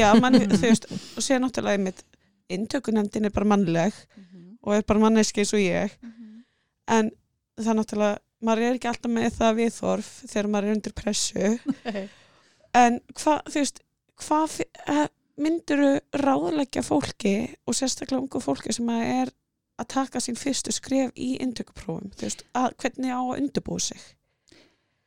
já, 0.00 0.06
mann, 0.20 0.38
þú 0.50 0.60
veist, 0.64 0.88
og 0.90 1.22
sér 1.26 1.42
náttúrulega 1.44 1.78
einmitt 1.78 2.02
inntökunemndin 2.50 3.28
er 3.28 3.34
bara 3.34 3.50
mannleg 3.52 4.00
og 4.64 4.74
er 4.74 4.82
bara 4.88 5.04
manneski 5.04 5.44
eins 5.44 5.52
og 5.54 5.62
ég. 5.62 5.92
En 6.90 7.12
það 7.60 7.78
náttúrulega 7.82 8.18
maður 8.40 8.66
er 8.66 8.78
ekki 8.78 8.88
alltaf 8.90 9.12
með 9.12 9.36
það 9.36 9.56
viðþorf 9.60 10.10
þegar 10.32 10.50
maður 10.50 10.66
er 10.70 10.76
undir 10.78 10.96
pressu. 10.96 11.50
En 12.80 13.00
hvað, 13.18 13.40
þú 13.50 13.58
veist 13.60 13.80
hvað 14.24 14.58
myndur 15.40 15.80
ráðleggja 16.20 16.82
fólki 16.84 17.34
og 17.66 17.76
sérstaklega 17.76 18.20
ungu 18.20 18.40
fólki 18.44 18.72
sem 18.76 18.88
er 18.94 19.30
að 19.80 19.90
taka 19.96 20.22
sín 20.22 20.38
fyrstu 20.38 20.72
skref 20.74 21.12
í 21.16 21.34
inntökuprófum, 21.42 22.12
þú 22.16 22.28
veist, 22.28 22.46
að, 22.58 22.74
hvernig 22.82 23.14
á 23.16 23.20
að 23.20 23.36
undirbúa 23.40 23.84
sig 23.90 24.08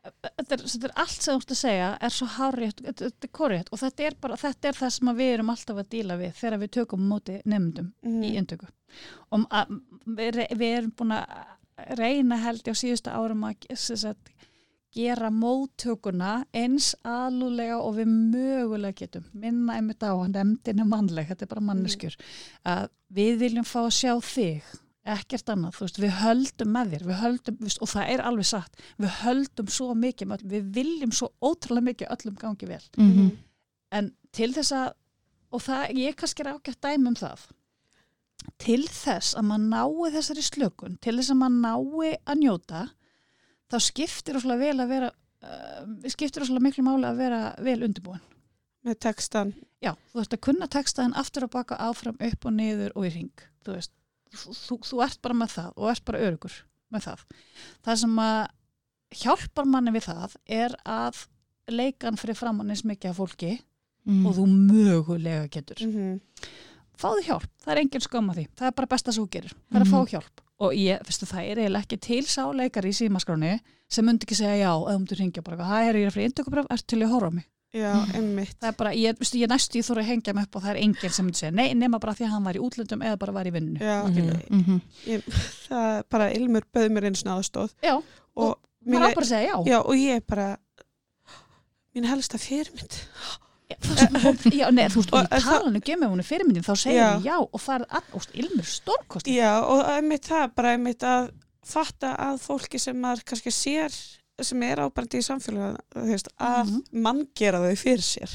þetta 0.03 0.55
er, 0.57 0.63
þetta 0.67 0.87
er 0.89 0.93
allt 0.99 1.23
sem 1.23 1.31
þú 1.31 1.39
ert 1.39 1.53
að 1.53 1.59
segja 1.59 1.89
er 2.03 2.13
svo 2.13 2.27
hárétt, 2.35 2.81
þetta 2.83 3.27
er 3.27 3.31
korrétt 3.37 3.69
og 3.71 3.79
þetta 3.79 4.07
er 4.07 4.17
bara, 4.19 4.37
þetta 4.39 4.69
er 4.69 4.79
það 4.79 4.93
sem 4.97 5.11
við 5.19 5.33
erum 5.37 5.51
alltaf 5.53 5.79
að 5.79 5.91
díla 5.93 6.17
við 6.19 6.33
þegar 6.39 6.61
við 6.63 6.73
tökum 6.77 7.05
móti 7.07 7.37
nefndum 7.47 7.91
mm. 8.03 8.23
í 8.27 8.31
inntöku 8.41 8.67
og 9.33 9.45
að, 9.47 9.77
við, 10.19 10.41
við 10.59 10.77
erum 10.79 10.95
búin 10.99 11.15
að 11.15 11.37
reyna 11.99 12.39
held 12.43 12.67
ég 12.67 12.75
á 12.75 12.81
síðustu 12.83 13.13
árum 13.13 13.47
að 13.47 13.69
sagt, 13.79 14.33
gera 14.93 15.31
móttökuna 15.33 16.43
eins 16.53 16.93
alúlega 17.07 17.79
og 17.81 17.97
við 17.97 18.11
mögulega 18.13 18.97
getum. 19.03 19.25
Minna 19.33 19.79
einmitt 19.79 20.05
á 20.05 20.13
að 20.13 20.31
nefndin 20.35 20.83
er 20.83 20.89
mannleg 20.89 21.29
þetta 21.31 21.45
er 21.47 21.51
bara 21.55 21.67
manneskjur. 21.71 22.17
Að 22.69 22.87
við 23.13 23.37
viljum 23.41 23.67
fá 23.67 23.79
að 23.83 23.93
sjá 23.97 24.13
þig 24.21 24.71
ekkert 25.13 25.49
annað, 25.51 25.75
þú 25.75 25.83
veist, 25.83 25.97
við 25.99 26.13
höldum 26.21 26.69
með 26.71 26.93
þér 26.93 27.07
við 27.09 27.17
höldum, 27.19 27.55
veist, 27.59 27.81
og 27.83 27.89
það 27.91 28.11
er 28.13 28.21
alveg 28.23 28.47
satt. 28.47 28.83
Við 29.03 29.15
höldum 29.19 29.71
svo 29.75 29.89
mikið 29.99 30.29
öllum 30.31 30.45
við 30.53 30.69
viljum 30.77 31.11
svo 31.11 31.31
ótrúlega 31.43 31.89
mikið 31.89 32.13
öllum 32.15 32.37
gangi 32.39 32.69
vel. 32.69 32.83
Mhm. 32.97 33.31
en 33.93 34.11
til 34.31 34.53
þess 34.53 34.71
að 34.73 34.93
og 35.53 35.61
það, 35.61 35.91
ég 36.01 36.15
kannski 36.17 36.41
er 36.41 36.53
ágætt 36.55 36.81
dæmi 36.81 37.11
um 37.11 37.15
það. 37.15 37.45
Til 38.57 38.81
þess 38.87 39.35
að 39.37 39.45
maður 39.49 39.67
nái 39.69 40.11
þessari 40.15 40.43
slökun 40.43 40.97
til 40.99 41.15
þess 41.19 41.31
að 41.31 41.39
maður 41.43 41.59
nái 41.61 42.17
að 42.25 42.39
njóta 42.41 42.81
þá 43.73 43.77
skiptir 43.81 44.37
óslega 44.37 44.61
vel 44.61 44.83
að 44.83 44.93
vera 44.93 45.09
uh, 45.43 46.09
skiptir 46.13 46.45
óslega 46.45 46.63
miklu 46.67 46.85
máli 46.85 47.09
að 47.09 47.17
vera 47.23 47.41
vel 47.65 47.79
undirbúin. 47.87 48.21
Með 48.83 48.99
textan 49.05 49.53
já, 49.81 49.93
þú 50.11 50.21
ert 50.23 50.35
að 50.35 50.43
kunna 50.43 50.67
textaðin 50.71 51.15
aftur 51.19 51.47
og 51.47 51.53
baka 51.55 51.79
áfram 51.81 52.17
upp 52.19 52.45
og 52.49 52.53
niður 52.53 52.91
og 52.99 53.07
í 53.07 53.13
ring 53.15 53.45
þú 53.63 53.77
veist, 53.77 53.93
þú, 54.35 54.55
þú, 54.59 54.77
þú 54.89 55.03
ert 55.05 55.21
bara 55.23 55.37
með 55.39 55.53
það 55.57 55.77
og 55.77 55.91
ert 55.93 56.05
bara 56.05 56.23
örugur 56.27 56.57
með 56.93 57.05
það. 57.07 57.23
Það 57.87 58.01
sem 58.03 58.17
að 58.19 58.41
hjálpar 59.23 59.69
manni 59.69 59.93
við 59.95 60.07
það 60.09 60.35
er 60.51 60.75
að 60.85 61.23
leikan 61.71 62.19
fyrir 62.19 62.35
framann 62.37 62.73
eins 62.73 62.83
mikið 62.83 63.13
af 63.13 63.21
fólki 63.21 63.53
Mhm. 64.03 64.25
og 64.27 64.33
þú 64.35 64.45
mögulega 64.51 65.47
getur. 65.47 65.79
Mm 65.79 65.91
-hmm. 65.93 66.19
fáðu 66.99 67.23
hjálp, 67.23 67.47
það 67.63 67.71
er 67.71 67.79
engin 67.79 68.01
skam 68.01 68.29
að 68.29 68.35
því. 68.35 68.47
Það 68.57 68.67
er 68.67 68.71
bara 68.71 68.87
besta 68.87 69.11
þú 69.11 69.29
gerir, 69.29 69.53
það 69.71 69.79
er 69.79 69.85
að 69.85 69.91
fá 69.91 70.09
hjálp 70.11 70.41
og 70.59 70.73
ég, 70.77 70.99
veistu, 71.07 71.25
það 71.25 71.47
er 71.51 71.57
eiginlega 71.63 71.83
ekki 71.87 71.97
til 71.99 72.23
sáleikar 72.29 72.85
í 72.85 72.93
símaskráni 72.93 73.59
sem 73.89 74.05
myndi 74.05 74.25
ekki 74.27 74.35
segja 74.35 74.55
já, 74.67 74.71
eða 74.73 74.95
um 74.95 75.05
þú 75.05 75.17
ringja 75.19 75.41
bara, 75.43 75.57
hæ, 75.65 75.89
er 75.89 75.95
ég 75.95 76.05
er 76.07 76.11
fyrir 76.11 76.29
indökubröf, 76.31 76.67
ert 76.71 76.87
til 76.87 77.01
að 77.03 77.09
horfa 77.13 77.29
á 77.29 77.33
mig? 77.33 77.47
Já, 77.73 77.89
einmitt. 78.13 78.53
Það 78.61 78.67
er 78.69 78.75
bara, 78.77 78.91
ég, 78.93 79.15
veistu, 79.17 79.37
ég 79.41 79.49
næstu, 79.49 79.79
ég 79.79 79.85
þóra 79.87 80.03
að 80.03 80.09
hengja 80.11 80.33
mig 80.37 80.45
upp 80.45 80.55
og 80.55 80.61
það 80.61 80.69
er 80.75 80.79
enginn 80.83 81.13
sem 81.15 81.25
myndi 81.25 81.39
segja, 81.41 81.51
nei, 81.57 81.73
nema 81.73 81.99
bara 81.99 82.13
því 82.13 82.25
að 82.27 82.33
hann 82.35 82.43
var 82.45 82.53
í 82.59 82.61
útlöndum 82.61 83.01
eða 83.01 83.17
bara 83.17 83.33
var 83.33 83.49
í 83.49 83.53
vinnu. 83.55 83.79
Já, 83.81 84.03
Mhm. 84.05 84.43
Mhm. 84.59 84.81
ég, 85.07 85.23
það 85.67 85.97
er 85.97 86.03
bara 86.09 86.27
Ilmur 86.37 86.63
bauð 86.73 86.89
mér 86.93 87.05
einu 87.09 87.15
svona 87.17 87.39
aðstóð 87.41 87.73
já, 87.81 87.95
og 88.37 88.59
maður 88.85 89.09
á 89.09 89.15
bara 89.17 89.25
að 89.25 89.31
segja 89.33 89.49
já, 89.49 89.57
já, 89.73 89.79
og 89.81 89.95
ég 89.97 90.15
er 90.15 90.21
bara 90.21 90.57
mín 91.95 92.05
helsta 92.09 92.37
fyrirmynd. 92.37 92.93
Já, 92.93 93.37
já 93.69 94.69
nei, 94.71 94.87
þú 94.91 95.01
veist, 95.01 95.13
og 95.13 95.19
Og 95.19 95.23
ég 95.23 95.29
það- 95.43 95.59
tala 95.59 95.71
nú 95.71 95.79
ekki 95.81 95.95
um 95.95 96.03
ef 96.03 96.09
hún 96.13 96.19
er 96.23 96.27
fyrirmyndin, 96.29 96.63
þá 96.67 96.73
segir 96.77 97.03
hún 97.03 97.23
já 97.27 97.35
og 97.41 97.61
það 97.61 97.75
er 97.79 97.85
all, 97.89 98.03
og 98.13 98.21
ilmur 98.33 98.65
stórkost 98.69 99.27
já, 99.27 99.51
og 99.63 99.83
einmitt 99.97 100.27
það 100.29 100.55
bara 100.55 100.73
einmitt 100.77 101.03
að 101.03 101.31
fatta 101.65 102.15
að 102.19 102.39
fólki 102.43 102.79
sem 102.79 102.95
maður 102.99 103.23
kannski 103.25 103.51
sér 103.55 103.93
sem 104.41 104.63
er 104.63 104.77
ábærandi 104.83 105.21
í 105.21 105.27
samfélaginu 105.27 105.77
þú 105.95 106.07
veist, 106.09 106.27
að 106.39 106.65
Mhm. 106.67 106.81
mann 107.03 107.27
gera 107.35 107.59
þau 107.59 107.75
fyrir 107.77 108.03
sér 108.03 108.31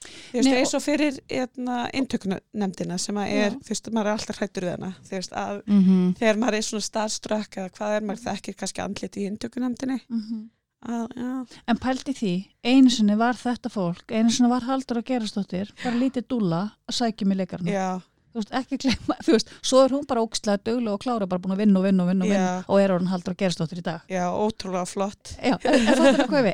þú 0.00 0.38
veist, 0.38 0.48
eins 0.56 0.74
og 0.74 0.82
fyrir 0.82 1.18
hérna, 1.28 1.90
inntökunemndina 1.92 2.98
sem 2.98 3.14
að 3.16 3.28
er, 3.32 3.50
þú 3.50 3.68
veist, 3.68 3.90
maður 3.92 4.06
er 4.06 4.16
alltaf 4.16 4.38
hrættur 4.38 4.62
við 4.64 4.70
hana 4.78 4.94
þú 5.04 5.10
veist, 5.10 5.32
að 5.32 5.62
Mhm. 5.66 6.14
þegar 6.16 6.36
maður 6.38 6.54
er 6.54 6.62
svona 6.62 6.88
starfströkk 6.88 7.52
eða 7.60 7.70
hvað 7.76 7.96
er 7.96 8.00
maður 8.00 8.24
þekkir 8.30 8.56
kannski 8.56 8.80
andlit 8.82 9.16
í 9.16 9.26
inntökunemndinni 9.28 10.00
mm 10.08 10.20
-hmm. 10.22 10.48
En 10.88 11.76
pældi 11.80 12.14
því, 12.16 12.34
einu 12.64 12.92
sinni 12.92 13.16
var 13.20 13.36
þetta 13.36 13.68
fólk, 13.72 14.06
einu 14.16 14.32
sinni 14.32 14.48
var 14.48 14.64
Haldur 14.64 15.02
að 15.02 15.10
gerastóttir, 15.10 15.74
bara 15.82 15.98
lítið 16.00 16.24
dúlla 16.32 16.60
að 16.88 16.96
sækja 16.96 17.28
mig 17.28 17.40
leikarna. 17.42 17.74
já, 17.74 17.88
Þú 18.30 18.38
veist, 18.38 18.52
ekki 18.54 18.76
glemma, 18.84 19.14
þú 19.26 19.32
veist, 19.34 19.48
svo 19.66 19.80
er 19.82 19.92
hún 19.96 20.04
bara 20.06 20.22
ógstlega 20.22 20.62
duglega 20.62 20.94
og 20.94 21.02
klára, 21.02 21.26
bara 21.26 21.42
búin 21.42 21.56
að 21.56 21.62
vinna 21.64 21.80
og 21.80 21.86
vinna 21.88 22.04
og 22.04 22.10
vinna 22.12 22.24
og, 22.24 22.30
vinna, 22.30 22.52
og 22.70 22.78
er 22.80 22.94
orðin 22.94 23.10
Haldur 23.10 23.34
að 23.34 23.40
gerastóttir 23.42 23.80
í 23.80 23.84
dag. 23.88 24.04
já, 24.06 24.22
ótrúlega 24.30 24.86
flott. 24.86 25.32
Já, 25.42 25.56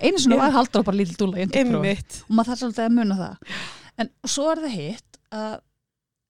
einu 0.00 0.22
sinni 0.24 0.40
var 0.40 0.54
Haldur 0.56 0.86
bara 0.88 0.96
lítið 0.96 1.36
Einmitt. 1.60 2.22
Og 2.24 2.32
maður 2.32 2.50
þarf 2.54 2.62
svolítið 2.62 2.86
að 2.86 2.96
muna 2.96 3.18
það. 3.20 3.52
En 4.00 4.10
svo 4.24 4.48
er 4.54 4.62
það 4.64 4.76
hitt 4.80 5.20
að 5.36 5.54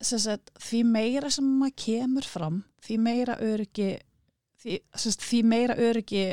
sagt, 0.02 0.50
því 0.66 0.82
meira 0.90 1.30
sem 1.30 1.46
maður 1.60 1.76
kemur 1.86 2.26
fram, 2.28 2.58
því 2.84 2.98
meira 3.06 3.38
öryggi, 3.46 3.90
því, 4.62 4.80
sagt, 4.98 5.22
því 5.30 5.44
meira 5.46 5.78
öryggi 5.78 6.26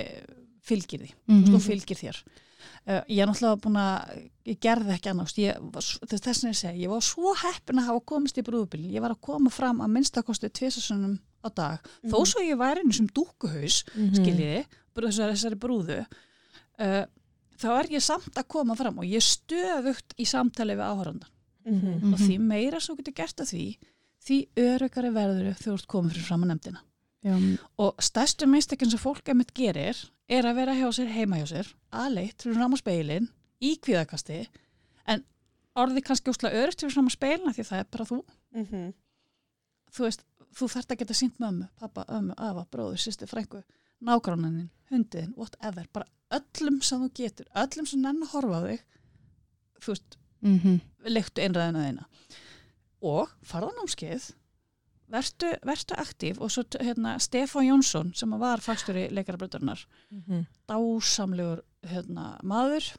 fylgir 0.63 1.03
því. 1.03 1.11
Mhm. 1.27 1.45
þú 1.53 1.59
fylgir 1.67 1.99
þér 1.99 2.19
uh, 2.23 3.01
ég 3.11 3.19
er 3.23 3.27
náttúrulega 3.29 3.61
búin 3.63 3.79
að 3.79 4.29
ég 4.47 4.59
gerði 4.63 4.93
ekki 4.95 5.09
annars 5.11 5.33
þess 5.35 6.43
að 6.43 6.51
ég 6.51 6.59
segi, 6.59 6.83
ég 6.85 6.89
var 6.93 7.01
svo 7.03 7.33
heppin 7.43 7.79
að 7.81 7.89
hafa 7.91 8.03
komist 8.13 8.37
í 8.39 8.43
brúðbílinn, 8.47 8.91
ég 8.95 9.01
var 9.03 9.11
að 9.15 9.21
koma 9.21 9.49
fram 9.53 9.81
að 9.83 9.91
minnstakosti 9.97 10.49
tvisasunum 10.49 11.17
á 11.43 11.49
dag 11.53 11.79
þó 12.07 12.19
Mhm. 12.23 12.25
svo 12.31 12.39
ég 12.43 12.57
væri 12.57 12.83
einu 12.83 12.93
sem 12.93 13.07
dúkuhaus 13.07 13.83
Mhm. 13.95 14.15
skiljiði, 14.15 14.65
mm. 14.65 15.31
þessari, 15.31 15.55
brúðu 15.59 16.05
uh, 16.79 17.05
þá 17.59 17.69
er 17.79 17.87
ég 17.91 18.01
samt 18.01 18.33
að 18.35 18.47
koma 18.47 18.75
fram 18.75 18.97
og 18.99 19.05
ég 19.05 19.15
er 19.19 19.27
stöðugt 19.27 20.13
í 20.17 20.25
samtali 20.25 20.75
við 20.75 20.87
áhörðan 20.87 21.23
Mhm. 21.65 22.13
og 22.13 22.19
því 22.19 22.39
meira 22.39 22.79
svo 22.79 22.95
getur 22.97 23.13
gert 23.15 23.37
að 23.39 23.51
því 23.53 23.77
því 24.23 24.47
örugari 24.55 25.11
verður 25.13 25.55
þú 25.59 25.73
ert 25.73 25.87
komið 25.87 26.11
fyrir 26.13 26.25
fram 26.27 26.43
að 26.43 26.47
nefndina 26.51 26.79
Já, 27.23 27.35
og 27.79 28.01
stærstu 28.03 28.47
mistökinn 28.51 28.91
sem 28.91 28.99
fólk 28.99 29.29
emitt 29.31 29.53
gerir 29.55 29.95
er 30.27 30.43
að 30.43 30.57
vera 30.59 30.73
hjá 30.75 30.89
sér 30.91 31.11
heima 31.13 31.39
hjá 31.39 31.47
sér 31.53 31.69
aðleitt 31.95 32.43
fyrir 32.43 32.57
fram 32.59 32.75
á 32.75 32.77
speilin 32.81 33.29
í 33.63 33.77
kvíðakasti 33.79 34.41
en 35.07 35.23
orðið 35.79 36.03
kannski 36.09 36.33
úsla 36.33 36.51
örugt 36.51 36.83
fyrir 36.83 36.95
fram 36.97 37.07
á 37.07 37.15
speilina 37.15 37.53
því 37.55 37.65
það 37.69 37.79
er 37.79 37.87
bara 37.95 38.09
þú 38.11 38.19
Mhm. 38.53 38.93
þú 39.93 40.03
veist, 40.03 40.25
þú 40.53 40.67
þarft 40.69 40.91
að 40.91 40.99
geta 40.99 41.13
sínt 41.13 41.39
mömmu, 41.39 41.69
pappa, 41.79 42.05
ömmu, 42.09 42.33
afa, 42.37 42.65
bróður, 42.71 42.99
sýsti, 43.01 43.25
frængu 43.29 43.63
nágrannanin, 44.03 44.69
hundiðin, 44.91 45.33
whatever 45.37 45.87
bara 45.93 46.05
öllum 46.31 46.81
sem 46.83 46.99
þú 47.01 47.09
getur, 47.13 47.45
öllum 47.55 47.87
sem 47.87 48.01
nenn 48.01 48.21
að 48.21 48.33
horfa 48.35 48.59
á 48.59 48.61
þig 48.67 48.83
þú 49.79 49.87
veist, 49.93 50.17
mhm. 50.41 50.81
leiktu 51.07 51.41
einræðina 51.41 51.85
þeina 51.87 52.05
og 53.01 53.31
farðanámskeið 53.47 54.33
vertu, 55.13 55.51
vertu 55.67 55.95
aktív 56.01 56.41
og 56.41 56.51
svo 56.53 56.63
hérna, 56.81 57.15
Stefán 57.21 57.67
Jónsson 57.69 58.11
sem 58.17 58.33
var 58.41 58.61
fagstjóri 58.65 59.07
leikarabröðurnar 59.13 59.85
Mhm. 60.11 60.45
dásamlegur 60.69 61.61
hérna, 61.85 62.39
maður 62.43 62.89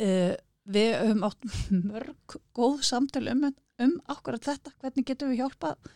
uh, 0.00 0.34
við 0.72 0.92
höfum 1.00 1.24
átt 1.26 1.48
mörg 1.92 2.36
góð 2.54 2.82
samtöl 2.86 3.26
um, 3.32 3.48
um 3.82 3.96
akkurat 4.12 4.44
þetta, 4.46 4.72
hvernig 4.82 5.06
getum 5.08 5.32
við 5.32 5.42
hjálpað 5.42 5.92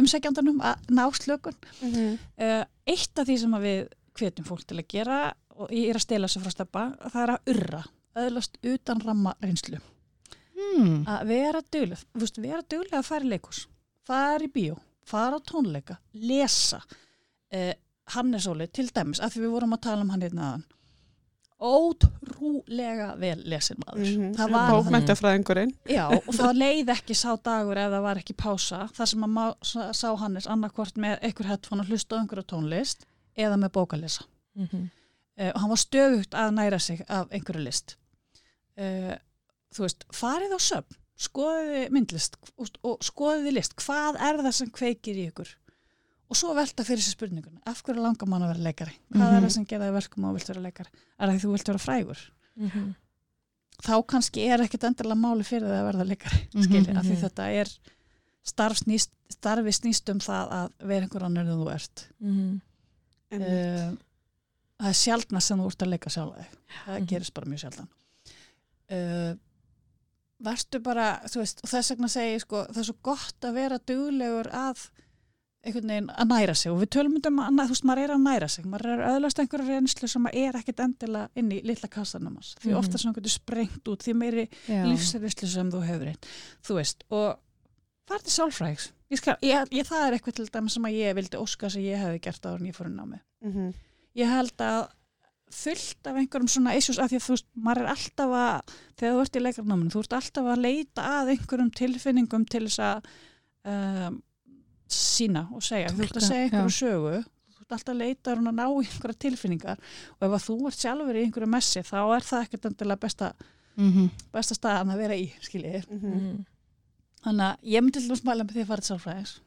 umsækjandanum 0.00 0.62
að 0.64 0.86
ná 0.96 1.04
slökun 1.12 1.56
Mhm. 1.82 2.18
uh, 2.40 2.64
eitt 2.86 3.18
af 3.18 3.26
því 3.28 3.38
sem 3.42 3.56
að 3.58 3.66
við 3.66 3.82
hvetjum 4.16 4.46
fólk 4.48 4.64
til 4.66 4.78
að 4.80 4.88
gera 4.88 5.18
og 5.56 5.70
ég 5.72 5.90
er 5.90 5.98
að 5.98 6.04
stela 6.06 6.28
þessu 6.28 6.40
frá 6.44 6.52
steppa 6.54 6.84
það 7.12 7.22
er 7.22 7.32
að 7.34 7.50
urra, 7.52 7.82
öðlast 8.16 8.56
utan 8.64 9.00
ramma 9.04 9.34
reynslu 9.42 9.80
Hmm. 10.56 11.02
að 11.04 11.26
vera 11.28 11.60
veist, 12.16 12.38
vera 12.40 12.62
dugleg 12.64 12.94
að 12.96 13.04
fara 13.04 13.24
í 13.26 13.28
leikus, 13.28 13.66
fara 14.06 14.46
í 14.46 14.52
bíó 14.52 14.78
fara 15.06 15.38
á 15.38 15.46
tónleika, 15.46 16.00
lesa 16.12 16.80
uh, 16.82 17.74
Hannesóli 18.14 18.68
til 18.70 18.88
dæmis, 18.94 19.20
af 19.22 19.34
því 19.34 19.46
við 19.46 19.54
vorum 19.54 19.74
að 19.74 19.84
tala 19.88 20.06
um 20.06 20.10
hann 20.14 20.22
hérna 20.22 20.48
aðan 20.50 20.66
ótrúlega 21.56 23.14
vel 23.16 23.38
lesin 23.48 23.78
maður 23.80 24.50
var 24.52 24.74
Bókmæntafræðingurinn 24.74 25.72
Já, 25.88 26.04
og 26.12 26.28
það 26.36 26.58
leið 26.60 26.90
ekki 26.92 27.16
sá 27.16 27.30
dagur 27.40 27.80
ef 27.80 27.94
það 27.94 28.04
var 28.04 28.20
ekki 28.20 28.36
pása, 28.36 28.82
það 28.92 29.10
sem 29.12 29.24
að 29.24 29.32
má, 29.32 29.44
sá 29.96 30.08
Hannes 30.20 30.48
annarkvort 30.52 31.00
með 31.00 31.16
einhver 31.24 31.48
headphone 31.48 31.84
að 31.84 31.94
hlusta 31.94 32.18
á 32.18 32.20
einhverja 32.20 32.50
tónlist 32.52 33.06
eða 33.36 33.56
með 33.60 33.72
bókalesa. 33.78 34.28
Mhm. 34.56 34.90
Uh, 35.36 35.50
og 35.52 35.60
hann 35.60 35.72
var 35.72 35.80
stöðugt 35.80 36.36
að 36.36 36.52
næra 36.56 36.78
sig 36.80 37.00
af 37.12 37.32
einhverju 37.32 37.64
list. 37.64 37.96
Uh, 38.76 39.16
þú 39.72 39.84
veist, 39.84 40.06
farið 40.12 40.54
á 40.56 40.60
söfn, 40.60 41.00
skoðiði 41.16 41.90
myndlist 41.94 42.36
og, 42.60 42.98
skoðiði 43.04 43.52
list, 43.56 43.76
hvað 43.80 44.18
er 44.20 44.40
það 44.44 44.52
sem 44.58 44.70
kveikir 44.70 45.16
í 45.16 45.28
ykkur? 45.30 45.48
Og 46.28 46.36
svo 46.36 46.52
velta 46.58 46.82
fyrir 46.84 46.98
sér 47.04 47.14
spurningun, 47.14 47.60
af 47.70 47.82
hverju 47.86 48.02
langar 48.02 48.26
mann 48.28 48.42
að 48.42 48.54
vera 48.54 48.64
leikari? 48.66 48.96
Hvað 49.14 49.28
er 49.30 49.36
Mhm. 49.40 49.44
það 49.46 49.52
sem 49.54 49.66
gerði 49.66 49.92
verkum 49.94 50.24
og 50.24 50.34
vilt 50.34 50.48
vera 50.48 50.60
leikari? 50.60 50.88
Er 51.20 51.28
það 51.28 51.34
því 51.36 51.44
þú 51.44 51.52
vilt 51.52 51.66
vera 51.68 51.78
frægur? 51.78 52.30
Mhm. 52.58 52.94
þá 53.84 54.06
kannski 54.08 54.40
er 54.48 54.58
ekkit 54.64 54.84
endilega 54.88 55.20
máli 55.20 55.44
fyrir 55.44 55.68
það 55.68 55.80
að 55.82 55.88
verða 55.92 56.04
leikari 56.08 56.48
Mhm, 56.54 56.62
skilji, 56.64 56.96
af 56.96 57.04
því 57.04 57.12
mhm. 57.12 57.22
þetta 57.22 57.44
er 57.60 57.68
starf 58.42 58.78
snýst, 58.80 59.10
starfi 59.28 59.72
snýst 59.76 60.08
um 60.10 60.18
það 60.18 60.50
að 60.50 60.70
vera 60.80 61.04
einhver 61.04 61.22
annar 61.24 61.42
en 61.44 61.58
þú 61.60 61.74
ert 61.74 62.06
Mhm. 62.20 62.60
Uh, 63.32 63.96
það 64.80 64.88
er 64.88 64.92
sjaldna 64.94 65.40
sem 65.42 65.58
þú 65.58 65.66
ert 65.66 65.82
að 65.82 65.90
leika 65.90 66.08
sjálfa 66.10 66.38
þig 66.38 66.48
það 66.86 66.98
Mhm. 67.00 67.06
gerist 67.06 67.34
bara 67.34 67.46
mjög 67.46 67.60
sjaldan 67.60 67.88
uh, 68.90 69.34
verstu 70.46 70.80
bara 70.84 71.08
þú 71.26 71.42
veist, 71.42 71.60
og 71.64 71.70
þess 71.72 71.90
vegna 71.94 72.08
segi 72.12 72.38
sko 72.44 72.62
það 72.70 72.78
er 72.82 72.88
svo 72.90 72.96
gott 73.02 73.48
að 73.48 73.58
vera 73.60 73.78
duglegur 73.90 74.48
að 74.54 74.86
einhvern 75.66 75.90
veginn 75.90 76.10
að 76.14 76.28
næra 76.30 76.54
sig. 76.54 76.70
Og 76.70 76.78
við 76.78 76.90
tölum 76.94 77.16
um 77.18 77.38
að, 77.42 77.64
þú 77.66 77.72
veist, 77.74 77.86
maður 77.90 78.02
er 78.04 78.12
að 78.14 78.20
næra 78.22 78.48
sig. 78.48 78.66
Maður 78.70 78.90
er 78.92 79.00
öðlast 79.08 79.40
einhverja 79.42 79.66
reynslu 79.80 80.08
sem 80.12 80.22
maður 80.22 80.44
er 80.46 80.58
ekkit 80.60 80.82
endilega 80.84 81.28
inn 81.42 81.48
í 81.50 81.58
litla 81.66 81.88
kassanum 81.90 82.36
hans. 82.38 82.52
Því 82.62 82.70
Mhm. 82.70 82.78
ofta 82.78 82.98
sem 82.98 83.08
hann 83.08 83.16
getur 83.18 83.34
sprengt 83.34 83.88
út 83.90 84.04
því 84.06 84.14
meiri 84.14 84.44
lífsreynslu 84.68 85.48
sem 85.48 85.70
þú 85.72 85.80
hefur 85.88 86.06
einn 86.12 86.22
þú 86.62 86.76
veist, 86.78 87.02
og 87.10 87.38
farið 88.08 88.22
til 88.28 88.34
sálfræðings. 88.36 88.86
Ég 89.10 89.18
skal, 89.18 89.36
ég, 89.42 89.68
ég, 89.74 89.86
það 89.86 90.06
er 90.06 90.12
eitthvað 90.18 90.34
til 90.38 90.46
dæmis 90.54 90.70
sem 90.74 90.82
að 90.86 90.96
ég 91.00 91.14
vildi 91.18 91.38
óska 91.42 91.70
sem 91.70 91.82
ég 91.82 91.98
hefði 91.98 92.20
gert 92.22 92.42
áður 92.46 92.60
en 92.62 92.66
ég 92.70 92.76
fór 92.76 92.86
inn 92.86 93.02
á 93.02 93.06
mig 93.06 93.20
Mhm. 93.42 93.74
ég 94.16 94.28
held 94.30 94.56
að 94.58 94.88
fullt 95.50 96.06
af 96.10 96.16
einhverjum 96.18 96.48
svona 96.50 96.74
issues 96.76 96.98
af 96.98 97.10
því 97.10 97.18
að 97.20 97.24
þú 97.26 97.34
veist, 97.36 97.46
maður 97.54 97.82
er 97.84 97.90
alltaf 97.92 98.32
að 98.40 98.74
þegar 98.98 99.14
þú 99.16 99.20
ert 99.22 99.36
í 99.36 99.42
leikarnáminu, 99.44 99.92
þú 99.94 100.00
ert 100.02 100.16
alltaf 100.18 100.50
að 100.52 100.62
leita 100.64 101.04
að 101.20 101.30
einhverjum 101.36 101.70
tilfinningum 101.80 102.46
til 102.50 102.64
þess 102.66 102.80
að 102.82 103.08
um, 103.66 104.18
sína 104.88 105.46
og 105.54 105.62
segja, 105.66 105.88
þú 105.94 106.02
ert 106.06 106.16
að 106.20 106.26
segja 106.28 106.46
einhverju 106.48 106.72
já. 106.72 106.78
sögu 106.80 107.14
þú 107.22 107.62
ert 107.62 107.76
alltaf 107.78 107.94
að 107.94 108.00
leita 108.02 108.34
að 108.36 108.56
ná 108.58 108.66
einhverja 108.66 109.20
tilfinningar 109.26 109.78
og 110.18 110.26
ef 110.28 110.36
að 110.36 110.44
þú 110.48 110.58
ert 110.70 110.82
sjálfur 110.84 111.16
í 111.18 111.24
einhverju 111.26 111.50
messi 111.54 111.82
þá 111.86 111.96
er 112.16 112.26
það 112.28 112.44
ekkert 112.46 112.68
endilega 112.70 113.02
besta, 113.06 113.32
Mhm. 113.76 114.06
besta 114.32 114.54
staðan 114.56 114.92
að 114.94 114.98
vera 115.02 115.14
í 115.14 115.26
skiljið, 115.42 115.86
Mhm. 115.90 116.12
Mhm. 116.12 116.44
þannig 117.26 117.46
að 117.46 117.56
ég 117.74 117.82
myndi 117.82 118.00
til 118.00 118.10
að 118.14 118.20
smæla 118.22 118.44
með 118.46 118.54
því 118.56 118.62
að 118.62 118.66
fara 118.66 118.80
til 118.80 118.96
er 118.96 119.40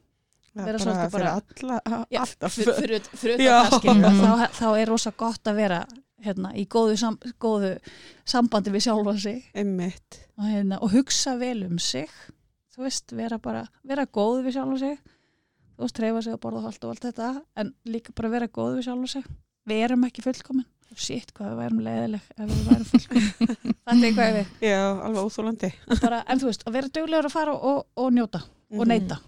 Vera 0.54 0.66
bara 0.66 0.78
svolítið 0.82 1.10
fyrir 1.10 1.12
bara- 1.12 1.34
alla, 1.62 2.06
Já, 2.10 2.20
alltaf. 2.24 2.52
fyrir, 2.52 2.74
fyrir, 2.80 3.00
fyrir 3.14 3.38
þá, 4.20 4.48
þá 4.58 4.66
er 4.80 4.86
rosa 4.90 5.12
gott 5.16 5.44
að 5.46 5.54
vera 5.60 5.86
hérna, 6.24 6.50
í 6.58 6.66
góðu, 6.68 6.96
sam, 6.98 7.16
góðu 7.40 7.78
sambandi 8.28 8.70
við 8.74 8.82
sjálfa 8.88 9.14
sig. 9.20 9.44
Og, 10.38 10.44
hérna, 10.50 10.78
og 10.82 10.90
hugsa 10.92 11.36
vel 11.38 11.62
um 11.68 11.78
sig. 11.78 12.08
Þú 12.74 12.82
veist, 12.86 13.12
vera 13.16 13.38
bara 13.38 13.62
vera 13.86 14.06
góð 14.06 14.42
við 14.48 14.56
sjálfa 14.58 14.78
sig. 14.82 14.98
Þú 15.78 15.86
veist, 15.86 15.94
treyfa 15.96 16.22
sig 16.26 16.32
og 16.34 16.40
borða 16.40 16.64
allt 16.66 16.84
og 16.84 16.90
allt 16.90 17.06
þetta 17.08 17.30
en 17.56 17.72
líka 17.86 18.12
bara 18.14 18.28
vera 18.34 18.48
góð 18.48 18.76
við 18.80 18.84
sjálfa 18.90 19.08
sig. 19.08 19.24
Við 19.70 19.84
erum 19.86 20.04
ekki 20.04 20.22
fullkomin. 20.26 20.66
Shit, 20.96 21.30
hvað 21.32 21.52
við 21.52 21.58
værum 21.62 21.80
leiðileg 21.86 22.22
ef 22.36 22.48
við 22.50 22.62
værum 22.66 22.86
fullkomin. 22.90 23.26
Þetta 23.86 24.06
er 24.08 24.14
hvað 24.18 24.32
við. 24.34 24.46
Já, 24.66 24.78
alveg 25.06 25.28
óþúlandi 25.30 25.72
bara, 26.02 26.24
en 26.26 26.40
þú 26.42 26.48
veist, 26.50 26.64
að 26.66 26.72
vera 26.72 26.88
duglegur 26.98 27.28
að 27.30 27.34
fara 27.36 27.54
og, 27.54 27.84
og 27.96 28.12
njóta 28.12 28.40
og 28.42 28.80
Mhm. 28.82 28.88
neyta 28.90 29.18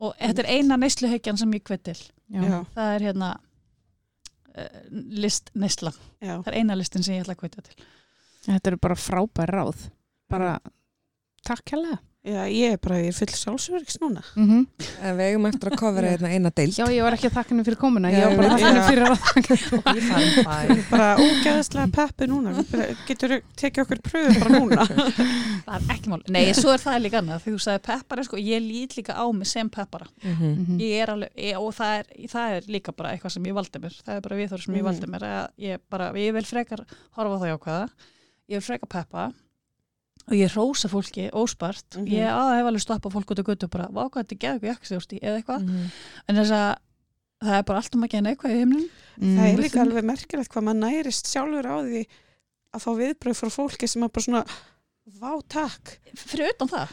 og 0.00 0.16
þetta 0.18 0.44
er 0.44 0.50
eina 0.56 0.80
neysluhyggjan 0.80 1.38
sem 1.40 1.54
ég 1.56 1.64
hvet 1.68 1.86
til 1.90 2.00
Já. 2.30 2.60
Það 2.74 2.92
er 2.94 3.04
hérna 3.08 3.30
uh, 3.36 4.76
list 4.92 5.50
neysla 5.58 5.90
já, 6.22 6.36
það 6.36 6.52
er 6.52 6.58
eina 6.60 6.76
listin 6.78 7.02
sem 7.06 7.16
ég 7.16 7.24
ætla 7.24 7.34
að 7.36 7.44
hvetja 7.44 7.64
til 7.66 7.88
Þetta 8.40 8.70
eru 8.70 8.78
bara 8.80 8.96
frábær 8.96 9.50
ráð. 9.52 9.82
Bara 10.30 10.54
takk 11.46 11.74
hérlega. 11.74 11.98
Já, 12.24 12.42
ég 12.52 12.74
er 12.74 12.78
bara 12.82 12.98
í 13.00 13.10
full 13.16 13.30
sálsverks 13.32 13.96
núna. 14.02 14.20
Mm 14.36 14.66
En 15.00 15.16
við 15.16 15.30
eigum 15.30 15.46
eftir 15.48 15.70
að 15.70 15.78
kofera 15.80 16.10
hérna 16.12 16.28
eina 16.34 16.50
deild. 16.52 16.74
Já, 16.76 16.84
ég 16.92 17.02
var 17.02 17.14
ekki 17.16 17.28
að 17.30 17.34
þakka 17.38 17.50
henni 17.54 17.64
fyrir 17.64 17.78
komuna. 17.80 18.10
Ég 18.12 18.26
var 18.26 18.36
bara 18.36 18.48
að 18.48 18.60
þakka 18.60 18.68
henni 18.68 18.82
fyrir 18.90 19.04
að 19.06 19.16
Í 19.96 20.02
þann 20.06 20.44
bæ. 20.44 20.90
bara 20.90 21.08
ógæðislega 21.16 21.90
peppu 21.96 22.28
núna. 22.28 22.52
Getur 23.08 23.34
tekið 23.56 23.82
okkur 23.84 24.02
pröfu 24.04 24.40
bara 24.42 24.60
núna. 24.60 24.86
Það 25.66 25.74
er 25.76 25.94
ekki 25.94 26.10
mál, 26.12 26.22
nei, 26.28 26.44
svo 26.56 26.72
er 26.74 26.80
það 26.82 27.00
líka 27.04 27.18
annað. 27.20 27.42
Því 27.44 27.52
þú 27.54 27.60
sagði 27.64 27.82
peppara, 27.88 28.22
sko, 28.26 28.36
ég 28.40 28.62
lít 28.64 28.96
líka 28.96 29.12
á 29.16 29.24
mig 29.32 29.46
sem 29.48 29.68
peppara, 29.70 30.06
Mhm. 30.24 30.78
ég 30.80 31.02
er 31.02 31.12
alveg 31.14 31.30
ég, 31.36 31.56
og 31.60 31.72
það 31.76 31.98
er, 31.98 32.06
það 32.28 32.56
er 32.56 32.62
líka 32.68 32.92
bara 32.96 33.12
eitthvað 33.14 33.32
sem 33.32 33.44
ég 33.44 33.54
valdi 33.54 33.78
mér. 33.80 33.94
Það 34.04 34.16
er 34.16 34.20
bara 34.20 34.36
viðhór 34.36 34.64
sem 34.64 34.74
ég 34.74 34.82
Mhm. 34.82 34.88
valdi 34.88 35.06
mér 35.06 35.48
ég, 35.58 35.78
bara, 35.90 36.12
ég 36.12 36.32
vil 36.32 36.42
frekar 36.44 36.84
horfa 37.16 37.38
og 40.30 40.36
ég 40.38 40.52
rósa 40.54 40.88
fólki 40.88 41.30
óspart 41.32 41.96
Mhm. 41.98 42.06
ég 42.06 42.26
að 42.30 42.54
hef 42.56 42.66
alveg 42.70 42.84
stoppað 42.84 43.12
fólk 43.16 43.30
út 43.34 43.40
á 43.42 43.48
götu 43.50 43.64
og 43.64 43.70
bara, 43.70 43.88
vá 43.90 44.08
hvað 44.10 44.24
þetta 44.24 44.38
geðu 44.38 44.56
ekki 44.60 44.70
jakkstjórst 44.70 45.12
í 45.12 45.20
eða 45.22 45.42
eitthvað 45.42 45.62
Mhm. 45.66 45.90
en 46.28 46.36
þess 46.36 46.50
að 46.50 46.76
það 47.42 47.58
er 47.58 47.62
bara 47.64 47.78
allt 47.78 47.94
um 47.94 48.02
að 48.04 48.10
gena 48.10 48.30
eitthvað 48.34 48.50
í 48.54 48.58
heimlinn 48.60 48.88
Mm. 49.20 49.36
það 49.36 49.52
er 49.52 49.62
líka 49.62 49.80
alveg 49.84 50.04
merkilegt 50.04 50.50
hvað 50.52 50.64
maður 50.64 50.80
nærist 50.84 51.26
sjálfur 51.26 51.66
á 51.66 51.76
því 51.84 52.06
að 52.72 52.80
fá 52.84 52.90
viðbröð 52.96 53.36
frá 53.40 53.50
fólki 53.50 53.88
sem 53.88 54.02
er 54.02 54.08
bara 54.08 54.22
svona 54.24 54.44
vá 55.20 55.32
takk 55.48 55.98
fyrir 56.14 56.50
utan 56.54 56.68
það 56.68 56.88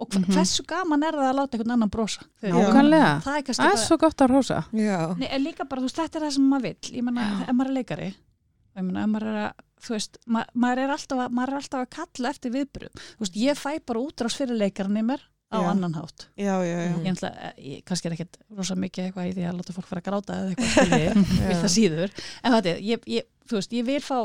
og 0.00 0.08
mm 0.14 0.22
Mhm. 0.24 0.32
hversu 0.32 0.62
gaman 0.66 1.02
er 1.04 1.12
það 1.12 1.28
að 1.30 1.36
láta 1.36 1.52
einhvern 1.58 1.72
annan 1.72 1.90
brosa 1.90 2.22
Nákvæmlega. 2.42 3.20
það 3.20 3.36
er 3.36 3.42
Það 3.42 3.66
er 3.66 3.74
bara, 3.74 3.76
svo 3.76 3.96
gott 3.98 4.16
að 4.16 4.30
rosa. 4.30 4.64
Já, 4.72 5.14
Nei, 5.18 5.28
líka 5.38 5.68
bara, 5.68 5.82
þú 5.82 5.84
veist, 5.84 5.96
þetta 5.96 6.16
er 6.16 6.22
það 6.22 6.32
sem 6.32 6.48
maður 6.50 6.62
vill 6.62 6.96
ég 6.96 7.02
menna, 7.04 7.42
ef 7.42 7.54
maður 7.54 7.68
er 7.68 7.74
leikari 7.74 8.06
ég 8.06 8.14
ef 8.76 8.82
maður 8.84 9.22
er 9.22 9.36
að 9.46 9.52
þú 9.80 9.94
veist, 9.96 10.18
ma 10.26 10.44
maður, 10.54 10.82
er 10.86 10.94
alltaf 10.94 11.18
að, 11.24 11.34
maður 11.38 11.52
er 11.54 11.60
alltaf 11.60 11.80
að 11.84 11.90
kalla 11.96 12.30
eftir 12.34 12.54
viðbröð, 12.54 12.94
þú 13.16 13.24
veist, 13.26 13.36
ég 13.40 13.60
fæ 13.60 13.70
bara 13.86 14.02
útrás 14.04 14.36
fyrir 14.38 14.58
leikarinn 14.60 15.00
í 15.00 15.04
mér 15.10 15.22
á 15.50 15.58
Já. 15.58 15.66
annan 15.72 15.94
hátt. 15.98 16.28
Já, 16.38 16.52
já, 16.62 16.76
já, 16.78 16.92
ég, 17.02 17.06
ætla, 17.10 17.30
ég 17.58 17.80
kannski 17.88 18.06
er 18.06 18.14
ekkert 18.14 18.36
rosa 18.54 18.76
mikið 18.78 19.08
eitthvað 19.08 19.30
í 19.30 19.32
því 19.34 19.46
að 19.50 19.56
láta 19.58 19.74
fólk 19.74 19.88
fara 19.90 20.02
að 20.04 20.06
gráta 20.10 20.36
eða 20.36 20.52
eitthvað 20.52 20.70
skilji, 20.76 21.24
vil 21.48 21.56
það 21.64 21.72
síður. 21.74 22.12
En 22.44 22.54
þetta 22.54 22.70
er, 22.70 22.82
ég, 22.86 23.08
ég, 23.10 23.26
þú 23.50 23.58
veist, 23.58 23.74
ég 23.74 23.88
vil 23.88 23.98
fá 24.04 24.16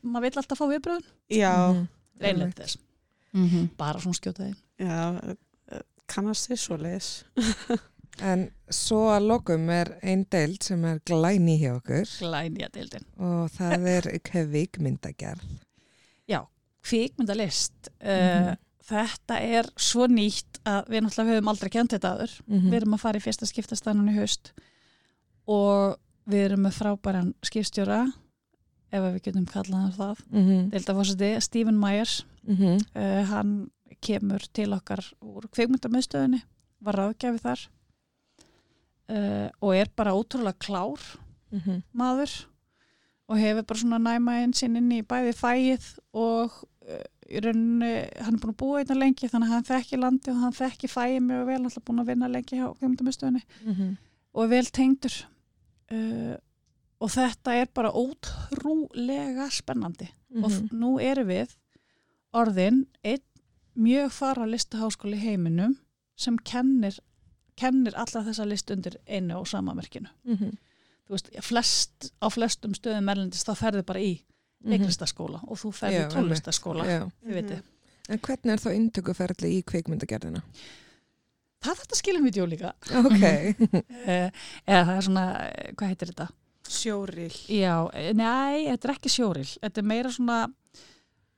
maður 0.00 0.24
vil 0.30 0.40
alltaf 0.40 0.62
fá 0.62 0.66
viðbröðun, 0.72 1.10
já, 1.36 1.52
Mhm. 1.72 1.84
reynlega 2.22 2.56
þess. 2.62 2.78
Mhm. 3.32 3.68
bara 3.80 4.00
svona 4.00 4.16
skjóta 4.18 4.44
þeim 4.44 4.56
já 4.76 4.96
eh, 5.72 5.80
kannast 6.06 6.50
þið 6.50 6.58
svo 6.60 6.76
leiðis 6.76 7.06
En 8.20 8.50
svo 8.70 9.06
að 9.10 9.26
lokum 9.26 9.70
er 9.70 9.98
ein 10.02 10.26
deild 10.30 10.62
sem 10.62 10.84
er 10.84 10.98
glæni 11.08 11.58
hjá 11.58 11.76
okkur 11.78 12.04
glænja 12.20 12.68
deildin 12.74 13.06
og 13.18 13.48
það 13.56 13.86
er 13.88 14.02
kvikmyndagerð. 14.28 15.40
kvikmyndalist 16.82 17.88
Mhm. 18.02 18.48
uh, 18.48 18.54
þetta 18.82 19.36
er 19.40 19.68
svo 19.78 20.08
nýtt 20.10 20.58
að 20.66 20.88
við 20.90 21.04
náttúrulega 21.04 21.36
höfum 21.36 21.48
aldrei 21.52 21.70
kent 21.70 21.92
þetta 21.94 22.10
aður 22.16 22.32
Mhm. 22.48 22.70
við 22.70 22.74
erum 22.80 22.94
að 22.96 23.00
fara 23.00 23.18
í 23.18 23.22
fyrsta 23.22 23.46
skiptastannan 23.46 24.08
í 24.10 24.16
haust 24.18 24.52
og 25.46 25.96
við 26.28 26.44
erum 26.48 26.62
með 26.66 26.72
frábæran 26.80 27.34
skipstjóra 27.42 28.12
ef 28.92 29.00
við 29.02 29.20
getum 29.22 29.46
kallað 29.46 29.94
það 29.96 30.16
Mhm. 30.32 30.70
deildafórseti, 30.70 31.40
Stephen 31.40 31.78
Myers 31.78 32.24
Mhm. 32.48 32.78
uh, 32.96 33.24
hann 33.30 33.70
kemur 34.00 34.40
til 34.52 34.72
okkar 34.72 35.04
úr 35.22 35.42
kvikmyndamiðstöðinni 35.54 36.42
var 36.82 36.94
ráðgjafi 36.94 37.40
þar 37.40 37.68
uh, 39.08 39.48
og 39.60 39.74
er 39.76 39.88
bara 39.96 40.12
ótrúlega 40.14 40.58
klár 40.58 41.00
Mhm. 41.52 41.82
maður 41.94 42.46
og 43.28 43.36
hefur 43.38 43.62
bara 43.68 43.78
svona 43.78 43.98
næma 44.00 44.32
einn 44.40 44.52
sinn 44.54 44.76
inn 44.76 44.90
í 44.92 45.02
bæði 45.02 45.32
fæið 45.36 45.98
og 46.14 46.50
uh, 46.88 47.02
rauninni, 47.42 48.08
hann 48.20 48.34
er 48.34 48.40
búin 48.40 48.52
að 48.54 48.56
búa 48.62 48.78
einna 48.80 48.94
lengi 48.98 49.28
þannig 49.28 49.48
að 49.48 49.52
hann 49.52 49.64
þekki 49.68 49.98
landi 50.00 50.30
og 50.30 50.40
hann 50.40 50.52
þekki 50.52 50.88
fæið 50.88 51.18
mjög 51.26 51.46
vel, 51.46 51.60
alltaf 51.64 51.84
búin 51.84 52.00
að 52.00 52.06
vinna 52.12 52.28
lengi 52.28 52.56
hjá 52.56 52.72
kemdamistöðunni 52.80 53.42
Mhm. 53.64 53.96
og 54.34 54.44
er 54.44 54.48
vel 54.48 54.64
tengdur 54.72 55.14
uh, 55.92 56.36
og 57.00 57.10
þetta 57.10 57.54
er 57.60 57.66
bara 57.74 57.90
ótrúlega 57.92 59.50
spennandi 59.50 60.08
og 60.42 60.50
Mhm. 60.50 60.68
nú 60.72 60.98
erum 61.00 61.26
við 61.28 61.54
orðin 62.34 62.86
einn 63.04 63.20
mjög 63.76 64.10
fara 64.10 64.46
listaháskóli 64.46 65.18
heiminum 65.20 65.76
sem 66.16 66.36
kennir, 66.38 66.98
kennir 67.56 67.94
alla 67.96 68.22
þessa 68.26 68.46
list 68.48 68.70
undir 68.70 68.96
einu 69.06 69.38
og 69.40 69.46
sama 69.48 69.74
merkinu 69.74 70.08
Mhm. 70.24 70.52
þú 71.08 71.10
veist, 71.16 71.30
flest, 71.42 72.12
á 72.22 72.26
flestum 72.30 72.72
stöðum 72.74 73.10
erlendist 73.12 73.46
þá 73.48 73.54
ferðu 73.58 73.82
bara 73.84 74.00
í 74.00 74.20
leiklistaskóla 74.64 75.40
og 75.48 75.58
þú 75.58 75.72
ferðu 75.74 75.98
Já, 75.98 76.06
í 76.08 76.12
tónlistaskóla 76.14 76.84
Já. 76.86 77.10
þið 77.26 77.34
viti. 77.34 77.62
En 78.08 78.18
hvernig 78.18 78.52
er 78.52 78.58
þá 78.62 78.70
inntökuferðli 78.76 79.50
í 79.58 79.62
kvikmyndagerðina? 79.64 80.42
það 81.62 81.78
þetta 81.82 81.96
skilum 81.98 82.24
við 82.26 82.32
djó 82.34 82.46
líka 82.50 82.72
Ok. 82.98 83.22
Eh, 84.06 84.30
eða 84.66 84.84
það 84.86 84.96
er 84.96 85.02
svona, 85.06 85.24
eh, 85.46 85.72
hvað 85.78 85.92
heitir 85.92 86.10
þetta? 86.12 86.28
sjóril 86.72 87.36
Já, 87.52 87.74
eh, 87.94 88.12
nei, 88.14 88.66
þetta 88.70 88.88
er 88.88 88.94
ekki 88.96 89.10
sjóril 89.12 89.46
þetta 89.62 89.78
er 89.78 89.82
meira 89.86 90.10
svona 90.10 90.38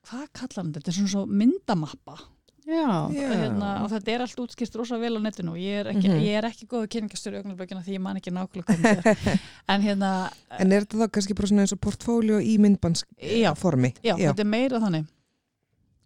hvað 0.04 0.28
kallar 0.32 0.60
hann 0.62 0.72
þetta? 0.72 0.80
Þetta 0.80 0.88
er 0.92 0.98
svona 0.98 1.12
svo 1.14 1.26
myndamappa 1.26 2.16
Já. 2.64 3.10
Já. 3.12 3.28
hérna, 3.28 3.70
og 3.84 3.90
þetta 3.92 4.12
er 4.14 4.22
allt 4.24 4.38
útskýrt 4.40 4.76
rosa 4.80 4.96
vel 4.98 5.16
á 5.16 5.20
netinu 5.20 5.52
og 5.52 5.58
ég 5.60 5.82
er 5.82 5.90
ekki, 5.92 6.08
ég 6.24 6.38
er 6.38 6.46
ekki 6.48 6.64
góð 6.70 6.86
kynningastur 6.94 7.34
í 7.36 7.40
augnabökina 7.42 7.82
því 7.84 7.96
ég 7.98 8.00
man 8.00 8.16
ekki 8.16 8.32
nákvæmlega 8.32 9.16
en 9.74 9.82
hérna, 9.84 10.12
En 10.58 10.72
er 10.72 10.86
þetta 10.86 11.02
þá 11.04 11.10
kannski 11.12 11.36
bara 11.36 11.50
svona 11.50 11.66
eins 11.66 11.74
og 11.76 11.80
portfóljó 11.84 12.38
í 12.40 12.54
myndbandsformi? 12.64 13.92
já, 14.00 14.14
þetta 14.16 14.40
er 14.46 14.48
meira 14.48 14.80
þannig 14.80 15.10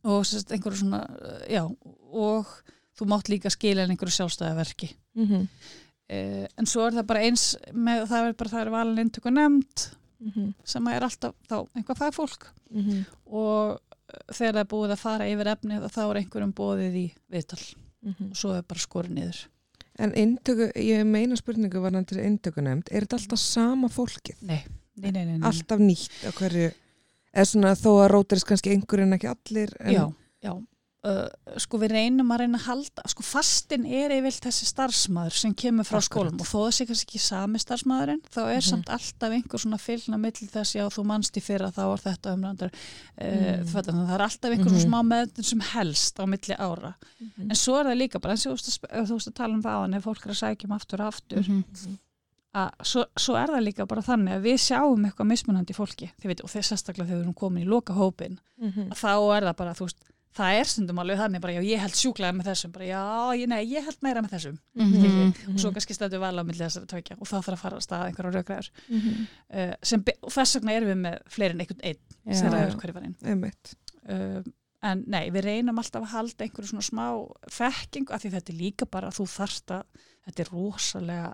og 0.09 0.27
sérst 0.27 0.51
einhverju 0.55 0.83
svona 0.83 1.05
já, 1.51 1.63
og 2.11 2.51
þú 2.99 3.07
mátt 3.15 3.31
líka 3.31 3.51
skila 3.55 3.85
inn 3.87 3.95
einhverju 3.95 4.17
sjálfstæða 4.19 4.57
verki 4.59 4.91
Mhm. 5.15 5.47
uh, 6.11 6.47
en 6.59 6.67
svo 6.67 6.87
er 6.89 6.93
það 6.99 7.07
bara 7.07 7.23
eins 7.27 7.53
með, 7.73 8.07
það 8.11 8.29
er 8.29 8.33
bara 8.39 8.51
það 8.51 8.61
er 8.67 8.71
valin 8.75 9.05
inntöku 9.07 9.31
nefnd 9.31 9.89
Mhm. 10.19 10.55
sem 10.67 10.87
er 10.91 11.05
alltaf 11.07 11.35
þá 11.47 11.69
einhvað 11.79 11.99
fagfólk 12.03 12.49
Mhm. 12.75 13.05
og 13.31 13.79
þegar 14.33 14.55
það 14.55 14.63
er 14.63 14.71
búið 14.73 14.95
að 14.95 15.03
fara 15.03 15.29
yfir 15.29 15.51
efnið 15.55 15.87
þá 15.95 16.01
er 16.09 16.21
einhverjum 16.23 16.55
bóðið 16.55 16.99
í 17.03 17.07
viðtal 17.33 17.63
Mhm. 17.99 18.29
og 18.31 18.37
svo 18.39 18.53
er 18.55 18.63
bara 18.63 18.79
skorið 18.81 19.11
niður 19.17 19.39
En 19.99 20.13
inntöku, 20.15 20.69
ég 20.79 21.05
meina 21.05 21.35
spurningu 21.35 21.81
var 21.83 21.91
til 22.07 22.21
inntökunemnd, 22.23 22.87
er 22.93 23.03
þetta 23.03 23.17
alltaf 23.19 23.39
sama 23.43 23.89
fólkið? 23.89 24.37
nei, 24.43 24.63
nei, 24.97 25.11
nei, 25.11 25.25
nei, 25.25 25.39
nei. 25.39 25.47
Alltaf 25.49 25.81
nýtt 25.83 26.23
á 26.23 26.31
hverju, 26.31 26.69
eða 27.35 27.45
svona 27.51 27.73
þó 27.75 27.91
að 28.05 28.11
rótirist 28.13 28.47
kannski 28.47 28.71
einhver 28.71 29.01
en 29.03 29.13
ekki 29.19 29.27
allir? 29.33 29.75
En, 29.81 29.93
já, 29.93 30.05
já 30.45 30.53
uh, 31.05 31.29
sko 31.63 31.79
við 31.79 31.93
reynum 31.95 32.31
að 32.35 32.41
reyna 32.43 32.59
að 32.59 32.65
halda 32.67 33.03
sko 33.07 33.23
fastin 33.23 33.85
er 33.87 34.11
yfirlt 34.17 34.43
þessi 34.49 34.67
starfsmæður 34.67 35.37
sem 35.39 35.55
kemur 35.55 35.85
frá 35.87 36.01
skólum 36.03 36.41
og 36.41 36.49
þó 36.49 36.73
sé 36.75 36.87
kannski 36.89 37.07
ekki 37.07 37.21
sami 37.23 37.59
starfsmæðurinn 37.63 38.23
þá 38.35 38.41
er 38.49 38.57
Mhm. 38.59 38.67
samt 38.71 38.89
alltaf 38.91 39.31
einhver 39.37 39.59
svona 39.63 39.79
fylgna 39.79 40.19
mill 40.19 40.33
þess 40.33 40.75
já 40.75 40.85
þú 40.91 41.05
manst 41.07 41.37
í 41.39 41.41
fyrra 41.45 41.71
þá 41.71 41.83
var 41.87 41.99
þetta 42.03 42.35
umrændar 42.35 42.71
uh, 42.73 43.25
Mm. 43.25 43.65
það 43.65 44.15
er 44.15 44.21
alltaf 44.27 44.51
einhver 44.51 44.65
Mhm. 44.71 44.75
svona 44.75 44.89
smá 44.89 45.01
meðn 45.07 45.45
sem 45.45 45.61
helst 45.61 46.19
á 46.19 46.25
milli 46.27 46.57
ára 46.59 46.95
Mhm. 47.21 47.51
en 47.51 47.57
svo 47.57 47.79
er 47.81 47.85
það 47.87 47.99
líka 48.03 48.21
bara 48.21 48.35
þú 48.35 48.51
veist 48.59 49.29
að 49.31 49.35
tala 49.35 49.55
um 49.55 49.63
hann 49.63 49.95
ef 49.95 50.05
fólk 50.05 50.27
er 50.27 50.31
að 50.35 50.43
sækja 50.43 50.65
um 50.65 50.73
aftur 50.77 51.01
og 51.01 51.07
aftur 51.15 51.39
Mhm. 51.49 51.65
að 52.55 52.71
svo, 52.83 53.05
svo 53.17 53.37
er 53.37 53.47
það 53.47 53.63
líka 53.69 53.87
bara 53.87 54.03
þannig 54.03 54.35
að 54.35 54.43
við 54.43 54.59
sjáum 54.59 55.05
eitthvað 55.07 55.27
mismunandi 55.31 55.75
fólki 55.77 56.11
veit, 56.25 56.41
og 56.43 56.51
þess 56.51 56.73
sérstaklega 56.73 57.07
þegar 57.07 57.19
við 57.21 57.23
erum 57.23 57.35
komin 57.35 57.65
í 57.65 57.69
loka 57.69 57.93
hópin 57.95 58.39
Mhm. 58.61 58.89
þá 58.91 59.37
er 59.37 59.43
það 59.47 59.57
bara, 59.57 59.75
þú 59.75 59.85
veist, 59.87 59.97
það 60.37 60.59
er 60.61 60.65
stundum 60.71 60.99
alveg 61.03 61.19
þannig 61.19 61.41
bara, 61.43 61.53
já, 61.57 61.63
ég 61.65 61.81
held 61.83 61.97
sjúklega 61.99 62.35
með 62.37 62.49
þessum 62.51 62.73
bara, 62.75 62.85
já, 62.89 63.03
ég, 63.41 63.49
nei, 63.49 63.63
ég 63.73 63.85
held 63.89 63.99
meira 64.03 64.23
með 64.23 64.35
þessum 64.37 64.59
Mhm. 64.75 65.33
og 65.55 65.59
svo 65.63 65.73
kannski 65.73 65.95
stættu 65.97 66.21
vel 66.21 66.39
á 66.39 66.43
milli 66.45 66.63
þessari 66.65 66.87
tveikja 66.93 67.17
og 67.19 67.27
þá 67.27 67.35
þarf 67.39 67.57
að 67.57 67.63
fara 67.65 67.77
að 67.81 67.87
staða 67.87 68.07
einhverja 68.11 68.35
raugræður 68.37 68.71
Mhm. 68.89 69.27
uh, 69.55 69.75
sem, 69.83 70.03
be- 70.03 70.19
og 70.23 70.31
þess 70.37 70.55
vegna 70.59 70.73
erum 70.77 70.89
við 70.93 71.01
með 71.07 71.19
fleiri 71.29 71.55
en 71.57 71.61
einhvern 71.65 71.85
einn 71.91 72.35
sem 72.35 72.47
Já. 72.47 72.55
ræður 72.55 72.79
hverju 72.81 72.95
var 72.95 73.05
inn 73.09 73.17
Einmitt. 73.25 73.75
uh, 74.09 74.43
en 74.83 75.05
nei, 75.11 75.25
við 75.35 75.43
reynum 75.49 75.79
alltaf 75.83 76.03
að 76.05 76.13
halda 76.15 76.45
einhverju 76.45 76.69
svona 76.71 76.87
smá 76.87 77.07
þekking 77.51 78.11
af 78.15 78.23
því 78.23 78.31
þetta 78.37 78.53
er 78.53 78.59
líka 78.61 78.87
bara 78.87 79.09
að 79.11 79.19
þú 79.19 79.27
þarft 79.33 79.73
að 79.75 79.83
þetta 80.29 80.45
er 80.45 80.53
rosalega 80.53 81.33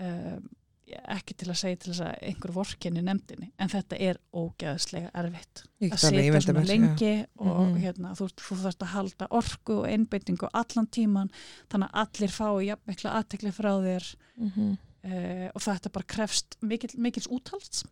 uh, 0.00 0.38
ekki 0.86 1.34
til 1.34 1.48
að 1.50 1.56
segja 1.58 1.76
til 1.82 1.92
þess 1.92 2.02
að 2.06 2.18
einhver 2.28 2.52
vorkinni 2.54 3.02
nefndinni, 3.02 3.48
en 3.58 3.68
þetta 3.72 3.96
er 3.98 4.18
ógeðslega 4.32 5.10
erfitt 5.18 5.62
að 5.82 6.18
ímyndað 6.20 6.44
svona 6.46 6.64
lengi 6.68 7.26
og 7.38 7.66
Mhm. 7.66 7.80
hérna, 7.82 8.12
þú, 8.14 8.28
þú 8.38 8.58
þarfst 8.62 8.82
að 8.86 8.92
halda 8.94 9.26
orku 9.30 9.78
og 9.80 9.86
einbeitingu 9.90 10.48
allan 10.54 10.86
tíman 10.86 11.30
þannig 11.68 11.90
að 11.90 12.00
allir 12.04 12.30
fái 12.30 12.66
jafn 12.66 12.86
mikla 12.86 13.14
aðtekli 13.18 13.52
frá 13.52 13.72
þér 13.82 14.14
Mhm. 14.36 14.78
uh, 15.04 15.48
og 15.54 15.62
þetta 15.62 15.92
bara 15.92 16.04
krefst 16.06 16.56
mikil, 16.62 16.90
mikils 16.98 17.26
úthalds 17.28 17.84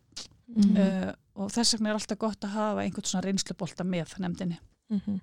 Mhm. 0.47 0.77
uh, 0.77 1.13
og 1.35 1.51
þess 1.51 1.73
vegna 1.73 1.89
er 1.89 1.95
alltaf 1.95 2.17
gott 2.17 2.39
að 2.41 2.49
hafa 2.53 2.81
einhvern 2.81 3.03
svona 3.03 3.23
reynslubolta 3.25 3.83
með 3.83 4.15
nefndinni 4.19 4.57
Mhm. 4.91 5.19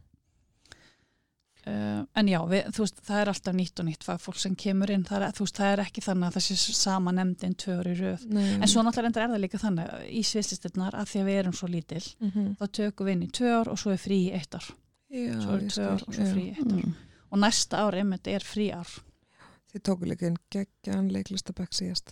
Uh, 1.66 2.04
en 2.16 2.28
já, 2.28 2.38
við, 2.48 2.64
þú 2.74 2.82
veist, 2.84 3.00
það 3.06 3.20
er 3.22 3.30
alltaf 3.32 3.54
nýtt 3.54 3.80
og 3.82 3.86
nýtt 3.86 4.04
fagfólk 4.06 4.38
sem 4.42 4.54
kemur 4.58 4.90
inn, 4.90 5.04
það 5.04 5.22
er, 5.28 5.34
þú 5.36 5.44
veist, 5.46 5.56
það 5.60 5.72
er 5.72 5.82
ekki 5.84 6.02
þannig 6.06 6.26
að 6.28 6.36
það 6.36 6.44
sé 6.48 6.74
sama 6.78 7.12
nefndin 7.12 7.54
tvö 7.62 7.76
ári 7.82 7.92
í 7.92 8.12
Nei. 8.32 8.54
en 8.60 8.68
svo 8.68 8.82
náttúrulega 8.82 9.22
er 9.24 9.32
það 9.34 9.42
líka 9.44 9.58
þannig 9.62 9.92
í 10.10 10.22
sviðslistirnar 10.26 10.94
að 10.98 11.06
því 11.12 11.20
að 11.22 11.28
við 11.30 11.38
erum 11.42 11.52
svo 11.60 11.68
lítil 11.68 12.02
Mhm. 12.20 12.56
þá 12.58 12.64
tökum 12.80 13.06
við 13.06 13.12
inn 13.12 13.22
í 13.22 13.30
tvö 13.30 13.52
ár 13.60 13.68
og 13.72 13.78
svo 13.78 13.92
er 13.92 14.02
frí 14.02 14.18
í 14.26 14.32
eitt 14.34 14.54
ár 14.54 14.66
Já, 15.12 15.40
svo 15.40 15.54
er 15.54 15.60
ég 15.62 15.72
tvö 15.72 15.86
ár 15.92 15.98
skil, 15.98 16.08
og 16.08 16.14
svo 16.14 16.24
já. 16.24 16.32
frí 16.34 16.42
í 16.42 16.52
eitt 16.56 16.72
ár 16.72 16.82
Mm. 16.82 16.94
og 17.32 17.38
næsta 17.38 17.76
ár 17.86 17.94
einmitt 17.94 18.26
er 18.26 18.40
frí 18.40 18.70
ár 18.72 18.88
Þið 19.72 19.82
tóku 19.88 20.04
líka 20.04 20.26
einn 20.26 20.36
geggjan 20.52 21.08
leiklistabæk 21.12 21.70
síðast. 21.72 22.10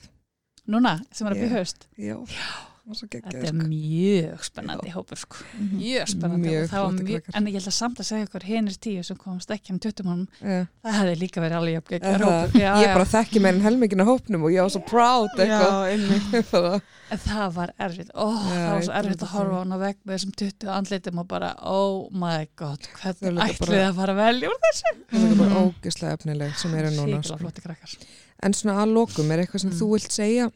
núna, 0.68 1.01
sem 1.12 1.27
er 1.27 1.32
að 1.35 1.36
Já. 1.36 1.43
byrja 1.43 1.56
haust 1.59 1.86
Já. 1.98 2.16
svo 2.16 2.80
Þetta 2.90 3.30
er 3.40 3.46
sko. 3.46 3.66
mjög 3.70 4.44
spennandi 4.48 4.90
hópur 4.94 5.18
sko. 5.20 5.36
Mjög 5.60 6.08
spennandi 6.12 6.48
Mjög 6.48 6.68
það 6.70 6.80
var 6.80 6.90
flottir 6.90 7.06
mjög, 7.10 7.22
krakkar. 7.24 7.36
en 7.40 7.46
ég 7.46 7.52
held 7.60 7.68
að 7.70 7.76
samt 7.80 8.00
að 8.00 8.08
segja 8.10 8.26
ykkur 8.26 8.46
hinir 8.50 8.76
tíu 8.86 9.02
sem 9.06 9.16
komast 9.16 9.50
ekki 9.54 9.70
um 9.74 9.78
20 9.78 10.04
mánum 10.08 10.26
Já. 10.40 10.66
það 10.84 10.96
hefði 11.00 11.14
líka 11.20 11.40
verið 11.44 11.56
alveg 11.60 11.74
það? 12.00 12.24
hópur 12.24 12.60
já, 12.60 12.72
Ég 12.80 12.86
já. 12.88 12.94
bara 12.94 13.08
þekki 13.14 13.40
meir 13.44 13.54
en 13.54 13.60
helmingin 13.66 14.02
á 14.02 14.06
hópnum 14.10 14.42
og 14.44 14.50
ég 14.54 14.62
var 14.66 14.70
svo 14.74 14.82
proud 14.86 15.30
eitthvað. 15.38 16.80
það 17.26 17.52
var 17.56 17.72
erfitt, 17.78 18.10
ó, 18.14 18.26
Já, 18.30 18.54
það 18.54 18.70
var 18.74 18.84
svo 18.86 18.94
erfitt 19.00 19.24
að 19.26 19.32
horfa 19.34 19.56
á 19.56 19.60
hana 19.64 19.78
veg 19.80 19.96
með 20.06 20.14
þessum 20.16 20.34
20 20.40 20.70
andlitum 20.76 21.18
og 21.22 21.26
bara, 21.30 21.50
oh 21.66 22.08
my 22.12 22.46
god, 22.60 22.86
hvernig 23.00 23.40
ætlið 23.46 23.66
bara- 23.66 23.88
að 23.90 23.98
fara 24.00 24.14
að 24.14 24.20
velja 24.24 24.50
úr 24.52 24.60
þessu? 24.66 24.92
það 25.10 25.26
er 25.30 25.36
bara 25.40 25.62
ógislega 25.64 26.16
efnileg 26.18 26.56
sem 26.60 26.74
eru 26.80 26.90
núna. 26.96 27.22
Sko. 27.26 27.50
En 28.42 28.54
svona 28.56 28.78
að 28.84 28.94
lokum, 28.94 29.30
er 29.34 29.42
eitthvað 29.44 29.60
sem 29.66 29.70
Mm. 29.70 29.78
þú 29.80 29.88
vilt 29.94 30.12
segja 30.14 30.50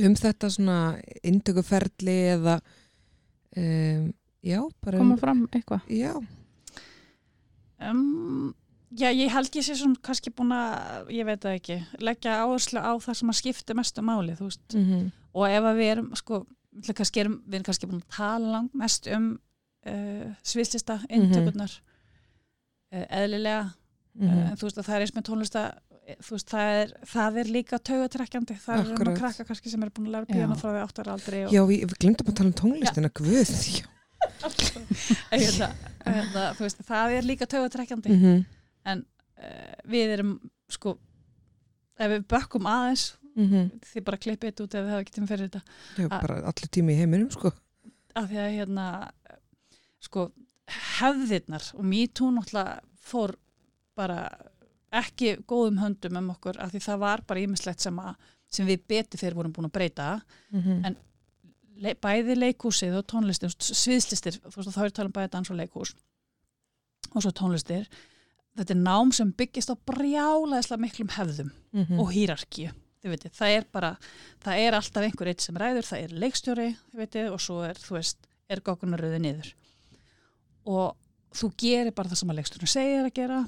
um 0.00 0.14
þetta 0.14 0.50
svona 0.52 0.78
indökuferli 1.26 2.16
eða 2.36 2.58
um, 3.56 4.12
já, 4.44 4.60
bara 4.84 4.98
koma 5.00 5.16
um, 5.16 5.20
fram 5.20 5.46
eitthvað? 5.50 5.88
Já, 5.88 6.14
Um, 7.80 8.50
já, 8.92 9.08
ég 9.08 9.30
held 9.32 9.54
sé 9.56 9.72
svona 9.72 9.96
kannski 10.04 10.28
búin 10.36 10.50
að, 10.52 11.08
ég 11.16 11.24
veit 11.24 11.40
það 11.40 11.54
ekki, 11.56 11.76
leggja 12.04 12.34
áherslu 12.44 12.76
á 12.82 12.92
það 13.00 13.16
sem 13.16 13.30
að 13.32 13.38
skipta 13.38 13.76
mestu 13.78 14.02
máli, 14.04 14.34
þú 14.36 14.50
veist. 14.50 14.74
mm 14.76 15.06
Og 15.32 15.46
ef 15.46 15.62
að 15.62 15.76
við 15.78 15.88
erum, 15.92 16.08
sko, 16.18 16.40
kannski, 16.90 17.20
erum, 17.22 17.36
við 17.46 17.54
erum 17.54 17.64
kannski 17.70 17.86
búin 17.86 18.00
að 18.02 18.16
tala 18.16 18.48
langt 18.50 18.72
mest 18.74 19.06
um 19.14 19.28
uh, 19.86 20.26
sviðslista, 20.42 20.98
inntökurnar, 21.08 21.76
uh, 22.92 23.04
eðlilega, 23.08 23.70
Mhm. 24.18 24.26
uh, 24.28 24.50
en 24.50 24.56
þú 24.58 24.66
veist 24.66 24.78
að 24.82 24.88
það 24.90 24.96
er 24.96 25.00
eins 25.06 25.14
með 25.14 25.26
tónlista, 25.30 25.60
eh, 25.70 25.89
þú 26.18 26.36
veist, 26.36 26.48
það 26.50 26.72
er, 26.80 26.92
það 27.12 27.38
er 27.42 27.52
líka 27.56 27.78
taugatrekkjandi, 27.90 28.56
það 28.64 28.76
er 28.76 28.84
um 28.84 28.94
Akkurat. 28.94 29.12
að 29.12 29.20
krakka 29.22 29.46
kannski 29.48 29.72
sem 29.72 29.86
er 29.86 29.92
búin 29.94 30.08
að 30.10 30.16
læra 30.16 30.30
píano 30.30 30.58
frá 30.60 30.70
því 30.70 30.82
áttar 30.84 31.12
aldrei 31.14 31.38
og 31.44 31.54
já 31.54 31.62
við, 31.68 31.84
við 31.86 32.00
glemdum 32.04 32.32
að 32.32 32.38
tala 32.40 32.50
um 32.50 32.58
tónlistina 32.60 33.10
já. 33.10 33.86
hérna, 35.32 35.70
hérna, 36.04 36.44
þú 36.58 36.66
veist, 36.66 36.82
það 36.88 37.16
er 37.18 37.30
líka 37.30 37.48
taugatrekkjandi. 37.50 38.16
mm 38.16 38.42
uh, 38.90 39.76
við 39.88 40.16
erum 40.16 40.34
sko 40.70 40.96
ef 42.00 42.12
við 42.12 42.26
bökkum 42.28 42.68
aðeins 42.68 43.10
þið 43.40 44.04
bara 44.04 44.18
klippið 44.20 44.50
þetta 44.50 44.64
út 44.64 44.76
ef 44.76 44.86
við 44.86 44.98
ekki 44.98 45.14
tíma 45.16 45.28
fyrir 45.30 45.48
þetta. 45.48 45.60
Já, 45.96 46.06
bara 46.10 46.38
allir 46.50 46.70
tími 46.74 46.94
í 46.94 46.98
heiminum 46.98 47.30
sko. 47.32 47.52
Af 48.18 48.28
því 48.30 48.40
að 48.42 48.54
hérna 48.58 48.86
sko 50.02 50.26
hefðirnar 50.98 51.66
og 51.76 51.86
MeToo 51.86 52.30
náttúrulega 52.34 52.80
fór 53.10 53.34
bara 53.98 54.18
ekki 54.92 55.36
góðum 55.46 55.78
höndum 55.78 56.16
um 56.18 56.30
okkur 56.34 56.58
af 56.60 56.72
því 56.72 56.80
það 56.82 56.98
var 56.98 57.22
bara 57.26 57.40
ímislegt 57.40 57.80
sem, 57.80 58.00
sem 58.50 58.66
við 58.66 58.82
betur 58.88 59.18
fyrir 59.18 59.34
vorum 59.38 59.52
búin 59.52 59.68
að 59.70 59.76
breyta. 59.78 60.20
Mm 60.52 60.96
Le, 61.80 61.94
bæði 61.96 62.34
leikhúsið 62.36 62.92
og 62.98 63.06
tónlistin 63.08 63.48
sviðslistir, 63.56 64.34
þú 64.44 64.56
veist 64.58 64.74
þá 64.74 64.82
er 64.84 64.90
talað 64.92 65.06
um 65.06 65.12
bæði 65.16 65.30
dans 65.32 65.50
og 65.50 65.56
leikhús 65.56 65.94
og 67.14 67.22
svo 67.24 67.30
tónlistir. 67.32 67.86
Þetta 68.58 68.74
er 68.74 68.80
nám 68.82 69.12
sem 69.16 69.30
byggist 69.32 69.70
á 69.72 69.76
brjálæðislega 69.88 70.80
miklum 70.82 71.08
hefðum 71.14 71.50
Mhm. 71.72 72.00
og 72.00 72.10
hýrarkíu 72.12 72.74
þið 73.00 73.08
veitir, 73.14 73.30
það 73.32 73.48
er 73.56 73.64
bara, 73.72 73.96
það 74.44 74.58
er 74.66 74.72
alltaf 74.76 75.02
einhver 75.06 75.28
eitt 75.28 75.40
sem 75.40 75.54
ræður, 75.56 75.86
það 75.88 76.02
er 76.04 76.08
leikstjóri 76.20 76.76
veitir, 76.92 77.32
og 77.32 77.40
svo 77.40 77.62
er, 77.64 77.74
þú 77.80 77.96
veist, 77.96 78.26
er 78.50 78.60
goggunaröðu 78.60 79.20
niður. 79.24 79.54
Og 80.66 80.96
þú 81.32 81.48
gerir 81.56 81.94
bara 81.96 82.08
það 82.10 82.20
sem 82.20 82.28
að 82.34 82.36
leikstjórinn 82.42 82.74
segir 82.74 83.04
að 83.06 83.14
gera 83.14 83.38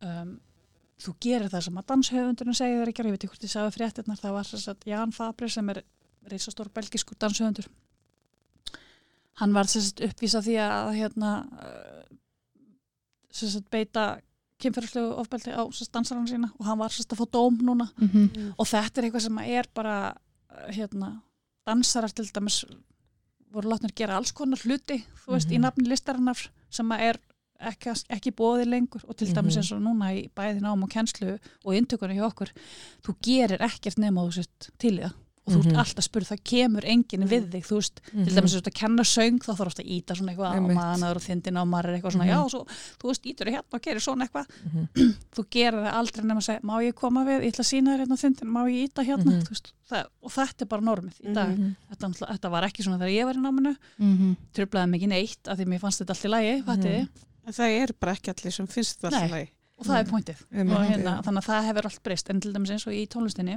um, 0.00 0.40
þú 1.04 1.14
gerir 1.20 1.50
það 1.52 1.64
sem 1.66 1.78
að 1.80 1.86
danshöfundurinn 1.92 2.56
segir 2.58 2.80
þér 2.80 2.90
að 2.92 2.96
gera, 2.98 3.08
ég 3.08 3.14
veit 3.14 3.24
ekki 3.24 3.32
hvort 3.32 3.46
ég 3.46 3.52
sagði 3.52 3.74
fréttirnar, 3.76 4.20
það 4.20 4.36
var 4.38 4.50
þess 4.50 4.70
að 4.72 4.86
Jan 4.90 5.12
Fabri 5.12 5.48
sem 5.52 5.72
er 5.74 5.82
reisastór 6.30 6.70
belgisku 6.74 7.16
danshöfundur. 7.20 7.66
Hann 9.40 9.52
var 9.52 9.68
þess 9.68 9.92
að 9.92 10.06
uppvísa 10.08 10.40
því 10.46 10.54
að 10.62 10.92
hérna 10.98 11.30
þess 13.34 13.58
að 13.58 13.68
beita 13.74 14.04
kynferðarslegu 14.62 15.14
ofbeldi 15.20 15.52
á 15.52 15.62
dansarann 15.92 16.28
sína. 16.30 16.50
Og 16.58 16.66
hann 16.68 16.78
var 16.80 16.94
sérst 16.94 17.12
að 17.12 17.20
fá 17.20 17.26
dóm 17.34 17.58
núna. 17.60 17.88
Mm. 17.98 18.08
-hmm. 18.08 18.54
og 18.56 18.66
þetta 18.70 19.00
er 19.00 19.04
eitthvað 19.04 19.26
sem 19.26 19.38
er 19.38 19.66
bara 19.74 19.96
hérna, 20.70 21.22
dansarar 21.66 22.12
til 22.12 22.30
dæmis 22.32 22.64
voru 23.52 23.68
látnir 23.68 23.94
gera 23.94 24.16
alls 24.16 24.32
konar 24.32 24.58
hluti 24.58 25.04
þú 25.24 25.32
veist, 25.32 25.50
í 25.50 25.58
Mhm. 25.58 25.62
nafni 25.62 25.88
listarinnar 25.88 26.50
sem 26.70 26.88
að 26.88 27.00
er 27.00 27.18
ekki, 27.70 27.94
ekki 28.10 28.30
bóði 28.36 28.66
lengur 28.68 29.02
og 29.08 29.16
til 29.16 29.28
dæmis 29.28 29.56
Mhm. 29.56 29.62
eins 29.62 29.72
og 29.72 29.82
núna 29.82 30.12
í 30.14 30.30
bæði 30.34 30.60
nám 30.60 30.82
og 30.82 30.90
kennslu 30.90 31.38
og 31.64 31.74
inntökunni 31.74 32.16
hjá 32.18 32.26
okkur 32.30 32.50
þú 33.02 33.16
gerir 33.22 33.58
ekkert 33.60 33.98
nema 33.98 34.24
þú 34.26 34.32
sett 34.32 34.70
til 34.78 34.98
það 34.98 35.12
og 35.46 35.52
þú 35.52 35.58
ert 35.60 35.66
Mhm. 35.66 35.76
alltaf 35.76 36.00
að 36.00 36.08
spurða, 36.08 36.32
það 36.32 36.44
kemur 36.44 36.84
enginn 36.88 37.28
við 37.28 37.50
þig, 37.52 37.64
þú 37.68 37.74
veist, 37.76 38.00
til 38.10 38.32
dæmis 38.32 38.54
þú 38.54 38.56
ert 38.56 38.68
að 38.70 38.74
kenna 38.80 39.02
söng 39.04 39.38
þá 39.44 39.52
þarf 39.58 39.74
að 39.76 39.90
íta 39.92 40.14
svona 40.16 40.32
eitthvað 40.32 40.56
á 40.56 40.96
maður 40.96 41.16
og 41.16 41.22
þindina 41.22 41.60
og 41.60 41.68
maður 41.68 42.00
eitthvað 42.00 42.12
svona, 42.14 42.24
Mhm. 42.24 42.32
já, 42.32 42.48
svo, 42.48 42.66
þú 42.98 43.04
veist, 43.10 43.24
ítur 43.28 43.46
hérna 43.52 43.74
og 43.74 43.82
gerir 43.82 44.00
svona 44.00 44.24
eitthvað 44.24 44.46
Mhm. 44.64 45.14
þú 45.36 45.44
gerir 45.50 45.84
það 45.84 45.92
aldrei 45.92 46.24
nema 46.24 46.40
að 46.40 46.46
segja 46.48 46.60
má 46.62 46.80
ég 46.80 46.94
koma 46.94 47.24
við, 47.26 47.42
ég 47.44 47.52
ætla 47.52 47.60
að 47.60 47.72
sína 47.74 47.88
þér 47.92 48.00
hérna 48.06 48.16
þindin 48.24 48.48
má 48.56 48.60
ég 48.72 48.88
íta 48.88 49.04
hérna, 49.04 49.24
Mhm. 49.36 49.44
veist 49.50 49.72
það, 49.90 50.04
og 50.22 50.30
þetta 50.32 50.62
er 50.62 50.66
bara 50.66 50.82
normið 50.82 51.20
í 51.20 51.34
dag 51.34 51.58
Mhm. 51.58 51.76
þetta, 51.92 52.26
þetta 52.38 52.50
var 52.50 52.62
ekki 52.64 52.82
svona 52.82 52.98
þegar 52.98 53.12
ég 53.12 53.24
var 53.26 53.34
í 53.34 53.44
náminu 53.44 53.76
Mhm. 54.00 54.36
tröflaði 54.54 54.88
mikið 54.96 55.08
neitt 55.08 55.46
af 55.48 55.58
því 55.58 55.64
mér 55.66 55.80
fannst 55.80 56.00
þetta 56.00 56.08
allt 56.16 56.24
í 56.24 56.30
lagi, 56.30 56.64
Mhm. 56.64 57.08
En 57.46 57.52
það 57.52 57.74
er 57.82 57.92
bara 58.00 58.12
ekki 58.16 58.30
allir 58.32 58.52
sem 58.52 58.66
finnst 58.66 59.00
það 59.02 59.10
Nei. 59.10 59.20
alltaf 59.22 59.30
lagi. 59.36 59.50
og 59.78 59.84
það 59.86 59.98
er 59.98 60.10
pointið 60.10 60.42
Einmitt, 60.52 60.76
og 60.78 60.84
hérna, 60.88 61.22
þannig 61.26 61.42
að 61.42 61.48
það 61.50 61.64
hefur 61.68 61.86
allt 61.90 62.02
breyst 62.02 62.30
en 62.30 62.40
til 62.40 62.52
dæmis 62.54 62.70
eins 62.70 62.86
og 62.86 62.92
í 62.94 63.06
tónlistinni 63.10 63.56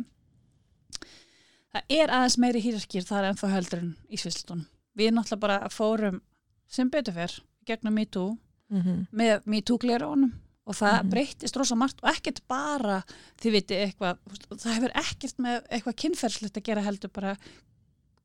það 1.73 1.83
er 1.99 2.13
aðeins 2.15 2.37
meiri 2.41 2.61
hýrarkýr 2.63 3.05
þar 3.07 3.27
en 3.29 3.37
þá 3.39 3.45
heldur 3.53 3.79
en 3.83 3.91
í 4.09 4.17
svislutunum 4.19 4.65
við 4.97 5.11
náttúrulega 5.13 5.43
bara 5.43 5.69
fórum 5.69 6.21
sem 6.67 6.89
betur 6.89 7.13
fyrr 7.13 7.39
gegnum 7.69 7.93
MeToo 7.99 8.37
Mhm. 8.69 9.07
með 9.15 9.45
MeToo 9.45 9.77
glerónum 9.79 10.33
og 10.67 10.75
það 10.75 10.97
Mhm. 11.03 11.09
breyttist 11.13 11.55
rosa 11.55 11.75
margt 11.75 11.99
og 12.03 12.09
ekkert 12.09 12.41
bara 12.47 13.03
þið 13.39 13.51
viti 13.51 13.75
eitthvað, 13.75 14.17
það 14.57 14.73
hefur 14.73 14.91
ekkert 14.95 15.37
með 15.39 15.67
eitthvað 15.71 15.95
kynferðslegt 16.01 16.57
að 16.57 16.63
gera 16.63 16.81
heldur 16.81 17.09
bara 17.13 17.37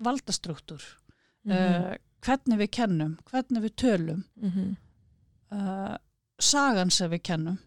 valdastruktúr 0.03 0.83
Mhm. 1.45 1.53
uh, 1.53 1.95
hvernig 2.23 2.59
við 2.59 2.71
kennum, 2.71 3.19
hvernig 3.31 3.63
við 3.63 3.75
tölum 3.77 4.25
Mhm. 4.41 4.77
Uh, 5.53 5.97
sagan 6.41 6.91
sem 6.91 7.11
við 7.13 7.23
kennum 7.29 7.59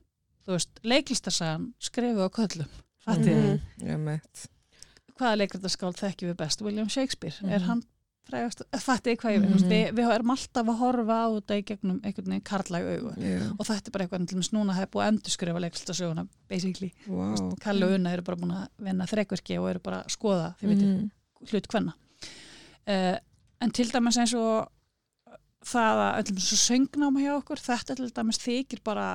þú 0.46 0.58
veist, 0.58 0.80
leiklistasagan 0.84 1.74
skrifu 1.82 2.26
á 2.26 2.30
köllum. 2.30 2.68
Já, 3.06 3.98
mitt. 3.98 4.48
hvaða 5.16 5.38
leiklistaskáld 5.40 5.96
þekkjum 6.00 6.32
við 6.34 6.38
best 6.38 6.62
William 6.66 6.90
Shakespeare, 6.90 7.36
er 7.46 7.60
Mhm. 7.62 7.68
hann 7.70 7.84
frægast, 8.30 8.62
fattiði 8.82 9.18
hvað 9.22 9.34
ég 9.36 9.42
við, 9.46 9.50
Mhm. 9.56 9.70
við, 9.70 9.92
við 9.96 10.12
erum 10.16 10.32
alltaf 10.34 10.66
að 10.68 10.78
horfa 10.80 11.18
á 11.24 11.28
þetta 11.38 11.58
í 11.60 11.64
gegnum 11.70 12.00
einhvern 12.04 12.26
veginn 12.32 12.42
karlæg 12.42 12.84
augu 12.90 13.14
Já, 13.22 13.52
og 13.60 13.66
þetta 13.66 13.88
er 13.88 13.92
bara 13.92 14.06
eitthvað, 14.08 14.28
til 14.28 14.38
dæmis 14.38 14.52
núna 14.52 14.74
hefur 14.76 14.92
búið 14.92 15.06
að 15.06 15.12
endurskrifa 15.14 15.62
leiklistasöguna, 15.62 16.28
basically 16.50 16.92
wow. 17.08 17.56
Kalli 17.62 17.84
og 17.84 17.92
Unna 17.92 18.12
eru 18.14 18.22
bara 18.24 18.38
búin 18.38 18.52
að 18.52 18.68
vinna 18.80 19.06
þrekverki 19.06 19.60
og 19.62 19.70
eru 19.70 19.80
bara 19.80 20.04
að 20.04 20.10
skoða, 20.18 20.56
þið 20.60 20.68
veitir, 20.70 20.88
Mhm. 20.98 21.12
hlut 21.52 21.68
hvenna 21.68 21.94
uh, 22.88 23.18
en 23.62 23.72
til 23.72 23.86
dæmis 23.92 24.18
eins 24.18 24.34
og 24.34 24.70
það 25.66 26.02
að 26.06 26.18
öllum 26.22 26.40
svo 26.46 26.58
söngnáma 26.62 27.24
hjá 27.24 27.32
okkur, 27.40 27.62
þetta 27.66 27.96
til 27.98 28.10
dæmis 28.12 28.40
þykir 28.44 28.84
bara 28.86 29.08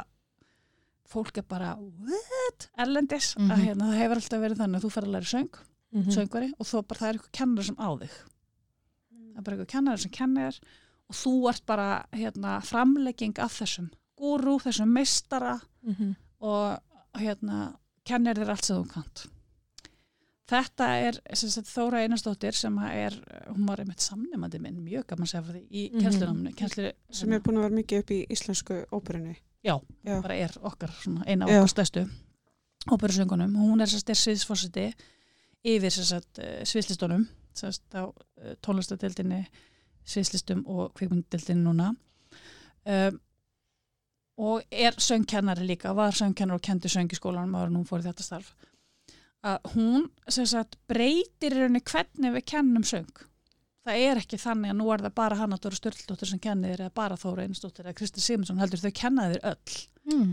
fólk 1.10 1.39
er 1.39 1.43
bara 1.51 1.72
what? 1.77 2.68
Erlendis, 2.78 3.35
Mhm. 3.36 3.51
að 3.51 3.64
hérna, 3.66 3.85
það 3.90 3.98
hefur 4.02 4.16
alltaf 4.20 4.40
verið 4.44 4.59
þannig 4.62 4.77
að 4.81 4.85
þú 4.85 4.90
fer 4.94 5.02
að 5.06 5.12
læra 5.14 5.31
söng, 5.35 5.55
Mhm. 5.93 6.10
söngvari 6.14 6.52
og 6.59 6.66
þó 6.66 6.86
bara 6.86 6.98
það 7.01 7.09
er 7.09 7.14
eitthvað 7.18 7.32
kennar 7.32 7.64
sem 7.64 7.77
á 7.77 7.89
þig 7.98 8.10
það 8.10 9.39
er 9.39 9.43
bara 9.43 9.56
eitthvað 9.56 9.68
kennar 9.74 9.98
sem 9.98 10.10
kennir 10.10 10.60
og 11.09 11.14
þú 11.16 11.48
ert 11.51 11.66
bara 11.66 12.06
hérna, 12.12 12.62
framlegging 12.62 13.39
af 13.39 13.52
þessum 13.59 13.90
gúrú, 14.20 14.60
þessum 14.62 14.89
meistara 14.93 15.60
Mhm. 15.82 16.16
og 16.40 16.78
hérna 17.14 17.77
kennir 18.05 18.35
þér 18.35 18.48
allt 18.51 18.64
sem 18.64 18.77
þú 18.85 18.89
kant 18.93 19.27
þetta 20.51 20.86
er 21.06 21.18
sagt, 21.39 21.68
Þóra 21.70 22.01
Einarsdóttir 22.05 22.56
sem 22.59 22.78
er, 22.90 23.14
hún 23.48 23.68
var 23.68 23.82
einmitt 23.82 24.02
samnefandi 24.05 24.59
minn, 24.62 24.81
mjög 24.85 25.06
gaman 25.12 25.27
að 25.28 25.32
segja 25.32 25.44
frá 25.47 25.55
því 25.55 25.62
í 25.70 25.85
Mhm. 25.93 26.01
kennslunáminu, 26.05 26.55
kennslu 26.59 26.93
Sem 27.10 27.32
er 27.32 27.40
búin 27.40 27.59
að 27.60 27.66
vera 27.68 27.78
mikið 27.78 27.98
upp 28.02 28.10
í 28.10 28.27
íslensku 28.31 28.81
óperunni. 28.93 29.36
Já, 29.64 29.78
Já. 30.05 30.20
bara 30.22 30.35
er 30.35 30.51
okkar 30.62 30.90
svona, 31.02 31.24
eina 31.27 31.44
af 31.44 31.51
Já. 31.51 31.60
okkar 31.60 31.68
stærstu 31.74 32.10
óperusöngunum, 32.90 33.56
hún 33.56 33.81
er 33.82 33.89
er 34.09 34.14
sviðsforsiti 34.16 34.94
yfir 35.64 35.90
sérst 35.90 36.39
sviðslistunum 36.64 37.27
uh, 38.02 38.55
tónlistadeildinni 38.62 39.47
sviðslistum 40.06 40.62
og 40.66 40.94
kvikmyndadeildinni 40.94 41.62
núna 41.66 41.90
um, 42.86 43.20
og 44.39 44.62
er 44.72 44.93
söngkennari 44.97 45.66
líka, 45.66 45.93
var 45.94 46.12
söngkennari 46.16 46.56
og 46.56 46.62
kendi 46.62 46.89
söng 46.89 47.10
í 47.12 47.18
skólanum 47.18 47.55
ára 47.59 47.68
nú 47.68 47.85
fór 47.85 48.01
í 48.01 48.06
þetta 48.09 48.24
starf 48.24 48.55
að 49.47 49.73
hún 49.75 50.07
sérst 50.29 50.77
breytir 50.91 51.57
í 51.57 51.62
rauninni 51.62 51.83
hvernig 51.87 52.35
við 52.37 52.47
kennum 52.53 52.87
söng. 52.87 53.27
Það 53.87 54.03
er 54.07 54.21
ekki 54.21 54.39
þannig 54.41 54.75
að 54.75 54.77
nú 54.77 54.91
er 54.93 55.03
það 55.07 55.15
bara 55.17 55.39
Hanna 55.41 55.57
Dóra 55.57 55.79
Sturldóttir 55.79 56.29
sem 56.29 56.43
kennir 56.43 56.83
eða 56.83 56.93
bara 56.95 57.17
Þóra 57.17 57.47
Einsdóttir 57.47 57.87
eða 57.87 57.97
Kristi 57.97 58.21
Simonsson 58.21 58.61
heldur 58.61 58.83
þau 58.83 58.93
kenna 59.01 59.31
þér 59.33 59.47
öll 59.55 59.79
mm. 60.11 60.31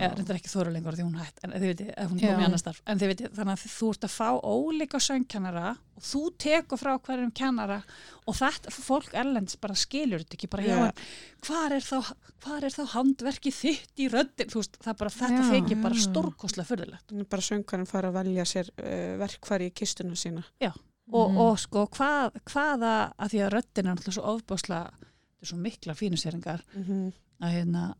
eða 0.00 0.10
þetta 0.18 0.32
er 0.32 0.38
ekki 0.40 0.52
þóra 0.52 0.74
lengur 0.74 0.96
því 0.98 1.06
hún 1.06 1.20
hætt 1.20 1.40
en 1.42 1.54
þið 1.54 1.68
veitir, 1.70 1.92
hún 1.98 2.18
kom 2.18 2.22
í 2.22 2.42
Já. 2.42 2.46
annar 2.48 2.62
starf 2.62 2.82
en 2.86 3.00
þið 3.00 3.12
veitir, 3.12 3.32
þannig 3.38 3.54
að 3.54 3.74
þú 3.76 3.90
ert 3.94 4.06
að 4.08 4.14
fá 4.16 4.28
ólíka 4.42 5.00
söngkennara 5.06 5.72
og 5.96 6.06
þú 6.08 6.22
tekur 6.44 6.80
frá 6.80 6.92
hverjum 6.98 7.32
kennara 7.36 7.80
og 8.26 8.38
þetta, 8.38 8.74
fólk 8.76 9.16
erlends 9.22 9.58
bara 9.62 9.76
skilur 9.78 10.22
þetta 10.24 10.38
ekki 10.38 10.50
bara, 10.52 10.62
en 10.62 10.92
hvar 11.46 11.76
er 11.76 11.88
er 12.66 12.74
þá 12.74 12.82
handverkið 12.96 13.58
þitt 13.58 14.02
í 14.02 14.08
röddin 14.12 14.50
þú 14.52 14.62
veist, 14.62 14.78
það 14.82 14.98
bara, 15.02 15.14
þetta 15.18 15.50
þykir 15.50 15.82
bara 15.82 16.06
stórkoslega 16.06 16.68
fyrðilegt 16.68 17.12
Nú 17.12 17.26
bara 17.30 17.44
söngvarinn 17.46 17.90
fara 17.90 18.10
að 18.10 18.18
velja 18.20 18.46
sér 18.48 18.72
uh, 18.76 19.18
verkfæri 19.20 19.70
í 19.70 19.74
kistuna 19.76 20.16
sína 20.18 20.44
og, 21.12 21.30
Mhm. 21.30 21.38
og 21.38 21.58
sko, 21.58 21.86
hvað, 21.90 22.38
hvaða 22.48 23.12
að 23.18 23.32
því 23.32 23.40
að 23.42 23.52
röddin 23.56 23.86
er 23.86 23.94
náttúrulega 23.94 24.16
svo 24.16 24.34
ofbáslega 24.36 24.92
þetta 24.92 25.42
er 25.42 25.50
svo 25.50 25.58
mikla 25.58 25.94
fínuseringar 25.98 26.62
mm 26.74 26.84
-hmm. 26.84 27.12
að 27.42 27.52
hérna, 27.56 27.94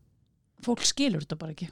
fólk 0.65 0.85
skilur 0.87 1.21
þetta 1.25 1.37
bara 1.39 1.51
ekki 1.55 1.69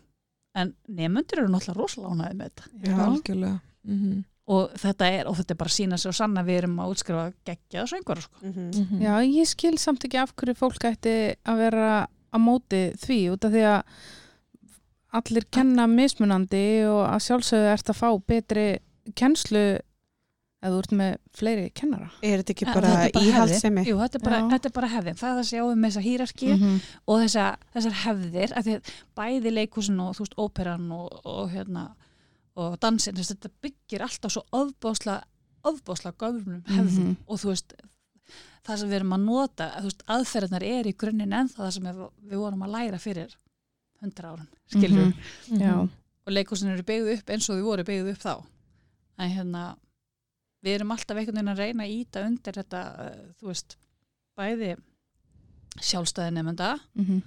en 0.55 0.73
nefnundir 0.88 1.39
eru 1.39 1.47
náttúrulega 1.53 1.80
rosalega 1.80 2.11
ánæði 2.15 2.38
með 2.41 2.49
þetta 2.51 2.89
Já, 2.89 2.97
algjörlega 3.07 3.59
Mhm. 3.84 4.23
og 4.51 4.73
þetta 4.77 5.05
er, 5.09 5.27
og 5.27 5.35
þetta 5.38 5.51
er 5.51 5.57
bara 5.61 5.69
að 5.72 5.77
sína 5.80 5.97
sig 5.97 6.09
og 6.09 6.15
sanna 6.15 6.43
við 6.43 6.57
erum 6.61 6.76
að 6.84 6.91
útskrifa 6.93 7.34
geggjaða 7.47 7.88
söngur 7.89 8.22
sko. 8.22 8.38
Mhm. 8.43 8.99
Já, 9.01 9.13
ég 9.26 9.47
skil 9.47 9.77
samt 9.80 10.03
ekki 10.05 10.19
af 10.22 10.35
hverju 10.35 10.55
fólk 10.59 10.84
ætti 10.91 11.35
að 11.45 11.57
vera 11.57 12.07
á 12.34 12.38
móti 12.38 12.81
því 12.99 13.18
út 13.31 13.45
af 13.45 13.51
því 13.51 13.63
að 13.72 13.84
allir 15.13 15.45
kenna 15.51 15.88
mismunandi 15.88 16.85
og 16.88 17.01
að 17.09 17.23
sjálfsögðu 17.27 17.72
ert 17.73 17.89
að 17.91 17.99
fá 17.99 18.09
betri 18.27 18.65
kennslu 19.15 19.63
ef 20.61 20.69
þú 20.69 20.77
ert 20.83 20.91
með 20.93 21.13
fleiri 21.33 21.69
kennara. 21.73 22.09
Er 22.21 22.41
þetta 22.43 22.53
ekki 22.53 22.65
bara 22.69 22.89
bara 23.13 23.25
íhaldsemi? 23.25 23.83
Jú, 23.88 23.97
þetta 23.97 24.19
er 24.19 24.23
bara, 24.27 24.39
þetta 24.51 24.69
er 24.69 24.75
bara 24.75 24.88
hefðin 24.91 25.17
það 25.17 25.29
er 25.31 25.38
það 25.39 25.47
sjáum 25.49 25.79
með 25.81 25.89
þessa 25.91 26.03
hýrarki 26.05 26.49
-hmm. 26.53 26.79
og 27.07 27.21
þessa, 27.23 27.45
þessar 27.73 27.95
hefðir 28.05 28.53
að 28.57 28.63
því 28.67 28.75
að 28.77 28.91
bæði 29.21 29.53
leikhúsin 29.55 29.99
og 30.05 30.15
þú 30.15 30.25
veist 30.25 30.38
óperan 30.38 30.91
og, 30.91 31.21
og 31.25 31.49
hérna 31.51 31.85
og 32.55 32.79
dansin, 32.79 33.15
þess, 33.15 33.31
þetta 33.33 33.49
byggir 33.61 34.01
alltaf 34.05 34.31
svo 34.31 34.43
ofbásla, 34.51 35.23
ofbásla 35.63 36.11
göfnum 36.13 36.61
hefðum 36.67 37.07
Mhm. 37.07 37.17
og 37.27 37.39
þú 37.39 37.47
veist 37.53 37.73
það 38.67 38.77
sem 38.77 38.89
við 38.89 38.95
erum 38.99 39.13
að 39.17 39.23
nota, 39.25 39.69
þú 39.79 39.83
veist 39.89 40.03
aðferðnar 40.07 40.63
er 40.63 40.85
í 40.85 40.93
grunninn 40.93 41.33
ennþá 41.33 41.57
það 41.65 41.71
sem 41.71 41.83
við, 41.83 42.09
við 42.29 42.38
vorum 42.38 42.61
að 42.63 42.71
læra 42.75 42.99
fyrir 42.99 43.33
hundra 44.01 44.29
árum, 44.35 44.47
skilur 44.69 45.13
Mhm. 45.49 45.59
Já, 45.61 45.73
og 46.27 46.33
leikhúsin 46.33 46.69
eru 46.69 46.83
byggðu 46.83 47.17
upp 47.17 47.29
eins 47.29 47.49
og 47.49 47.55
þau 47.57 47.63
voru 47.65 47.83
byggðu 47.83 48.11
upp 48.11 48.21
þá 48.21 48.43
en 49.17 49.29
hérna 49.31 49.75
við 50.61 50.77
erum 50.77 50.95
alltaf 50.95 51.17
einhvern 51.17 51.39
veginn 51.39 51.53
að 51.53 51.61
reyna 51.63 51.85
að 51.88 51.93
íta 51.97 52.25
undir 52.27 52.57
þetta, 52.61 52.81
uh, 53.05 53.21
þú 53.39 53.51
veist 53.51 53.77
bæði 54.38 54.73
sjálfstæði 55.81 56.35
nefnda 56.38 56.73
mm 56.95 57.21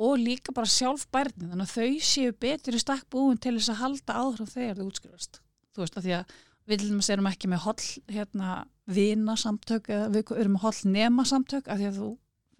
og 0.00 0.16
líka 0.16 0.52
bara 0.56 0.68
sjálfbærni 0.70 1.50
þannig 1.50 1.66
að 1.66 1.74
þau 1.74 2.04
séu 2.08 2.36
betur 2.40 2.76
í 2.76 2.80
stakk 2.80 3.04
búin 3.12 3.40
til 3.40 3.56
þess 3.58 3.74
að 3.74 3.82
halda 3.82 4.16
áður 4.16 4.48
þegar 4.48 4.78
þau 4.78 4.86
útskrifast 4.86 5.40
þú 5.74 5.82
veist, 5.82 5.98
að 5.98 6.06
því 6.06 6.14
að 6.16 6.32
við 6.70 7.10
erum 7.12 7.28
ekki 7.30 7.50
með 7.50 7.62
holl 7.66 7.84
hérna, 8.08 8.54
vina 8.90 9.36
samtök 9.40 9.90
eða 9.90 10.08
við 10.14 10.32
erum 10.38 10.56
með 10.56 10.64
holl 10.64 10.92
nema 10.94 11.26
samtök 11.28 11.68
af 11.68 11.80
því 11.80 11.88
að 11.90 12.00
þú, 12.00 12.08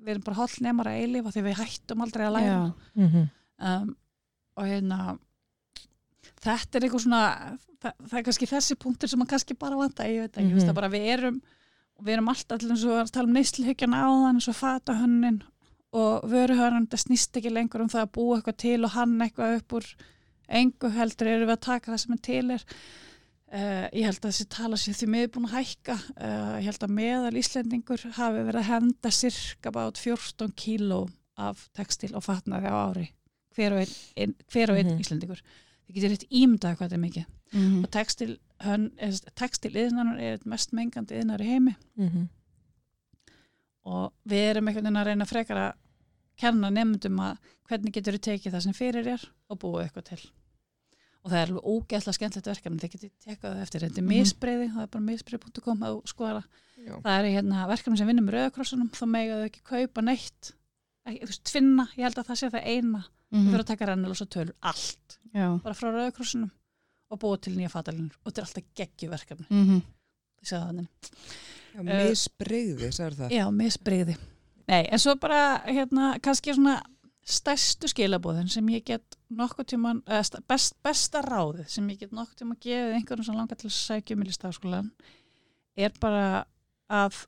við 0.00 0.12
erum 0.14 0.26
bara 0.26 0.40
holl 0.40 0.66
nemar 0.66 0.90
að 0.90 1.00
eilif 1.00 1.26
af 1.26 1.36
því 1.36 1.44
við 1.46 1.58
hættum 1.62 2.04
aldrei 2.04 2.26
að 2.26 2.36
læra 2.36 2.52
já. 2.52 2.62
Mhm. 3.00 3.26
um, 3.70 3.90
og 4.60 4.66
hérna 4.66 5.00
þetta 6.40 6.78
er 6.78 6.86
eitthvað 6.86 7.04
svona 7.06 7.22
það, 7.80 7.94
það 8.10 8.18
er 8.18 8.26
kannski 8.28 8.50
þessi 8.50 8.76
punktur 8.80 9.10
sem 9.10 9.20
maður 9.20 9.32
kannski 9.34 9.56
bara 9.60 9.80
vanta, 9.80 10.08
ég 10.08 10.26
veit 10.26 10.36
ekki, 10.36 10.52
mm. 10.52 10.60
-hmm. 10.60 10.76
bara 10.76 10.92
við 10.92 11.08
erum 11.16 11.40
við 12.00 12.14
erum 12.16 12.30
alltaf 12.32 12.60
til 12.60 12.70
þess 12.70 12.86
að 12.88 13.12
tala 13.12 13.28
um 13.28 13.36
neysluhyggjan 13.36 13.96
áðan 13.96 14.38
eins 14.38 14.48
og 14.48 14.56
fata 14.56 14.96
hönnin 14.96 15.42
og 15.90 16.24
vöruhörn, 16.30 16.86
það 16.88 17.02
snýst 17.02 17.36
ekki 17.36 17.50
lengur 17.50 17.82
um 17.82 17.90
það 17.90 18.06
að 18.06 18.12
búa 18.14 18.38
eitthvað 18.38 18.56
til 18.62 18.80
og 18.86 18.94
hann 18.94 19.20
eitthvað 19.20 19.56
upp 19.58 19.74
úr 19.80 19.88
engu 20.60 20.90
heldur 20.94 21.30
erum 21.30 21.48
við 21.48 21.56
að 21.56 21.64
taka 21.66 21.92
það 21.92 22.02
sem 22.02 22.14
er 22.14 22.22
til 22.26 22.50
er 22.54 22.64
uh, 22.64 23.86
ég 23.92 24.06
held 24.06 24.20
að 24.20 24.28
þessi 24.28 24.46
tala 24.54 24.78
sér 24.80 24.98
því 24.98 25.08
miður 25.14 25.32
búin 25.34 25.48
að 25.48 25.56
hækka 25.58 25.96
uh, 25.98 26.52
ég 26.60 26.68
held 26.70 26.86
að 26.86 26.94
meðal 26.98 27.40
Íslendingur 27.42 28.04
hafi 28.18 28.44
verið 28.46 28.60
að 28.62 28.70
henda 28.70 29.14
cirka 29.14 29.74
bát 29.74 30.00
14 30.00 30.54
kíló 30.58 31.00
af 31.40 31.66
textil 31.76 32.12
og 32.14 32.24
fatnaði 32.26 32.70
á 32.70 32.76
ári 32.90 33.08
hver 33.56 33.74
og 33.74 33.82
einn, 33.82 33.96
ein, 34.16 34.36
hver 34.52 34.72
og 34.72 34.78
einn 34.80 34.94
Mhm. 34.94 35.02
Íslendingur 35.02 35.42
þið 35.90 35.96
getur 35.98 36.12
rétt 36.14 36.26
ímyndað 36.30 36.76
hvað 36.78 36.86
þetta 36.86 36.98
er 36.98 37.04
mikið. 37.04 37.28
Mm 37.50 37.78
og 37.82 37.90
textil, 37.90 38.34
textil 39.34 39.72
yðnar 39.74 40.20
er 40.22 40.38
mest 40.46 40.70
mengandi 40.76 41.16
yðnar 41.18 41.42
í 41.42 41.48
heimi. 41.50 41.76
Mhm. 41.98 42.28
og 43.90 44.12
við 44.28 44.42
erum 44.50 44.68
einhvern 44.68 44.84
veginn 44.86 45.00
að 45.00 45.06
reyna 45.08 45.26
frekar 45.26 45.56
að 45.58 45.70
kenna 46.40 46.68
nefndum 46.70 47.16
að 47.24 47.38
hvernig 47.70 47.94
getur 47.96 48.16
þið 48.18 48.24
tekið 48.26 48.54
það 48.54 48.62
sem 48.66 48.76
fyrir 48.76 49.08
er 49.14 49.24
og 49.50 49.58
búið 49.62 49.86
eitthvað 49.86 50.06
til. 50.10 50.20
Og 51.24 51.30
það 51.32 51.38
er 51.40 51.50
alveg 51.50 51.66
ógeðslega 51.72 52.16
skemmtilegt 52.16 52.48
verkefni. 52.50 52.80
Þið 52.80 52.92
getur 52.94 53.10
tekað 53.26 53.50
það 53.56 53.62
eftir, 53.64 53.80
þetta 53.84 53.98
er 53.98 54.04
Mhm. 54.04 54.12
misbreyði 54.14 54.68
það 54.72 54.82
er 54.82 54.86
bara 54.94 55.04
misbreyði.com 55.04 55.82
að 55.88 56.02
skoða. 56.08 56.44
Það 56.80 57.18
er 57.18 57.28
hérna 57.34 57.66
verkefni 57.68 57.98
sem 57.98 58.06
vinnum 58.08 58.26
með 58.28 58.34
rauðakrossunum 58.36 58.90
þá 58.90 59.04
mega 59.08 59.34
þau 59.40 59.48
ekki 59.50 59.62
kaupa 59.64 60.00
neitt. 60.02 60.52
Ekki, 61.06 61.20
þú 61.20 61.26
veist, 61.32 61.44
tvinna, 61.44 61.88
ég 61.96 62.04
held 62.04 62.14
að 62.20 62.26
það 62.30 62.36
sé 62.40 62.50
það 62.50 62.66
eina 62.66 63.04
við 63.30 63.38
-hmm. 63.38 63.50
fyrir 63.50 63.60
að 63.64 63.66
taka 63.66 63.86
rennilósa 63.86 64.26
tölur, 64.26 64.54
allt 64.60 65.18
Já. 65.34 65.62
bara 65.62 65.74
frá 65.74 65.88
rauðakrossunum 65.90 66.50
og 67.10 67.18
búið 67.18 67.40
til 67.40 67.56
nýja 67.56 67.70
fatalínur 67.70 68.16
og 68.24 68.32
þetta 68.32 68.40
er 68.40 68.46
alltaf 68.46 68.64
geggjuverkefni 68.74 69.46
Mm 69.50 69.66
-hmm. 69.66 69.82
Þið 70.40 70.48
séu 70.48 70.58
það 70.58 70.66
þannig. 70.66 70.88
Já, 71.74 71.82
misbreyði, 71.82 72.92
sagður 72.92 73.16
það. 73.18 73.30
Já, 73.30 73.50
misbreyði. 73.50 74.16
Nei, 74.68 74.86
en 74.90 74.98
svo 74.98 75.14
bara 75.20 75.62
hérna, 75.66 76.18
kannski 76.22 76.54
svona 76.54 76.82
stærstu 77.30 77.88
skilabóðin 77.90 78.48
sem 78.48 78.66
ég 78.68 78.84
get 78.84 79.16
nokkuð 79.30 79.66
tíman, 79.72 80.02
eða 80.06 80.22
sta- 80.26 80.42
best, 80.48 80.76
besta 80.82 81.22
ráðið 81.22 81.68
sem 81.68 81.88
ég 81.92 81.98
get 81.98 82.12
nokkuð 82.16 82.36
tíma 82.40 82.56
gefið 82.56 82.94
einhverjum 82.96 83.24
sem 83.24 83.34
langar 83.38 83.56
til 83.60 83.68
að 83.68 83.76
sækja 83.76 84.16
um 84.16 84.22
í 84.22 84.28
listafaskólan 84.30 84.90
er 85.76 85.92
bara 86.00 86.46
að 86.88 87.26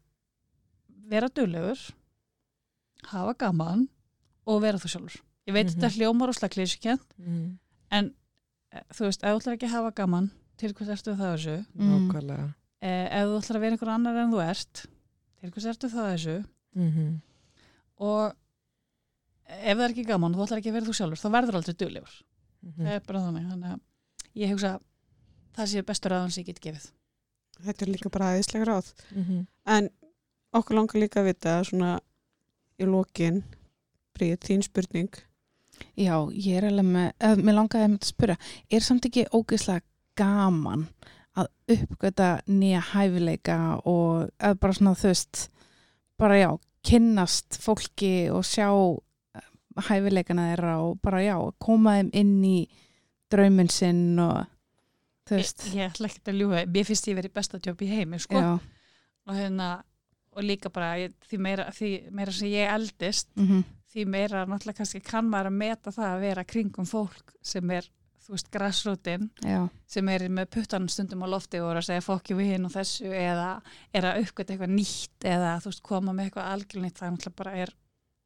vera 1.10 1.28
duglegur 1.28 1.78
hafa 3.12 3.34
gaman 3.34 3.88
og 4.46 4.62
vera 4.62 4.78
þú 4.78 4.88
sjálfur. 4.88 5.20
Ég 5.48 5.54
veit 5.54 5.66
Mhm. 5.66 5.74
þetta 5.80 5.90
hljómar 5.96 6.28
og 6.28 6.34
slag 6.34 6.50
klísikent 6.50 7.02
Mhm. 7.18 7.58
en 7.90 8.14
eh, 8.72 8.80
þú 8.94 9.06
veist, 9.08 9.22
ef 9.24 9.30
þú 9.32 9.40
ætlar 9.40 9.56
ekki 9.56 9.66
að 9.68 9.76
hafa 9.76 9.94
gaman 9.94 10.30
til 10.56 10.72
hvers 10.72 10.88
ertu 10.88 11.16
það 11.16 11.34
þessu 11.36 11.66
Mm. 11.74 12.08
Nákvæmlega. 12.08 12.54
eh, 12.82 13.08
ef 13.10 13.26
þú 13.28 13.38
ætlar 13.40 13.56
að 13.56 13.60
vera 13.60 13.72
einhver 13.76 13.88
annar 13.94 14.16
en 14.16 14.30
þú 14.32 14.50
ert 14.50 14.86
til 15.40 15.50
hvers 15.50 15.66
ertu 15.66 15.88
það 15.90 16.14
þessu 16.14 16.44
Mhm. 16.76 17.20
og 17.98 18.34
ef 19.48 19.76
það 19.76 19.84
er 19.84 19.90
ekki 19.94 20.06
gaman 20.06 20.34
og 20.34 20.38
þú 20.40 20.46
ætlar 20.46 20.58
ekki 20.62 20.70
að 20.70 20.72
vera 20.72 20.86
þú 20.86 20.94
sjálfur 20.94 21.20
þá 21.22 21.30
verður 21.36 21.54
aldrei 21.58 21.74
duglegur 21.74 22.22
Mhm. 22.64 22.86
það 22.86 22.94
er 22.94 23.00
bara 23.00 23.18
þannig 23.20 23.50
þannig 23.50 23.72
að 23.74 23.80
ég 24.36 24.50
hugsa 24.50 24.78
að 24.78 24.80
það 25.56 25.66
sé 25.68 25.82
bestur 25.82 26.10
aðan 26.12 26.30
sem 26.32 26.44
ég 26.44 26.46
get 26.46 26.60
gefið 26.60 26.90
Þetta 27.62 27.82
er 27.82 27.92
líka 27.92 28.10
bara 28.10 28.24
aðeinslega 28.32 28.64
ráð. 28.66 28.92
Mhm. 29.14 29.46
En 29.66 29.90
okkur 30.54 30.74
langar 30.74 30.98
líka 31.00 31.20
að 31.20 31.26
vita 31.26 31.62
svona 31.62 32.00
í 32.80 32.84
lokin, 32.86 33.44
Bríð, 34.18 34.38
þín 34.40 34.62
spurning. 34.64 35.08
Já, 35.98 36.16
ég 36.32 36.58
er 36.58 36.68
alveg 36.68 36.88
með, 36.88 37.08
eða, 37.18 37.46
mér 37.46 37.58
langaði 37.58 37.88
að 37.88 37.96
spyrja, 38.08 38.36
er 38.70 38.84
samt 38.84 39.08
ekki 39.08 39.26
ógeðslega 39.32 39.84
gaman 40.18 40.86
að 41.38 41.48
uppgöta 41.72 42.28
nýja 42.50 42.82
hæfileika 42.92 43.58
og 43.88 44.28
eða 44.36 44.58
bara 44.60 44.76
svona 44.76 44.94
veist, 45.00 45.46
bara 46.20 46.38
já, 46.38 46.50
kynnast 46.84 47.56
fólki 47.62 48.28
og 48.34 48.44
sjá 48.46 48.68
eh, 48.68 49.46
hæfileikana 49.88 50.50
þeirra 50.50 50.74
og 50.84 50.98
bara 51.04 51.22
já, 51.24 51.36
koma 51.62 51.96
þeim 51.98 52.10
inn 52.20 52.34
í 52.44 52.56
drauminn 53.32 53.72
sinn 53.72 54.20
og 54.20 54.42
þú 55.28 55.38
ég, 55.40 55.54
ég 55.78 55.88
ætla 55.88 56.10
ekki 56.10 56.24
að 56.26 56.42
ljúga, 56.42 56.66
mér 56.74 56.88
finnst 56.88 57.08
ég 57.08 57.16
verið 57.16 57.36
besta 57.38 57.62
jobb 57.62 57.84
í 57.86 57.92
heimi 57.94 58.20
sko. 58.20 58.42
já, 58.42 58.50
og, 58.58 59.34
hérna, 59.38 59.70
og 60.36 60.44
líka 60.44 60.72
bara 60.74 60.96
ég, 61.00 61.14
því, 61.30 61.40
meira, 61.46 61.70
því 61.72 61.92
meira 62.12 62.34
sem 62.36 62.52
ég 62.52 62.74
eldist 62.74 63.32
mm 63.38 63.62
því 63.92 64.06
meira 64.08 64.44
náttúrulega 64.46 64.78
kannski 64.82 65.00
kann 65.04 65.28
maður 65.28 65.50
að 65.52 65.58
meta 65.62 65.90
það 65.92 66.08
að 66.14 66.20
vera 66.26 66.44
kringum 66.44 66.86
fólk 66.88 67.34
sem 67.42 67.70
er 67.70 67.88
þú 68.22 68.32
veist 68.36 68.50
grassrútin 68.54 69.30
sem 69.90 70.08
er 70.08 70.24
með 70.30 70.46
puttan 70.54 70.88
stundum 70.88 71.24
á 71.26 71.28
lofti 71.32 71.58
og 71.60 71.72
er 71.72 71.80
að 71.80 71.88
segja 71.90 72.04
fokki 72.06 72.36
við 72.38 72.52
hinn 72.54 72.68
og 72.68 72.72
þessu 72.76 73.10
eða 73.10 73.48
er 73.92 74.04
að 74.12 74.20
uppgöta 74.22 74.54
eitthvað 74.54 74.74
nýtt 74.76 75.26
eða 75.26 75.56
þú 75.64 75.72
veist 75.72 75.82
koma 75.82 76.12
með 76.14 76.28
eitthvað 76.30 76.50
algjörnýtt 76.52 76.98
það 77.00 77.08
er 77.08 77.14
náttúrulega 77.16 77.40
bara 77.42 77.54
er 77.64 77.74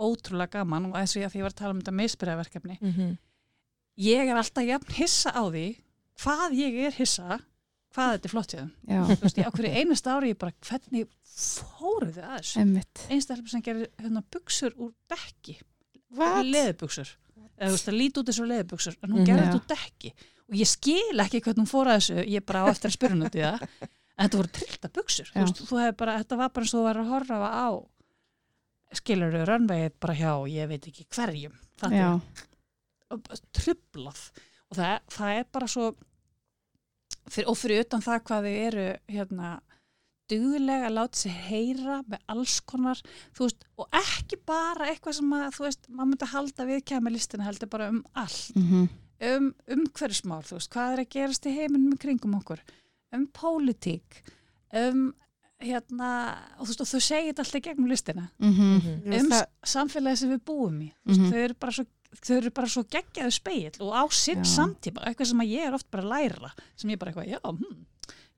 ótrúlega 0.06 0.52
gaman 0.60 0.90
og 0.90 0.98
eins 1.00 1.16
og 1.16 1.22
ég 1.22 1.26
að 1.26 1.32
því 1.32 1.38
ég 1.40 1.46
var 1.46 1.54
að 1.54 1.60
tala 1.62 1.72
um 1.74 1.80
þetta 1.80 1.96
misbyrjaverkefni 2.02 2.78
Mhm. 2.82 3.16
ég 3.96 4.28
er 4.30 4.36
alltaf 4.36 4.64
jafn 4.68 4.92
hissa 5.00 5.30
á 5.32 5.42
því 5.48 5.66
hvað 6.20 6.56
ég 6.60 6.78
er 6.86 6.92
hissa 7.00 7.40
hvað 7.94 8.12
þetta 8.14 8.28
er 8.28 8.32
flott 8.34 8.54
þeim. 8.56 8.72
Já, 8.88 9.00
þú 9.10 9.20
veist, 9.22 9.38
ég 9.40 9.46
á 9.46 9.52
hverju 9.56 9.72
einasta 9.80 10.16
ári 10.16 10.32
ég 10.32 10.40
bara 10.40 10.56
hvernig 10.68 11.08
fóruð 11.36 12.16
þið 12.16 12.26
að 12.26 12.36
þessu? 12.40 12.64
Einstaklega 13.12 13.52
sem 13.52 13.64
gerir 13.66 13.90
hérna 14.00 14.24
buksur 14.32 14.76
úr 14.76 14.92
dekki. 15.12 15.58
What? 16.16 16.46
leðubuksur 16.46 17.12
eða 17.56 17.68
þú 17.70 17.74
veist 17.76 17.90
að 17.90 17.96
líti 17.96 18.20
út 18.20 18.30
þessu 18.30 18.46
leðubuksur 18.46 18.96
en 19.02 19.12
hún 19.14 19.26
gerði 19.26 19.42
Já. 19.42 19.46
þetta 19.46 19.60
úr 19.60 19.68
dekki. 19.72 20.12
Og 20.46 20.56
ég 20.60 20.68
skil 20.70 21.22
ekki 21.24 21.40
hvernig 21.42 21.62
hún 21.64 21.70
fór 21.70 21.90
að 21.90 22.00
þessu 22.00 22.24
ég 22.30 22.44
bara 22.46 22.62
á 22.62 22.66
eftir 22.70 22.90
að 22.90 22.96
spyrja 22.96 23.16
hún 23.16 23.26
út 23.26 23.36
í 23.36 23.42
það. 23.42 23.64
En 24.16 24.24
þetta 24.24 24.40
voru 24.40 24.52
trillta 24.56 24.90
buksur 24.96 25.30
þú 25.30 25.36
Já. 25.36 25.44
veist, 25.44 25.62
þú 25.68 25.80
hefur 25.82 25.96
bara, 26.02 26.18
þetta 26.22 26.38
var 26.40 26.52
bara 26.54 26.66
eins 26.66 26.74
og 26.74 26.78
þú 26.78 26.84
var 26.86 27.00
að 27.00 27.10
horfa 27.12 27.38
á 27.52 27.68
skilur 28.96 29.34
þau 29.34 29.46
rönnvegið 29.50 29.96
bara 30.04 30.16
hjá 30.16 30.32
ég 30.52 30.70
veit 30.70 30.86
ekki 30.90 31.08
hverjum. 31.16 31.56
Trublað 33.56 34.22
og 34.66 34.78
það, 34.78 34.94
það 35.14 35.40
er 35.40 35.48
bara 35.54 35.68
svo 35.70 35.90
fyrir, 37.30 37.48
og 37.50 37.56
fyrir 37.58 37.84
utan 37.84 38.02
það 38.04 38.22
hvað 38.28 38.46
þau 38.46 38.56
eru 38.66 38.86
hérna 39.08 39.50
duglega 40.30 40.88
að 40.88 40.94
láta 40.96 41.20
sér 41.20 41.36
heyra 41.46 41.96
með 42.10 42.22
alls 42.34 42.56
konar, 42.66 43.00
þú 43.36 43.44
veist, 43.46 43.66
og 43.78 43.86
ekki 43.94 44.38
bara 44.48 44.88
eitthvað 44.90 45.18
sem 45.20 45.34
að, 45.38 45.44
þú 45.54 45.66
veist, 45.68 45.86
maður 45.88 46.08
myndi 46.12 46.30
halda 46.32 46.66
við 46.66 46.80
kemur 46.90 47.14
listina 47.14 47.46
heldur 47.46 47.70
bara 47.70 47.88
um 47.92 48.00
allt 48.14 48.56
Mhm. 48.56 48.88
um 49.30 49.54
umhverfismál, 49.76 50.42
þú 50.42 50.58
veist, 50.58 50.70
hvað 50.74 50.92
er 50.92 51.04
að 51.04 51.08
gerast 51.14 51.46
í 51.46 51.54
heiminum 51.54 51.96
kringum 51.98 52.34
okkur, 52.40 52.58
um 53.12 53.26
pólitík, 53.28 54.22
um 54.74 55.14
hérna, 55.62 56.36
og 56.58 56.66
þú 56.66 56.72
veist, 56.74 56.80
og 56.80 56.86
þau 56.90 57.00
segir 57.00 57.32
þetta 57.32 57.44
alltaf 57.46 57.62
gegnum 57.62 57.88
listina, 57.88 58.30
Mhm. 58.40 59.02
Já, 59.06 59.20
um 59.22 59.30
það- 59.30 59.46
samfélagi 59.64 60.18
sem 60.18 60.30
við 60.30 60.40
búum 60.44 60.80
í, 60.82 60.92
veist, 61.06 61.20
Mhm. 61.20 61.30
þau 61.30 61.38
eru 61.44 61.54
bara 61.54 61.72
svo 61.72 61.86
þau 62.22 62.36
eru 62.36 62.50
bara 62.50 62.66
svo 62.68 62.82
geggjaðu 62.84 63.32
speill 63.32 63.80
og 63.80 63.92
á 63.92 64.02
sinn 64.12 64.42
Já. 64.44 64.50
samtíma, 64.56 65.04
eitthvað 65.06 65.26
sem 65.32 65.40
að 65.44 65.52
ég 65.52 65.66
er 65.66 65.74
oft 65.74 65.90
bara 65.90 66.02
að 66.02 66.12
læra, 66.14 66.50
sem 66.76 66.90
ég 66.90 66.98
bara 66.98 67.12
eitthvað, 67.12 67.30
já, 67.30 67.40
hm, 67.44 67.86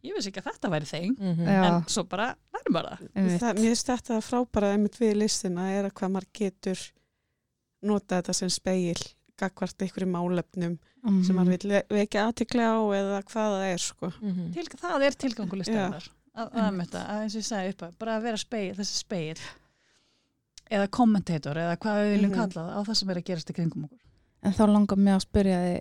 ég 0.05 0.15
vissi 0.17 0.31
ekki 0.31 0.43
að 0.43 0.51
þetta 0.53 0.71
væri 0.71 0.87
þeim, 0.93 1.15
Mhm. 1.19 1.45
Já, 1.47 1.65
en 1.69 1.83
svo 1.87 2.05
bara 2.09 2.35
lærum 2.55 2.73
bara 2.73 2.99
það. 2.99 3.55
mér 3.55 3.69
finnst 3.75 3.87
þetta 3.87 4.21
frábæra 4.23 4.73
einmitt 4.75 4.99
við 4.99 5.15
listina 5.17 5.69
er 5.71 5.85
að 5.91 5.93
hvað 5.95 6.13
maður 6.13 6.33
getur 6.33 6.79
nota 7.83 8.21
þetta 8.23 8.35
sem 8.35 8.49
speil 8.51 8.97
gagvart 9.39 9.79
einhverjum 9.79 10.11
málefnum 10.17 10.79
Mhm. 11.05 11.25
sem 11.25 11.37
maður 11.37 11.59
vil 11.63 11.83
vekja 11.89 12.27
aðtikli 12.27 12.59
á 12.67 12.75
eða 12.91 13.23
hvað 13.23 13.51
það 13.55 13.73
er 13.73 13.79
sko. 13.79 14.07
Mhm. 14.21 14.53
Til, 14.55 14.65
það 14.65 15.03
er 15.07 15.11
tilgangu 15.13 15.57
listarinnar 15.57 16.09
að, 16.35 16.51
að, 16.53 16.81
að, 16.81 16.95
að 16.95 17.23
eins 17.23 17.35
og 17.37 17.41
ég 17.43 17.47
sagði 17.47 17.69
upp 17.75 17.83
að 17.83 17.99
bara 17.99 18.17
að 18.19 18.23
vera 18.23 18.37
speil, 18.37 18.75
þessi 18.75 18.97
speil 18.99 19.39
eða 20.71 20.89
kommentator 20.91 21.57
eða 21.57 21.77
hvað 21.83 22.01
við 22.03 22.13
viljum 22.17 22.31
Mhm. 22.31 22.39
kalla 22.39 22.63
það 22.63 22.75
á 22.77 22.81
það 22.89 22.95
sem 23.01 23.11
er 23.11 23.21
að 23.21 23.25
gerast 23.31 23.51
í 23.51 23.55
kringum 23.59 23.85
okkur. 23.89 23.99
En 24.43 24.53
þá 24.53 24.65
langar 24.69 24.97
mig 24.99 25.15
að 25.15 25.25
spyrja 25.27 25.59
þig 25.67 25.81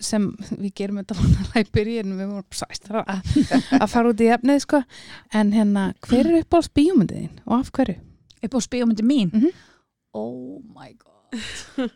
sem 0.00 0.24
við 0.58 0.72
gerum 0.74 0.96
þetta 1.02 1.14
vanlega 1.20 1.60
í 1.60 1.70
byrjun 1.72 2.14
við 2.18 2.30
vorum 2.32 2.56
sæst 2.56 2.88
að, 2.90 3.88
fara 3.92 4.08
út 4.08 4.20
í 4.24 4.30
efnið 4.32 4.60
sko. 4.64 4.82
En 5.34 5.52
hérna, 5.52 5.92
hver 6.08 6.26
er 6.26 6.38
upp 6.40 6.56
á 6.56 6.60
spíumöndiðin 6.64 7.38
og 7.46 7.58
af 7.60 7.70
hverju? 7.72 7.98
upp 8.42 8.54
á 8.56 8.60
spíómyndi 8.64 9.04
mín? 9.06 9.30
Mhm. 9.32 9.50
oh 10.14 10.60
my 10.74 10.92
god. 10.98 11.90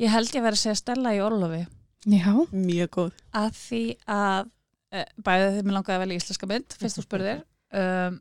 Ég 0.00 0.10
held 0.12 0.28
ég 0.28 0.40
að 0.40 0.46
vera 0.46 0.56
að 0.56 0.60
segja 0.62 0.76
Stella 0.80 1.12
í 1.16 1.20
Orlofi. 1.24 1.62
Já, 2.06 2.32
mjög 2.52 2.90
góð. 2.96 3.12
Að 3.34 3.50
því 3.56 3.80
að 4.06 4.50
uh, 4.94 5.04
bæðið 5.26 5.54
þegar 5.56 5.66
mér 5.66 5.76
langaði 5.76 5.96
að 5.96 6.02
velja 6.04 6.18
íslenska 6.20 6.48
mynd 6.50 6.76
fyrst 6.80 7.00
þú 7.00 7.06
spurðir. 7.08 7.44
Um, 7.76 8.20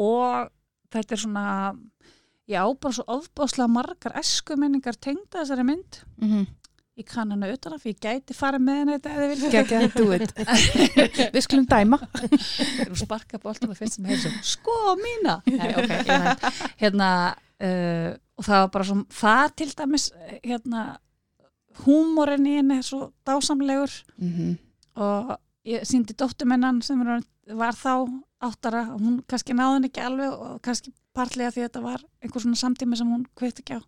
og 0.00 0.48
þetta 0.92 1.16
er 1.16 1.22
svona 1.24 1.44
ég 2.50 2.58
á 2.58 2.66
bara 2.72 2.96
svo 2.96 3.06
ofbáslega 3.16 3.70
margar 3.70 4.16
eskuminningar 4.20 4.98
tengda 5.00 5.42
þessari 5.42 5.68
mynd. 5.68 6.02
Mm 6.22 6.50
ég 7.00 7.06
kann 7.08 7.30
hana 7.32 7.48
utan 7.48 7.72
af, 7.72 7.84
ég 7.88 7.96
gæti 7.96 8.34
fara 8.36 8.58
með 8.60 8.80
henni 8.82 8.96
þetta 8.98 9.12
eða 9.16 9.28
vilja 9.30 9.50
Gekki 9.54 9.76
að 9.78 9.94
do 9.96 10.08
it? 10.12 10.34
Við 11.34 11.44
skulum 11.46 11.68
dæma. 11.70 11.98
Og 12.84 12.98
sparka 13.00 13.40
bóltum 13.40 13.72
og 13.72 13.78
fyrst 13.78 13.96
sem 13.96 14.08
heyrðum 14.10 14.34
sko 14.44 14.74
mína! 15.00 15.38
Nei, 15.48 15.70
okay, 15.80 16.50
hérna, 16.82 17.08
uh, 17.64 18.10
og 18.36 18.44
það 18.44 18.64
var 18.64 18.74
bara 18.76 18.88
svo 18.90 18.98
það 19.22 19.54
til 19.62 19.70
dæmis 19.78 20.06
eh, 20.12 20.36
hérna, 20.50 20.84
húmórin 21.86 22.50
í 22.50 22.58
henni 22.58 22.76
er 22.82 22.86
svo 22.90 23.08
dásamlegur. 23.26 23.96
Mm 24.20 24.58
og 25.00 25.30
ég 25.64 25.86
síndi 25.88 26.12
dóttumennan 26.12 26.82
sem 26.84 27.00
var 27.00 27.72
þá 27.72 27.94
áttara 28.42 28.82
og 28.94 29.00
hún 29.00 29.20
kannski 29.30 29.54
náði 29.54 29.76
henni 29.78 29.90
ekki 29.92 30.02
alveg 30.06 30.32
og 30.32 30.56
kannski 30.66 30.92
partlega 31.14 31.50
því 31.54 31.62
að 31.62 31.68
þetta 31.68 31.82
var 31.84 32.02
einhver 32.22 32.42
svona 32.44 32.58
samtími 32.62 32.96
sem 32.98 33.10
hún 33.12 33.24
kveitt 33.38 33.60
ekki 33.62 33.76
á 33.78 33.80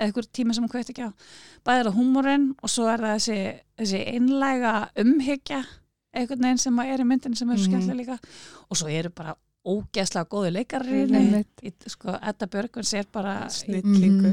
eða 0.00 0.06
einhver 0.08 0.28
tími 0.32 0.54
sem 0.56 0.64
hún 0.64 0.72
kveitt 0.72 0.90
ekki 0.94 1.04
á 1.04 1.10
bæðið 1.66 1.90
það 1.90 1.98
húmórin 1.98 2.46
og 2.62 2.70
svo 2.72 2.86
er 2.88 3.02
það 3.04 3.14
þessi, 3.18 3.38
þessi 3.82 4.00
einlæga 4.14 4.72
umhyggja 5.02 5.60
einhvern 6.16 6.42
veginn 6.46 6.58
sem 6.64 6.78
er 6.86 7.00
í 7.04 7.06
myndin 7.06 7.36
sem 7.36 7.50
er 7.50 7.56
Mhm. 7.58 7.60
mm. 7.60 7.68
skemmtilega 7.68 8.16
líka 8.16 8.18
og 8.70 8.76
svo 8.80 8.88
eru 8.88 9.10
bara 9.10 9.36
ógeðslega 9.60 10.24
góði 10.32 10.54
henni. 11.12 11.44
Í- 11.68 11.90
sko, 11.92 12.14
Edda 12.16 12.46
Björgvins 12.48 12.94
er 12.96 13.04
bara 13.12 13.34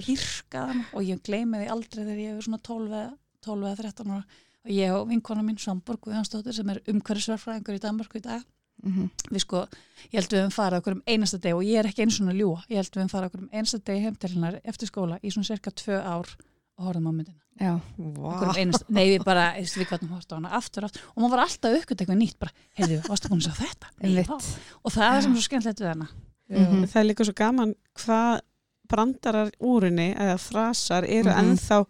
hýrkaðan 0.07 0.85
og 0.93 1.01
ég 1.03 1.19
gleymi 1.27 1.57
því 1.59 1.67
aldrei 1.73 2.03
þegar 2.05 2.21
ég 2.23 2.37
er 2.37 2.41
svona 2.47 2.61
12 2.63 2.87
eða 2.93 3.17
12 3.43 3.67
eða 3.67 3.75
13 3.81 4.11
ára 4.15 4.23
og 4.67 4.71
ég 4.71 4.93
og 4.95 5.07
vinkona 5.09 5.43
mín 5.43 5.59
Svanborg 5.59 5.99
Guðjónsdóttir 6.07 6.53
sem 6.55 6.69
er 6.69 6.79
umhverfisverfræðingur 6.87 7.75
í 7.75 7.83
Danmarku 7.83 8.17
í 8.17 8.23
dag 8.23 8.45
-hmm. 8.83 9.09
við 9.31 9.41
sko, 9.43 9.67
ég 10.11 10.19
held 10.19 10.31
við 10.33 10.39
höfum 10.41 10.55
farið 10.57 10.77
okkur 10.81 10.93
um 10.97 11.03
einasta 11.07 11.37
deg 11.37 11.55
og 11.55 11.63
ég 11.63 11.79
er 11.79 11.85
ekki 11.89 12.01
eins 12.05 12.19
og 12.21 12.27
að 12.29 12.39
ljúa, 12.41 12.59
ég 12.69 12.77
held 12.77 12.91
við 12.93 13.01
höfum 13.01 13.13
farið 13.15 13.27
okkur 13.31 13.41
um 13.41 13.49
einasta 13.53 13.77
deg 13.79 14.03
heim 14.03 14.15
til 14.15 14.29
hennar 14.33 14.59
eftir 14.63 14.87
skóla 14.87 15.19
í 15.23 15.31
svona 15.31 15.49
cirka 15.49 15.71
tvö 15.71 15.97
ár 16.03 16.27
og 16.77 16.85
horfðum 16.85 17.09
á 17.09 17.13
myndina. 17.17 17.41
Já, 17.57 17.73
okkur 17.97 18.47
um 18.51 18.55
einasta, 18.61 18.85
nei 18.89 19.17
við 19.17 19.23
bara, 19.25 19.53
við 19.57 19.89
gætum 19.89 20.09
hort 20.13 20.29
á 20.29 20.35
hana 20.37 20.49
aftur, 20.53 20.85
aftur 20.85 21.01
og 21.15 21.23
maður 21.23 21.31
var 21.33 21.43
alltaf 21.47 21.73
aukvöld 21.73 22.01
eitthvað 22.01 22.19
nýtt 22.21 22.37
bara, 22.37 22.51
heyrðu, 22.77 22.99
varstu 23.09 23.29
búin 23.29 23.41
að 23.41 23.47
sjá 23.49 23.55
þetta? 23.65 23.87
Nei, 24.01 24.25
og 24.85 24.91
það 24.93 25.15
er 25.15 25.21
sem 25.25 25.33
svo 25.33 25.41
skemmtilegt 25.41 25.81
við 25.81 25.87
hana. 25.89 26.07
Mhm. 26.49 26.85
það 26.87 26.99
er 27.01 27.07
líka 27.09 27.25
svo 27.25 27.33
gaman 27.33 27.73
hvað 27.97 28.39
brandarar 28.87 29.49
úrinni 29.59 30.15
eða 30.15 30.37
frasar 30.39 31.03
eru 31.03 31.29
Mhm. 31.29 31.57
ennþá 31.57 31.85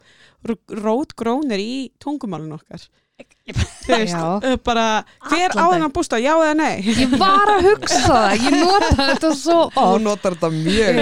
rótgrónir 0.81 1.59
í 1.61 1.91
tungumálun 1.99 2.55
okkar 2.57 2.87
þú 3.17 3.93
veist, 3.95 4.15
uh, 4.17 4.55
bara 4.67 4.83
hver 5.29 5.53
á 5.57 5.63
þennan 5.71 5.93
bústa, 5.95 6.19
já 6.21 6.33
eða 6.35 6.53
nei? 6.59 6.81
Ég 6.85 7.13
var 7.17 7.49
að 7.55 7.65
hugsa 7.71 8.01
það, 8.03 8.33
ég 8.43 8.57
nota 8.61 8.89
þetta 8.99 9.31
svo 9.39 9.55
Þú 9.73 9.85
oft. 9.85 10.03
notar 10.05 10.35
þetta 10.35 10.49
mjög. 10.53 10.99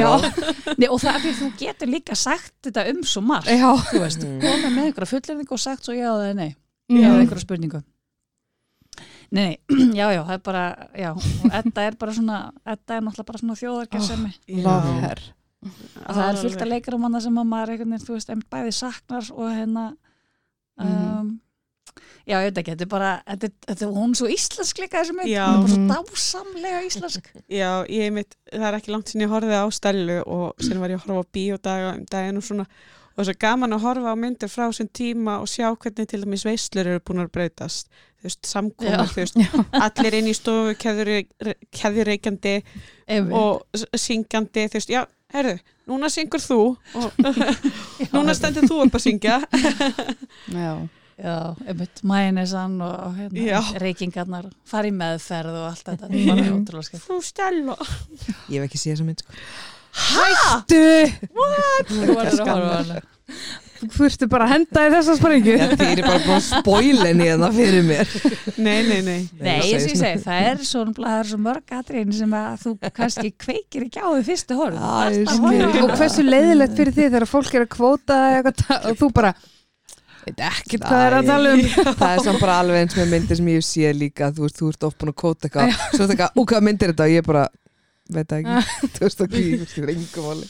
Nei, 0.77 0.87
og 0.87 1.01
það 1.01 1.09
er 1.15 1.19
því 1.25 1.31
að 1.33 1.39
þú 1.41 1.49
getur 1.63 1.91
líka 1.91 2.15
sagt 2.15 2.53
þetta 2.69 2.85
um 2.93 3.01
svo 3.03 3.21
margt 3.25 3.49
Já, 3.51 3.67
þú 3.89 3.99
veist, 4.05 4.23
Mm. 4.25 4.39
komið 4.45 4.71
með 4.77 4.85
einhverja 4.85 5.11
fulleringu 5.11 5.57
og 5.57 5.59
sagt 5.65 5.83
svo 5.89 5.93
já 5.97 6.07
eða 6.13 6.33
nei. 6.37 6.55
Já. 6.87 7.01
eða 7.09 7.19
einhverja 7.25 7.43
spurningu. 7.45 7.83
Nei, 9.35 9.45
nei, 9.45 9.59
já, 9.99 10.05
já, 10.13 10.21
það 10.23 10.33
er 10.37 10.43
bara 10.45 10.63
já, 10.95 11.11
og 11.17 11.51
þetta 11.51 11.85
er 11.89 11.95
bara 11.99 12.13
svona 12.13 12.39
þetta 12.63 12.95
er 12.95 13.01
náttúrulega 13.09 13.29
bara 13.31 13.41
svona 13.41 13.59
þjóðarkessemi 13.59 14.33
her 15.01 15.21
og 15.65 16.13
það 16.13 16.27
er 16.29 16.37
fullt 16.43 16.61
að 16.61 16.69
leikar 16.69 16.93
um 16.95 17.07
hana 17.07 17.19
sem 17.25 17.39
að 17.41 17.47
maður 17.49 17.71
einhvern 17.73 17.95
veginn, 17.95 18.05
þú 18.05 18.13
veist, 18.19 18.29
einmitt 18.29 18.49
bæði 18.53 18.73
saknar 18.77 19.31
og 19.33 19.49
hérna 19.49 19.85
um, 20.77 20.85
Mhm. 20.85 21.39
Já, 22.25 22.35
ég 22.41 22.49
veit 22.49 22.57
ekki, 22.61 22.73
þetta 22.75 22.85
er 22.85 22.91
bara 22.91 23.11
þetta, 23.29 23.49
þetta 23.67 23.89
hún 23.95 24.11
er 24.15 24.19
svo 24.19 24.29
íslensk 24.33 24.81
líka 24.83 25.01
þessi 25.01 25.15
mynd. 25.17 25.29
Já. 25.31 25.45
hún 25.45 25.55
er 25.55 25.87
bara 25.89 26.01
svo 26.01 26.11
dásamlega 26.11 26.81
íslensk. 26.89 27.29
Já, 27.61 27.69
ég 27.91 28.13
mitt, 28.15 28.35
það 28.51 28.67
er 28.71 28.77
ekki 28.79 28.93
langt 28.95 29.11
sinni 29.13 29.27
ég 29.27 29.33
horfið 29.35 29.57
á 29.61 29.65
stælu 29.77 30.19
og 30.25 30.53
sinni 30.61 30.81
var 30.83 30.93
ég 30.93 31.01
að 31.01 31.07
horfa 31.09 31.25
á 31.25 31.33
bíódaga 31.37 31.93
um 31.95 32.05
daginn 32.11 32.41
og 32.41 32.47
svona. 32.49 32.67
Og 33.15 33.21
er 33.23 33.29
svo 33.29 33.35
gaman 33.45 33.71
að 33.77 33.85
horfa 33.85 34.11
á 34.11 34.15
myndir 34.19 34.51
frá 34.51 34.65
þessum 34.67 34.89
tíma 34.91 35.37
og 35.39 35.47
sjá 35.47 35.69
hvernig 35.71 36.09
til 36.11 36.19
dæmis 36.25 36.43
veislur 36.43 36.89
eru 36.91 36.99
búin 36.99 37.23
að 37.23 37.31
breytast. 37.37 37.87
Þú 38.19 38.27
veist, 38.27 38.41
samkomur, 38.49 38.91
Já. 38.91 39.05
þú 39.07 39.21
veist 39.21 39.37
allir 39.85 40.17
inn 40.19 40.27
í 40.27 40.33
stofu, 40.35 40.73
keðjureikjandi 41.71 42.55
Einmitt. 43.07 43.37
og 43.37 43.63
syngjandi, 44.01 44.65
þú 44.67 44.79
veist, 44.79 44.91
já, 44.91 45.05
herðu 45.35 45.55
núna 45.85 46.09
syngur 46.09 46.41
þú 46.41 46.59
og 46.97 47.19
núna 48.15 48.33
stendur 48.35 48.65
þú 48.67 48.81
upp 48.87 48.97
að 48.97 49.03
syngja. 49.05 49.39
Já, 50.51 50.71
Já, 51.15 51.55
einmitt, 51.63 52.01
mænesan 52.03 52.73
og, 52.83 52.95
og 53.07 53.13
Já. 53.31 53.61
hérna, 53.61 53.79
reykingarnar, 53.85 54.49
fari 54.67 54.89
í 54.91 54.95
meðferð 54.99 55.53
og 55.61 55.67
allt 55.69 55.85
þetta, 55.87 56.09
þetta 56.09 56.19
er 56.19 56.27
bara 56.27 56.43
Mhm. 56.43 56.57
ótrúlega 56.59 56.87
skemmt. 56.89 57.05
Frú 57.07 57.19
Stella 57.23 57.77
Ég 58.51 58.59
hef 58.59 58.65
ekki 58.67 58.81
séð 58.81 58.91
þessa 58.97 59.05
mynd 59.07 59.23
sko. 59.23 59.31
Hættu 59.95 60.81
Þú 61.87 62.07
verður 62.11 62.41
að 62.43 62.49
horfa 62.51 62.73
hana. 62.81 62.97
Þú 63.79 63.87
fyrstu 63.95 64.27
bara 64.31 64.45
að 64.45 64.51
henda 64.53 64.83
í 64.85 64.91
þessa 64.91 65.15
sprengju 65.19 65.55
Þið 65.71 65.81
er 65.87 66.01
bara 66.03 66.19
búin 66.25 66.35
að 66.35 66.45
spoila 66.49 67.07
henni 67.09 67.25
hérna 67.29 67.49
fyrir 67.55 67.83
mér 67.87 68.11
Nei, 68.57 68.83
nei, 68.87 68.99
nei 69.07 69.29
Nei, 69.39 69.55
það 69.61 69.71
ég 69.71 69.81
sé 69.85 69.95
segi, 69.95 70.21
það 70.25 70.45
er 70.51 70.61
svo, 70.67 70.83
það 70.99 71.15
er 71.21 71.29
svo 71.31 71.39
mörg 71.47 71.73
atriðin 71.79 72.13
sem 72.19 72.35
að 72.39 72.61
þú 72.65 72.75
kannski 72.99 73.31
kveikir 73.45 73.87
ekki 73.87 74.03
á 74.03 74.07
því 74.11 74.23
fyrstu 74.29 74.59
horf. 74.59 74.79
Og 75.79 75.95
hversu 75.99 76.23
leiðilegt 76.27 76.75
fyrir 76.79 76.95
því 76.99 77.07
þegar 77.09 77.27
fólk 77.31 77.53
er 77.55 77.65
að 77.65 77.73
kvóta 77.75 78.19
eitthvað, 78.35 78.89
og 78.91 78.97
þú 79.01 79.11
bara 79.15 79.33
veit 80.25 80.39
ekkert 80.49 80.81
hvað 80.81 80.95
það 80.95 81.05
er 81.07 81.17
að 81.19 81.29
tala 81.31 81.53
um 81.53 81.63
Það 82.01 82.11
er 82.15 82.23
samt 82.27 82.41
bara 82.41 82.57
alveg 82.63 82.81
eins 82.83 82.97
með 82.99 83.11
myndir 83.15 83.39
sem 83.41 83.47
ég 83.53 83.63
séð 83.69 83.95
líka 84.01 84.31
Þú 84.35 84.45
veist, 84.47 84.59
þú 84.59 84.69
ert 84.73 84.83
oft 84.89 84.97
búin 85.01 85.13
að 85.13 85.19
kóta 85.23 85.47
eitthvað 85.47 85.71
Svo 85.71 86.03
er 86.03 86.09
þetta 86.09 86.13
eitthvað, 86.15 86.41
og 86.43 86.51
hvað 86.51 86.67
myndir 86.69 86.93
þetta? 86.93 87.07
Og 87.09 87.15
ég 87.15 87.25
bara, 87.31 87.47
veit 88.09 88.27
það 88.29 88.37
ekki 88.43 88.91
Þú 88.95 89.03
veist 89.07 89.25
ekki, 89.27 89.43
þú 89.45 89.63
veist, 89.65 89.75
það 89.75 89.83
er 89.85 89.93
máli 90.29 90.47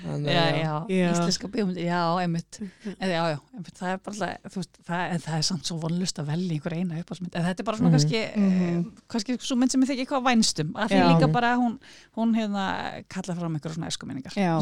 Þannig, 0.00 0.30
Já, 0.32 0.40
að- 0.40 0.88
já, 0.90 1.10
íslenska 1.12 1.48
bíómyndir, 1.52 1.84
já, 1.84 1.98
einmitt. 2.22 2.56
En, 2.88 3.10
já, 3.12 3.20
já, 3.30 3.36
einmitt, 3.54 3.74
það 3.76 3.90
er 3.92 3.98
bara, 4.00 4.14
alltaf, 4.16 4.54
þú 4.54 4.58
veist, 4.62 4.78
það, 4.88 5.12
það 5.26 5.34
er 5.36 5.44
samt 5.46 5.68
svo 5.68 5.76
vonlust 5.82 6.18
að 6.22 6.30
velja 6.32 6.54
einhver 6.56 6.74
eina 6.78 7.00
uppáhaldsmynd. 7.02 7.36
En 7.36 7.44
þetta 7.44 7.60
er 7.62 7.66
bara 7.68 7.76
svona 7.78 7.90
Mhm. 7.90 7.96
kannski, 7.98 8.22
Mhm. 8.40 8.78
eh, 8.80 9.04
kannski 9.12 9.36
svo 9.44 9.56
mynd 9.60 9.70
sem 9.74 9.84
ég 9.84 9.90
þykir 9.92 10.06
eitthvað 10.06 10.24
vænstum. 10.30 10.72
Af 10.74 10.90
því 10.90 11.02
líka 11.12 11.28
bara 11.36 11.52
hún, 11.60 11.76
hún 12.16 12.32
hérna 12.34 12.64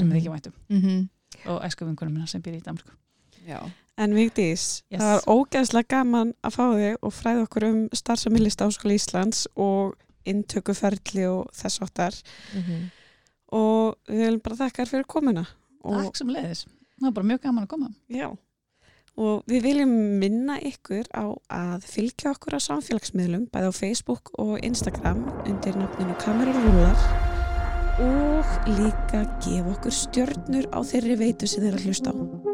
svona 0.03 0.19
ég 0.19 0.19
þykir 0.19 0.35
væntum. 0.35 0.53
Mhm. 0.69 1.09
Og 1.55 1.63
eskuvinkunum 1.71 2.13
minna 2.13 2.27
sem 2.27 2.43
býr 2.43 2.59
í 2.59 2.63
Danmarku. 2.67 2.93
Já, 3.49 3.63
En 3.99 4.13
Vigdís, 4.15 4.83
Yes. 4.93 5.01
það 5.03 5.09
var 5.11 5.25
ógeðslega 5.35 5.89
gaman 5.91 6.29
að 6.47 6.55
fá 6.55 6.65
þig 6.79 6.97
og 7.03 7.13
fræða 7.13 7.43
okkur 7.49 7.65
um 7.69 7.79
starfsamilist 7.93 8.61
áskóla 8.63 8.95
Íslands 8.95 9.47
og 9.57 9.97
inntökuferli 10.29 11.25
og 11.27 11.49
þess 11.53 11.81
áttar 11.83 12.15
Mhm. 12.55 12.91
og 13.53 13.97
við 14.09 14.19
viljum 14.23 14.43
bara 14.45 14.57
þakka 14.57 14.83
þér 14.85 14.89
fyrir 14.93 15.07
komuna 15.07 15.47
Takk 15.83 16.17
sem 16.17 16.29
leiðis. 16.29 16.67
það 17.01 17.09
er 17.09 17.11
bara 17.13 17.27
mjög 17.27 17.41
gaman 17.43 17.65
að 17.65 17.69
koma 17.69 17.89
Já, 18.09 18.37
og 19.17 19.43
við 19.47 19.63
viljum 19.63 20.19
minna 20.21 20.59
ykkur 20.61 21.07
á 21.17 21.35
að 21.51 21.83
fylgja 21.83 22.35
okkur 22.37 22.55
á 22.55 22.61
samfélagsmiðlum, 22.61 23.49
bæði 23.51 23.67
á 23.67 23.75
Facebook 23.75 24.31
og 24.39 24.61
Instagram 24.63 25.25
undir 25.47 25.75
nafninu 25.75 26.15
Kamerarúlar 26.21 26.97
og 27.99 28.45
líka 28.69 29.25
gefa 29.43 29.75
okkur 29.75 29.91
stjörnur 29.91 30.67
á 30.71 30.79
þeirri 30.87 31.17
veitu 31.19 31.49
sem 31.49 31.65
þeir 31.65 31.75
að 31.75 31.85
hlusta 31.87 32.13
á. 32.15 32.48